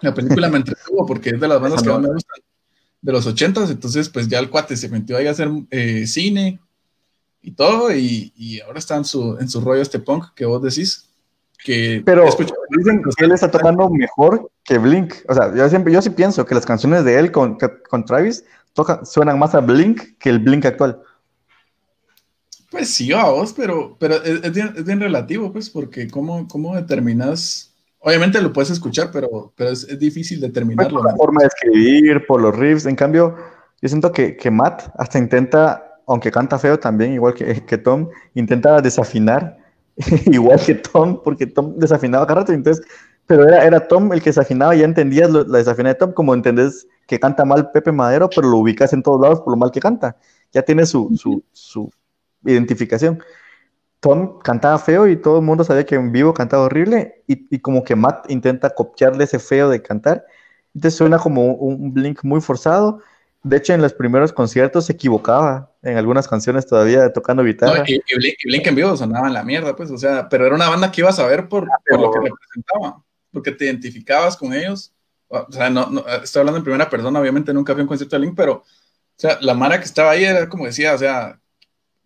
la 0.00 0.14
película 0.14 0.48
me 0.48 0.58
entretuvo 0.58 1.06
porque 1.06 1.30
es 1.30 1.40
de 1.40 1.48
las 1.48 1.60
bandas 1.60 1.82
que 1.82 1.88
más 1.88 2.00
me 2.00 2.08
gustan 2.08 2.40
de 3.04 3.12
los 3.12 3.26
ochentas, 3.26 3.70
entonces 3.70 4.08
pues 4.08 4.28
ya 4.28 4.38
el 4.38 4.48
cuate 4.48 4.78
se 4.78 4.88
metió 4.88 5.18
ahí 5.18 5.26
a 5.26 5.32
hacer 5.32 5.50
eh, 5.70 6.06
cine 6.06 6.58
y 7.42 7.50
todo, 7.50 7.94
y, 7.94 8.32
y, 8.34 8.60
ahora 8.60 8.78
está 8.78 8.96
en 8.96 9.04
su, 9.04 9.36
en 9.38 9.46
su 9.46 9.60
rollo 9.60 9.82
este 9.82 9.98
punk 9.98 10.32
que 10.34 10.46
vos 10.46 10.62
decís. 10.62 11.10
Que 11.62 12.02
Pero 12.04 12.24
dicen 12.70 13.02
que 13.02 13.24
él 13.26 13.32
está 13.32 13.50
tocando 13.50 13.90
mejor 13.90 14.50
que 14.64 14.78
Blink. 14.78 15.14
O 15.28 15.34
sea, 15.34 15.54
yo 15.54 15.68
siempre, 15.68 15.92
yo 15.92 16.00
sí 16.00 16.10
pienso 16.10 16.46
que 16.46 16.54
las 16.54 16.64
canciones 16.64 17.04
de 17.04 17.18
él 17.18 17.30
con, 17.30 17.58
con 17.90 18.04
Travis 18.06 18.44
tocan, 18.72 19.04
suenan 19.04 19.38
más 19.38 19.54
a 19.54 19.60
Blink 19.60 20.18
que 20.18 20.30
el 20.30 20.38
Blink 20.38 20.64
actual. 20.64 21.02
Pues 22.70 22.88
sí, 22.88 23.12
a 23.12 23.24
vos, 23.24 23.52
pero, 23.52 23.96
pero 24.00 24.22
es, 24.22 24.50
bien, 24.52 24.72
es 24.76 24.84
bien 24.84 25.00
relativo, 25.00 25.52
pues, 25.52 25.68
porque 25.68 26.08
¿cómo, 26.08 26.48
cómo 26.48 26.74
determinas 26.74 27.73
Obviamente 28.06 28.38
lo 28.42 28.52
puedes 28.52 28.68
escuchar, 28.68 29.08
pero, 29.10 29.54
pero 29.56 29.70
es, 29.70 29.98
difícil 29.98 30.38
determinarlo. 30.38 31.00
Por 31.00 31.10
la 31.10 31.16
forma 31.16 31.40
de 31.40 31.46
escribir, 31.46 32.26
por 32.26 32.38
los 32.38 32.54
riffs. 32.54 32.84
En 32.84 32.96
cambio, 32.96 33.34
yo 33.80 33.88
siento 33.88 34.12
que, 34.12 34.36
que 34.36 34.50
Matt 34.50 34.90
hasta 34.98 35.18
intenta, 35.18 36.00
aunque 36.06 36.30
canta 36.30 36.58
feo 36.58 36.78
también, 36.78 37.14
igual 37.14 37.32
que, 37.32 37.64
que 37.64 37.78
Tom, 37.78 38.10
intenta 38.34 38.82
desafinar, 38.82 39.56
igual 40.26 40.60
que 40.60 40.74
Tom, 40.74 41.22
porque 41.24 41.46
Tom 41.46 41.78
desafinaba 41.78 42.26
cada 42.26 42.40
rato. 42.40 42.52
Entonces, 42.52 42.84
pero 43.26 43.48
era, 43.48 43.64
era 43.64 43.88
Tom 43.88 44.12
el 44.12 44.20
que 44.20 44.28
desafinaba, 44.28 44.74
ya 44.74 44.84
entendías 44.84 45.30
la 45.30 45.56
desafinada 45.56 45.94
de 45.94 45.98
Tom, 46.00 46.12
como 46.12 46.34
entendés 46.34 46.86
que 47.06 47.18
canta 47.18 47.46
mal 47.46 47.70
Pepe 47.70 47.90
Madero, 47.90 48.28
pero 48.28 48.50
lo 48.50 48.58
ubicas 48.58 48.92
en 48.92 49.02
todos 49.02 49.18
lados 49.18 49.40
por 49.40 49.54
lo 49.54 49.56
mal 49.56 49.70
que 49.70 49.80
canta. 49.80 50.18
Ya 50.52 50.60
tiene 50.60 50.84
su, 50.84 51.10
su, 51.16 51.42
su 51.52 51.90
identificación. 52.44 53.22
Tom 54.04 54.38
cantaba 54.40 54.78
feo 54.78 55.08
y 55.08 55.16
todo 55.16 55.38
el 55.38 55.46
mundo 55.46 55.64
sabía 55.64 55.86
que 55.86 55.94
en 55.94 56.12
vivo 56.12 56.34
cantaba 56.34 56.64
horrible 56.64 57.22
y, 57.26 57.58
como 57.60 57.82
que 57.84 57.96
Matt 57.96 58.30
intenta 58.30 58.68
copiarle 58.68 59.24
ese 59.24 59.38
feo 59.38 59.70
de 59.70 59.80
cantar. 59.80 60.26
Entonces 60.74 60.98
suena 60.98 61.18
como 61.18 61.54
un, 61.54 61.94
Blink 61.94 62.22
muy 62.22 62.42
forzado. 62.42 63.00
De 63.42 63.56
hecho, 63.56 63.72
en 63.72 63.80
los 63.80 63.94
primeros 63.94 64.30
conciertos 64.30 64.84
se 64.84 64.92
equivocaba 64.92 65.72
en 65.80 65.96
algunas 65.96 66.28
canciones 66.28 66.66
todavía 66.66 67.14
tocando 67.14 67.42
guitarra. 67.42 67.82
y, 67.86 67.98
Blink, 68.44 68.66
en 68.66 68.74
vivo 68.74 68.94
sonaba 68.94 69.30
la 69.30 69.42
mierda, 69.42 69.74
pues, 69.74 69.90
o 69.90 69.96
sea, 69.96 70.28
pero 70.28 70.44
era 70.44 70.54
una 70.54 70.68
banda 70.68 70.92
que 70.92 71.00
ibas 71.00 71.18
a 71.18 71.26
ver 71.26 71.48
por, 71.48 71.66
por 71.88 71.98
lo 71.98 72.10
que 72.10 72.20
representaba, 72.20 73.02
porque 73.32 73.52
te 73.52 73.64
identificabas 73.64 74.36
con 74.36 74.52
ellos. 74.52 74.92
O 75.28 75.50
sea, 75.50 75.70
no, 75.70 75.88
no, 75.88 76.04
estoy 76.22 76.40
hablando 76.40 76.58
en 76.58 76.64
primera 76.64 76.90
persona, 76.90 77.18
obviamente 77.18 77.54
nunca 77.54 77.72
fui 77.72 77.80
a 77.80 77.84
un 77.84 77.88
concierto 77.88 78.16
de 78.16 78.20
Blink, 78.20 78.36
pero, 78.36 78.56
o 78.56 78.64
sea, 79.16 79.38
la 79.40 79.54
Mara 79.54 79.78
que 79.78 79.86
estaba 79.86 80.10
ahí 80.10 80.24
era 80.24 80.46
como 80.46 80.66
decía, 80.66 80.92
o 80.92 80.98
sea, 80.98 81.40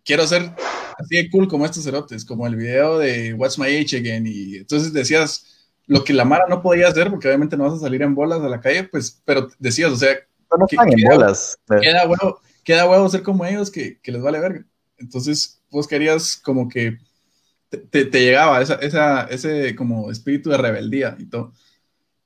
quiero 0.09 0.25
ser 0.25 0.51
así 0.97 1.17
de 1.17 1.29
cool 1.29 1.47
como 1.47 1.65
estos 1.65 1.83
cerotes, 1.83 2.25
como 2.25 2.47
el 2.47 2.55
video 2.55 2.97
de 2.97 3.35
What's 3.35 3.59
My 3.59 3.67
Age 3.67 3.97
Again. 3.97 4.25
Y 4.25 4.55
entonces 4.55 4.91
decías 4.91 5.69
lo 5.85 6.03
que 6.03 6.13
la 6.13 6.25
Mara 6.25 6.45
no 6.49 6.63
podía 6.63 6.87
hacer, 6.87 7.11
porque 7.11 7.27
obviamente 7.27 7.55
no 7.55 7.65
vas 7.65 7.75
a 7.75 7.79
salir 7.79 8.01
en 8.01 8.15
bolas 8.15 8.41
a 8.41 8.49
la 8.49 8.59
calle, 8.59 8.85
pues, 8.85 9.21
pero 9.23 9.51
decías, 9.59 9.91
o 9.91 9.95
sea, 9.95 10.17
no 10.57 10.65
están 10.67 10.91
en 10.91 11.07
bolas. 11.07 11.59
Queda 11.79 12.07
huevo, 12.07 12.41
queda 12.63 12.89
huevo 12.89 13.07
ser 13.07 13.21
como 13.21 13.45
ellos 13.45 13.69
que, 13.69 13.99
que, 14.01 14.11
les 14.11 14.23
vale 14.23 14.39
verga. 14.39 14.65
Entonces, 14.97 15.61
vos 15.69 15.87
querías 15.87 16.37
como 16.37 16.67
que 16.67 16.97
te, 17.69 18.05
te, 18.05 18.19
llegaba 18.19 18.63
esa, 18.63 18.75
esa, 18.75 19.25
ese 19.25 19.75
como 19.75 20.09
espíritu 20.09 20.49
de 20.49 20.57
rebeldía 20.57 21.15
y 21.19 21.25
todo. 21.25 21.53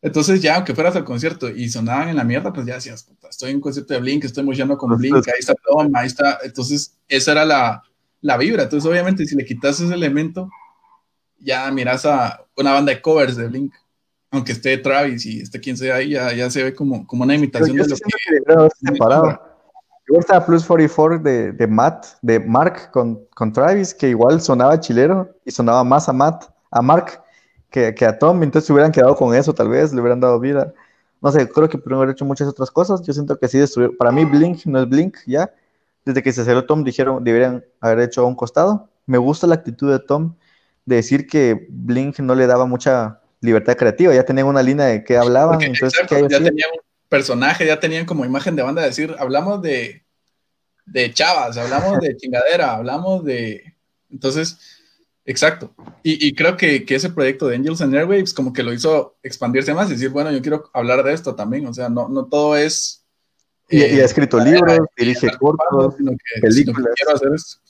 Entonces 0.04 0.42
ya, 0.42 0.58
aunque 0.58 0.76
fueras 0.76 0.98
al 0.98 1.06
concierto 1.06 1.50
y 1.50 1.70
sonaban 1.70 2.10
en 2.10 2.18
la 2.18 2.26
mierda, 2.26 2.52
pues 2.52 2.68
ya 2.68 2.76
decías, 2.76 3.04
puta, 3.04 3.30
estoy 3.30 3.52
en 3.52 3.56
un 3.56 3.62
concierto 3.62 3.94
de 3.94 4.02
Blink, 4.02 4.26
estoy 4.26 4.44
mollando 4.44 4.78
con 4.78 4.98
Blink, 4.98 5.26
ahí 5.28 5.40
está 5.40 5.56
Tom, 5.56 5.90
ahí 5.96 6.08
está. 6.08 6.40
Entonces, 6.44 6.98
esa 7.08 7.32
era 7.32 7.46
la, 7.46 7.82
la 8.20 8.36
vibra. 8.36 8.64
Entonces, 8.64 8.90
obviamente, 8.90 9.26
si 9.26 9.36
le 9.36 9.46
quitas 9.46 9.80
ese 9.80 9.94
elemento, 9.94 10.50
ya 11.40 11.72
miras 11.72 12.06
a 12.06 12.46
una 12.58 12.74
banda 12.74 12.92
de 12.92 13.02
covers 13.02 13.38
de 13.38 13.48
Blink. 13.48 13.74
Aunque 14.30 14.52
esté 14.52 14.78
Travis 14.78 15.26
y 15.26 15.40
esté 15.40 15.62
quien 15.62 15.78
sea 15.78 15.96
ahí, 15.96 16.10
ya, 16.10 16.34
ya 16.34 16.50
se 16.50 16.64
ve 16.64 16.74
como, 16.76 17.08
como 17.08 17.24
una 17.24 17.36
imitación 17.36 17.78
de 17.78 17.88
lo 17.88 17.96
que... 17.96 18.92
separado. 18.92 19.40
Estaba 20.20 20.46
Plus 20.46 20.66
44 20.66 21.20
de, 21.20 21.54
de 21.54 21.68
Matt, 21.68 22.08
de 22.22 22.42
Mark 22.42 22.92
con, 22.92 23.26
con, 23.36 23.54
Travis, 23.54 23.94
que 23.94 24.10
igual 24.10 24.42
sonaba 24.42 24.78
chilero 24.82 25.34
y 25.46 25.52
sonaba 25.52 25.86
más 25.86 26.10
a 26.10 26.14
Matt, 26.14 26.52
a 26.72 26.82
Mark 26.82 27.23
que, 27.74 27.96
que 27.96 28.06
a 28.06 28.18
Tom. 28.20 28.44
Entonces 28.44 28.68
se 28.68 28.74
hubieran 28.74 28.92
quedado 28.92 29.16
con 29.16 29.36
eso, 29.36 29.54
tal 29.54 29.68
vez, 29.68 29.92
le 29.92 30.00
hubieran 30.00 30.20
dado 30.20 30.40
vida. 30.40 30.74
No 31.20 31.32
sé, 31.32 31.50
creo 31.50 31.68
que 31.68 31.78
pudieron 31.78 32.04
haber 32.04 32.14
hecho 32.14 32.24
muchas 32.24 32.48
otras 32.48 32.70
cosas. 32.70 33.02
Yo 33.02 33.12
siento 33.14 33.38
que 33.38 33.48
sí 33.48 33.58
destruyeron. 33.58 33.98
Para 33.98 34.12
mí, 34.12 34.24
Blink 34.24 34.66
no 34.66 34.80
es 34.80 34.88
Blink, 34.88 35.18
ya 35.26 35.52
desde 36.06 36.22
que 36.22 36.32
se 36.32 36.44
cerró 36.44 36.66
Tom, 36.66 36.84
dijeron 36.84 37.24
deberían 37.24 37.64
haber 37.80 38.02
hecho 38.02 38.22
a 38.22 38.26
un 38.26 38.36
costado. 38.36 38.90
Me 39.06 39.18
gusta 39.18 39.48
la 39.48 39.56
actitud 39.56 39.92
de 39.92 40.00
Tom 40.00 40.36
de 40.86 40.98
decir 40.98 41.28
que 41.28 41.66
Blink 41.70 42.20
no 42.20 42.36
le 42.36 42.46
daba 42.46 42.66
mucha 42.66 43.22
libertad 43.42 43.76
creativa, 43.76 44.14
ya 44.14 44.24
tenían 44.24 44.48
una 44.48 44.62
línea 44.62 44.86
de 44.86 45.04
qué 45.04 45.18
hablaban. 45.18 45.62
entonces, 45.62 46.00
ya 46.10 46.28
tenían 46.28 46.70
un 46.74 46.82
personaje, 47.10 47.66
ya 47.66 47.80
tenían 47.80 48.06
como 48.06 48.26
imagen 48.26 48.56
de 48.56 48.64
banda 48.64 48.82
de 48.82 48.90
decir, 48.90 49.16
hablamos 49.20 49.62
de, 49.62 50.04
de 50.86 51.14
chavas, 51.14 51.58
hablamos 51.58 52.00
de 52.00 52.16
chingadera, 52.16 52.76
hablamos 52.76 53.24
de... 53.24 53.76
Entonces, 54.10 54.73
exacto. 55.26 55.74
Y, 56.04 56.34
creo 56.36 56.58
que, 56.58 56.86
que, 56.86 56.96
ese 56.96 57.10
proyecto 57.10 57.48
de 57.48 57.56
Angels 57.56 57.82
and 57.82 57.96
Airwaves 57.96 58.34
como 58.34 58.52
que 58.52 58.64
lo 58.64 58.74
hizo 58.74 59.18
expandirse 59.24 59.74
más 59.74 59.90
y 59.90 59.94
decir, 59.94 60.10
bueno, 60.10 60.32
yo 60.32 60.42
quiero 60.42 60.70
hablar 60.74 61.04
de 61.04 61.14
esto 61.14 61.36
también, 61.36 61.66
o 61.66 61.74
sea, 61.74 61.90
no, 61.90 62.10
no 62.10 62.26
todo 62.26 62.58
es 62.58 63.04
y, 63.70 63.82
ha 63.82 63.86
eh, 63.86 64.04
escrito 64.04 64.40
libros, 64.40 64.80
dirige 64.98 65.30
cortos, 65.40 65.96
películas. 66.42 67.62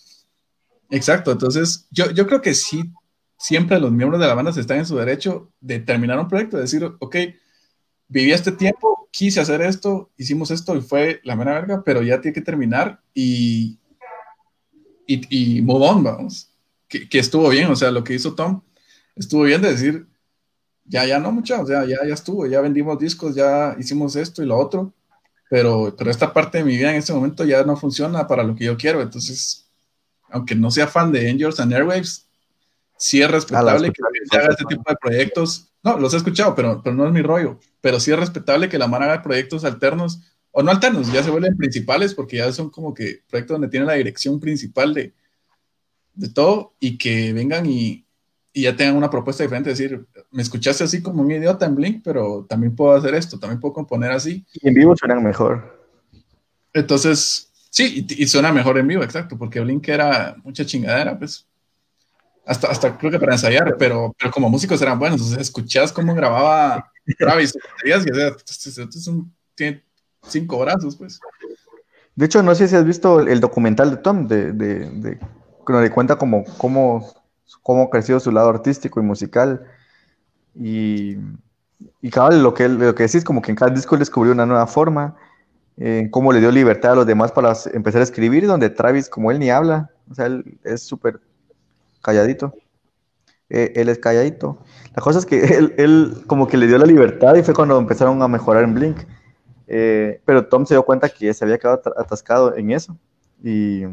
Exacto, 0.90 1.32
entonces 1.32 1.88
yo, 1.92 2.12
yo 2.12 2.28
creo 2.28 2.42
que 2.42 2.54
sí, 2.54 2.92
siempre 3.38 3.80
los 3.80 3.92
miembros 3.92 4.20
de 4.20 4.28
la 4.28 4.34
banda 4.34 4.52
están 4.52 4.80
en 4.80 4.86
su 4.86 4.98
derecho 4.98 5.52
de 5.60 5.80
terminar 5.80 6.20
un 6.20 6.28
proyecto, 6.28 6.58
de 6.58 6.64
decir, 6.64 6.84
ok, 7.00 7.16
viví 8.08 8.32
este 8.32 8.52
tiempo, 8.52 9.08
quise 9.12 9.40
hacer 9.40 9.62
esto, 9.62 10.12
hicimos 10.18 10.52
esto 10.52 10.76
y 10.76 10.82
fue 10.82 11.20
la 11.24 11.36
mera 11.36 11.54
verga, 11.54 11.84
pero 11.84 12.04
ya 12.04 12.22
tiene 12.22 12.36
que 12.36 12.42
terminar 12.42 13.02
y, 13.14 13.80
y, 15.08 15.58
y 15.58 15.62
move 15.62 15.88
on, 15.88 16.04
vamos. 16.04 16.53
Que, 16.94 17.10
que, 17.10 17.20
estuvo 17.20 17.50
bien, 17.50 17.72
o 17.72 17.76
sea, 17.76 17.90
lo 17.90 18.04
que 18.04 18.14
hizo 18.14 18.36
Tom 18.36 18.62
estuvo 19.16 19.44
bien 19.44 19.62
de 19.62 19.72
decir, 19.72 20.06
ya, 20.86 21.06
ya 21.06 21.18
no 21.20 21.32
mucho, 21.32 21.60
o 21.62 21.66
sea, 21.66 21.86
ya, 21.86 21.98
ya 22.06 22.14
estuvo, 22.14 22.46
ya 22.46 22.62
vendimos 22.62 23.00
discos, 23.00 23.36
ya 23.36 23.76
hicimos 23.80 24.16
esto 24.16 24.44
y 24.44 24.46
lo 24.46 24.58
otro 24.58 24.94
pero, 25.54 25.94
pero 25.96 26.10
esta 26.10 26.34
parte 26.34 26.58
de 26.58 26.64
mi 26.64 26.76
vida 26.76 26.90
en 26.90 26.96
este 26.96 27.14
momento 27.14 27.46
ya 27.46 27.64
no 27.64 27.78
funciona 27.78 28.26
para 28.26 28.42
lo 28.42 28.56
que 28.56 28.66
yo 28.66 28.76
quiero. 28.76 29.04
Entonces, 29.04 29.70
aunque 30.32 30.56
no 30.56 30.72
sea 30.72 30.88
fan 30.88 31.12
de 31.12 31.30
Angels 31.30 31.60
and 31.60 31.72
Airwaves, 31.72 32.28
sí 32.98 33.22
es 33.22 33.30
respetable 33.30 33.92
que 33.92 34.02
se 34.32 34.36
haga 34.36 34.48
este 34.48 34.66
tipo 34.66 34.82
de 34.90 34.96
proyectos. 35.00 35.70
No, 35.84 36.00
los 36.00 36.12
he 36.16 36.18
escuchado, 36.18 36.56
pero, 36.56 36.82
pero 36.84 36.96
no 36.96 37.06
es 37.06 37.14
mi 37.14 37.22
rollo. 37.22 37.60
Pero 37.82 38.00
sí 38.00 38.12
es 38.12 38.18
respetable 38.18 38.68
que 38.68 38.80
la 38.80 38.88
mano 38.88 39.06
haga 39.06 39.22
proyectos 39.22 39.64
alternos, 39.64 40.22
o 40.50 40.64
no 40.64 40.72
alternos, 40.72 41.14
ya 41.14 41.22
se 41.22 41.30
vuelven 41.30 41.56
principales 41.56 42.16
porque 42.16 42.38
ya 42.38 42.52
son 42.52 42.72
como 42.72 42.92
que 42.92 43.22
proyectos 43.30 43.54
donde 43.54 43.68
tienen 43.68 43.86
la 43.86 43.94
dirección 43.94 44.40
principal 44.40 44.96
de, 44.96 45.14
de 46.14 46.30
todo 46.30 46.74
y 46.80 46.98
que 46.98 47.34
vengan 47.34 47.66
y, 47.66 48.06
y 48.54 48.64
ya 48.64 48.76
tengan 48.76 48.96
una 48.96 49.10
propuesta 49.10 49.44
diferente, 49.44 49.72
decir, 49.72 50.06
me 50.32 50.42
escuchaste 50.42 50.84
así 50.84 51.02
como 51.02 51.22
un 51.22 51.32
idiota 51.32 51.66
en 51.66 51.76
Blink, 51.76 52.02
pero 52.04 52.46
también 52.48 52.76
puedo 52.76 52.96
hacer 52.96 53.16
esto, 53.16 53.40
también 53.40 53.60
puedo 53.60 53.74
componer 53.74 54.12
así. 54.12 54.46
Y 54.54 54.68
en 54.68 54.76
vivo 54.76 54.96
suenan 54.96 55.24
mejor. 55.24 55.88
Entonces, 56.74 57.52
sí, 57.70 58.06
y, 58.10 58.28
suena 58.28 58.52
mejor 58.52 58.78
en 58.78 58.88
vivo, 58.88 59.04
exacto, 59.04 59.38
porque 59.38 59.60
Blink 59.60 59.88
era 59.88 60.36
mucha 60.44 60.66
chingadera, 60.66 61.18
pues. 61.18 61.48
Hasta, 62.46 62.68
hasta 62.68 62.98
creo 62.98 63.10
que 63.10 63.20
para 63.20 63.34
ensayar, 63.34 63.78
pero, 63.80 64.14
pero 64.20 64.30
como 64.30 64.50
músicos 64.50 64.82
eran 64.82 65.00
buenos, 65.00 65.22
sea, 65.22 65.40
escuchás 65.40 65.94
cómo 65.94 66.14
grababa 66.14 66.92
Travis, 67.18 67.54
y 67.86 67.92
o 67.92 68.02
sea, 68.02 68.36
este 68.46 68.70
es 68.70 69.08
un, 69.08 69.34
tiene 69.56 69.84
cinco 70.28 70.60
brazos, 70.60 70.96
pues. 70.96 71.20
De 72.16 72.26
hecho, 72.26 72.44
no 72.44 72.54
sé 72.54 72.68
si 72.68 72.76
has 72.76 72.86
visto 72.86 73.22
el 73.22 73.40
documental 73.40 73.92
de 73.92 73.98
Tom, 73.98 74.28
de, 74.28 74.52
de, 74.52 75.20
le 75.68 75.90
cuenta 75.92 76.18
cómo, 76.18 76.44
cómo 76.58 77.04
ha 77.84 77.90
crecido 77.90 78.20
su 78.20 78.32
lado 78.32 78.50
artístico 78.50 79.00
y 79.00 79.04
musical. 79.04 79.66
Y, 80.56 81.18
y 82.02 82.12
lo 82.32 82.54
que, 82.54 82.70
lo 82.70 82.96
que 82.96 83.04
decís, 83.04 83.24
como 83.24 83.42
que 83.42 83.52
en 83.52 83.56
cada 83.56 83.74
disco 83.74 83.98
descubrió 83.98 84.34
una 84.34 84.46
nueva 84.46 84.68
forma, 84.68 85.16
eh, 85.78 86.08
cómo 86.12 86.32
le 86.32 86.40
dio 86.40 86.52
libertad 86.52 86.92
a 86.94 86.96
los 86.96 87.06
demás 87.06 87.32
para 87.32 87.54
empezar 87.74 88.02
a 88.02 88.04
escribir, 88.04 88.46
donde 88.46 88.70
Travis, 88.70 89.10
como 89.10 89.32
él 89.32 89.40
ni 89.40 89.50
habla, 89.50 89.90
o 90.10 90.14
sea, 90.14 90.28
él 90.28 90.60
es 90.64 90.84
súper 90.84 91.20
calladito. 92.02 92.54
Eh, 93.50 93.74
él 93.76 93.90
es 93.90 94.00
calladito. 94.00 94.60
La 94.96 95.02
cosa 95.02 95.20
es 95.20 95.26
que 95.26 95.40
él, 95.58 95.74
él, 95.78 96.24
como 96.28 96.48
que 96.48 96.58
le 96.58 96.68
dio 96.68 96.78
la 96.78 96.86
libertad 96.86 97.36
y 97.36 97.44
fue 97.44 97.54
cuando 97.54 97.78
empezaron 97.78 98.22
a 98.22 98.28
mejorar 98.28 98.64
en 98.64 98.74
Blink. 98.74 98.98
Eh, 99.68 100.22
pero 100.26 100.48
Tom 100.48 100.66
se 100.66 100.74
dio 100.74 100.84
cuenta 100.84 101.10
que 101.10 101.34
se 101.34 101.46
había 101.46 101.58
quedado 101.58 101.82
atascado 101.98 102.56
en 102.56 102.72
eso. 102.72 102.98
Y, 103.44 103.84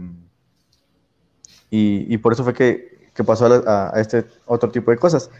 y, 1.70 2.18
por 2.18 2.32
eso 2.32 2.42
fue 2.42 2.52
que, 2.52 3.10
que 3.14 3.22
pasó 3.22 3.46
a, 3.46 3.90
a, 3.94 4.00
este 4.00 4.24
otro 4.46 4.70
tipo 4.70 4.90
de 4.90 4.96
cosas. 4.96 5.30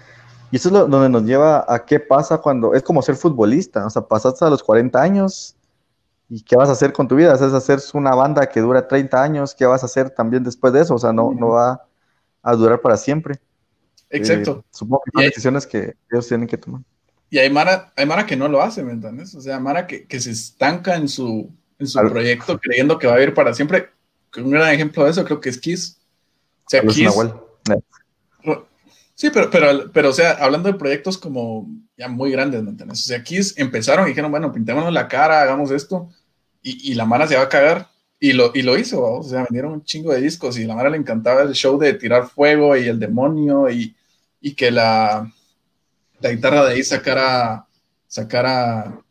Y 0.51 0.57
eso 0.57 0.69
es 0.69 0.73
lo, 0.73 0.87
donde 0.87 1.09
nos 1.09 1.25
lleva 1.25 1.65
a 1.69 1.85
qué 1.85 2.01
pasa 2.01 2.39
cuando 2.39 2.75
es 2.75 2.83
como 2.83 3.03
ser 3.03 3.17
futbolista. 3.17 3.87
O 3.87 3.91
sea, 3.91 4.03
pasaste 4.03 4.45
a 4.45 4.51
los 4.51 4.63
40 4.63 5.01
años 5.01 5.57
y 6.29 6.43
qué 6.43 6.57
vas 6.57 6.69
a 6.69 6.73
hacer 6.73 6.93
con 6.93 7.09
tu 7.09 7.17
vida. 7.17 7.35
¿Es 7.35 7.43
hacer 7.43 7.81
una 7.95 8.15
banda 8.15 8.49
que 8.49 8.61
dura 8.61 8.87
30 8.87 9.23
años? 9.23 9.55
¿Qué 9.55 9.67
vas 9.67 9.83
a 9.83 9.87
hacer 9.87 10.11
también 10.11 10.43
después 10.43 10.73
de 10.73 10.83
eso? 10.83 10.95
O 10.95 10.99
sea, 10.99 11.13
no, 11.13 11.33
no 11.33 11.49
va 11.51 11.87
a 12.43 12.55
durar 12.55 12.81
para 12.81 12.97
siempre. 12.97 13.41
Exacto. 14.09 14.65
Eh, 14.65 14.69
supongo 14.71 15.03
que 15.05 15.11
son 15.13 15.23
decisiones 15.23 15.67
que 15.67 15.95
ellos 16.11 16.27
tienen 16.27 16.49
que 16.49 16.59
tomar. 16.59 16.83
Y 17.31 17.39
hay 17.39 17.49
Mara, 17.49 17.93
hay 17.97 18.07
Mara 18.07 18.27
que 18.27 18.37
no 18.37 18.49
lo 18.49 18.61
hace, 18.61 18.83
¿me 18.83 18.93
entiendes? 18.93 19.35
O 19.37 19.41
sea, 19.41 19.61
Mara 19.61 19.87
que, 19.87 20.07
que 20.07 20.19
se 20.21 20.33
estanca 20.33 20.97
en 20.97 21.09
su, 21.09 21.49
en 21.79 21.87
su 21.87 21.99
proyecto 22.01 22.59
creyendo 22.59 22.99
que 22.99 23.07
va 23.07 23.15
a 23.15 23.23
ir 23.23 23.35
para 23.35 23.55
siempre. 23.55 23.91
Un 24.37 24.51
gran 24.51 24.73
ejemplo 24.73 25.05
de 25.05 25.11
eso 25.11 25.25
creo 25.25 25.41
que 25.41 25.49
es 25.49 25.59
Kiss. 25.59 26.00
Sea, 26.71 26.83
Kiss. 26.83 27.13
Sí, 29.17 29.29
pero, 29.35 29.51
pero, 29.51 29.91
pero, 29.93 30.11
o 30.11 30.13
sea, 30.13 30.31
hablando 30.31 30.71
de 30.71 30.79
proyectos 30.79 31.19
como 31.19 31.69
ya 31.99 32.07
muy 32.07 32.31
grandes, 32.31 32.63
¿me 32.63 32.71
entiendes? 32.71 33.01
O 33.01 33.09
sea, 33.09 33.25
Kiss 33.25 33.55
empezaron 33.59 34.07
y 34.07 34.11
dijeron, 34.11 34.31
bueno, 34.31 34.53
pintémonos 34.53 34.93
la 34.93 35.09
cara, 35.09 35.43
hagamos 35.43 35.73
esto, 35.73 36.09
y, 36.63 36.93
y 36.93 36.95
la 36.95 37.07
Mara 37.07 37.27
se 37.27 37.35
va 37.35 37.43
a 37.43 37.49
cagar. 37.49 37.91
Y 38.21 38.35
lo, 38.35 38.53
y 38.55 38.63
lo 38.63 38.79
hizo, 38.79 39.03
o 39.03 39.23
sea, 39.25 39.43
vendieron 39.43 39.73
un 39.73 39.83
chingo 39.83 40.13
de 40.13 40.21
discos 40.21 40.59
y 40.59 40.65
la 40.65 40.77
Mara 40.77 40.91
le 40.91 40.99
encantaba 40.99 41.43
el 41.43 41.55
show 41.55 41.77
de 41.77 41.95
tirar 41.95 42.29
fuego 42.29 42.77
y 42.77 42.87
el 42.87 43.01
demonio 43.01 43.69
y, 43.69 43.97
y 44.41 44.55
que 44.55 44.71
la, 44.71 45.29
la 46.21 46.31
guitarra 46.31 46.67
de 46.67 46.75
ahí 46.75 46.85
sacara, 46.85 47.67
sacara 48.07 49.03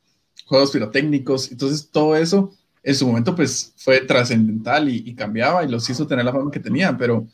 juegos 0.45 0.71
pirotécnicos. 0.71 1.51
Entonces 1.51 1.89
todo 1.91 2.15
eso 2.15 2.53
en 2.83 2.95
su 2.95 3.05
momento 3.05 3.35
pues 3.35 3.73
fue 3.75 3.99
trascendental 3.99 4.87
y, 4.87 5.13
cambiaba 5.13 5.65
y 5.65 5.67
los 5.67 5.89
hizo 5.89 6.07
tener 6.07 6.23
la 6.23 6.31
fama 6.31 6.51
que 6.51 6.59
tenían, 6.59 6.97
pero 6.97 7.27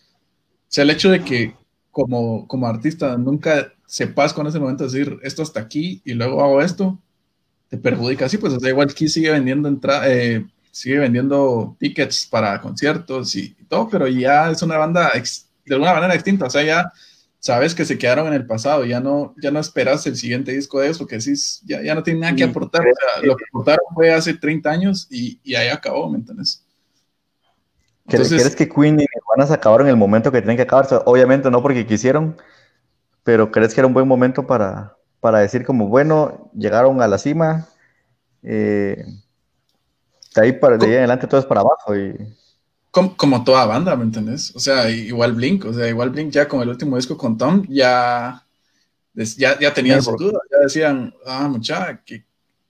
sea, 0.68 0.84
el 0.84 0.90
hecho 0.90 1.10
de 1.10 1.24
que 1.24 1.56
como, 1.92 2.48
como 2.48 2.68
artista 2.68 3.18
nunca 3.18 3.74
sepas 3.86 4.34
con 4.34 4.48
ese 4.48 4.60
momento 4.60 4.84
decir 4.84 5.18
esto 5.24 5.44
hasta 5.44 5.60
aquí 5.60 6.02
y 6.04 6.14
luego 6.14 6.44
hago 6.44 6.62
esto, 6.62 7.00
te 7.70 7.78
perjudica 7.78 8.26
así, 8.26 8.38
pues 8.38 8.54
o 8.54 8.60
sea, 8.60 8.70
igual 8.70 8.90
aquí 8.90 9.08
sigue 9.08 9.32
vendiendo 9.32 9.70
entrada, 9.70 10.12
eh, 10.12 10.46
sigue 10.72 11.00
vendiendo 11.00 11.76
tickets 11.80 12.26
para 12.26 12.60
conciertos 12.60 13.36
y, 13.36 13.56
todo, 13.70 13.90
pero 13.90 14.08
ya 14.08 14.52
es 14.52 14.62
una 14.62 14.78
banda 14.78 15.12
de 15.14 15.74
alguna 15.74 15.94
manera 15.94 16.14
extinta, 16.14 16.46
o 16.46 16.50
sea, 16.50 16.64
ya 16.64 16.92
sabes 17.40 17.74
que 17.74 17.86
se 17.86 17.98
quedaron 17.98 18.28
en 18.28 18.34
el 18.34 18.46
pasado, 18.46 18.86
ya 18.86 19.00
no, 19.00 19.36
ya 19.42 19.52
no 19.52 19.60
esperas 19.60 20.06
el 20.08 20.18
siguiente 20.18 20.52
disco 20.52 20.80
de 20.82 20.90
eso, 20.90 21.08
que 21.08 21.22
sí, 21.22 21.34
ya, 21.64 21.82
ya 21.82 21.96
no 21.96 22.04
tiene 22.04 22.22
nada 22.22 22.36
que 22.36 22.44
aportar. 22.44 22.82
O 22.82 22.84
sea, 22.84 23.24
lo 23.24 23.38
que 23.38 23.46
aportaron 23.48 23.86
fue 23.94 24.12
hace 24.12 24.34
30 24.34 24.70
años 24.70 25.08
y, 25.12 25.40
y 25.44 25.54
ahí 25.54 25.70
acabó, 25.70 26.10
¿me 26.10 26.18
entiendes? 26.18 26.65
¿Crees 28.08 28.56
que 28.56 28.70
Queen 28.70 29.00
y 29.00 29.06
Nirvana 29.06 29.48
se 29.48 29.54
acabaron 29.54 29.88
en 29.88 29.92
el 29.92 29.98
momento 29.98 30.32
que 30.32 30.42
tienen 30.42 30.58
que 30.58 30.64
acabarse? 30.64 31.00
Obviamente 31.06 31.50
no 31.50 31.62
porque 31.62 31.88
quisieron, 31.88 32.38
pero 33.24 33.52
¿crees 33.52 33.74
que 33.74 33.82
era 33.82 33.88
un 33.88 33.94
buen 33.94 34.08
momento 34.08 34.46
para, 34.46 34.96
para 35.20 35.40
decir 35.40 35.66
como, 35.66 35.88
bueno, 35.88 36.52
llegaron 36.54 37.02
a 37.02 37.08
la 37.08 37.18
cima, 37.18 37.68
eh, 38.44 39.04
de 40.36 40.42
ahí 40.42 40.52
para, 40.54 40.78
de 40.78 40.86
ahí 40.86 40.92
en 40.92 40.98
adelante 41.00 41.28
todo 41.28 41.40
es 41.40 41.46
para 41.46 41.62
abajo 41.62 41.96
y 41.96 42.16
como, 43.18 43.44
toda 43.44 43.66
banda, 43.66 43.94
¿me 43.98 44.06
entendés? 44.06 44.56
O 44.56 44.60
sea, 44.60 44.90
igual 44.90 45.34
Blink, 45.34 45.66
o 45.66 45.74
sea, 45.74 45.90
igual 45.90 46.12
Blink 46.12 46.32
ya 46.32 46.48
con 46.48 46.62
el 46.62 46.70
último 46.70 46.96
disco 46.96 47.18
con 47.18 47.38
Tom, 47.38 47.66
ya, 47.68 48.42
ya, 49.14 49.60
ya 49.60 49.74
tenían 49.74 50.02
su 50.02 50.16
duda, 50.16 50.40
ya 50.50 50.58
decían, 50.60 51.14
ah, 51.26 51.46
muchacha, 51.50 52.02
¿qué, 52.06 52.24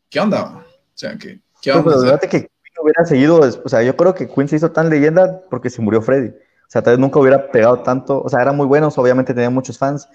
¿qué, 0.10 0.20
onda? 0.20 0.45
O 0.45 0.64
sea, 0.95 1.16
¿qué, 1.16 1.41
qué 1.62 1.72
onda? 1.72 1.95
Pero 2.02 2.20
que 2.22 2.28
Queen 2.28 2.49
hubiera 2.81 3.06
seguido, 3.06 3.39
o 3.39 3.69
sea, 3.69 3.81
yo 3.84 3.95
creo 3.95 4.14
que 4.14 4.27
Queen 4.27 4.47
se 4.47 4.57
hizo 4.57 4.72
tan 4.72 4.89
leyenda 4.89 5.41
porque 5.49 5.69
se 5.69 5.81
murió 5.81 6.02
Freddy. 6.02 6.30
O 6.30 6.69
sea, 6.69 6.81
tal 6.81 6.93
vez 6.93 6.99
nunca 6.99 7.19
hubiera 7.19 7.52
pegado 7.52 7.81
tanto, 7.84 8.22
o 8.22 8.30
sea, 8.30 8.41
eran 8.41 8.56
muy 8.56 8.65
buenos, 8.65 8.97
obviamente 8.97 9.34
tenían 9.34 9.53
muchos 9.53 9.77
fans, 9.77 10.07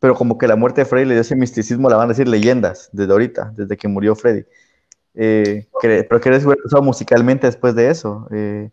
pero 0.00 0.14
como 0.14 0.36
que 0.36 0.48
la 0.48 0.56
muerte 0.56 0.82
de 0.82 0.84
Freddy 0.84 1.06
le 1.06 1.14
dio 1.14 1.20
ese 1.20 1.36
misticismo, 1.36 1.88
la 1.88 1.96
van 1.96 2.06
a 2.06 2.12
decir 2.12 2.28
leyendas 2.28 2.90
desde 2.92 3.12
ahorita, 3.12 3.52
desde 3.54 3.76
que 3.76 3.88
murió 3.88 4.14
Freddy. 4.14 4.44
Eh, 5.14 5.66
pero 5.80 6.20
¿qué 6.20 6.30
les 6.30 6.44
hubiera 6.44 6.62
pasado 6.62 6.82
musicalmente 6.82 7.46
después 7.46 7.74
de 7.74 7.90
eso? 7.90 8.28
Eh, 8.30 8.70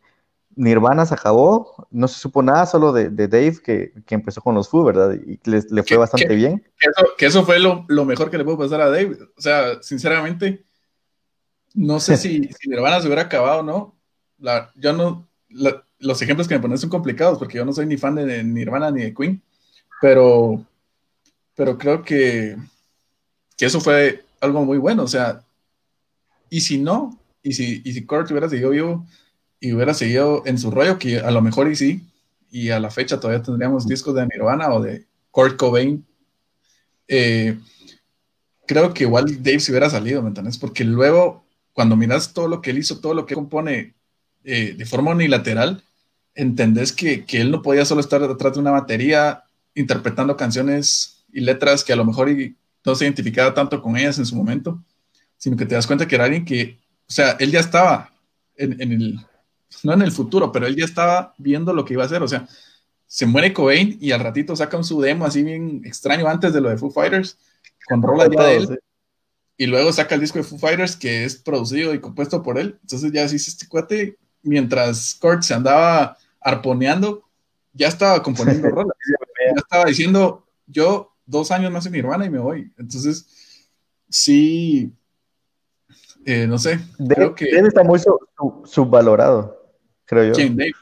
Nirvana 0.56 1.06
se 1.06 1.14
acabó, 1.14 1.88
no 1.90 2.08
se 2.08 2.20
supo 2.20 2.44
nada 2.44 2.66
solo 2.66 2.92
de, 2.92 3.10
Dave 3.10 3.58
que, 3.64 3.94
empezó 4.10 4.42
con 4.42 4.56
los 4.56 4.70
Foo, 4.70 4.84
¿verdad? 4.84 5.14
Y 5.14 5.40
le, 5.50 5.84
fue 5.84 5.98
bastante 5.98 6.36
bien. 6.36 6.64
Que 7.18 7.26
eso, 7.26 7.44
fue 7.44 7.60
lo, 7.60 7.86
mejor 8.06 8.30
que 8.30 8.38
le 8.38 8.44
pudo 8.44 8.60
pasar 8.60 8.82
a 8.82 8.90
Dave. 8.90 9.18
O 9.36 9.42
sea, 9.42 9.82
sinceramente, 9.82 10.66
no 11.74 12.00
sé 12.00 12.18
si, 12.18 12.40
Nirvana 12.68 13.02
se 13.02 13.08
hubiera 13.08 13.24
acabado 13.24 13.60
o 13.60 13.64
no. 13.64 13.96
La, 14.38 14.72
yo 14.76 14.94
no, 14.94 15.28
los 16.00 16.22
ejemplos 16.22 16.48
que 16.48 16.56
me 16.56 16.62
pones 16.62 16.82
son 16.82 16.90
complicados 16.90 17.40
porque 17.40 17.58
yo 17.58 17.66
no 17.66 17.74
soy 17.74 17.86
ni 17.86 17.98
fan 17.98 18.16
de 18.16 18.44
Nirvana 18.44 18.92
ni 18.92 19.04
de 19.04 19.14
Queen, 19.14 19.42
pero, 20.02 20.66
pero 21.56 21.78
creo 21.78 22.04
que, 22.04 22.58
que 23.58 23.66
eso 23.66 23.80
fue 23.80 24.26
algo 24.42 24.66
muy 24.66 24.78
bueno. 24.78 25.04
O 25.04 25.08
sea, 25.08 25.44
y 26.50 26.62
si 26.62 26.78
no, 26.78 27.20
y 27.42 27.54
si, 27.54 27.82
y 27.84 27.94
si 27.94 28.06
Kurt 28.06 28.30
hubiera 28.32 28.50
seguido 28.50 28.70
vivo 28.72 29.06
y 29.60 29.74
hubiera 29.74 29.94
seguido 29.94 30.44
en 30.46 30.58
su 30.58 30.72
rollo, 30.72 31.00
que 31.00 31.20
a 31.20 31.32
lo 31.32 31.42
mejor 31.42 31.72
y 31.72 31.76
sí, 31.76 32.02
y 32.52 32.70
a 32.70 32.80
la 32.80 32.92
fecha 32.92 33.20
todavía 33.20 33.42
tendríamos 33.42 33.88
discos 33.88 34.14
de 34.14 34.28
Nirvana 34.28 34.74
o 34.74 34.82
de 34.82 35.08
Kurt 35.32 35.58
Cobain, 35.58 36.06
eh, 37.08 37.58
creo 38.68 38.94
que 38.94 39.04
igual 39.04 39.42
Dave 39.44 39.60
se 39.60 39.72
hubiera 39.72 39.90
salido, 39.90 40.22
¿me 40.22 40.30
entiendes? 40.30 40.58
Porque 40.58 40.84
luego, 40.84 41.43
cuando 41.74 41.96
miras 41.96 42.34
todo 42.34 42.48
lo 42.48 42.62
que 42.62 42.70
él 42.70 42.78
hizo, 42.78 43.00
todo 43.00 43.14
lo 43.14 43.26
que 43.26 43.36
compone 43.36 43.94
eh, 44.44 44.76
de 44.78 44.86
forma 44.86 45.12
unilateral, 45.12 45.84
entendés 46.36 46.94
que, 46.94 47.26
él 47.30 47.52
no 47.52 47.62
podía 47.62 47.86
solo 47.86 48.02
estar 48.02 48.26
detrás 48.26 48.54
de 48.54 48.60
una 48.60 48.72
batería 48.72 49.44
interpretando 49.76 50.38
canciones 50.38 51.26
y 51.32 51.42
letras 51.42 51.84
que 51.84 51.94
a 51.94 51.96
lo 51.96 52.06
mejor 52.06 52.30
no 52.86 52.96
se 52.96 53.06
identificaba 53.06 53.54
tanto 53.54 53.82
con 53.82 53.98
ellas 53.98 54.20
en 54.20 54.26
su 54.26 54.36
momento, 54.36 54.84
sino 55.38 55.58
que 55.58 55.66
te 55.66 55.76
das 55.76 55.88
cuenta 55.88 56.08
que 56.08 56.16
era 56.16 56.26
alguien 56.26 56.46
que, 56.46 56.80
o 57.08 57.12
sea, 57.12 57.32
él 57.40 57.52
ya 57.52 57.60
estaba 57.60 58.14
en, 58.56 58.80
el, 58.80 59.20
no 59.84 59.94
en 59.94 60.02
el 60.02 60.12
futuro, 60.12 60.52
pero 60.52 60.68
él 60.68 60.76
ya 60.76 60.86
estaba 60.86 61.34
viendo 61.38 61.74
lo 61.74 61.86
que 61.86 61.94
iba 61.94 62.04
a 62.04 62.06
hacer, 62.06 62.22
o 62.22 62.28
sea, 62.28 62.48
se 63.08 63.26
muere 63.26 63.54
Cobain 63.54 63.98
y 64.00 64.12
al 64.12 64.22
ratito 64.22 64.56
sacan 64.56 64.84
su 64.84 65.00
demo 65.02 65.26
así 65.26 65.44
bien 65.44 65.82
extraño 65.86 66.28
antes 66.28 66.54
de 66.54 66.62
lo 66.62 66.70
de 66.70 66.78
Foo 66.78 66.92
Fighters, 66.92 67.38
con 67.88 68.02
rola 68.02 68.28
ya 68.30 68.44
de 68.44 68.58
él, 68.58 68.80
y 69.58 69.68
luego 69.68 69.94
saca 69.94 70.16
el 70.16 70.22
disco 70.22 70.40
de 70.40 70.44
Foo 70.44 70.58
Fighters 70.58 70.96
que 70.96 71.26
es 71.26 71.36
producido 71.38 71.94
y 71.94 72.00
compuesto 72.00 72.42
por 72.42 72.58
él, 72.58 72.78
entonces 72.82 73.12
ya 73.12 73.24
dice 73.28 73.50
este 73.50 73.68
cuate, 73.68 74.18
mientras 74.42 75.16
Kurt 75.16 75.44
se 75.44 75.54
andaba 75.54 76.18
arponeando, 76.42 77.24
ya 77.74 77.88
estaba 77.88 78.22
componiendo 78.22 78.70
rolas, 78.70 78.98
ya 79.08 79.54
estaba 79.56 79.86
diciendo, 79.86 80.48
yo 80.66 81.14
dos 81.26 81.52
años 81.52 81.72
más 81.72 81.86
en 81.86 81.94
Nirvana 81.94 82.26
y 82.26 82.30
me 82.30 82.40
voy, 82.40 82.72
entonces 82.78 83.26
sí, 84.10 84.92
eh, 86.26 86.48
no 86.48 86.58
sé, 86.58 86.80
creo 87.10 87.36
que... 87.36 87.46
Él 87.46 87.68
está 87.68 87.84
muy 87.84 88.00
subvalorado 88.66 89.64
creo 90.06 90.26
yo. 90.26 90.34
¿Quién, 90.34 90.58
Dave? 90.58 90.74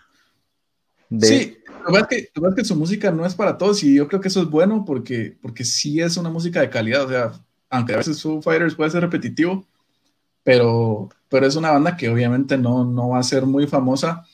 Sí, 1.19 1.57
lo 1.87 2.07
que, 2.07 2.29
pasa 2.33 2.49
es 2.49 2.55
que 2.55 2.65
su 2.65 2.75
música 2.75 3.11
no 3.11 3.25
es 3.25 3.35
para 3.35 3.57
todos 3.57 3.83
y 3.83 3.95
yo 3.95 4.07
creo 4.07 4.21
que 4.21 4.29
eso 4.29 4.41
es 4.41 4.49
bueno 4.49 4.85
porque, 4.85 5.37
porque 5.41 5.65
sí 5.65 5.99
es 5.99 6.15
una 6.17 6.29
música 6.29 6.61
de 6.61 6.69
calidad, 6.69 7.05
o 7.05 7.09
sea, 7.09 7.33
aunque 7.71 7.93
a 7.93 7.97
veces 7.97 8.21
Foo 8.21 8.41
Fighters 8.41 8.75
puede 8.75 8.91
ser 8.91 9.01
repetitivo, 9.01 9.65
pero, 10.43 11.09
pero 11.29 11.47
es 11.47 11.55
una 11.55 11.71
banda 11.71 11.97
que 11.97 12.09
obviamente 12.09 12.57
no, 12.57 12.83
no 12.83 13.09
va 13.09 13.19
a 13.19 13.23
ser 13.23 13.45
muy 13.45 13.65
famosa, 13.65 14.25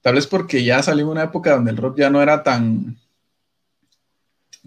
tal 0.00 0.14
vez 0.14 0.26
porque 0.26 0.64
ya 0.64 0.82
salió 0.82 1.08
una 1.10 1.24
época 1.24 1.54
donde 1.54 1.70
el 1.70 1.76
rock 1.76 1.98
ya 1.98 2.10
no 2.10 2.22
era 2.22 2.42
tan, 2.42 2.98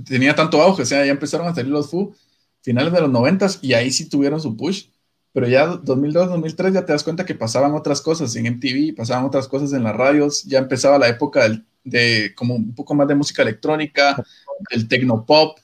tenía 0.05 0.35
tanto 0.35 0.61
auge, 0.61 0.83
o 0.83 0.85
sea, 0.85 1.03
ya 1.05 1.11
empezaron 1.11 1.47
a 1.47 1.55
salir 1.55 1.71
los 1.71 1.89
Foo 1.89 2.13
finales 2.61 2.93
de 2.93 3.01
los 3.01 3.09
noventas 3.09 3.59
y 3.63 3.73
ahí 3.73 3.91
sí 3.91 4.07
tuvieron 4.07 4.39
su 4.39 4.55
push, 4.55 4.85
pero 5.33 5.47
ya 5.47 5.65
2002, 5.65 6.29
2003 6.29 6.73
ya 6.73 6.85
te 6.85 6.93
das 6.93 7.03
cuenta 7.03 7.25
que 7.25 7.33
pasaban 7.33 7.73
otras 7.73 7.99
cosas 7.99 8.35
en 8.35 8.45
MTV, 8.45 8.95
pasaban 8.95 9.25
otras 9.25 9.47
cosas 9.47 9.73
en 9.73 9.83
las 9.83 9.95
radios, 9.95 10.43
ya 10.43 10.59
empezaba 10.59 10.99
la 10.99 11.07
época 11.07 11.47
de 11.83 12.33
como 12.35 12.55
un 12.55 12.75
poco 12.75 12.93
más 12.93 13.07
de 13.07 13.15
música 13.15 13.41
electrónica, 13.41 14.23
del 14.69 14.87
tecnopop, 14.87 15.57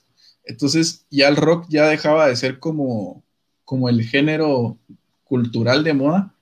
entonces 0.48 1.06
ya 1.10 1.28
el 1.28 1.36
rock 1.36 1.66
ya 1.68 1.86
dejaba 1.86 2.26
de 2.26 2.36
ser 2.36 2.58
como, 2.58 3.22
como 3.64 3.88
el 3.88 4.02
género 4.02 4.78
cultural 5.24 5.84
de 5.84 5.94
moda, 5.94 6.34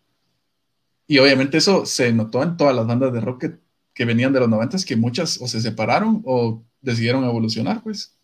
y 1.06 1.18
obviamente 1.18 1.58
eso 1.58 1.86
se 1.86 2.12
notó 2.12 2.42
en 2.42 2.56
todas 2.56 2.74
las 2.74 2.86
bandas 2.86 3.12
de 3.12 3.20
rock 3.20 3.40
que, 3.40 3.58
que 3.94 4.04
venían 4.04 4.32
de 4.32 4.40
los 4.40 4.48
90 4.48 4.78
que 4.86 4.96
muchas 4.96 5.40
o 5.40 5.46
se 5.46 5.60
separaron 5.60 6.22
o 6.24 6.62
decidieron 6.80 7.24
evolucionar, 7.24 7.82
pues. 7.82 8.16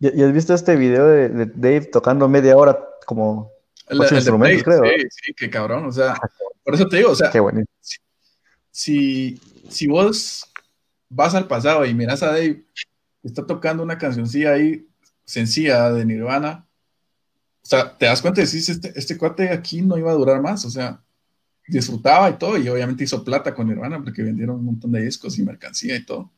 ¿Y, 0.00 0.22
has 0.22 0.32
visto 0.32 0.54
este 0.54 0.76
video 0.76 1.06
de, 1.06 1.46
Dave 1.46 1.86
tocando 1.86 2.28
media 2.28 2.56
hora 2.56 2.78
como 3.06 3.50
el, 3.88 3.98
instrumentos, 3.98 4.62
creo? 4.62 4.82
Sí, 4.84 5.06
sí, 5.10 5.34
qué 5.34 5.50
cabrón. 5.50 5.86
O 5.86 5.92
sea, 5.92 6.14
por 6.62 6.74
eso 6.74 6.88
te 6.88 6.98
digo, 6.98 7.10
o 7.10 7.14
sea, 7.14 7.30
qué 7.30 7.40
si, 8.70 9.40
si 9.68 9.88
vos 9.88 10.44
vas 11.08 11.34
al 11.34 11.48
pasado 11.48 11.84
y 11.84 11.94
miras 11.94 12.22
a 12.22 12.28
Dave, 12.28 12.62
está 13.28 13.46
tocando 13.46 13.82
una 13.82 13.98
cancioncilla 13.98 14.52
ahí 14.52 14.86
sencilla 15.24 15.92
de 15.92 16.04
Nirvana, 16.04 16.66
o 17.62 17.66
sea, 17.66 17.96
te 17.98 18.06
das 18.06 18.22
cuenta 18.22 18.40
decís, 18.40 18.68
este, 18.68 18.92
este 18.98 19.18
cuate 19.18 19.50
aquí 19.50 19.82
no 19.82 19.98
iba 19.98 20.10
a 20.10 20.14
durar 20.14 20.40
más, 20.40 20.64
o 20.64 20.70
sea, 20.70 21.02
disfrutaba 21.66 22.30
y 22.30 22.38
todo, 22.38 22.56
y 22.56 22.66
obviamente 22.68 23.04
hizo 23.04 23.22
plata 23.22 23.54
con 23.54 23.68
Nirvana 23.68 24.02
porque 24.02 24.22
vendieron 24.22 24.56
un 24.56 24.64
montón 24.64 24.92
de 24.92 25.02
discos 25.02 25.38
y 25.38 25.42
mercancía 25.42 25.94
y 25.96 26.04
todo. 26.04 26.30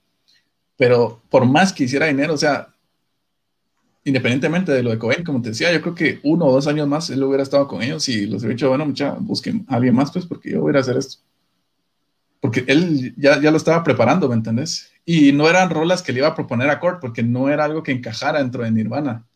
Pero 0.76 1.22
por 1.30 1.46
más 1.46 1.72
que 1.72 1.84
hiciera 1.84 2.06
dinero, 2.06 2.34
o 2.34 2.36
sea, 2.36 2.74
independientemente 4.02 4.72
de 4.72 4.82
lo 4.82 4.90
de 4.90 4.98
Cohen, 4.98 5.22
como 5.22 5.40
te 5.40 5.50
decía, 5.50 5.72
yo 5.72 5.80
creo 5.82 5.94
que 5.94 6.20
uno 6.24 6.46
o 6.46 6.52
dos 6.52 6.66
años 6.66 6.88
más 6.88 7.10
él 7.10 7.22
hubiera 7.22 7.44
estado 7.44 7.68
con 7.68 7.82
ellos 7.82 8.08
y 8.08 8.26
los 8.26 8.42
hubiera 8.42 8.54
dicho, 8.54 8.68
bueno, 8.68 8.86
mucha, 8.86 9.12
busquen 9.12 9.64
a 9.68 9.76
alguien 9.76 9.94
más, 9.94 10.10
pues, 10.10 10.26
porque 10.26 10.50
yo 10.50 10.62
voy 10.62 10.74
a 10.74 10.80
hacer 10.80 10.96
esto. 10.96 11.18
Porque 12.40 12.64
él 12.66 13.14
ya, 13.16 13.40
ya 13.40 13.50
lo 13.50 13.56
estaba 13.56 13.84
preparando, 13.84 14.28
¿me 14.28 14.34
entendés? 14.34 14.90
Y 15.04 15.32
no 15.32 15.48
eran 15.48 15.70
rolas 15.70 16.02
que 16.02 16.12
le 16.12 16.20
iba 16.20 16.28
a 16.28 16.34
proponer 16.34 16.70
a 16.70 16.80
Kurt, 16.80 17.00
porque 17.00 17.22
no 17.22 17.48
era 17.48 17.64
algo 17.64 17.82
que 17.82 17.92
encajara 17.92 18.38
dentro 18.38 18.62
de 18.62 18.70
Nirvana. 18.70 19.26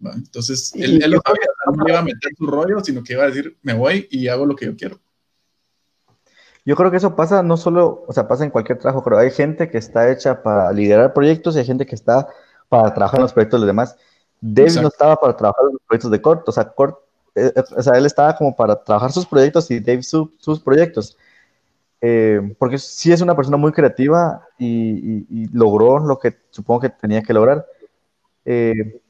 Entonces, 0.00 0.72
él, 0.74 1.02
él, 1.02 1.10
no 1.12 1.88
iba 1.88 1.98
a 1.98 2.02
meter 2.02 2.32
su 2.36 2.46
rollo, 2.46 2.80
sino 2.80 3.02
que 3.02 3.14
iba 3.14 3.24
a 3.24 3.28
decir, 3.28 3.56
me 3.62 3.72
voy 3.72 4.06
y 4.10 4.28
hago 4.28 4.46
lo 4.46 4.54
que 4.54 4.66
yo 4.66 4.76
quiero. 4.76 4.98
Yo 6.64 6.74
creo 6.74 6.90
que 6.90 6.96
eso 6.96 7.14
pasa 7.14 7.42
no 7.42 7.56
solo, 7.56 8.04
o 8.08 8.12
sea, 8.12 8.26
pasa 8.26 8.44
en 8.44 8.50
cualquier 8.50 8.78
trabajo, 8.78 9.02
pero 9.04 9.18
hay 9.18 9.30
gente 9.30 9.70
que 9.70 9.78
está 9.78 10.10
hecha 10.10 10.42
para 10.42 10.72
liderar 10.72 11.14
proyectos 11.14 11.54
y 11.54 11.60
hay 11.60 11.64
gente 11.64 11.86
que 11.86 11.94
está 11.94 12.28
para 12.68 12.92
trabajar 12.92 13.20
en 13.20 13.22
los 13.22 13.32
proyectos 13.32 13.60
de 13.60 13.66
los 13.66 13.68
demás. 13.68 13.96
Dave 14.40 14.82
no 14.82 14.88
estaba 14.88 15.16
para 15.16 15.36
trabajar 15.36 15.64
en 15.68 15.72
los 15.74 15.82
proyectos 15.86 16.10
de 16.10 16.20
Cort, 16.20 16.48
o 16.48 16.52
sea, 16.52 16.64
Cort, 16.64 16.98
eh, 17.36 17.52
eh, 17.54 17.62
o 17.76 17.82
sea, 17.82 17.96
él 17.96 18.04
estaba 18.04 18.36
como 18.36 18.54
para 18.54 18.82
trabajar 18.82 19.12
sus 19.12 19.26
proyectos 19.26 19.70
y 19.70 19.78
Dave 19.78 20.02
sus 20.02 20.60
proyectos. 20.64 21.16
Eh, 22.00 22.54
porque 22.58 22.78
sí 22.78 23.12
es 23.12 23.20
una 23.20 23.34
persona 23.34 23.56
muy 23.56 23.72
creativa 23.72 24.46
y, 24.58 25.46
logró 25.52 25.98
lo 25.98 26.18
que 26.18 26.36
supongo 26.50 26.80
que 26.80 26.90
tenía 26.90 27.22
que 27.22 27.32
lograr. 27.32 27.66
Eh, 28.44 29.00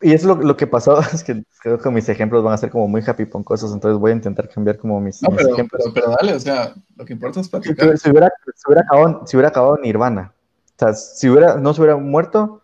y 0.00 0.12
es 0.12 0.22
lo, 0.22 0.34
lo, 0.34 0.56
que 0.56 0.66
pasó, 0.66 0.98
es 1.14 1.24
que 1.24 1.42
creo 1.62 1.78
que 1.78 1.90
mis 1.90 2.08
ejemplos 2.08 2.44
van 2.44 2.52
a 2.52 2.58
ser 2.58 2.70
como 2.70 2.86
muy 2.88 3.02
happy 3.06 3.24
poncosos, 3.24 3.72
entonces 3.72 3.98
voy 3.98 4.12
a 4.12 4.14
intentar 4.14 4.48
cambiar 4.48 4.76
como 4.76 5.00
mis, 5.00 5.22
no, 5.22 5.30
pero, 5.30 5.54
ejemplos. 5.54 5.90
Pero, 5.94 6.14
dale, 6.20 6.34
o 6.34 6.40
sea, 6.40 6.74
lo 6.96 7.04
que 7.04 7.14
importa 7.14 7.40
es 7.40 7.48
para 7.48 7.64
Si, 7.64 7.74
si, 7.74 8.10
hubiera, 8.10 8.30
si, 8.54 8.66
hubiera 8.66 8.82
acabado, 8.82 9.26
si 9.26 9.36
hubiera 9.36 9.48
acabado 9.48 9.78
Nirvana, 9.78 10.34
o 10.76 10.78
sea, 10.78 10.92
si 10.92 11.28
hubiera, 11.28 11.56
no 11.56 11.72
se 11.72 11.80
hubiera 11.80 11.96
muerto, 11.96 12.62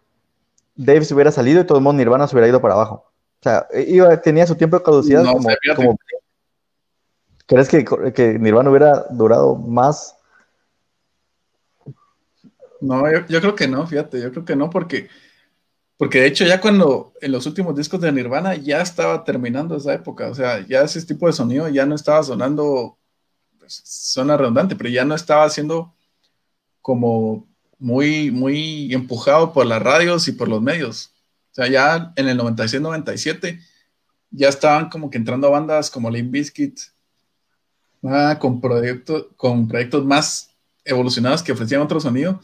Dave 0.74 1.04
se 1.04 1.14
hubiera 1.14 1.32
salido 1.32 1.60
y 1.60 1.64
todo 1.64 1.78
el 1.78 1.84
mundo 1.84 1.98
Nirvana 1.98 2.26
se 2.26 2.34
hubiera 2.34 2.48
ido 2.48 2.60
para 2.60 2.74
abajo. 2.74 3.10
O 3.40 3.42
sea, 3.42 3.66
iba, 3.86 4.14
tenía 4.20 4.46
su 4.46 4.54
tiempo 4.54 4.76
de 4.76 4.82
caducidad 4.82 5.24
como, 5.24 5.48
como, 5.76 5.98
¿Crees 7.50 7.68
que, 7.68 8.38
Nirvana 8.38 8.70
hubiera 8.70 9.06
durado 9.10 9.56
más? 9.56 10.16
No, 12.80 13.10
yo, 13.10 13.26
yo 13.26 13.40
creo 13.40 13.54
que 13.56 13.66
no, 13.66 13.86
fíjate, 13.86 14.22
yo 14.22 14.30
creo 14.30 14.44
que 14.44 14.56
no, 14.56 14.70
porque 14.70 15.08
porque 16.00 16.20
de 16.20 16.28
hecho 16.28 16.46
ya 16.46 16.62
cuando 16.62 17.12
en 17.20 17.32
los 17.32 17.44
últimos 17.44 17.76
discos 17.76 18.00
de 18.00 18.10
Nirvana 18.10 18.54
ya 18.54 18.80
estaba 18.80 19.22
terminando 19.22 19.76
esa 19.76 19.92
época, 19.92 20.30
o 20.30 20.34
sea, 20.34 20.66
ya 20.66 20.80
ese 20.80 21.04
tipo 21.04 21.26
de 21.26 21.34
sonido 21.34 21.68
ya 21.68 21.84
no 21.84 21.94
estaba 21.94 22.22
sonando, 22.22 22.96
pues, 23.58 23.82
suena 23.84 24.36
redundante, 24.38 24.76
pero 24.76 24.88
ya 24.88 25.04
no 25.04 25.14
estaba 25.14 25.50
siendo 25.50 25.94
como 26.80 27.46
muy, 27.78 28.30
muy 28.30 28.94
empujado 28.94 29.52
por 29.52 29.66
las 29.66 29.82
radios 29.82 30.26
y 30.26 30.32
por 30.32 30.48
los 30.48 30.62
medios. 30.62 31.12
O 31.50 31.54
sea, 31.56 31.68
ya 31.68 32.14
en 32.16 32.28
el 32.28 32.38
96-97 32.38 33.60
ya 34.30 34.48
estaban 34.48 34.88
como 34.88 35.10
que 35.10 35.18
entrando 35.18 35.50
bandas 35.50 35.90
como 35.90 36.10
Limp 36.10 36.30
Bizkit, 36.30 36.80
ah, 38.04 38.38
con, 38.40 38.60
proyectos, 38.60 39.26
con 39.36 39.68
proyectos 39.68 40.04
más 40.04 40.50
evolucionados 40.84 41.42
que 41.42 41.52
ofrecían 41.52 41.82
otro 41.82 42.00
sonido 42.00 42.40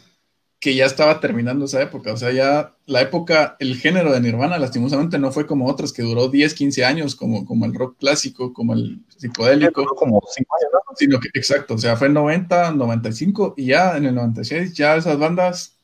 que 0.58 0.74
ya 0.74 0.86
estaba 0.86 1.20
terminando 1.20 1.66
esa 1.66 1.82
época. 1.82 2.12
O 2.12 2.16
sea, 2.16 2.32
ya 2.32 2.74
la 2.86 3.02
época, 3.02 3.56
el 3.58 3.76
género 3.76 4.12
de 4.12 4.20
Nirvana, 4.20 4.58
lastimosamente, 4.58 5.18
no 5.18 5.30
fue 5.30 5.46
como 5.46 5.68
otras 5.68 5.92
que 5.92 6.02
duró 6.02 6.28
10, 6.28 6.54
15 6.54 6.84
años, 6.84 7.14
como, 7.14 7.44
como 7.44 7.66
el 7.66 7.74
rock 7.74 7.98
clásico, 7.98 8.52
como 8.52 8.72
el 8.72 9.04
psicodélico. 9.16 9.84
como 9.96 10.22
5 10.26 10.56
años, 10.56 10.70
¿no? 10.72 10.96
Sino 10.96 11.20
que, 11.20 11.28
exacto, 11.34 11.74
o 11.74 11.78
sea, 11.78 11.96
fue 11.96 12.06
en 12.06 12.14
90, 12.14 12.72
95 12.72 13.54
y 13.56 13.66
ya 13.66 13.96
en 13.96 14.06
el 14.06 14.14
96, 14.14 14.74
ya 14.74 14.96
esas 14.96 15.18
bandas, 15.18 15.78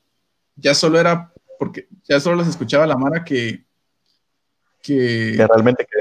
ya 0.57 0.74
solo 0.74 0.99
era, 0.99 1.32
porque 1.59 1.86
ya 2.05 2.19
solo 2.19 2.36
las 2.36 2.49
escuchaba 2.49 2.86
la 2.86 2.97
Mara 2.97 3.24
que. 3.24 3.65
que, 4.82 5.35
que 5.36 5.47
realmente 5.47 5.86
que 5.89 5.99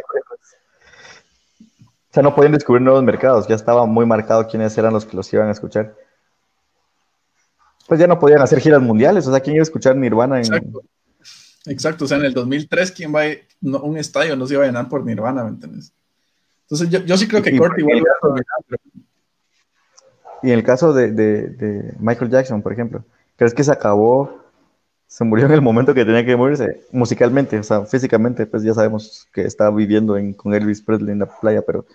o 2.12 2.14
sea, 2.14 2.22
no 2.22 2.36
podían 2.36 2.52
descubrir 2.52 2.84
nuevos 2.84 3.04
mercados, 3.04 3.48
ya 3.48 3.56
estaba 3.56 3.86
muy 3.86 4.06
marcado 4.06 4.48
quiénes 4.48 4.78
eran 4.78 4.94
los 4.94 5.06
que 5.06 5.16
los 5.16 5.32
iban 5.34 5.48
a 5.48 5.52
escuchar 5.52 5.96
pues 7.92 8.00
ya 8.00 8.08
no 8.08 8.18
podían 8.18 8.42
hacer 8.42 8.62
giras 8.62 8.82
mundiales, 8.82 9.28
o 9.28 9.32
sea, 9.32 9.42
¿quién 9.42 9.58
iba 9.58 9.62
a 9.62 9.64
escuchar 9.64 9.98
Nirvana 9.98 10.38
en... 10.38 10.46
Exacto, 10.46 10.84
Exacto. 11.66 12.06
o 12.06 12.08
sea, 12.08 12.18
en 12.20 12.24
el 12.24 12.34
2003, 12.34 12.90
¿quién 12.94 13.14
va 13.14 13.24
a 13.24 13.84
un 13.84 13.98
estadio 13.98 14.38
no 14.38 14.48
se 14.48 14.54
iba 14.54 14.64
a 14.64 14.68
llenar 14.68 14.88
por 14.88 15.04
Nirvana, 15.04 15.44
¿me 15.44 15.50
entiendes? 15.50 15.92
Entonces, 16.62 16.90
yo, 16.90 17.00
yo 17.00 17.18
sí 17.18 17.28
creo 17.28 17.42
que 17.42 17.58
Kurt 17.58 17.78
igual... 17.78 18.02
Y 20.42 20.52
en 20.52 20.58
el 20.58 20.64
caso 20.64 20.94
de, 20.94 21.12
de, 21.12 21.50
de, 21.50 21.94
Michael 22.00 22.32
Jackson, 22.32 22.62
por 22.62 22.72
ejemplo, 22.72 23.04
¿crees 23.36 23.54
que 23.54 23.66
se 23.66 23.74
acabó, 23.74 24.40
se 25.12 25.26
murió 25.26 25.46
en 25.46 25.52
el 25.52 25.62
momento 25.62 25.94
que 25.94 26.06
tenía 26.06 26.26
que 26.26 26.38
morirse? 26.38 26.86
Musicalmente, 26.94 27.60
o 27.60 27.64
sea, 27.64 27.86
físicamente, 27.86 28.46
pues 28.46 28.64
ya 28.64 28.74
sabemos 28.74 29.28
que 29.34 29.42
estaba 29.42 29.76
viviendo 29.76 30.16
en, 30.16 30.34
con 30.34 30.54
Elvis 30.54 30.82
Presley 30.82 31.12
en 31.12 31.20
la 31.20 31.26
playa, 31.26 31.62
pero 31.64 31.86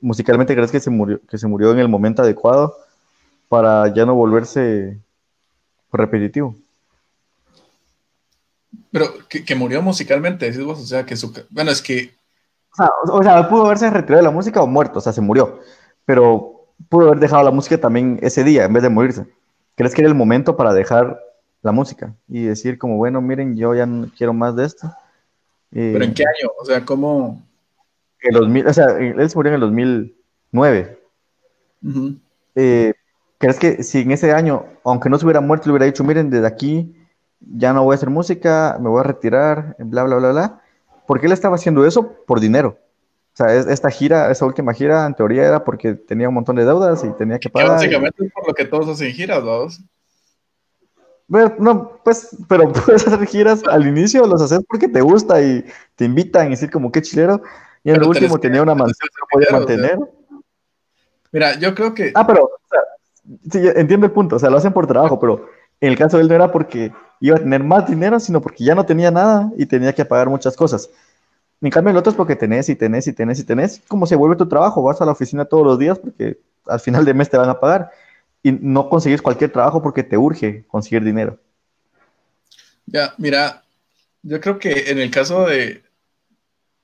musicalmente, 0.00 0.54
¿crees 0.54 0.70
que 0.70 0.78
se 0.78 0.88
murió, 0.88 1.20
que 1.28 1.38
se 1.38 1.48
murió 1.48 1.72
en 1.72 1.80
el 1.80 1.88
momento 1.88 2.22
adecuado 2.22 2.76
para 3.48 3.92
ya 3.92 4.06
no 4.06 4.14
volverse 4.14 4.96
repetitivo. 5.90 6.54
Pero 8.92 9.06
que, 9.28 9.54
murió 9.56 9.82
musicalmente, 9.82 10.46
decís 10.46 10.64
vos, 10.64 10.78
o 10.80 10.86
sea, 10.86 11.04
que 11.04 11.16
su... 11.16 11.32
Bueno, 11.50 11.72
es 11.72 11.82
que... 11.82 12.14
O 13.08 13.24
sea, 13.24 13.48
pudo 13.48 13.66
haberse 13.66 13.90
retirado 13.90 14.22
de 14.22 14.28
la 14.28 14.30
música 14.30 14.62
o 14.62 14.68
muerto, 14.68 15.00
o 15.00 15.02
sea, 15.02 15.12
se 15.12 15.20
murió. 15.20 15.58
Pero 16.04 16.68
pudo 16.88 17.08
haber 17.08 17.18
dejado 17.18 17.42
la 17.42 17.50
música 17.50 17.76
también 17.76 18.20
ese 18.22 18.44
día, 18.44 18.66
en 18.66 18.72
vez 18.72 18.84
de 18.84 18.88
morirse. 18.88 19.26
¿Crees 19.74 19.94
que 19.94 20.02
era 20.02 20.08
el 20.08 20.14
momento 20.14 20.56
para 20.56 20.72
dejar 20.72 21.18
la 21.62 21.72
música 21.72 22.14
y 22.28 22.42
decir 22.42 22.76
como, 22.76 22.96
bueno, 22.96 23.20
miren, 23.20 23.56
yo 23.56 23.74
ya 23.74 23.86
no 23.86 24.08
quiero 24.16 24.32
más 24.34 24.54
de 24.56 24.66
esto? 24.66 24.92
¿Pero 25.70 26.04
en 26.04 26.12
qué 26.12 26.24
año? 26.24 26.50
O 26.60 26.64
sea, 26.64 26.84
¿cómo...? 26.84 27.42
En 28.20 28.34
2000, 28.34 28.66
o 28.66 28.72
sea, 28.72 28.86
él 28.98 29.28
se 29.28 29.36
murió 29.36 29.50
en 29.50 29.54
el 29.54 29.60
2009. 29.60 30.98
¿Crees 33.38 33.58
que 33.58 33.82
si 33.82 34.00
en 34.02 34.12
ese 34.12 34.32
año, 34.32 34.66
aunque 34.84 35.08
no 35.08 35.18
se 35.18 35.24
hubiera 35.24 35.40
muerto, 35.40 35.66
le 35.66 35.72
hubiera 35.72 35.86
dicho, 35.86 36.04
miren, 36.04 36.30
desde 36.30 36.46
aquí 36.46 36.94
ya 37.40 37.72
no 37.72 37.82
voy 37.82 37.94
a 37.94 37.96
hacer 37.96 38.10
música, 38.10 38.76
me 38.80 38.88
voy 38.88 39.00
a 39.00 39.04
retirar, 39.04 39.74
bla, 39.78 40.04
bla, 40.04 40.16
bla, 40.16 40.30
bla? 40.30 40.60
Porque 41.06 41.26
él 41.26 41.32
estaba 41.32 41.56
haciendo 41.56 41.84
eso 41.84 42.12
por 42.26 42.38
dinero. 42.38 42.78
O 43.34 43.36
sea, 43.36 43.52
esta 43.52 43.90
gira, 43.90 44.30
esa 44.30 44.46
última 44.46 44.72
gira, 44.74 45.06
en 45.06 45.14
teoría 45.14 45.44
era 45.44 45.64
porque 45.64 45.94
tenía 45.94 46.28
un 46.28 46.34
montón 46.34 46.54
de 46.54 46.64
deudas 46.64 47.02
y 47.02 47.10
tenía 47.12 47.38
que 47.40 47.50
pagar. 47.50 47.70
básicamente 47.70 48.26
es 48.26 48.32
por 48.32 48.46
lo 48.46 48.54
que 48.54 48.66
todos 48.66 48.88
hacen 48.88 49.12
giras, 49.12 49.42
¿no? 49.42 49.66
No, 51.58 51.98
pues, 52.04 52.36
pero 52.48 52.72
puedes 52.72 53.06
hacer 53.06 53.26
giras 53.26 53.62
al 53.68 53.86
inicio, 53.86 54.26
los 54.26 54.42
haces 54.42 54.60
porque 54.68 54.88
te 54.88 55.00
gusta 55.00 55.40
y 55.40 55.64
te 55.96 56.04
invitan 56.04 56.48
y 56.48 56.50
decir 56.50 56.70
como 56.70 56.92
qué 56.92 57.02
chilero. 57.02 57.42
Y 57.84 57.90
en 57.90 57.96
el 57.96 58.04
último 58.04 58.38
tenía 58.38 58.62
una 58.62 58.74
mansión 58.74 59.08
que 59.08 59.20
no 59.20 59.26
podía 59.30 59.58
mantener. 59.58 59.98
mira, 61.32 61.58
yo 61.58 61.74
creo 61.74 61.94
que. 61.94 62.12
Ah, 62.14 62.26
pero, 62.26 62.50
Sí, 63.50 63.60
entiendo 63.76 64.06
el 64.06 64.12
punto, 64.12 64.36
o 64.36 64.38
sea, 64.38 64.50
lo 64.50 64.56
hacen 64.56 64.72
por 64.72 64.86
trabajo, 64.86 65.18
pero 65.20 65.48
en 65.80 65.90
el 65.90 65.98
caso 65.98 66.16
de 66.16 66.24
él 66.24 66.28
no 66.28 66.34
era 66.34 66.50
porque 66.50 66.92
iba 67.20 67.36
a 67.36 67.40
tener 67.40 67.62
más 67.62 67.88
dinero, 67.88 68.18
sino 68.18 68.40
porque 68.40 68.64
ya 68.64 68.74
no 68.74 68.84
tenía 68.84 69.10
nada 69.10 69.50
y 69.56 69.66
tenía 69.66 69.92
que 69.92 70.04
pagar 70.04 70.28
muchas 70.28 70.56
cosas. 70.56 70.90
En 71.60 71.70
cambio, 71.70 71.92
el 71.92 71.96
otro 71.96 72.10
es 72.10 72.16
porque 72.16 72.34
tenés 72.34 72.68
y 72.68 72.74
tenés 72.74 73.06
y 73.06 73.12
tenés 73.12 73.38
y 73.38 73.44
tenés, 73.44 73.80
como 73.86 74.06
se 74.06 74.16
vuelve 74.16 74.36
tu 74.36 74.48
trabajo, 74.48 74.82
vas 74.82 75.00
a 75.00 75.04
la 75.04 75.12
oficina 75.12 75.44
todos 75.44 75.64
los 75.64 75.78
días 75.78 75.98
porque 76.00 76.38
al 76.66 76.80
final 76.80 77.04
de 77.04 77.14
mes 77.14 77.30
te 77.30 77.36
van 77.36 77.48
a 77.48 77.60
pagar 77.60 77.90
y 78.42 78.52
no 78.52 78.88
conseguís 78.88 79.22
cualquier 79.22 79.52
trabajo 79.52 79.82
porque 79.82 80.02
te 80.02 80.16
urge 80.16 80.64
conseguir 80.66 81.04
dinero. 81.04 81.38
Ya, 82.86 83.14
mira, 83.18 83.62
yo 84.22 84.40
creo 84.40 84.58
que 84.58 84.90
en 84.90 84.98
el 84.98 85.10
caso 85.10 85.46
de, 85.46 85.82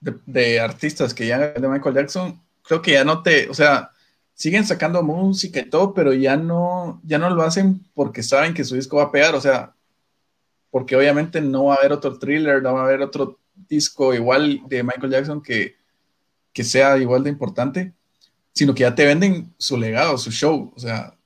de, 0.00 0.14
de 0.26 0.60
artistas 0.60 1.12
que 1.12 1.26
ya 1.26 1.38
de 1.38 1.68
Michael 1.68 1.94
Jackson, 1.94 2.40
creo 2.62 2.80
que 2.82 2.92
ya 2.92 3.04
no 3.04 3.22
te, 3.22 3.48
o 3.48 3.54
sea, 3.54 3.90
siguen 4.34 4.64
sacando 4.64 5.02
música 5.02 5.58
y 5.58 5.68
todo, 5.68 5.92
pero 5.92 6.12
ya 6.12 6.36
no, 6.36 7.00
ya 7.02 7.18
no 7.18 7.28
lo 7.30 7.42
hacen 7.42 7.84
porque 7.94 8.22
saben 8.22 8.54
que 8.54 8.62
su 8.64 8.76
disco 8.76 8.98
va 8.98 9.04
a 9.04 9.12
pegar, 9.12 9.34
o 9.34 9.40
sea, 9.40 9.74
porque 10.70 10.94
obviamente 10.94 11.40
no 11.40 11.64
va 11.64 11.74
a 11.74 11.78
haber 11.78 11.92
otro 11.92 12.18
thriller, 12.18 12.62
no 12.62 12.74
va 12.74 12.82
a 12.82 12.84
haber 12.84 13.02
otro 13.02 13.40
disco 13.68 14.14
igual 14.14 14.60
de 14.68 14.84
Michael 14.84 15.10
Jackson 15.10 15.42
que, 15.42 15.74
que 16.52 16.62
sea 16.62 16.96
igual 16.98 17.24
de 17.24 17.30
importante, 17.30 17.94
sino 18.52 18.74
que 18.74 18.82
ya 18.82 18.94
te 18.94 19.06
venden 19.06 19.52
su 19.58 19.76
legado, 19.76 20.16
su 20.18 20.30
show, 20.30 20.72
o 20.74 20.78
sea, 20.78 21.17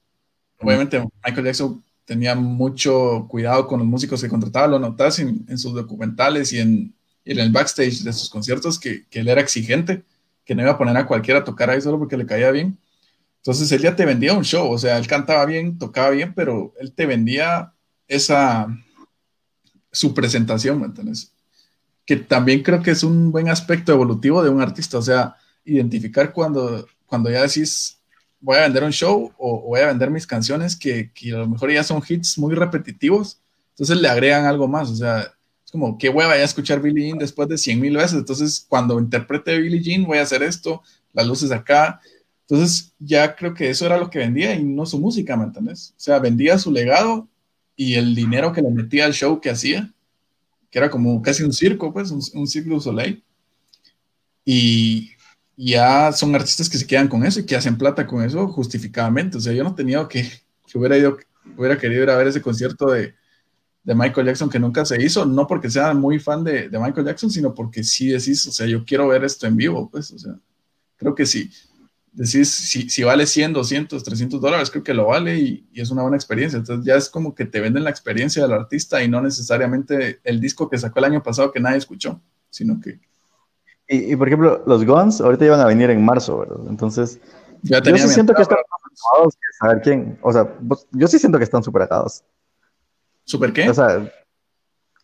obviamente 0.63 1.03
Michael 1.25 1.47
Jackson 1.47 1.85
tenía 2.05 2.35
mucho 2.35 3.27
cuidado 3.29 3.67
con 3.67 3.79
los 3.79 3.89
músicos 3.89 4.21
que 4.21 4.29
contrataba, 4.29 4.67
lo 4.67 4.79
notas 4.79 5.19
en, 5.19 5.45
en 5.49 5.59
sus 5.59 5.75
documentales 5.75 6.53
y 6.53 6.59
en, 6.59 6.95
en, 7.25 7.39
el 7.39 7.51
backstage 7.51 8.03
de 8.03 8.13
sus 8.13 8.29
conciertos, 8.29 8.79
que, 8.79 9.07
que, 9.09 9.21
él 9.21 9.29
era 9.29 9.41
exigente, 9.41 10.05
que 10.45 10.55
no 10.55 10.63
iba 10.63 10.73
a 10.73 10.79
poner 10.79 10.97
a 10.97 11.07
cualquiera 11.07 11.41
a 11.41 11.45
tocar 11.45 11.71
ahí 11.71 11.81
solo 11.81 11.99
porque 11.99 12.17
le 12.17 12.27
caía 12.27 12.51
bien. 12.51 12.79
Entonces 13.39 13.71
él 13.73 13.83
ya 13.83 13.97
te 13.97 14.07
vendía 14.07 14.35
un 14.35 14.45
show, 14.45 14.71
o 14.71 14.79
sea, 14.79 14.99
él 14.99 15.07
cantaba 15.07 15.45
bien, 15.47 15.79
tocaba 15.79 16.11
bien, 16.11 16.33
pero 16.35 16.75
él 16.79 16.93
te 16.93 17.07
vendía 17.07 17.73
esa, 18.07 18.69
su 19.91 20.15
presentación, 20.15 20.81
¿me 20.81 20.87
entiendes? 20.87 21.33
Que 22.05 22.17
también 22.17 22.63
creo 22.63 22.83
que 22.83 22.93
es 22.93 23.03
un 23.03 23.33
buen 23.33 23.49
aspecto 23.49 23.93
evolutivo 23.93 24.43
de 24.43 24.51
un 24.51 24.61
artista, 24.61 24.99
o 24.99 25.03
sea, 25.03 25.37
identificar 25.65 26.33
cuando, 26.33 26.87
cuando 27.07 27.31
ya 27.31 27.43
decís, 27.43 28.02
voy 28.43 28.57
a 28.59 28.63
vender 28.63 28.85
un 28.85 28.93
show 28.93 29.33
o, 29.39 29.63
voy 29.63 29.81
a 29.81 29.87
vender 29.87 30.11
mis 30.11 30.27
canciones 30.27 30.77
que, 30.77 31.11
que, 31.15 31.33
a 31.33 31.39
lo 31.39 31.49
mejor 31.49 31.73
ya 31.73 31.83
son 31.83 32.03
hits 32.07 32.37
muy 32.37 32.55
repetitivos, 32.55 33.41
entonces 33.71 33.97
le 33.97 34.09
agregan 34.09 34.45
algo 34.45 34.69
más, 34.69 34.91
o 34.91 34.97
sea, 34.97 35.21
es 35.65 35.71
como, 35.71 35.97
qué 35.97 36.11
hueva 36.11 36.37
ya 36.37 36.45
escuchar 36.45 36.83
Billie 36.83 37.07
Jean 37.07 37.19
después 37.19 37.49
de 37.49 37.57
100 37.57 37.81
mil 37.81 37.97
veces, 37.97 38.19
entonces 38.19 38.67
cuando 38.69 38.99
interprete 38.99 39.59
Billie 39.59 39.81
Jean 39.81 40.05
voy 40.05 40.19
a 40.19 40.23
hacer 40.23 40.43
esto, 40.43 40.83
las 41.13 41.27
luces 41.27 41.53
acá, 41.53 42.01
entonces 42.43 42.93
ya 42.99 43.35
creo 43.35 43.55
que 43.55 43.71
eso 43.71 43.87
era 43.87 43.97
lo 43.97 44.11
que 44.11 44.19
vendía 44.19 44.55
y 44.55 44.65
no 44.65 44.85
su 44.85 44.99
música, 44.99 45.37
¿me 45.37 45.45
entiendes? 45.45 45.95
O 45.97 46.01
sea, 46.01 46.19
vendía 46.19 46.59
su 46.59 46.71
legado 46.71 47.29
y 47.77 47.95
el 47.95 48.15
dinero 48.15 48.53
que 48.53 48.61
le 48.61 48.71
metía 48.71 49.07
al 49.07 49.15
show 49.15 49.41
que 49.41 49.51
hacía, 49.51 49.91
que 50.71 50.79
era 50.79 50.91
como 50.91 51.23
casi 51.23 51.45
un 51.45 51.53
circo, 51.53 51.93
pues, 51.93 52.11
un, 52.11 52.21
un 52.35 52.47
circo 52.47 52.81
Soleil. 52.81 53.23
Y 54.45 55.13
ya 55.57 56.13
son 56.13 56.35
artistas 56.35 56.69
que 56.69 56.79
se 56.79 56.87
quedan 56.87 57.09
con 57.09 57.25
eso 57.25 57.41
y 57.41 57.47
que 57.47 57.57
hacen 57.57 57.77
plata 57.77 58.07
con 58.07 58.23
eso 58.23 58.49
justificadamente. 58.49 59.39
O 59.39 59.41
sea, 59.41 59.53
yo 59.53 59.65
no 59.65 59.75
tenía 59.75 60.07
que, 60.09 60.31
que 60.67 60.79
hubiera 60.79 60.97
ido, 60.97 61.19
hubiera 61.57 61.79
querido 61.79 62.03
ir 62.03 62.11
a 62.11 62.17
ver 62.17 62.29
ese 62.29 62.43
concierto 62.43 62.91
de, 62.91 63.15
de 63.85 63.95
Michael 63.95 64.27
Jackson 64.27 64.51
que 64.51 64.59
nunca 64.59 64.85
se 64.85 65.03
hizo, 65.03 65.27
no 65.27 65.47
porque 65.47 65.71
sea 65.71 65.95
muy 65.95 66.19
fan 66.19 66.45
de, 66.45 66.69
Michael 66.71 67.07
Jackson, 67.07 67.31
sino 67.31 67.55
porque 67.55 67.85
sí 67.85 68.09
decís, 68.09 68.47
o 68.47 68.53
sea, 68.53 68.67
yo 68.67 68.85
quiero 68.85 69.09
ver 69.09 69.25
esto 69.25 69.47
en 69.47 69.57
vivo, 69.57 69.91
pues, 69.91 70.11
o 70.13 70.19
sea, 70.19 70.39
creo 70.97 71.15
que 71.15 71.27
sí 71.27 71.51
decís, 72.13 72.51
si, 72.51 72.89
si 72.89 73.03
vale 73.03 73.27
100, 73.27 73.55
200, 73.55 74.05
300 74.05 74.41
dólares, 74.41 74.71
creo 74.71 74.85
que 74.85 74.95
lo 74.95 75.07
vale 75.07 75.39
y, 75.39 75.67
y, 75.73 75.81
es 75.81 75.91
una 75.91 76.03
buena 76.03 76.17
experiencia. 76.17 76.59
Entonces 76.59 76.85
ya 76.85 76.97
es 76.97 77.09
como 77.09 77.35
que 77.35 77.47
te 77.47 77.61
venden 77.61 77.85
la 77.85 77.91
experiencia 77.91 78.43
del 78.43 78.53
artista 78.53 79.03
y 79.03 79.09
no 79.09 79.21
necesariamente 79.23 80.21
el 80.23 80.41
disco 80.41 80.69
que 80.69 80.79
sacó 80.79 80.99
el 80.99 81.07
año 81.07 81.23
pasado 81.23 81.51
que 81.51 81.61
nadie 81.61 81.79
escuchó, 81.79 82.21
sino 82.51 82.81
que... 82.81 83.01
Y, 83.93 84.13
y 84.13 84.17
por 84.17 84.27
ejemplo, 84.27 84.63
los 84.67 84.87
Guns 84.87 85.21
ahorita 85.21 85.45
iban 85.45 85.61
a 85.61 85.67
venir 85.67 85.91
en 85.91 86.03
marzo, 86.03 86.39
¿verdad? 86.39 86.61
Entonces, 86.69 87.21
ya 87.61 87.83
yo 87.83 87.99
sí 87.99 88.09
siento 88.09 88.33
que 88.33 88.41
están 88.41 88.59
acabados 88.59 89.35
que 89.35 89.59
saber 89.59 89.83
quién, 89.83 90.19
o 90.23 90.33
sea, 90.33 90.49
yo 90.93 91.07
sí 91.07 91.19
siento 91.19 91.37
que 91.37 91.45
están 91.45 91.63
súper 91.63 91.83
acabados. 91.83 92.25
¿Súper 93.25 93.53
qué? 93.53 93.69
O 93.69 93.75
sea, 93.75 94.11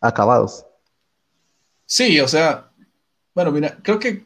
acabados. 0.01 0.65
Sí, 1.85 2.19
o 2.19 2.27
sea, 2.27 2.71
bueno, 3.35 3.51
mira, 3.51 3.77
creo 3.83 3.99
que 3.99 4.25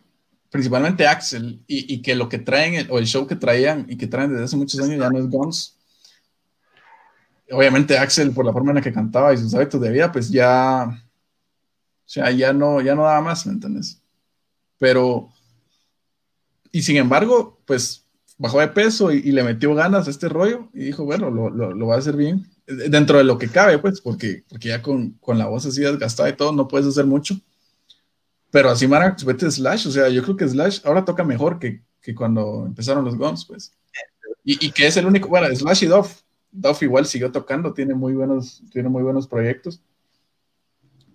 principalmente 0.49 1.05
Axel, 1.05 1.61
y, 1.67 1.93
y, 1.93 2.01
que 2.01 2.15
lo 2.15 2.29
que 2.29 2.39
traen, 2.39 2.87
o 2.89 2.99
el 2.99 3.05
show 3.05 3.27
que 3.27 3.35
traían 3.35 3.85
y 3.89 3.97
que 3.97 4.07
traen 4.07 4.31
desde 4.31 4.45
hace 4.45 4.55
muchos 4.55 4.79
años 4.79 4.97
ya 4.97 5.09
no 5.09 5.19
es 5.19 5.29
Guns. 5.29 5.77
Obviamente 7.51 7.97
Axel, 7.97 8.31
por 8.31 8.45
la 8.45 8.53
forma 8.53 8.71
en 8.71 8.75
la 8.75 8.81
que 8.81 8.93
cantaba 8.93 9.33
y 9.33 9.37
sus 9.37 9.53
hábitos 9.53 9.81
de 9.81 9.91
vida, 9.91 10.09
pues 10.09 10.29
ya, 10.29 10.85
o 10.87 12.09
sea, 12.09 12.31
ya 12.31 12.53
no, 12.53 12.79
ya 12.79 12.95
no 12.95 13.03
daba 13.03 13.19
más, 13.19 13.45
¿me 13.45 13.53
entiendes? 13.53 14.02
Pero, 14.83 15.29
y 16.73 16.81
sin 16.81 16.97
embargo, 16.97 17.57
pues 17.65 18.05
bajó 18.37 18.59
de 18.59 18.67
peso 18.67 19.13
y, 19.13 19.31
le 19.31 19.41
metió 19.41 19.73
ganas 19.73 20.07
a 20.07 20.09
este 20.09 20.27
rollo 20.27 20.67
y 20.73 20.83
dijo, 20.83 21.05
bueno, 21.05 21.31
lo, 21.31 21.49
lo, 21.49 21.87
va 21.87 21.95
a 21.95 21.99
hacer 21.99 22.17
bien, 22.17 22.51
dentro 22.67 23.17
de 23.17 23.23
lo 23.23 23.37
que 23.37 23.47
cabe, 23.47 23.79
pues, 23.79 24.01
porque, 24.01 24.43
porque 24.49 24.67
ya 24.67 24.81
con, 24.81 25.11
con 25.21 25.37
la 25.37 25.45
voz 25.45 25.65
así 25.65 25.79
desgastada 25.79 26.27
y 26.27 26.35
todo, 26.35 26.51
no 26.51 26.67
puedes 26.67 26.85
hacer 26.85 27.05
mucho. 27.05 27.39
Pero 28.51 28.69
así 28.69 28.85
Mara, 28.85 29.15
vete 29.25 29.49
Slash, 29.49 29.87
o 29.87 29.91
sea, 29.91 30.09
yo 30.09 30.21
creo 30.21 30.35
que 30.35 30.49
Slash 30.49 30.81
ahora 30.83 31.05
toca 31.05 31.23
mejor 31.23 31.59
que, 31.59 31.81
que 32.01 32.13
cuando 32.13 32.65
empezaron 32.65 33.05
los 33.05 33.15
Guns, 33.15 33.45
pues. 33.45 33.71
Y, 34.43 34.65
y, 34.65 34.71
que 34.71 34.87
es 34.87 34.97
el 34.97 35.05
único, 35.05 35.29
bueno, 35.29 35.47
Slash 35.55 35.85
y 35.85 35.87
Duff. 35.87 36.23
Duff 36.51 36.83
igual 36.83 37.05
siguió 37.05 37.31
tocando, 37.31 37.73
tiene 37.73 37.93
muy 37.93 38.11
buenos, 38.11 38.61
tiene 38.69 38.89
muy 38.89 39.01
buenos 39.01 39.29
proyectos. 39.29 39.81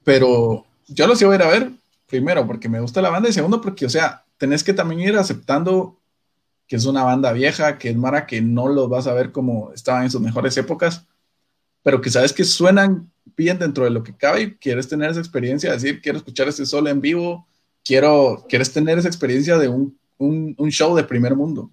Pero 0.04 0.64
yo 0.86 1.06
los 1.06 1.20
iba 1.20 1.32
a 1.32 1.36
ir 1.36 1.42
a 1.42 1.48
ver, 1.48 1.72
primero, 2.08 2.46
porque 2.46 2.68
me 2.68 2.80
gusta 2.80 3.02
la 3.02 3.10
banda, 3.10 3.28
y 3.28 3.32
segundo, 3.32 3.60
porque, 3.60 3.86
o 3.86 3.90
sea, 3.90 4.24
tenés 4.38 4.64
que 4.64 4.72
también 4.72 5.00
ir 5.00 5.16
aceptando 5.16 5.98
que 6.66 6.76
es 6.76 6.84
una 6.84 7.02
banda 7.02 7.32
vieja, 7.32 7.78
que 7.78 7.88
es 7.88 7.96
Mara 7.96 8.26
que 8.26 8.42
no 8.42 8.68
los 8.68 8.88
vas 8.90 9.06
a 9.06 9.14
ver 9.14 9.32
como 9.32 9.72
estaban 9.72 10.04
en 10.04 10.10
sus 10.10 10.20
mejores 10.20 10.56
épocas, 10.58 11.06
pero 11.82 12.00
que 12.02 12.10
sabes 12.10 12.34
que 12.34 12.44
suenan 12.44 13.10
bien 13.36 13.58
dentro 13.58 13.84
de 13.84 13.90
lo 13.90 14.02
que 14.02 14.14
cabe 14.14 14.42
y 14.42 14.54
quieres 14.56 14.86
tener 14.86 15.10
esa 15.10 15.20
experiencia, 15.20 15.72
decir, 15.72 16.02
quiero 16.02 16.18
escuchar 16.18 16.46
este 16.46 16.66
solo 16.66 16.90
en 16.90 17.00
vivo, 17.00 17.46
quiero, 17.82 18.44
quieres 18.48 18.70
tener 18.70 18.98
esa 18.98 19.08
experiencia 19.08 19.56
de 19.56 19.68
un, 19.68 19.98
un, 20.18 20.70
show 20.70 20.94
de 20.94 21.04
primer 21.04 21.34
mundo, 21.34 21.70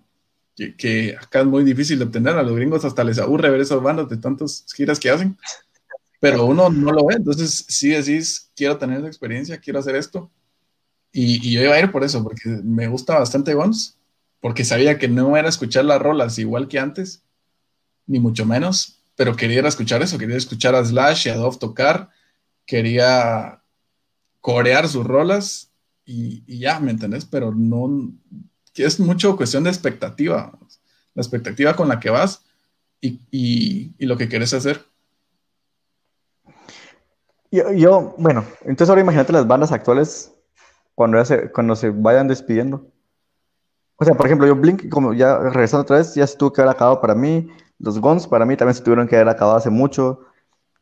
que, 0.55 0.75
que, 0.77 1.17
acá 1.19 1.41
es 1.41 1.45
muy 1.45 1.65
difícil 1.65 1.99
de 1.99 2.05
obtener, 2.05 2.37
a 2.37 2.43
los 2.43 2.55
gringos 2.55 2.85
hasta 2.85 3.03
les 3.03 3.19
aburre 3.19 3.49
ver 3.49 3.59
esas 3.59 3.81
bandas 3.81 4.07
de 4.07 4.15
tantas 4.15 4.65
giras 4.73 4.97
que 4.97 5.09
hacen, 5.09 5.37
pero 6.19 6.45
uno 6.45 6.69
no 6.69 6.91
lo 6.91 7.05
ve, 7.05 7.15
entonces 7.15 7.65
sí 7.67 7.89
decís, 7.89 8.51
quiero 8.55 8.77
tener 8.77 8.99
esa 8.99 9.07
experiencia, 9.07 9.59
quiero 9.59 9.79
hacer 9.79 9.95
esto, 9.95 10.31
y, 11.11 11.51
yo 11.51 11.61
iba 11.61 11.73
a 11.73 11.79
ir 11.79 11.91
por 11.91 12.03
eso, 12.03 12.21
porque 12.23 12.49
me 12.63 12.87
gusta 12.87 13.17
bastante 13.17 13.53
Guns, 13.53 13.97
porque 14.41 14.65
sabía 14.65 14.97
que 14.97 15.07
no 15.07 15.37
era 15.37 15.47
escuchar 15.47 15.85
las 15.85 16.01
rolas 16.01 16.37
igual 16.39 16.67
que 16.67 16.77
antes, 16.77 17.23
ni 18.05 18.19
mucho 18.19 18.45
menos, 18.45 18.99
pero 19.15 19.35
quería 19.35 19.65
escuchar 19.65 20.01
eso, 20.01 20.17
quería 20.17 20.35
escuchar 20.35 20.75
a 20.75 20.83
Slash 20.83 21.27
y 21.27 21.29
a 21.29 21.37
Dove 21.37 21.57
tocar, 21.57 22.09
quería 22.65 23.61
corear 24.41 24.89
sus 24.89 25.05
rolas 25.05 25.71
y, 26.05 26.43
ya, 26.59 26.81
¿me 26.81 26.91
entendés? 26.91 27.23
Pero 27.25 27.53
no, 27.55 28.11
es 28.75 28.99
mucho 28.99 29.37
cuestión 29.37 29.63
de 29.63 29.69
expectativa, 29.69 30.51
la 31.13 31.21
expectativa 31.21 31.75
con 31.77 31.87
la 31.87 31.99
que 31.99 32.09
vas 32.09 32.43
y 32.99 33.93
lo 33.99 34.17
que 34.17 34.27
quieres 34.27 34.53
hacer. 34.53 34.83
Yo, 37.55 37.71
yo, 37.71 38.15
bueno, 38.17 38.43
entonces 38.61 38.89
ahora 38.89 39.01
imagínate 39.01 39.31
las 39.31 39.47
bandas 39.47 39.71
actuales 39.71 40.33
cuando, 40.93 41.23
se, 41.23 41.51
cuando 41.51 41.75
se 41.75 41.89
vayan 41.89 42.27
despidiendo. 42.27 42.87
O 43.97 44.03
sea, 44.03 44.13
por 44.13 44.25
ejemplo, 44.25 44.45
yo 44.45 44.55
Blink, 44.55 44.89
como 44.89 45.13
ya 45.13 45.37
regresando 45.37 45.83
otra 45.83 45.97
vez, 45.97 46.15
ya 46.15 46.27
se 46.27 46.37
tuvo 46.37 46.51
que 46.51 46.61
haber 46.61 46.75
acabado 46.75 46.99
para 46.99 47.15
mí. 47.15 47.47
Los 47.79 47.99
Guns 47.99 48.27
para 48.27 48.45
mí 48.45 48.57
también 48.57 48.75
se 48.75 48.83
tuvieron 48.83 49.07
que 49.07 49.15
haber 49.15 49.29
acabado 49.29 49.57
hace 49.57 49.69
mucho 49.69 50.19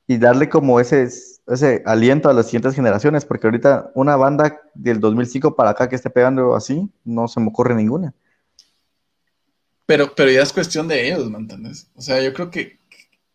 y 0.07 0.17
darle 0.17 0.49
como 0.49 0.79
ese, 0.79 1.07
ese 1.47 1.83
aliento 1.85 2.29
a 2.29 2.33
las 2.33 2.47
siguientes 2.47 2.75
generaciones, 2.75 3.23
porque 3.23 3.47
ahorita 3.47 3.91
una 3.93 4.15
banda 4.15 4.59
del 4.73 4.99
2005 4.99 5.55
para 5.55 5.71
acá 5.71 5.87
que 5.87 5.95
esté 5.95 6.09
pegando 6.09 6.55
así, 6.55 6.89
no 7.03 7.27
se 7.27 7.39
me 7.39 7.47
ocurre 7.47 7.75
ninguna. 7.75 8.13
Pero, 9.85 10.13
pero 10.15 10.31
ya 10.31 10.41
es 10.41 10.53
cuestión 10.53 10.87
de 10.87 11.07
ellos, 11.07 11.29
¿me 11.29 11.37
entiendes? 11.37 11.89
O 11.95 12.01
sea, 12.01 12.21
yo 12.21 12.33
creo 12.33 12.49
que, 12.49 12.79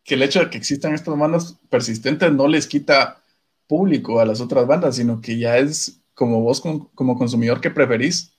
que 0.05 0.15
el 0.15 0.23
hecho 0.23 0.41
de 0.41 0.51
que 0.51 0.59
existan 0.59 0.95
estas 0.95 1.17
bandas 1.17 1.57
persistentes 1.69 2.33
no 2.33 2.49
les 2.49 2.67
quita 2.67 3.23
público 3.69 4.19
a 4.19 4.25
las 4.25 4.41
otras 4.41 4.67
bandas, 4.67 4.97
sino 4.97 5.21
que 5.21 5.39
ya 5.39 5.59
es 5.59 6.01
como 6.15 6.41
vos 6.41 6.61
como 6.61 7.17
consumidor 7.17 7.61
que 7.61 7.71
preferís. 7.71 8.33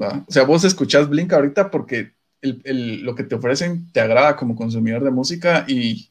¿va? 0.00 0.24
O 0.28 0.32
sea, 0.32 0.44
vos 0.44 0.62
escuchás 0.62 1.08
Blink 1.08 1.32
ahorita 1.32 1.70
porque 1.70 2.12
lo 2.42 3.14
que 3.14 3.24
te 3.24 3.34
ofrecen 3.34 3.90
te 3.90 4.00
agrada 4.00 4.36
como 4.36 4.54
consumidor 4.54 5.02
de 5.02 5.10
música 5.10 5.64
y, 5.66 6.10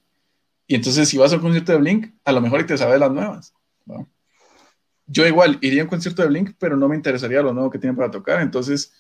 y 0.68 0.76
entonces 0.76 1.08
si 1.08 1.18
vas 1.18 1.32
a 1.32 1.36
un 1.36 1.42
concierto 1.42 1.72
de 1.72 1.78
Blink, 1.78 2.08
a 2.26 2.32
lo 2.32 2.42
mejor 2.42 2.62
y 2.62 2.66
te 2.66 2.78
sabes 2.78 3.00
las 3.00 3.12
nuevas. 3.12 3.54
Yo 5.06 5.28
igual 5.28 5.60
iría 5.62 5.84
a 5.84 5.88
concierto 5.88 6.22
de 6.22 6.30
Blink, 6.30 6.56
pero 6.58 6.76
no 6.76 6.88
me 6.88 6.96
interesaría 6.96 7.42
lo 7.42 7.54
nuevo 7.54 7.70
que 7.70 7.78
tienen 7.78 7.96
para 7.96 8.10
tocar. 8.10 8.42
Entonces, 8.42 8.94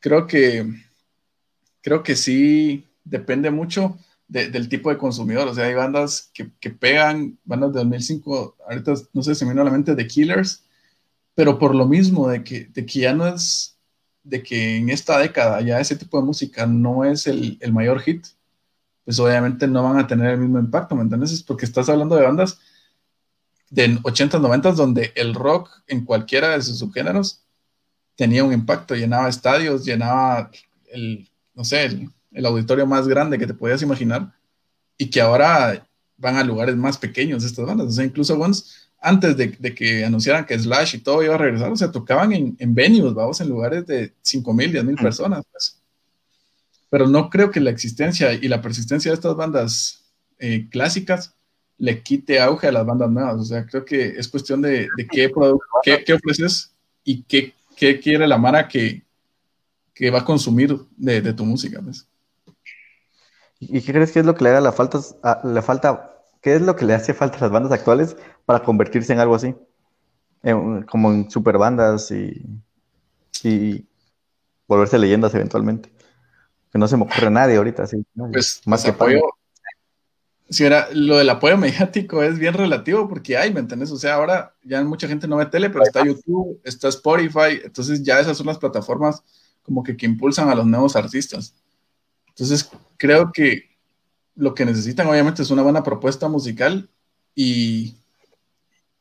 creo 0.00 0.26
que, 0.26 0.66
creo 1.80 2.02
que 2.02 2.16
sí 2.16 2.88
depende 3.04 3.50
mucho 3.50 3.98
de, 4.28 4.48
del 4.50 4.68
tipo 4.68 4.90
de 4.90 4.98
consumidor. 4.98 5.48
O 5.48 5.54
sea, 5.54 5.66
hay 5.66 5.74
bandas 5.74 6.30
que, 6.34 6.50
que, 6.60 6.70
pegan, 6.70 7.38
bandas 7.44 7.72
de 7.72 7.80
2005, 7.80 8.56
ahorita 8.68 8.94
no 9.12 9.22
sé, 9.22 9.34
se 9.34 9.44
me 9.44 9.50
viene 9.50 9.62
a 9.62 9.64
la 9.64 9.70
mente 9.70 9.94
The 9.94 10.06
Killers, 10.06 10.64
pero 11.34 11.58
por 11.58 11.74
lo 11.74 11.86
mismo 11.86 12.28
de 12.28 12.44
que, 12.44 12.66
de 12.66 12.86
que 12.86 13.00
ya 13.00 13.14
no 13.14 13.26
es 13.26 13.74
de 14.22 14.42
que 14.42 14.76
en 14.78 14.88
esta 14.88 15.18
década 15.18 15.60
ya 15.60 15.80
ese 15.80 15.96
tipo 15.96 16.18
de 16.18 16.24
música 16.24 16.66
no 16.66 17.04
es 17.04 17.26
el, 17.26 17.58
el, 17.60 17.72
mayor 17.72 18.00
hit, 18.00 18.26
pues 19.04 19.18
obviamente 19.18 19.66
no 19.68 19.82
van 19.82 19.98
a 19.98 20.06
tener 20.06 20.30
el 20.30 20.40
mismo 20.40 20.58
impacto, 20.58 20.96
¿me 20.96 21.02
entiendes? 21.02 21.30
Es 21.32 21.42
porque 21.42 21.66
estás 21.66 21.88
hablando 21.90 22.16
de 22.16 22.22
bandas 22.22 22.58
de 23.70 23.98
80s, 23.98 24.40
90s 24.40 24.74
donde 24.74 25.12
el 25.14 25.34
rock 25.34 25.70
en 25.86 26.04
cualquiera 26.04 26.50
de 26.50 26.62
sus 26.62 26.78
subgéneros 26.78 27.42
tenía 28.16 28.44
un 28.44 28.52
impacto, 28.52 28.94
llenaba 28.94 29.28
estadios, 29.28 29.84
llenaba 29.84 30.50
el, 30.92 31.28
no 31.54 31.64
sé, 31.64 31.84
el, 31.84 32.10
el 32.34 32.46
auditorio 32.46 32.86
más 32.86 33.08
grande 33.08 33.38
que 33.38 33.46
te 33.46 33.54
podías 33.54 33.80
imaginar 33.82 34.32
y 34.98 35.08
que 35.08 35.20
ahora 35.20 35.86
van 36.16 36.36
a 36.36 36.44
lugares 36.44 36.76
más 36.76 36.98
pequeños 36.98 37.44
estas 37.44 37.66
bandas, 37.66 37.86
o 37.88 37.90
sea, 37.90 38.04
incluso 38.04 38.36
Guns 38.36 38.84
antes 39.00 39.36
de, 39.36 39.48
de, 39.58 39.74
que 39.74 40.04
anunciaran 40.04 40.46
que 40.46 40.58
Slash 40.58 40.96
y 40.96 40.98
todo 40.98 41.22
iba 41.22 41.34
a 41.34 41.38
regresar, 41.38 41.70
o 41.70 41.76
sea, 41.76 41.92
tocaban 41.92 42.32
en, 42.32 42.56
en 42.58 42.74
venues, 42.74 43.12
vamos, 43.12 43.40
en 43.40 43.50
lugares 43.50 43.86
de 43.86 44.14
5 44.22 44.54
mil, 44.54 44.72
10 44.72 44.84
mil 44.84 44.96
personas. 44.96 45.44
Pues. 45.52 45.78
pero 46.88 47.06
no 47.06 47.28
creo 47.28 47.50
que 47.50 47.60
la 47.60 47.70
existencia 47.70 48.32
y 48.32 48.48
la 48.48 48.62
persistencia 48.62 49.10
de 49.10 49.16
estas 49.16 49.36
bandas 49.36 50.04
eh, 50.38 50.68
clásicas 50.70 51.34
le 51.76 52.02
quite 52.02 52.40
auge 52.40 52.68
a 52.68 52.72
las 52.72 52.86
bandas 52.86 53.10
nuevas. 53.10 53.36
O 53.36 53.44
sea, 53.44 53.66
creo 53.66 53.84
que 53.84 54.06
es 54.16 54.28
cuestión 54.28 54.62
de, 54.62 54.88
qué, 55.10 55.30
qué, 56.04 56.12
ofreces 56.14 56.72
y 57.04 57.22
qué, 57.24 57.52
qué, 57.76 58.00
quiere 58.00 58.26
la 58.26 58.38
Mara 58.38 58.68
que, 58.68 59.02
que 59.92 60.10
va 60.10 60.20
a 60.20 60.24
consumir 60.24 60.78
de, 60.96 61.32
tu 61.32 61.44
música. 61.44 61.80
¿ves? 61.82 62.06
¿Y 63.60 63.80
qué 63.80 63.92
crees 63.92 64.12
que 64.12 64.20
es 64.20 64.26
lo 64.26 64.34
que 64.34 64.44
le 64.44 64.50
haga 64.50 64.60
la 64.60 64.72
falta, 64.72 65.00
la 65.42 65.62
falta, 65.62 66.20
qué 66.42 66.54
es 66.54 66.62
lo 66.62 66.76
que 66.76 66.84
le 66.84 66.94
hace 66.94 67.14
falta 67.14 67.38
a 67.38 67.40
las 67.42 67.50
bandas 67.50 67.72
actuales 67.72 68.16
para 68.44 68.62
convertirse 68.62 69.12
en 69.12 69.20
algo 69.20 69.34
así? 69.34 69.54
como 70.90 71.10
en 71.10 71.30
super 71.30 71.56
bandas 71.56 72.10
y, 72.10 72.42
y 73.42 73.86
volverse 74.66 74.98
leyendas 74.98 75.34
eventualmente. 75.34 75.90
Que 76.70 76.78
no 76.78 76.88
se 76.88 76.96
me 76.96 77.04
ocurre 77.04 77.28
a 77.28 77.30
nadie 77.30 77.56
ahorita, 77.56 77.86
sí. 77.86 78.04
Pues 78.14 78.60
más 78.66 78.84
que 78.84 78.90
apoyo. 78.90 79.20
Si 80.50 80.64
era, 80.64 80.88
lo 80.92 81.16
del 81.16 81.30
apoyo 81.30 81.56
mediático 81.56 82.22
es 82.22 82.38
bien 82.38 82.54
relativo 82.54 83.08
porque 83.08 83.36
hay, 83.36 83.52
¿me 83.52 83.60
entiendes? 83.60 83.90
O 83.90 83.96
sea, 83.96 84.14
ahora 84.14 84.54
ya 84.62 84.84
mucha 84.84 85.08
gente 85.08 85.26
no 85.26 85.36
ve 85.36 85.46
tele, 85.46 85.70
pero 85.70 85.84
está 85.84 86.04
YouTube, 86.04 86.60
está 86.64 86.88
Spotify, 86.88 87.60
entonces 87.64 88.02
ya 88.02 88.20
esas 88.20 88.36
son 88.36 88.46
las 88.46 88.58
plataformas 88.58 89.22
como 89.62 89.82
que, 89.82 89.96
que 89.96 90.04
impulsan 90.04 90.50
a 90.50 90.54
los 90.54 90.66
nuevos 90.66 90.96
artistas. 90.96 91.54
Entonces, 92.34 92.68
creo 92.96 93.30
que 93.32 93.70
lo 94.34 94.54
que 94.54 94.64
necesitan 94.64 95.06
obviamente 95.06 95.42
es 95.42 95.50
una 95.50 95.62
buena 95.62 95.82
propuesta 95.82 96.28
musical 96.28 96.88
y, 97.34 97.94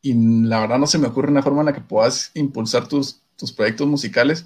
la 0.04 0.60
verdad 0.60 0.80
no 0.80 0.88
se 0.88 0.98
me 0.98 1.08
ocurre 1.08 1.32
una 1.32 1.42
forma 1.42 1.62
en 1.62 1.68
la 1.68 1.74
que 1.74 1.82
puedas 1.82 2.32
impulsar 2.34 2.88
tus, 2.90 3.22
tus 3.38 3.54
proyectos 3.54 3.88
musicales 3.88 4.46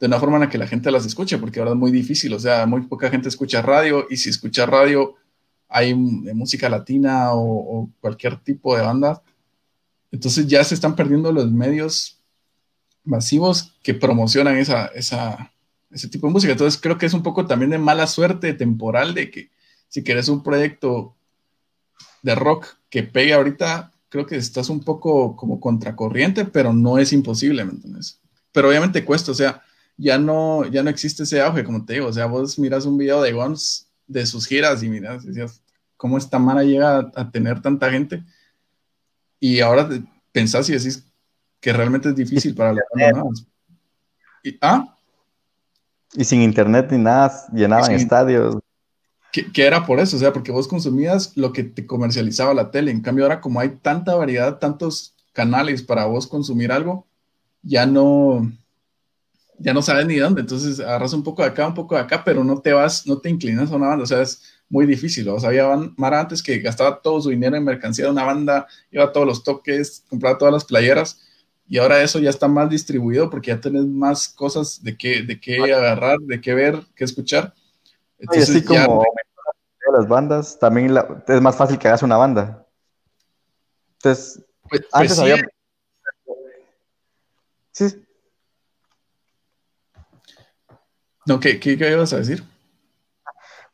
de 0.00 0.06
una 0.06 0.18
forma 0.18 0.36
en 0.36 0.42
la 0.42 0.48
que 0.48 0.58
la 0.58 0.66
gente 0.66 0.90
las 0.90 1.06
escuche, 1.06 1.38
porque 1.38 1.60
ahora 1.60 1.72
es 1.72 1.76
muy 1.76 1.90
difícil, 1.90 2.32
o 2.34 2.38
sea, 2.38 2.66
muy 2.66 2.82
poca 2.82 3.10
gente 3.10 3.28
escucha 3.28 3.62
radio 3.62 4.06
y 4.10 4.16
si 4.16 4.28
escucha 4.30 4.66
radio 4.66 5.14
hay 5.68 5.94
música 5.94 6.68
latina 6.68 7.32
o, 7.32 7.90
cualquier 8.00 8.36
tipo 8.38 8.76
de 8.76 8.82
banda, 8.82 9.22
entonces 10.10 10.46
ya 10.46 10.64
se 10.64 10.74
están 10.74 10.96
perdiendo 10.96 11.30
los 11.32 11.50
medios 11.50 12.20
masivos 13.04 13.76
que 13.82 13.94
promocionan 13.94 14.56
esa, 14.56 14.86
esa, 14.86 15.52
ese 15.90 16.08
tipo 16.08 16.26
de 16.26 16.32
música. 16.32 16.52
Entonces 16.52 16.80
creo 16.80 16.98
que 16.98 17.06
es 17.06 17.14
un 17.14 17.22
poco 17.22 17.46
también 17.46 17.70
de 17.70 17.78
mala 17.78 18.06
suerte 18.06 18.54
temporal 18.54 19.14
de 19.14 19.30
que 19.30 19.50
si 19.88 20.02
quieres 20.02 20.28
un 20.28 20.42
proyecto 20.42 21.14
de 22.22 22.34
rock 22.34 22.66
que 22.90 23.02
pegue 23.02 23.32
ahorita, 23.32 23.92
creo 24.08 24.26
que 24.26 24.36
estás 24.36 24.68
un 24.68 24.80
poco 24.80 25.36
como 25.36 25.60
contracorriente, 25.60 26.44
pero 26.44 26.72
no 26.72 26.98
es 26.98 27.12
imposible, 27.12 27.64
¿me 27.64 27.72
entiendes? 27.72 28.20
Pero 28.52 28.68
obviamente 28.68 29.04
cuesta, 29.04 29.32
o 29.32 29.34
sea, 29.34 29.62
ya 29.96 30.18
no, 30.18 30.66
ya 30.66 30.82
no 30.82 30.90
existe 30.90 31.24
ese 31.24 31.40
auge, 31.40 31.64
como 31.64 31.84
te 31.84 31.94
digo, 31.94 32.06
o 32.06 32.12
sea, 32.12 32.26
vos 32.26 32.58
miras 32.58 32.86
un 32.86 32.96
video 32.96 33.20
de 33.20 33.32
Guns 33.32 33.88
de 34.06 34.24
sus 34.26 34.46
giras 34.46 34.82
y 34.82 34.88
miras, 34.88 35.24
decías, 35.24 35.62
¿cómo 35.96 36.16
esta 36.16 36.38
mara 36.38 36.62
llega 36.62 37.10
a, 37.14 37.30
tener 37.30 37.60
tanta 37.60 37.90
gente? 37.90 38.22
Y 39.40 39.60
ahora 39.60 39.88
pensás 40.32 40.68
y 40.68 40.72
decís 40.72 41.04
que 41.60 41.72
realmente 41.72 42.08
es 42.08 42.16
difícil 42.16 42.54
para 42.54 42.72
los 42.72 42.82
demás. 42.94 43.46
¿Y, 44.42 44.56
¿Ah? 44.60 44.97
Y 46.14 46.24
sin 46.24 46.42
internet 46.42 46.88
ni 46.90 46.98
nada, 46.98 47.32
llenaban 47.52 47.92
estadios. 47.92 48.56
Que, 49.32 49.52
que, 49.52 49.66
era 49.66 49.84
por 49.84 50.00
eso, 50.00 50.16
o 50.16 50.18
sea, 50.18 50.32
porque 50.32 50.52
vos 50.52 50.66
consumías 50.66 51.36
lo 51.36 51.52
que 51.52 51.64
te 51.64 51.86
comercializaba 51.86 52.54
la 52.54 52.70
tele. 52.70 52.90
En 52.90 53.02
cambio, 53.02 53.24
ahora 53.24 53.40
como 53.40 53.60
hay 53.60 53.70
tanta 53.82 54.14
variedad, 54.14 54.58
tantos 54.58 55.14
canales 55.32 55.82
para 55.82 56.06
vos 56.06 56.26
consumir 56.26 56.72
algo, 56.72 57.06
ya 57.62 57.84
no, 57.84 58.50
ya 59.58 59.74
no 59.74 59.82
sabes 59.82 60.06
ni 60.06 60.16
dónde. 60.16 60.40
Entonces 60.40 60.80
agarras 60.80 61.12
un 61.12 61.22
poco 61.22 61.42
de 61.42 61.48
acá, 61.48 61.66
un 61.66 61.74
poco 61.74 61.94
de 61.94 62.00
acá, 62.00 62.24
pero 62.24 62.42
no 62.42 62.60
te 62.60 62.72
vas, 62.72 63.06
no 63.06 63.18
te 63.18 63.28
inclinas 63.28 63.70
a 63.70 63.76
una 63.76 63.88
banda. 63.88 64.04
O 64.04 64.06
sea, 64.06 64.22
es 64.22 64.42
muy 64.70 64.86
difícil. 64.86 65.28
O 65.28 65.38
sea, 65.38 65.50
había 65.50 65.68
Mara 65.96 66.20
antes 66.20 66.42
que 66.42 66.58
gastaba 66.60 67.00
todo 67.02 67.20
su 67.20 67.28
dinero 67.28 67.56
en 67.56 67.64
mercancía 67.64 68.06
de 68.06 68.12
una 68.12 68.24
banda, 68.24 68.66
iba 68.90 69.04
a 69.04 69.12
todos 69.12 69.26
los 69.26 69.44
toques, 69.44 70.04
compraba 70.08 70.38
todas 70.38 70.54
las 70.54 70.64
playeras 70.64 71.20
y 71.68 71.76
ahora 71.78 72.02
eso 72.02 72.18
ya 72.18 72.30
está 72.30 72.48
más 72.48 72.70
distribuido 72.70 73.28
porque 73.28 73.50
ya 73.50 73.60
tenés 73.60 73.84
más 73.84 74.28
cosas 74.28 74.82
de 74.82 74.96
qué, 74.96 75.22
de 75.22 75.38
qué 75.38 75.62
agarrar, 75.74 76.18
de 76.20 76.40
qué 76.40 76.54
ver, 76.54 76.80
qué 76.96 77.04
escuchar. 77.04 77.52
Entonces, 78.18 78.48
así 78.48 78.64
como 78.64 79.04
las 79.92 80.08
bandas, 80.08 80.58
también 80.58 80.96
es 81.26 81.40
más 81.40 81.56
fácil 81.56 81.78
que 81.78 81.88
hagas 81.88 82.02
una 82.02 82.16
banda. 82.16 82.66
Entonces, 83.96 84.42
pues, 84.68 84.82
pues 84.82 84.94
antes 84.94 85.18
había... 85.18 85.36
Sí. 87.72 88.02
No, 91.26 91.38
¿qué, 91.38 91.60
qué, 91.60 91.76
qué 91.76 91.90
ibas 91.90 92.12
a 92.14 92.18
decir? 92.18 92.42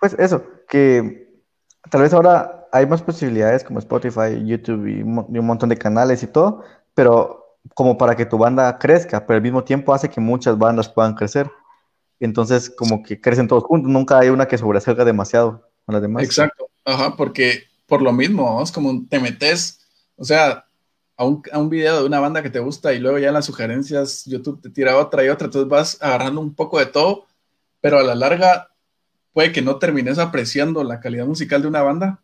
Pues 0.01 0.15
eso, 0.19 0.45
que 0.69 1.43
tal 1.91 2.03
vez 2.03 2.13
ahora 2.13 2.67
hay 2.73 2.87
más 2.87 3.03
posibilidades 3.03 3.63
como 3.63 3.79
Spotify, 3.79 4.45
YouTube 4.45 4.89
y 4.89 5.03
un 5.03 5.47
montón 5.47 5.69
de 5.69 5.79
canales 5.79 6.25
y 6.25 6.27
todo, 6.27 6.65
pero 6.93 7.44
como 7.73 7.97
para 7.97 8.15
que 8.17 8.27
tu 8.27 8.37
banda 8.37 8.79
crezca, 8.79 9.27
pero 9.27 9.37
al 9.37 9.43
mismo 9.43 9.65
tiempo 9.65 9.95
hace 9.95 10.11
que 10.11 10.21
muchas 10.21 10.59
bandas 10.59 10.89
puedan 10.89 11.15
crecer. 11.15 11.51
Entonces, 12.21 12.71
como 12.71 13.03
que 13.03 13.21
crecen 13.21 13.49
todos 13.49 13.65
juntos, 13.65 13.91
nunca 13.91 14.19
hay 14.19 14.29
una 14.29 14.47
que 14.47 14.59
sobresalga 14.59 15.05
demasiado 15.05 15.69
con 15.85 15.95
las 15.95 16.03
demás. 16.03 16.25
Exacto, 16.25 16.69
ajá, 16.85 17.17
porque 17.17 17.65
por 17.87 18.03
lo 18.03 18.13
mismo, 18.13 18.63
es 18.63 18.73
como 18.73 19.07
te 19.09 19.19
metes, 19.19 19.81
o 20.17 20.25
sea, 20.25 20.67
a 21.17 21.25
un, 21.25 21.43
a 21.53 21.59
un, 21.59 21.69
video 21.71 22.01
de 22.01 22.07
una 22.07 22.21
banda 22.21 22.43
que 22.43 22.51
te 22.51 22.59
gusta 22.59 22.93
y 22.93 22.99
luego 22.99 23.19
ya 23.19 23.31
las 23.31 23.47
sugerencias 23.47 24.25
YouTube 24.25 24.61
te 24.61 24.71
tira 24.71 24.99
otra 24.99 25.25
y 25.25 25.29
otra, 25.29 25.47
entonces 25.47 25.69
vas 25.69 25.99
agarrando 26.01 26.41
un 26.41 26.55
poco 26.55 26.79
de 26.79 26.87
todo, 26.87 27.27
pero 27.81 27.99
a 27.99 28.03
la 28.03 28.15
larga 28.15 28.71
puede 29.33 29.53
que 29.53 29.63
no 29.63 29.79
termines 29.79 30.19
apreciando 30.19 30.83
la 30.83 31.01
calidad 31.01 31.27
musical 31.27 31.63
de 31.63 31.69
una 31.69 31.83
banda 31.83 32.21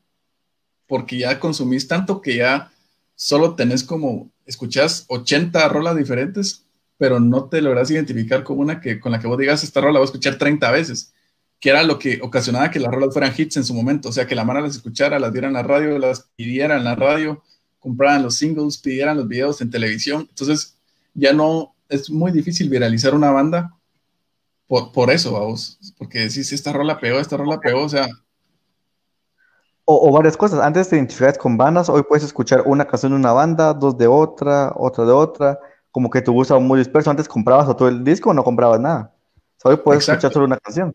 porque 0.91 1.19
ya 1.19 1.39
consumís 1.39 1.87
tanto 1.87 2.21
que 2.21 2.37
ya 2.37 2.73
solo 3.21 3.55
tenés 3.55 3.85
como 3.85 4.31
escuchas 4.47 5.05
80 5.09 5.69
rolas 5.69 5.95
diferentes, 5.95 6.65
pero 6.97 7.21
no 7.21 7.51
te 7.51 7.61
logras 7.61 7.91
identificar 7.91 8.45
con 8.45 8.59
una 8.59 8.81
que 8.81 8.99
con 8.99 9.13
la 9.13 9.21
que 9.21 9.27
vos 9.27 9.37
digas 9.37 9.63
esta 9.63 9.83
rola 9.83 9.99
voy 9.99 10.05
a 10.05 10.11
escuchar 10.11 10.39
30 10.39 10.71
veces, 10.71 11.13
que 11.61 11.69
era 11.69 11.83
lo 11.83 11.99
que 11.99 12.19
ocasionaba 12.23 12.71
que 12.71 12.81
las 12.81 12.91
rolas 12.91 13.13
fueran 13.13 13.35
hits 13.37 13.59
en 13.59 13.65
su 13.65 13.75
momento, 13.75 14.09
o 14.09 14.13
sea, 14.13 14.27
que 14.27 14.35
la 14.35 14.47
mano 14.47 14.63
las 14.63 14.77
escuchara, 14.77 15.19
las 15.19 15.35
diera 15.35 15.49
en 15.49 15.53
la 15.53 15.63
radio, 15.63 15.99
las 15.99 16.31
pidiera 16.35 16.79
en 16.79 16.85
la 16.85 16.95
radio, 16.95 17.43
compraran 17.79 18.23
los 18.23 18.37
singles, 18.37 18.79
pidieran 18.79 19.19
los 19.19 19.29
videos 19.29 19.61
en 19.61 19.71
televisión, 19.71 20.27
entonces 20.31 20.79
ya 21.13 21.35
no 21.35 21.75
es 21.91 22.09
muy 22.09 22.33
difícil 22.33 22.71
viralizar 22.71 23.15
una 23.15 23.31
banda 23.31 23.77
por, 24.67 24.93
por 24.93 25.11
eso, 25.11 25.33
vamos, 25.33 25.79
porque 25.99 26.31
si 26.31 26.41
esta 26.55 26.73
rola 26.73 26.99
pegó, 26.99 27.21
esta 27.21 27.37
rola 27.37 27.61
pegó, 27.61 27.83
o 27.83 27.89
sea, 27.91 28.09
o, 29.93 30.12
varias 30.12 30.37
cosas. 30.37 30.61
Antes 30.61 30.89
te 30.89 30.97
identificabas 30.97 31.39
con 31.39 31.57
bandas, 31.57 31.89
hoy 31.89 32.03
puedes 32.03 32.25
escuchar 32.25 32.62
una 32.65 32.87
canción 32.87 33.12
de 33.12 33.17
una 33.19 33.33
banda, 33.33 33.75
dos 33.75 33.99
de 33.99 34.07
otra, 34.07 34.73
otra 34.77 35.05
de 35.05 35.12
otra, 35.12 35.59
como 35.91 36.09
que 36.11 36.23
tu 36.23 36.33
gusto 36.33 36.59
muy 36.61 36.79
disperso. 36.79 37.11
Antes 37.11 37.29
comprabas 37.29 37.67
todo 37.77 37.89
el 37.89 38.05
disco 38.05 38.31
o 38.31 38.35
no 38.35 38.45
comprabas 38.45 38.81
nada. 38.81 39.12
hoy 39.65 39.77
puedes 39.77 40.09
escuchar 40.09 40.33
solo 40.33 40.45
una 40.47 40.59
canción. 40.59 40.95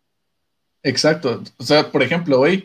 Exacto. 0.81 1.43
O 1.57 1.63
sea, 1.63 1.91
por 1.91 2.03
ejemplo, 2.03 2.39
hoy 2.39 2.63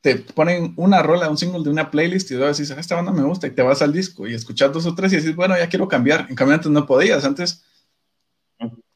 te 0.00 0.16
ponen 0.16 0.72
una 0.76 1.02
rola, 1.02 1.28
un 1.28 1.38
single 1.38 1.62
de 1.62 1.70
una 1.70 1.90
playlist 1.90 2.30
y 2.30 2.34
tú 2.34 2.40
decís, 2.40 2.70
ah, 2.70 2.80
esta 2.80 2.96
banda 2.96 3.12
me 3.12 3.22
gusta 3.22 3.46
y 3.46 3.50
te 3.50 3.62
vas 3.62 3.82
al 3.82 3.92
disco 3.92 4.26
y 4.26 4.34
escuchas 4.34 4.72
dos 4.72 4.86
o 4.86 4.94
tres 4.94 5.12
y 5.12 5.16
dices, 5.16 5.36
bueno, 5.36 5.56
ya 5.56 5.68
quiero 5.68 5.86
cambiar. 5.86 6.26
En 6.28 6.34
cambio, 6.34 6.54
antes 6.54 6.70
no 6.70 6.86
podías. 6.86 7.24
Antes, 7.24 7.64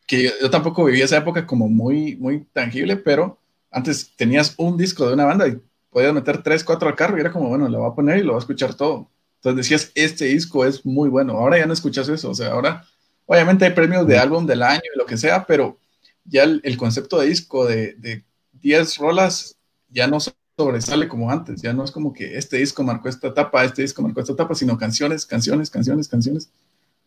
que 0.07 0.25
yo, 0.25 0.31
yo 0.41 0.51
tampoco 0.51 0.85
vivía 0.85 1.05
esa 1.05 1.19
época 1.19 1.47
como 1.47 1.69
muy, 1.69 2.17
muy 2.17 2.45
tangible, 2.53 2.97
pero 2.97 3.39
antes 3.71 4.13
tenías 4.17 4.55
un 4.59 4.77
disco 4.77 5.07
de 5.07 5.15
una 5.15 5.25
banda 5.25 5.47
y 5.49 5.61
podías 5.93 6.15
meter 6.15 6.43
tres, 6.43 6.65
cuatro 6.65 6.89
al 6.89 6.97
carro 6.97 7.17
y 7.17 7.21
era 7.21 7.31
como, 7.31 7.49
bueno, 7.49 7.69
lo 7.69 7.81
va 7.81 7.89
a 7.89 7.95
poner 7.95 8.19
y 8.19 8.23
lo 8.23 8.33
va 8.33 8.39
a 8.39 8.41
escuchar 8.41 8.75
todo. 8.75 9.11
Entonces 9.37 9.57
decías, 9.57 9.93
este 9.95 10.25
disco 10.25 10.65
es 10.65 10.85
muy 10.87 11.09
bueno. 11.09 11.35
Ahora 11.35 11.59
ya 11.59 11.67
no 11.67 11.73
escuchas 11.73 12.09
eso. 12.09 12.31
O 12.31 12.35
sea, 12.35 12.53
ahora, 12.53 12.85
obviamente 13.27 13.65
hay 13.65 13.73
premios 13.73 14.07
de 14.07 14.19
álbum 14.19 14.47
del 14.47 14.63
año 14.63 14.83
y 14.95 14.99
lo 14.99 15.05
que 15.05 15.19
sea, 15.19 15.45
pero 15.47 15.79
ya 16.25 16.45
el, 16.45 16.77
concepto 16.77 17.21
de 17.21 17.27
disco 17.27 17.67
de, 17.67 17.95
de 17.95 18.25
10 18.53 18.99
rolas 18.99 19.57
ya 19.91 20.07
no 20.07 20.19
sobresale 20.57 21.09
como 21.09 21.31
antes. 21.31 21.61
Ya 21.61 21.73
no 21.73 21.85
es 21.85 21.91
como 21.91 22.13
que 22.13 22.39
este 22.39 22.57
disco 22.57 22.83
marcó 22.83 23.09
esta 23.09 23.29
etapa, 23.29 23.65
este 23.65 23.83
disco 23.83 24.01
marcó 24.01 24.21
esta 24.21 24.33
etapa, 24.33 24.55
sino 24.55 24.79
canciones, 24.79 25.27
canciones, 25.27 25.71
canciones, 25.71 26.09
canciones. 26.09 26.51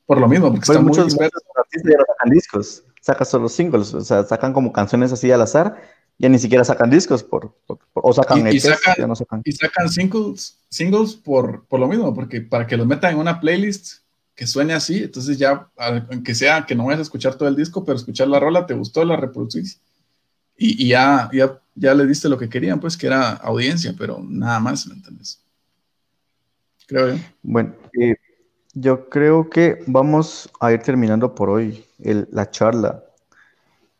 Por 0.05 0.19
lo 0.19 0.27
mismo, 0.27 0.49
porque 0.49 0.61
están 0.61 0.85
muchos 0.85 1.17
artistas 1.17 1.91
ya 1.91 1.97
no 1.97 2.05
sacan 2.05 2.29
discos, 2.29 2.83
sacan 3.01 3.25
solo 3.25 3.49
singles, 3.49 3.93
o 3.95 4.01
sea, 4.01 4.23
sacan 4.23 4.53
como 4.53 4.71
canciones 4.71 5.11
así 5.11 5.31
al 5.31 5.41
azar 5.41 5.81
ya 6.17 6.29
ni 6.29 6.39
siquiera 6.39 6.63
sacan 6.63 6.89
discos 6.89 7.23
por, 7.23 7.53
o 7.93 8.13
sacan 8.13 8.47
y, 8.47 8.59
sacan, 8.59 8.95
ya 8.97 9.07
no 9.07 9.15
sacan. 9.15 9.41
Y 9.43 9.51
sacan 9.51 9.89
singles, 9.89 10.57
singles 10.69 11.13
por, 11.13 11.65
por 11.65 11.79
lo 11.79 11.87
mismo, 11.87 12.13
porque 12.13 12.41
para 12.41 12.65
que 12.65 12.77
los 12.77 12.87
metan 12.87 13.13
en 13.13 13.19
una 13.19 13.39
playlist 13.39 14.05
que 14.33 14.47
suene 14.47 14.73
así, 14.73 15.03
entonces 15.03 15.37
ya, 15.37 15.69
aunque 15.77 16.35
sea 16.35 16.65
que 16.65 16.75
no 16.75 16.85
vayas 16.85 16.99
a 16.99 17.03
escuchar 17.03 17.35
todo 17.35 17.47
el 17.47 17.55
disco, 17.55 17.83
pero 17.83 17.97
escuchar 17.97 18.27
la 18.27 18.39
rola, 18.39 18.65
te 18.65 18.73
gustó, 18.73 19.03
la 19.05 19.15
reproducís. 19.15 19.81
Y, 20.57 20.85
y 20.85 20.89
ya, 20.89 21.29
ya, 21.33 21.59
ya 21.73 21.93
le 21.93 22.05
diste 22.05 22.29
lo 22.29 22.37
que 22.37 22.49
querían, 22.49 22.79
pues 22.79 22.97
que 22.97 23.07
era 23.07 23.31
audiencia, 23.31 23.93
pero 23.97 24.21
nada 24.21 24.59
más, 24.59 24.87
¿me 24.87 24.95
entiendes? 24.95 25.41
Creo 26.87 27.13
yo. 27.13 27.19
Bueno, 27.43 27.73
eh, 27.99 28.15
yo 28.73 29.09
creo 29.09 29.49
que 29.49 29.79
vamos 29.87 30.49
a 30.59 30.71
ir 30.71 30.81
terminando 30.81 31.33
por 31.33 31.49
hoy 31.49 31.85
el, 31.99 32.27
la 32.31 32.51
charla. 32.51 33.04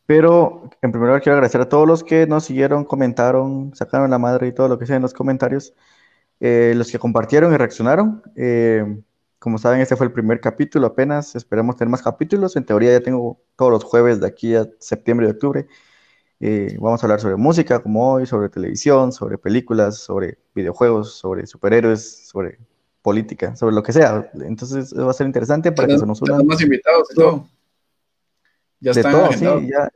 Pero 0.06 0.70
en 0.82 0.92
primer 0.92 1.08
lugar 1.08 1.22
quiero 1.22 1.36
agradecer 1.36 1.62
a 1.62 1.70
todos 1.70 1.88
los 1.88 2.04
que 2.04 2.28
nos 2.28 2.46
siguieron, 2.46 2.86
comentaron, 2.86 3.76
sacaron 3.76 4.12
la 4.12 4.20
madre 4.20 4.48
y 4.48 4.52
todo 4.52 4.68
lo 4.68 4.78
que 4.78 4.86
sea 4.86 4.98
en 4.98 5.02
los 5.02 5.14
comentarios, 5.14 5.74
eh, 6.40 6.74
los 6.76 6.92
que 6.92 7.00
compartieron 7.00 7.54
y 7.54 7.58
reaccionaron. 7.58 8.22
Eh, 8.36 9.02
como 9.40 9.58
saben, 9.58 9.82
este 9.82 9.96
fue 9.96 10.08
el 10.08 10.14
primer 10.14 10.40
capítulo 10.40 10.88
apenas, 10.88 11.36
esperamos 11.36 11.76
tener 11.76 11.90
más 11.90 12.04
capítulos. 12.04 12.56
En 12.56 12.66
teoría 12.66 12.92
ya 12.92 13.02
tengo 13.02 13.40
todos 13.56 13.72
los 13.72 13.84
jueves 13.84 14.20
de 14.20 14.28
aquí 14.28 14.56
a 14.56 14.68
septiembre 14.80 15.28
y 15.28 15.32
octubre. 15.32 15.68
Eh, 16.40 16.78
vamos 16.80 17.02
a 17.02 17.06
hablar 17.06 17.20
sobre 17.20 17.36
música 17.38 17.80
como 17.80 18.14
hoy, 18.14 18.26
sobre 18.26 18.50
televisión, 18.50 19.12
sobre 19.12 19.38
películas, 19.38 19.98
sobre 19.98 20.38
videojuegos, 20.54 21.16
sobre 21.16 21.48
superhéroes, 21.48 22.28
sobre 22.28 22.60
política, 23.02 23.56
sobre 23.56 23.74
lo 23.74 23.82
que 23.82 23.94
sea. 23.94 24.30
Entonces 24.42 24.94
va 24.96 25.10
a 25.10 25.14
ser 25.14 25.28
interesante 25.28 25.72
para 25.72 25.88
que 25.88 25.98
se 25.98 26.06
nos 26.06 26.22
unan. 26.22 26.46
más 26.46 26.62
invitados 26.62 27.08
todo. 27.16 27.48
Ya 28.86 28.92
están 28.92 29.12
todo, 29.12 29.26
agendados. 29.26 29.62
Sí, 29.62 29.70
ya, 29.70 29.90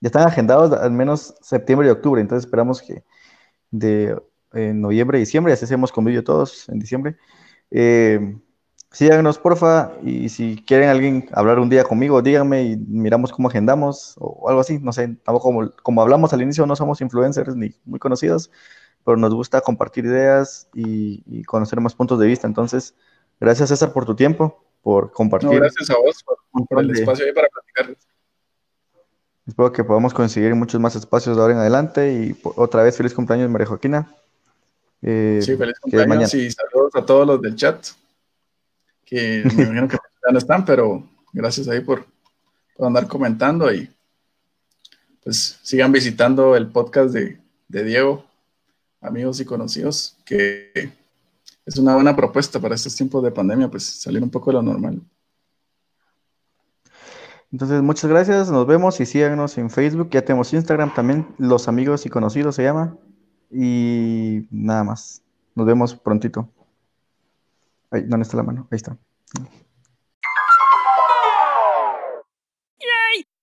ya, 0.00 0.08
están 0.08 0.26
agendados 0.26 0.72
al 0.72 0.90
menos 0.90 1.34
septiembre 1.40 1.88
y 1.88 1.90
octubre, 1.90 2.20
entonces 2.20 2.46
esperamos 2.46 2.82
que 2.82 3.04
de 3.70 4.16
noviembre 4.52 5.18
y 5.18 5.20
diciembre, 5.20 5.52
así 5.52 5.64
hacemos 5.64 5.92
con 5.92 6.04
vídeo 6.04 6.24
todos 6.24 6.68
en 6.68 6.78
diciembre. 6.78 7.16
Eh, 7.70 8.36
síganos, 8.90 9.38
porfa, 9.38 9.92
y 10.02 10.28
si 10.28 10.62
quieren 10.66 10.88
alguien 10.88 11.28
hablar 11.32 11.60
un 11.60 11.70
día 11.70 11.84
conmigo, 11.84 12.22
díganme 12.22 12.64
y 12.64 12.76
miramos 12.76 13.32
cómo 13.32 13.48
agendamos 13.48 14.16
o 14.18 14.48
algo 14.48 14.60
así. 14.60 14.78
No 14.80 14.92
sé, 14.92 15.16
tampoco 15.22 15.44
como, 15.44 15.70
como 15.82 16.02
hablamos 16.02 16.32
al 16.32 16.42
inicio, 16.42 16.66
no 16.66 16.76
somos 16.76 17.00
influencers 17.00 17.54
ni 17.54 17.70
muy 17.84 18.00
conocidos, 18.00 18.50
pero 19.04 19.16
nos 19.16 19.34
gusta 19.34 19.60
compartir 19.60 20.04
ideas 20.04 20.68
y, 20.74 21.42
conocer 21.44 21.80
más 21.80 21.94
puntos 21.94 22.18
de 22.18 22.26
vista. 22.26 22.46
Entonces, 22.46 22.96
gracias 23.38 23.68
César 23.68 23.92
por 23.92 24.04
tu 24.04 24.16
tiempo, 24.16 24.64
por 24.82 25.12
compartir. 25.12 25.50
gracias 25.50 25.90
a 25.90 25.98
vos 25.98 26.24
por, 26.68 26.82
el 26.82 26.90
espacio 26.90 27.26
ahí 27.26 27.32
para 27.32 27.48
platicar. 27.48 27.96
Espero 29.46 29.72
que 29.72 29.84
podamos 29.84 30.14
conseguir 30.14 30.54
muchos 30.54 30.80
más 30.80 30.94
espacios 30.96 31.36
de 31.36 31.42
ahora 31.42 31.54
en 31.54 31.60
adelante 31.60 32.12
y 32.12 32.38
otra 32.42 32.82
vez 32.82 32.96
feliz 32.96 33.14
cumpleaños 33.14 33.50
María 33.50 33.66
Joaquina. 33.66 34.14
Eh, 35.02 35.40
sí, 35.42 35.56
feliz 35.56 35.78
cumpleaños 35.80 36.32
y 36.34 36.50
saludos 36.50 36.94
a 36.94 37.04
todos 37.04 37.26
los 37.26 37.42
del 37.42 37.56
chat, 37.56 37.86
que 39.04 39.42
me 39.56 39.62
imagino 39.64 39.88
que 39.88 39.96
ya 40.26 40.32
no 40.32 40.38
están, 40.38 40.64
pero 40.64 41.08
gracias 41.32 41.68
ahí 41.68 41.80
por, 41.80 42.04
por, 42.76 42.86
andar 42.86 43.06
comentando 43.08 43.72
y 43.72 43.90
pues 45.24 45.58
sigan 45.62 45.90
visitando 45.90 46.54
el 46.54 46.68
podcast 46.68 47.12
de, 47.12 47.38
de 47.68 47.84
Diego, 47.84 48.24
amigos 49.00 49.40
y 49.40 49.44
conocidos, 49.44 50.16
que 50.24 50.92
es 51.66 51.76
una 51.78 51.94
buena 51.94 52.16
propuesta 52.16 52.60
para 52.60 52.74
estos 52.74 52.94
tiempos 52.96 53.22
de 53.22 53.30
pandemia, 53.30 53.70
pues 53.70 53.84
salir 53.84 54.22
un 54.22 54.30
poco 54.30 54.50
de 54.50 54.54
lo 54.54 54.62
normal. 54.62 55.02
Entonces, 57.52 57.82
muchas 57.82 58.08
gracias, 58.08 58.50
nos 58.50 58.66
vemos 58.66 59.00
y 59.00 59.06
síganos 59.06 59.58
en 59.58 59.70
Facebook, 59.70 60.10
ya 60.10 60.24
tenemos 60.24 60.52
Instagram 60.52 60.94
también, 60.94 61.26
Los 61.38 61.66
Amigos 61.66 62.06
y 62.06 62.08
Conocidos 62.08 62.54
se 62.54 62.62
llama. 62.62 62.96
Y 63.50 64.46
nada 64.50 64.84
más. 64.84 65.22
Nos 65.56 65.66
vemos 65.66 65.96
prontito. 65.96 66.48
Ahí, 67.90 68.02
¿dónde 68.02 68.22
está 68.22 68.36
la 68.36 68.44
mano? 68.44 68.68
Ahí 68.70 68.76
está. 68.76 68.96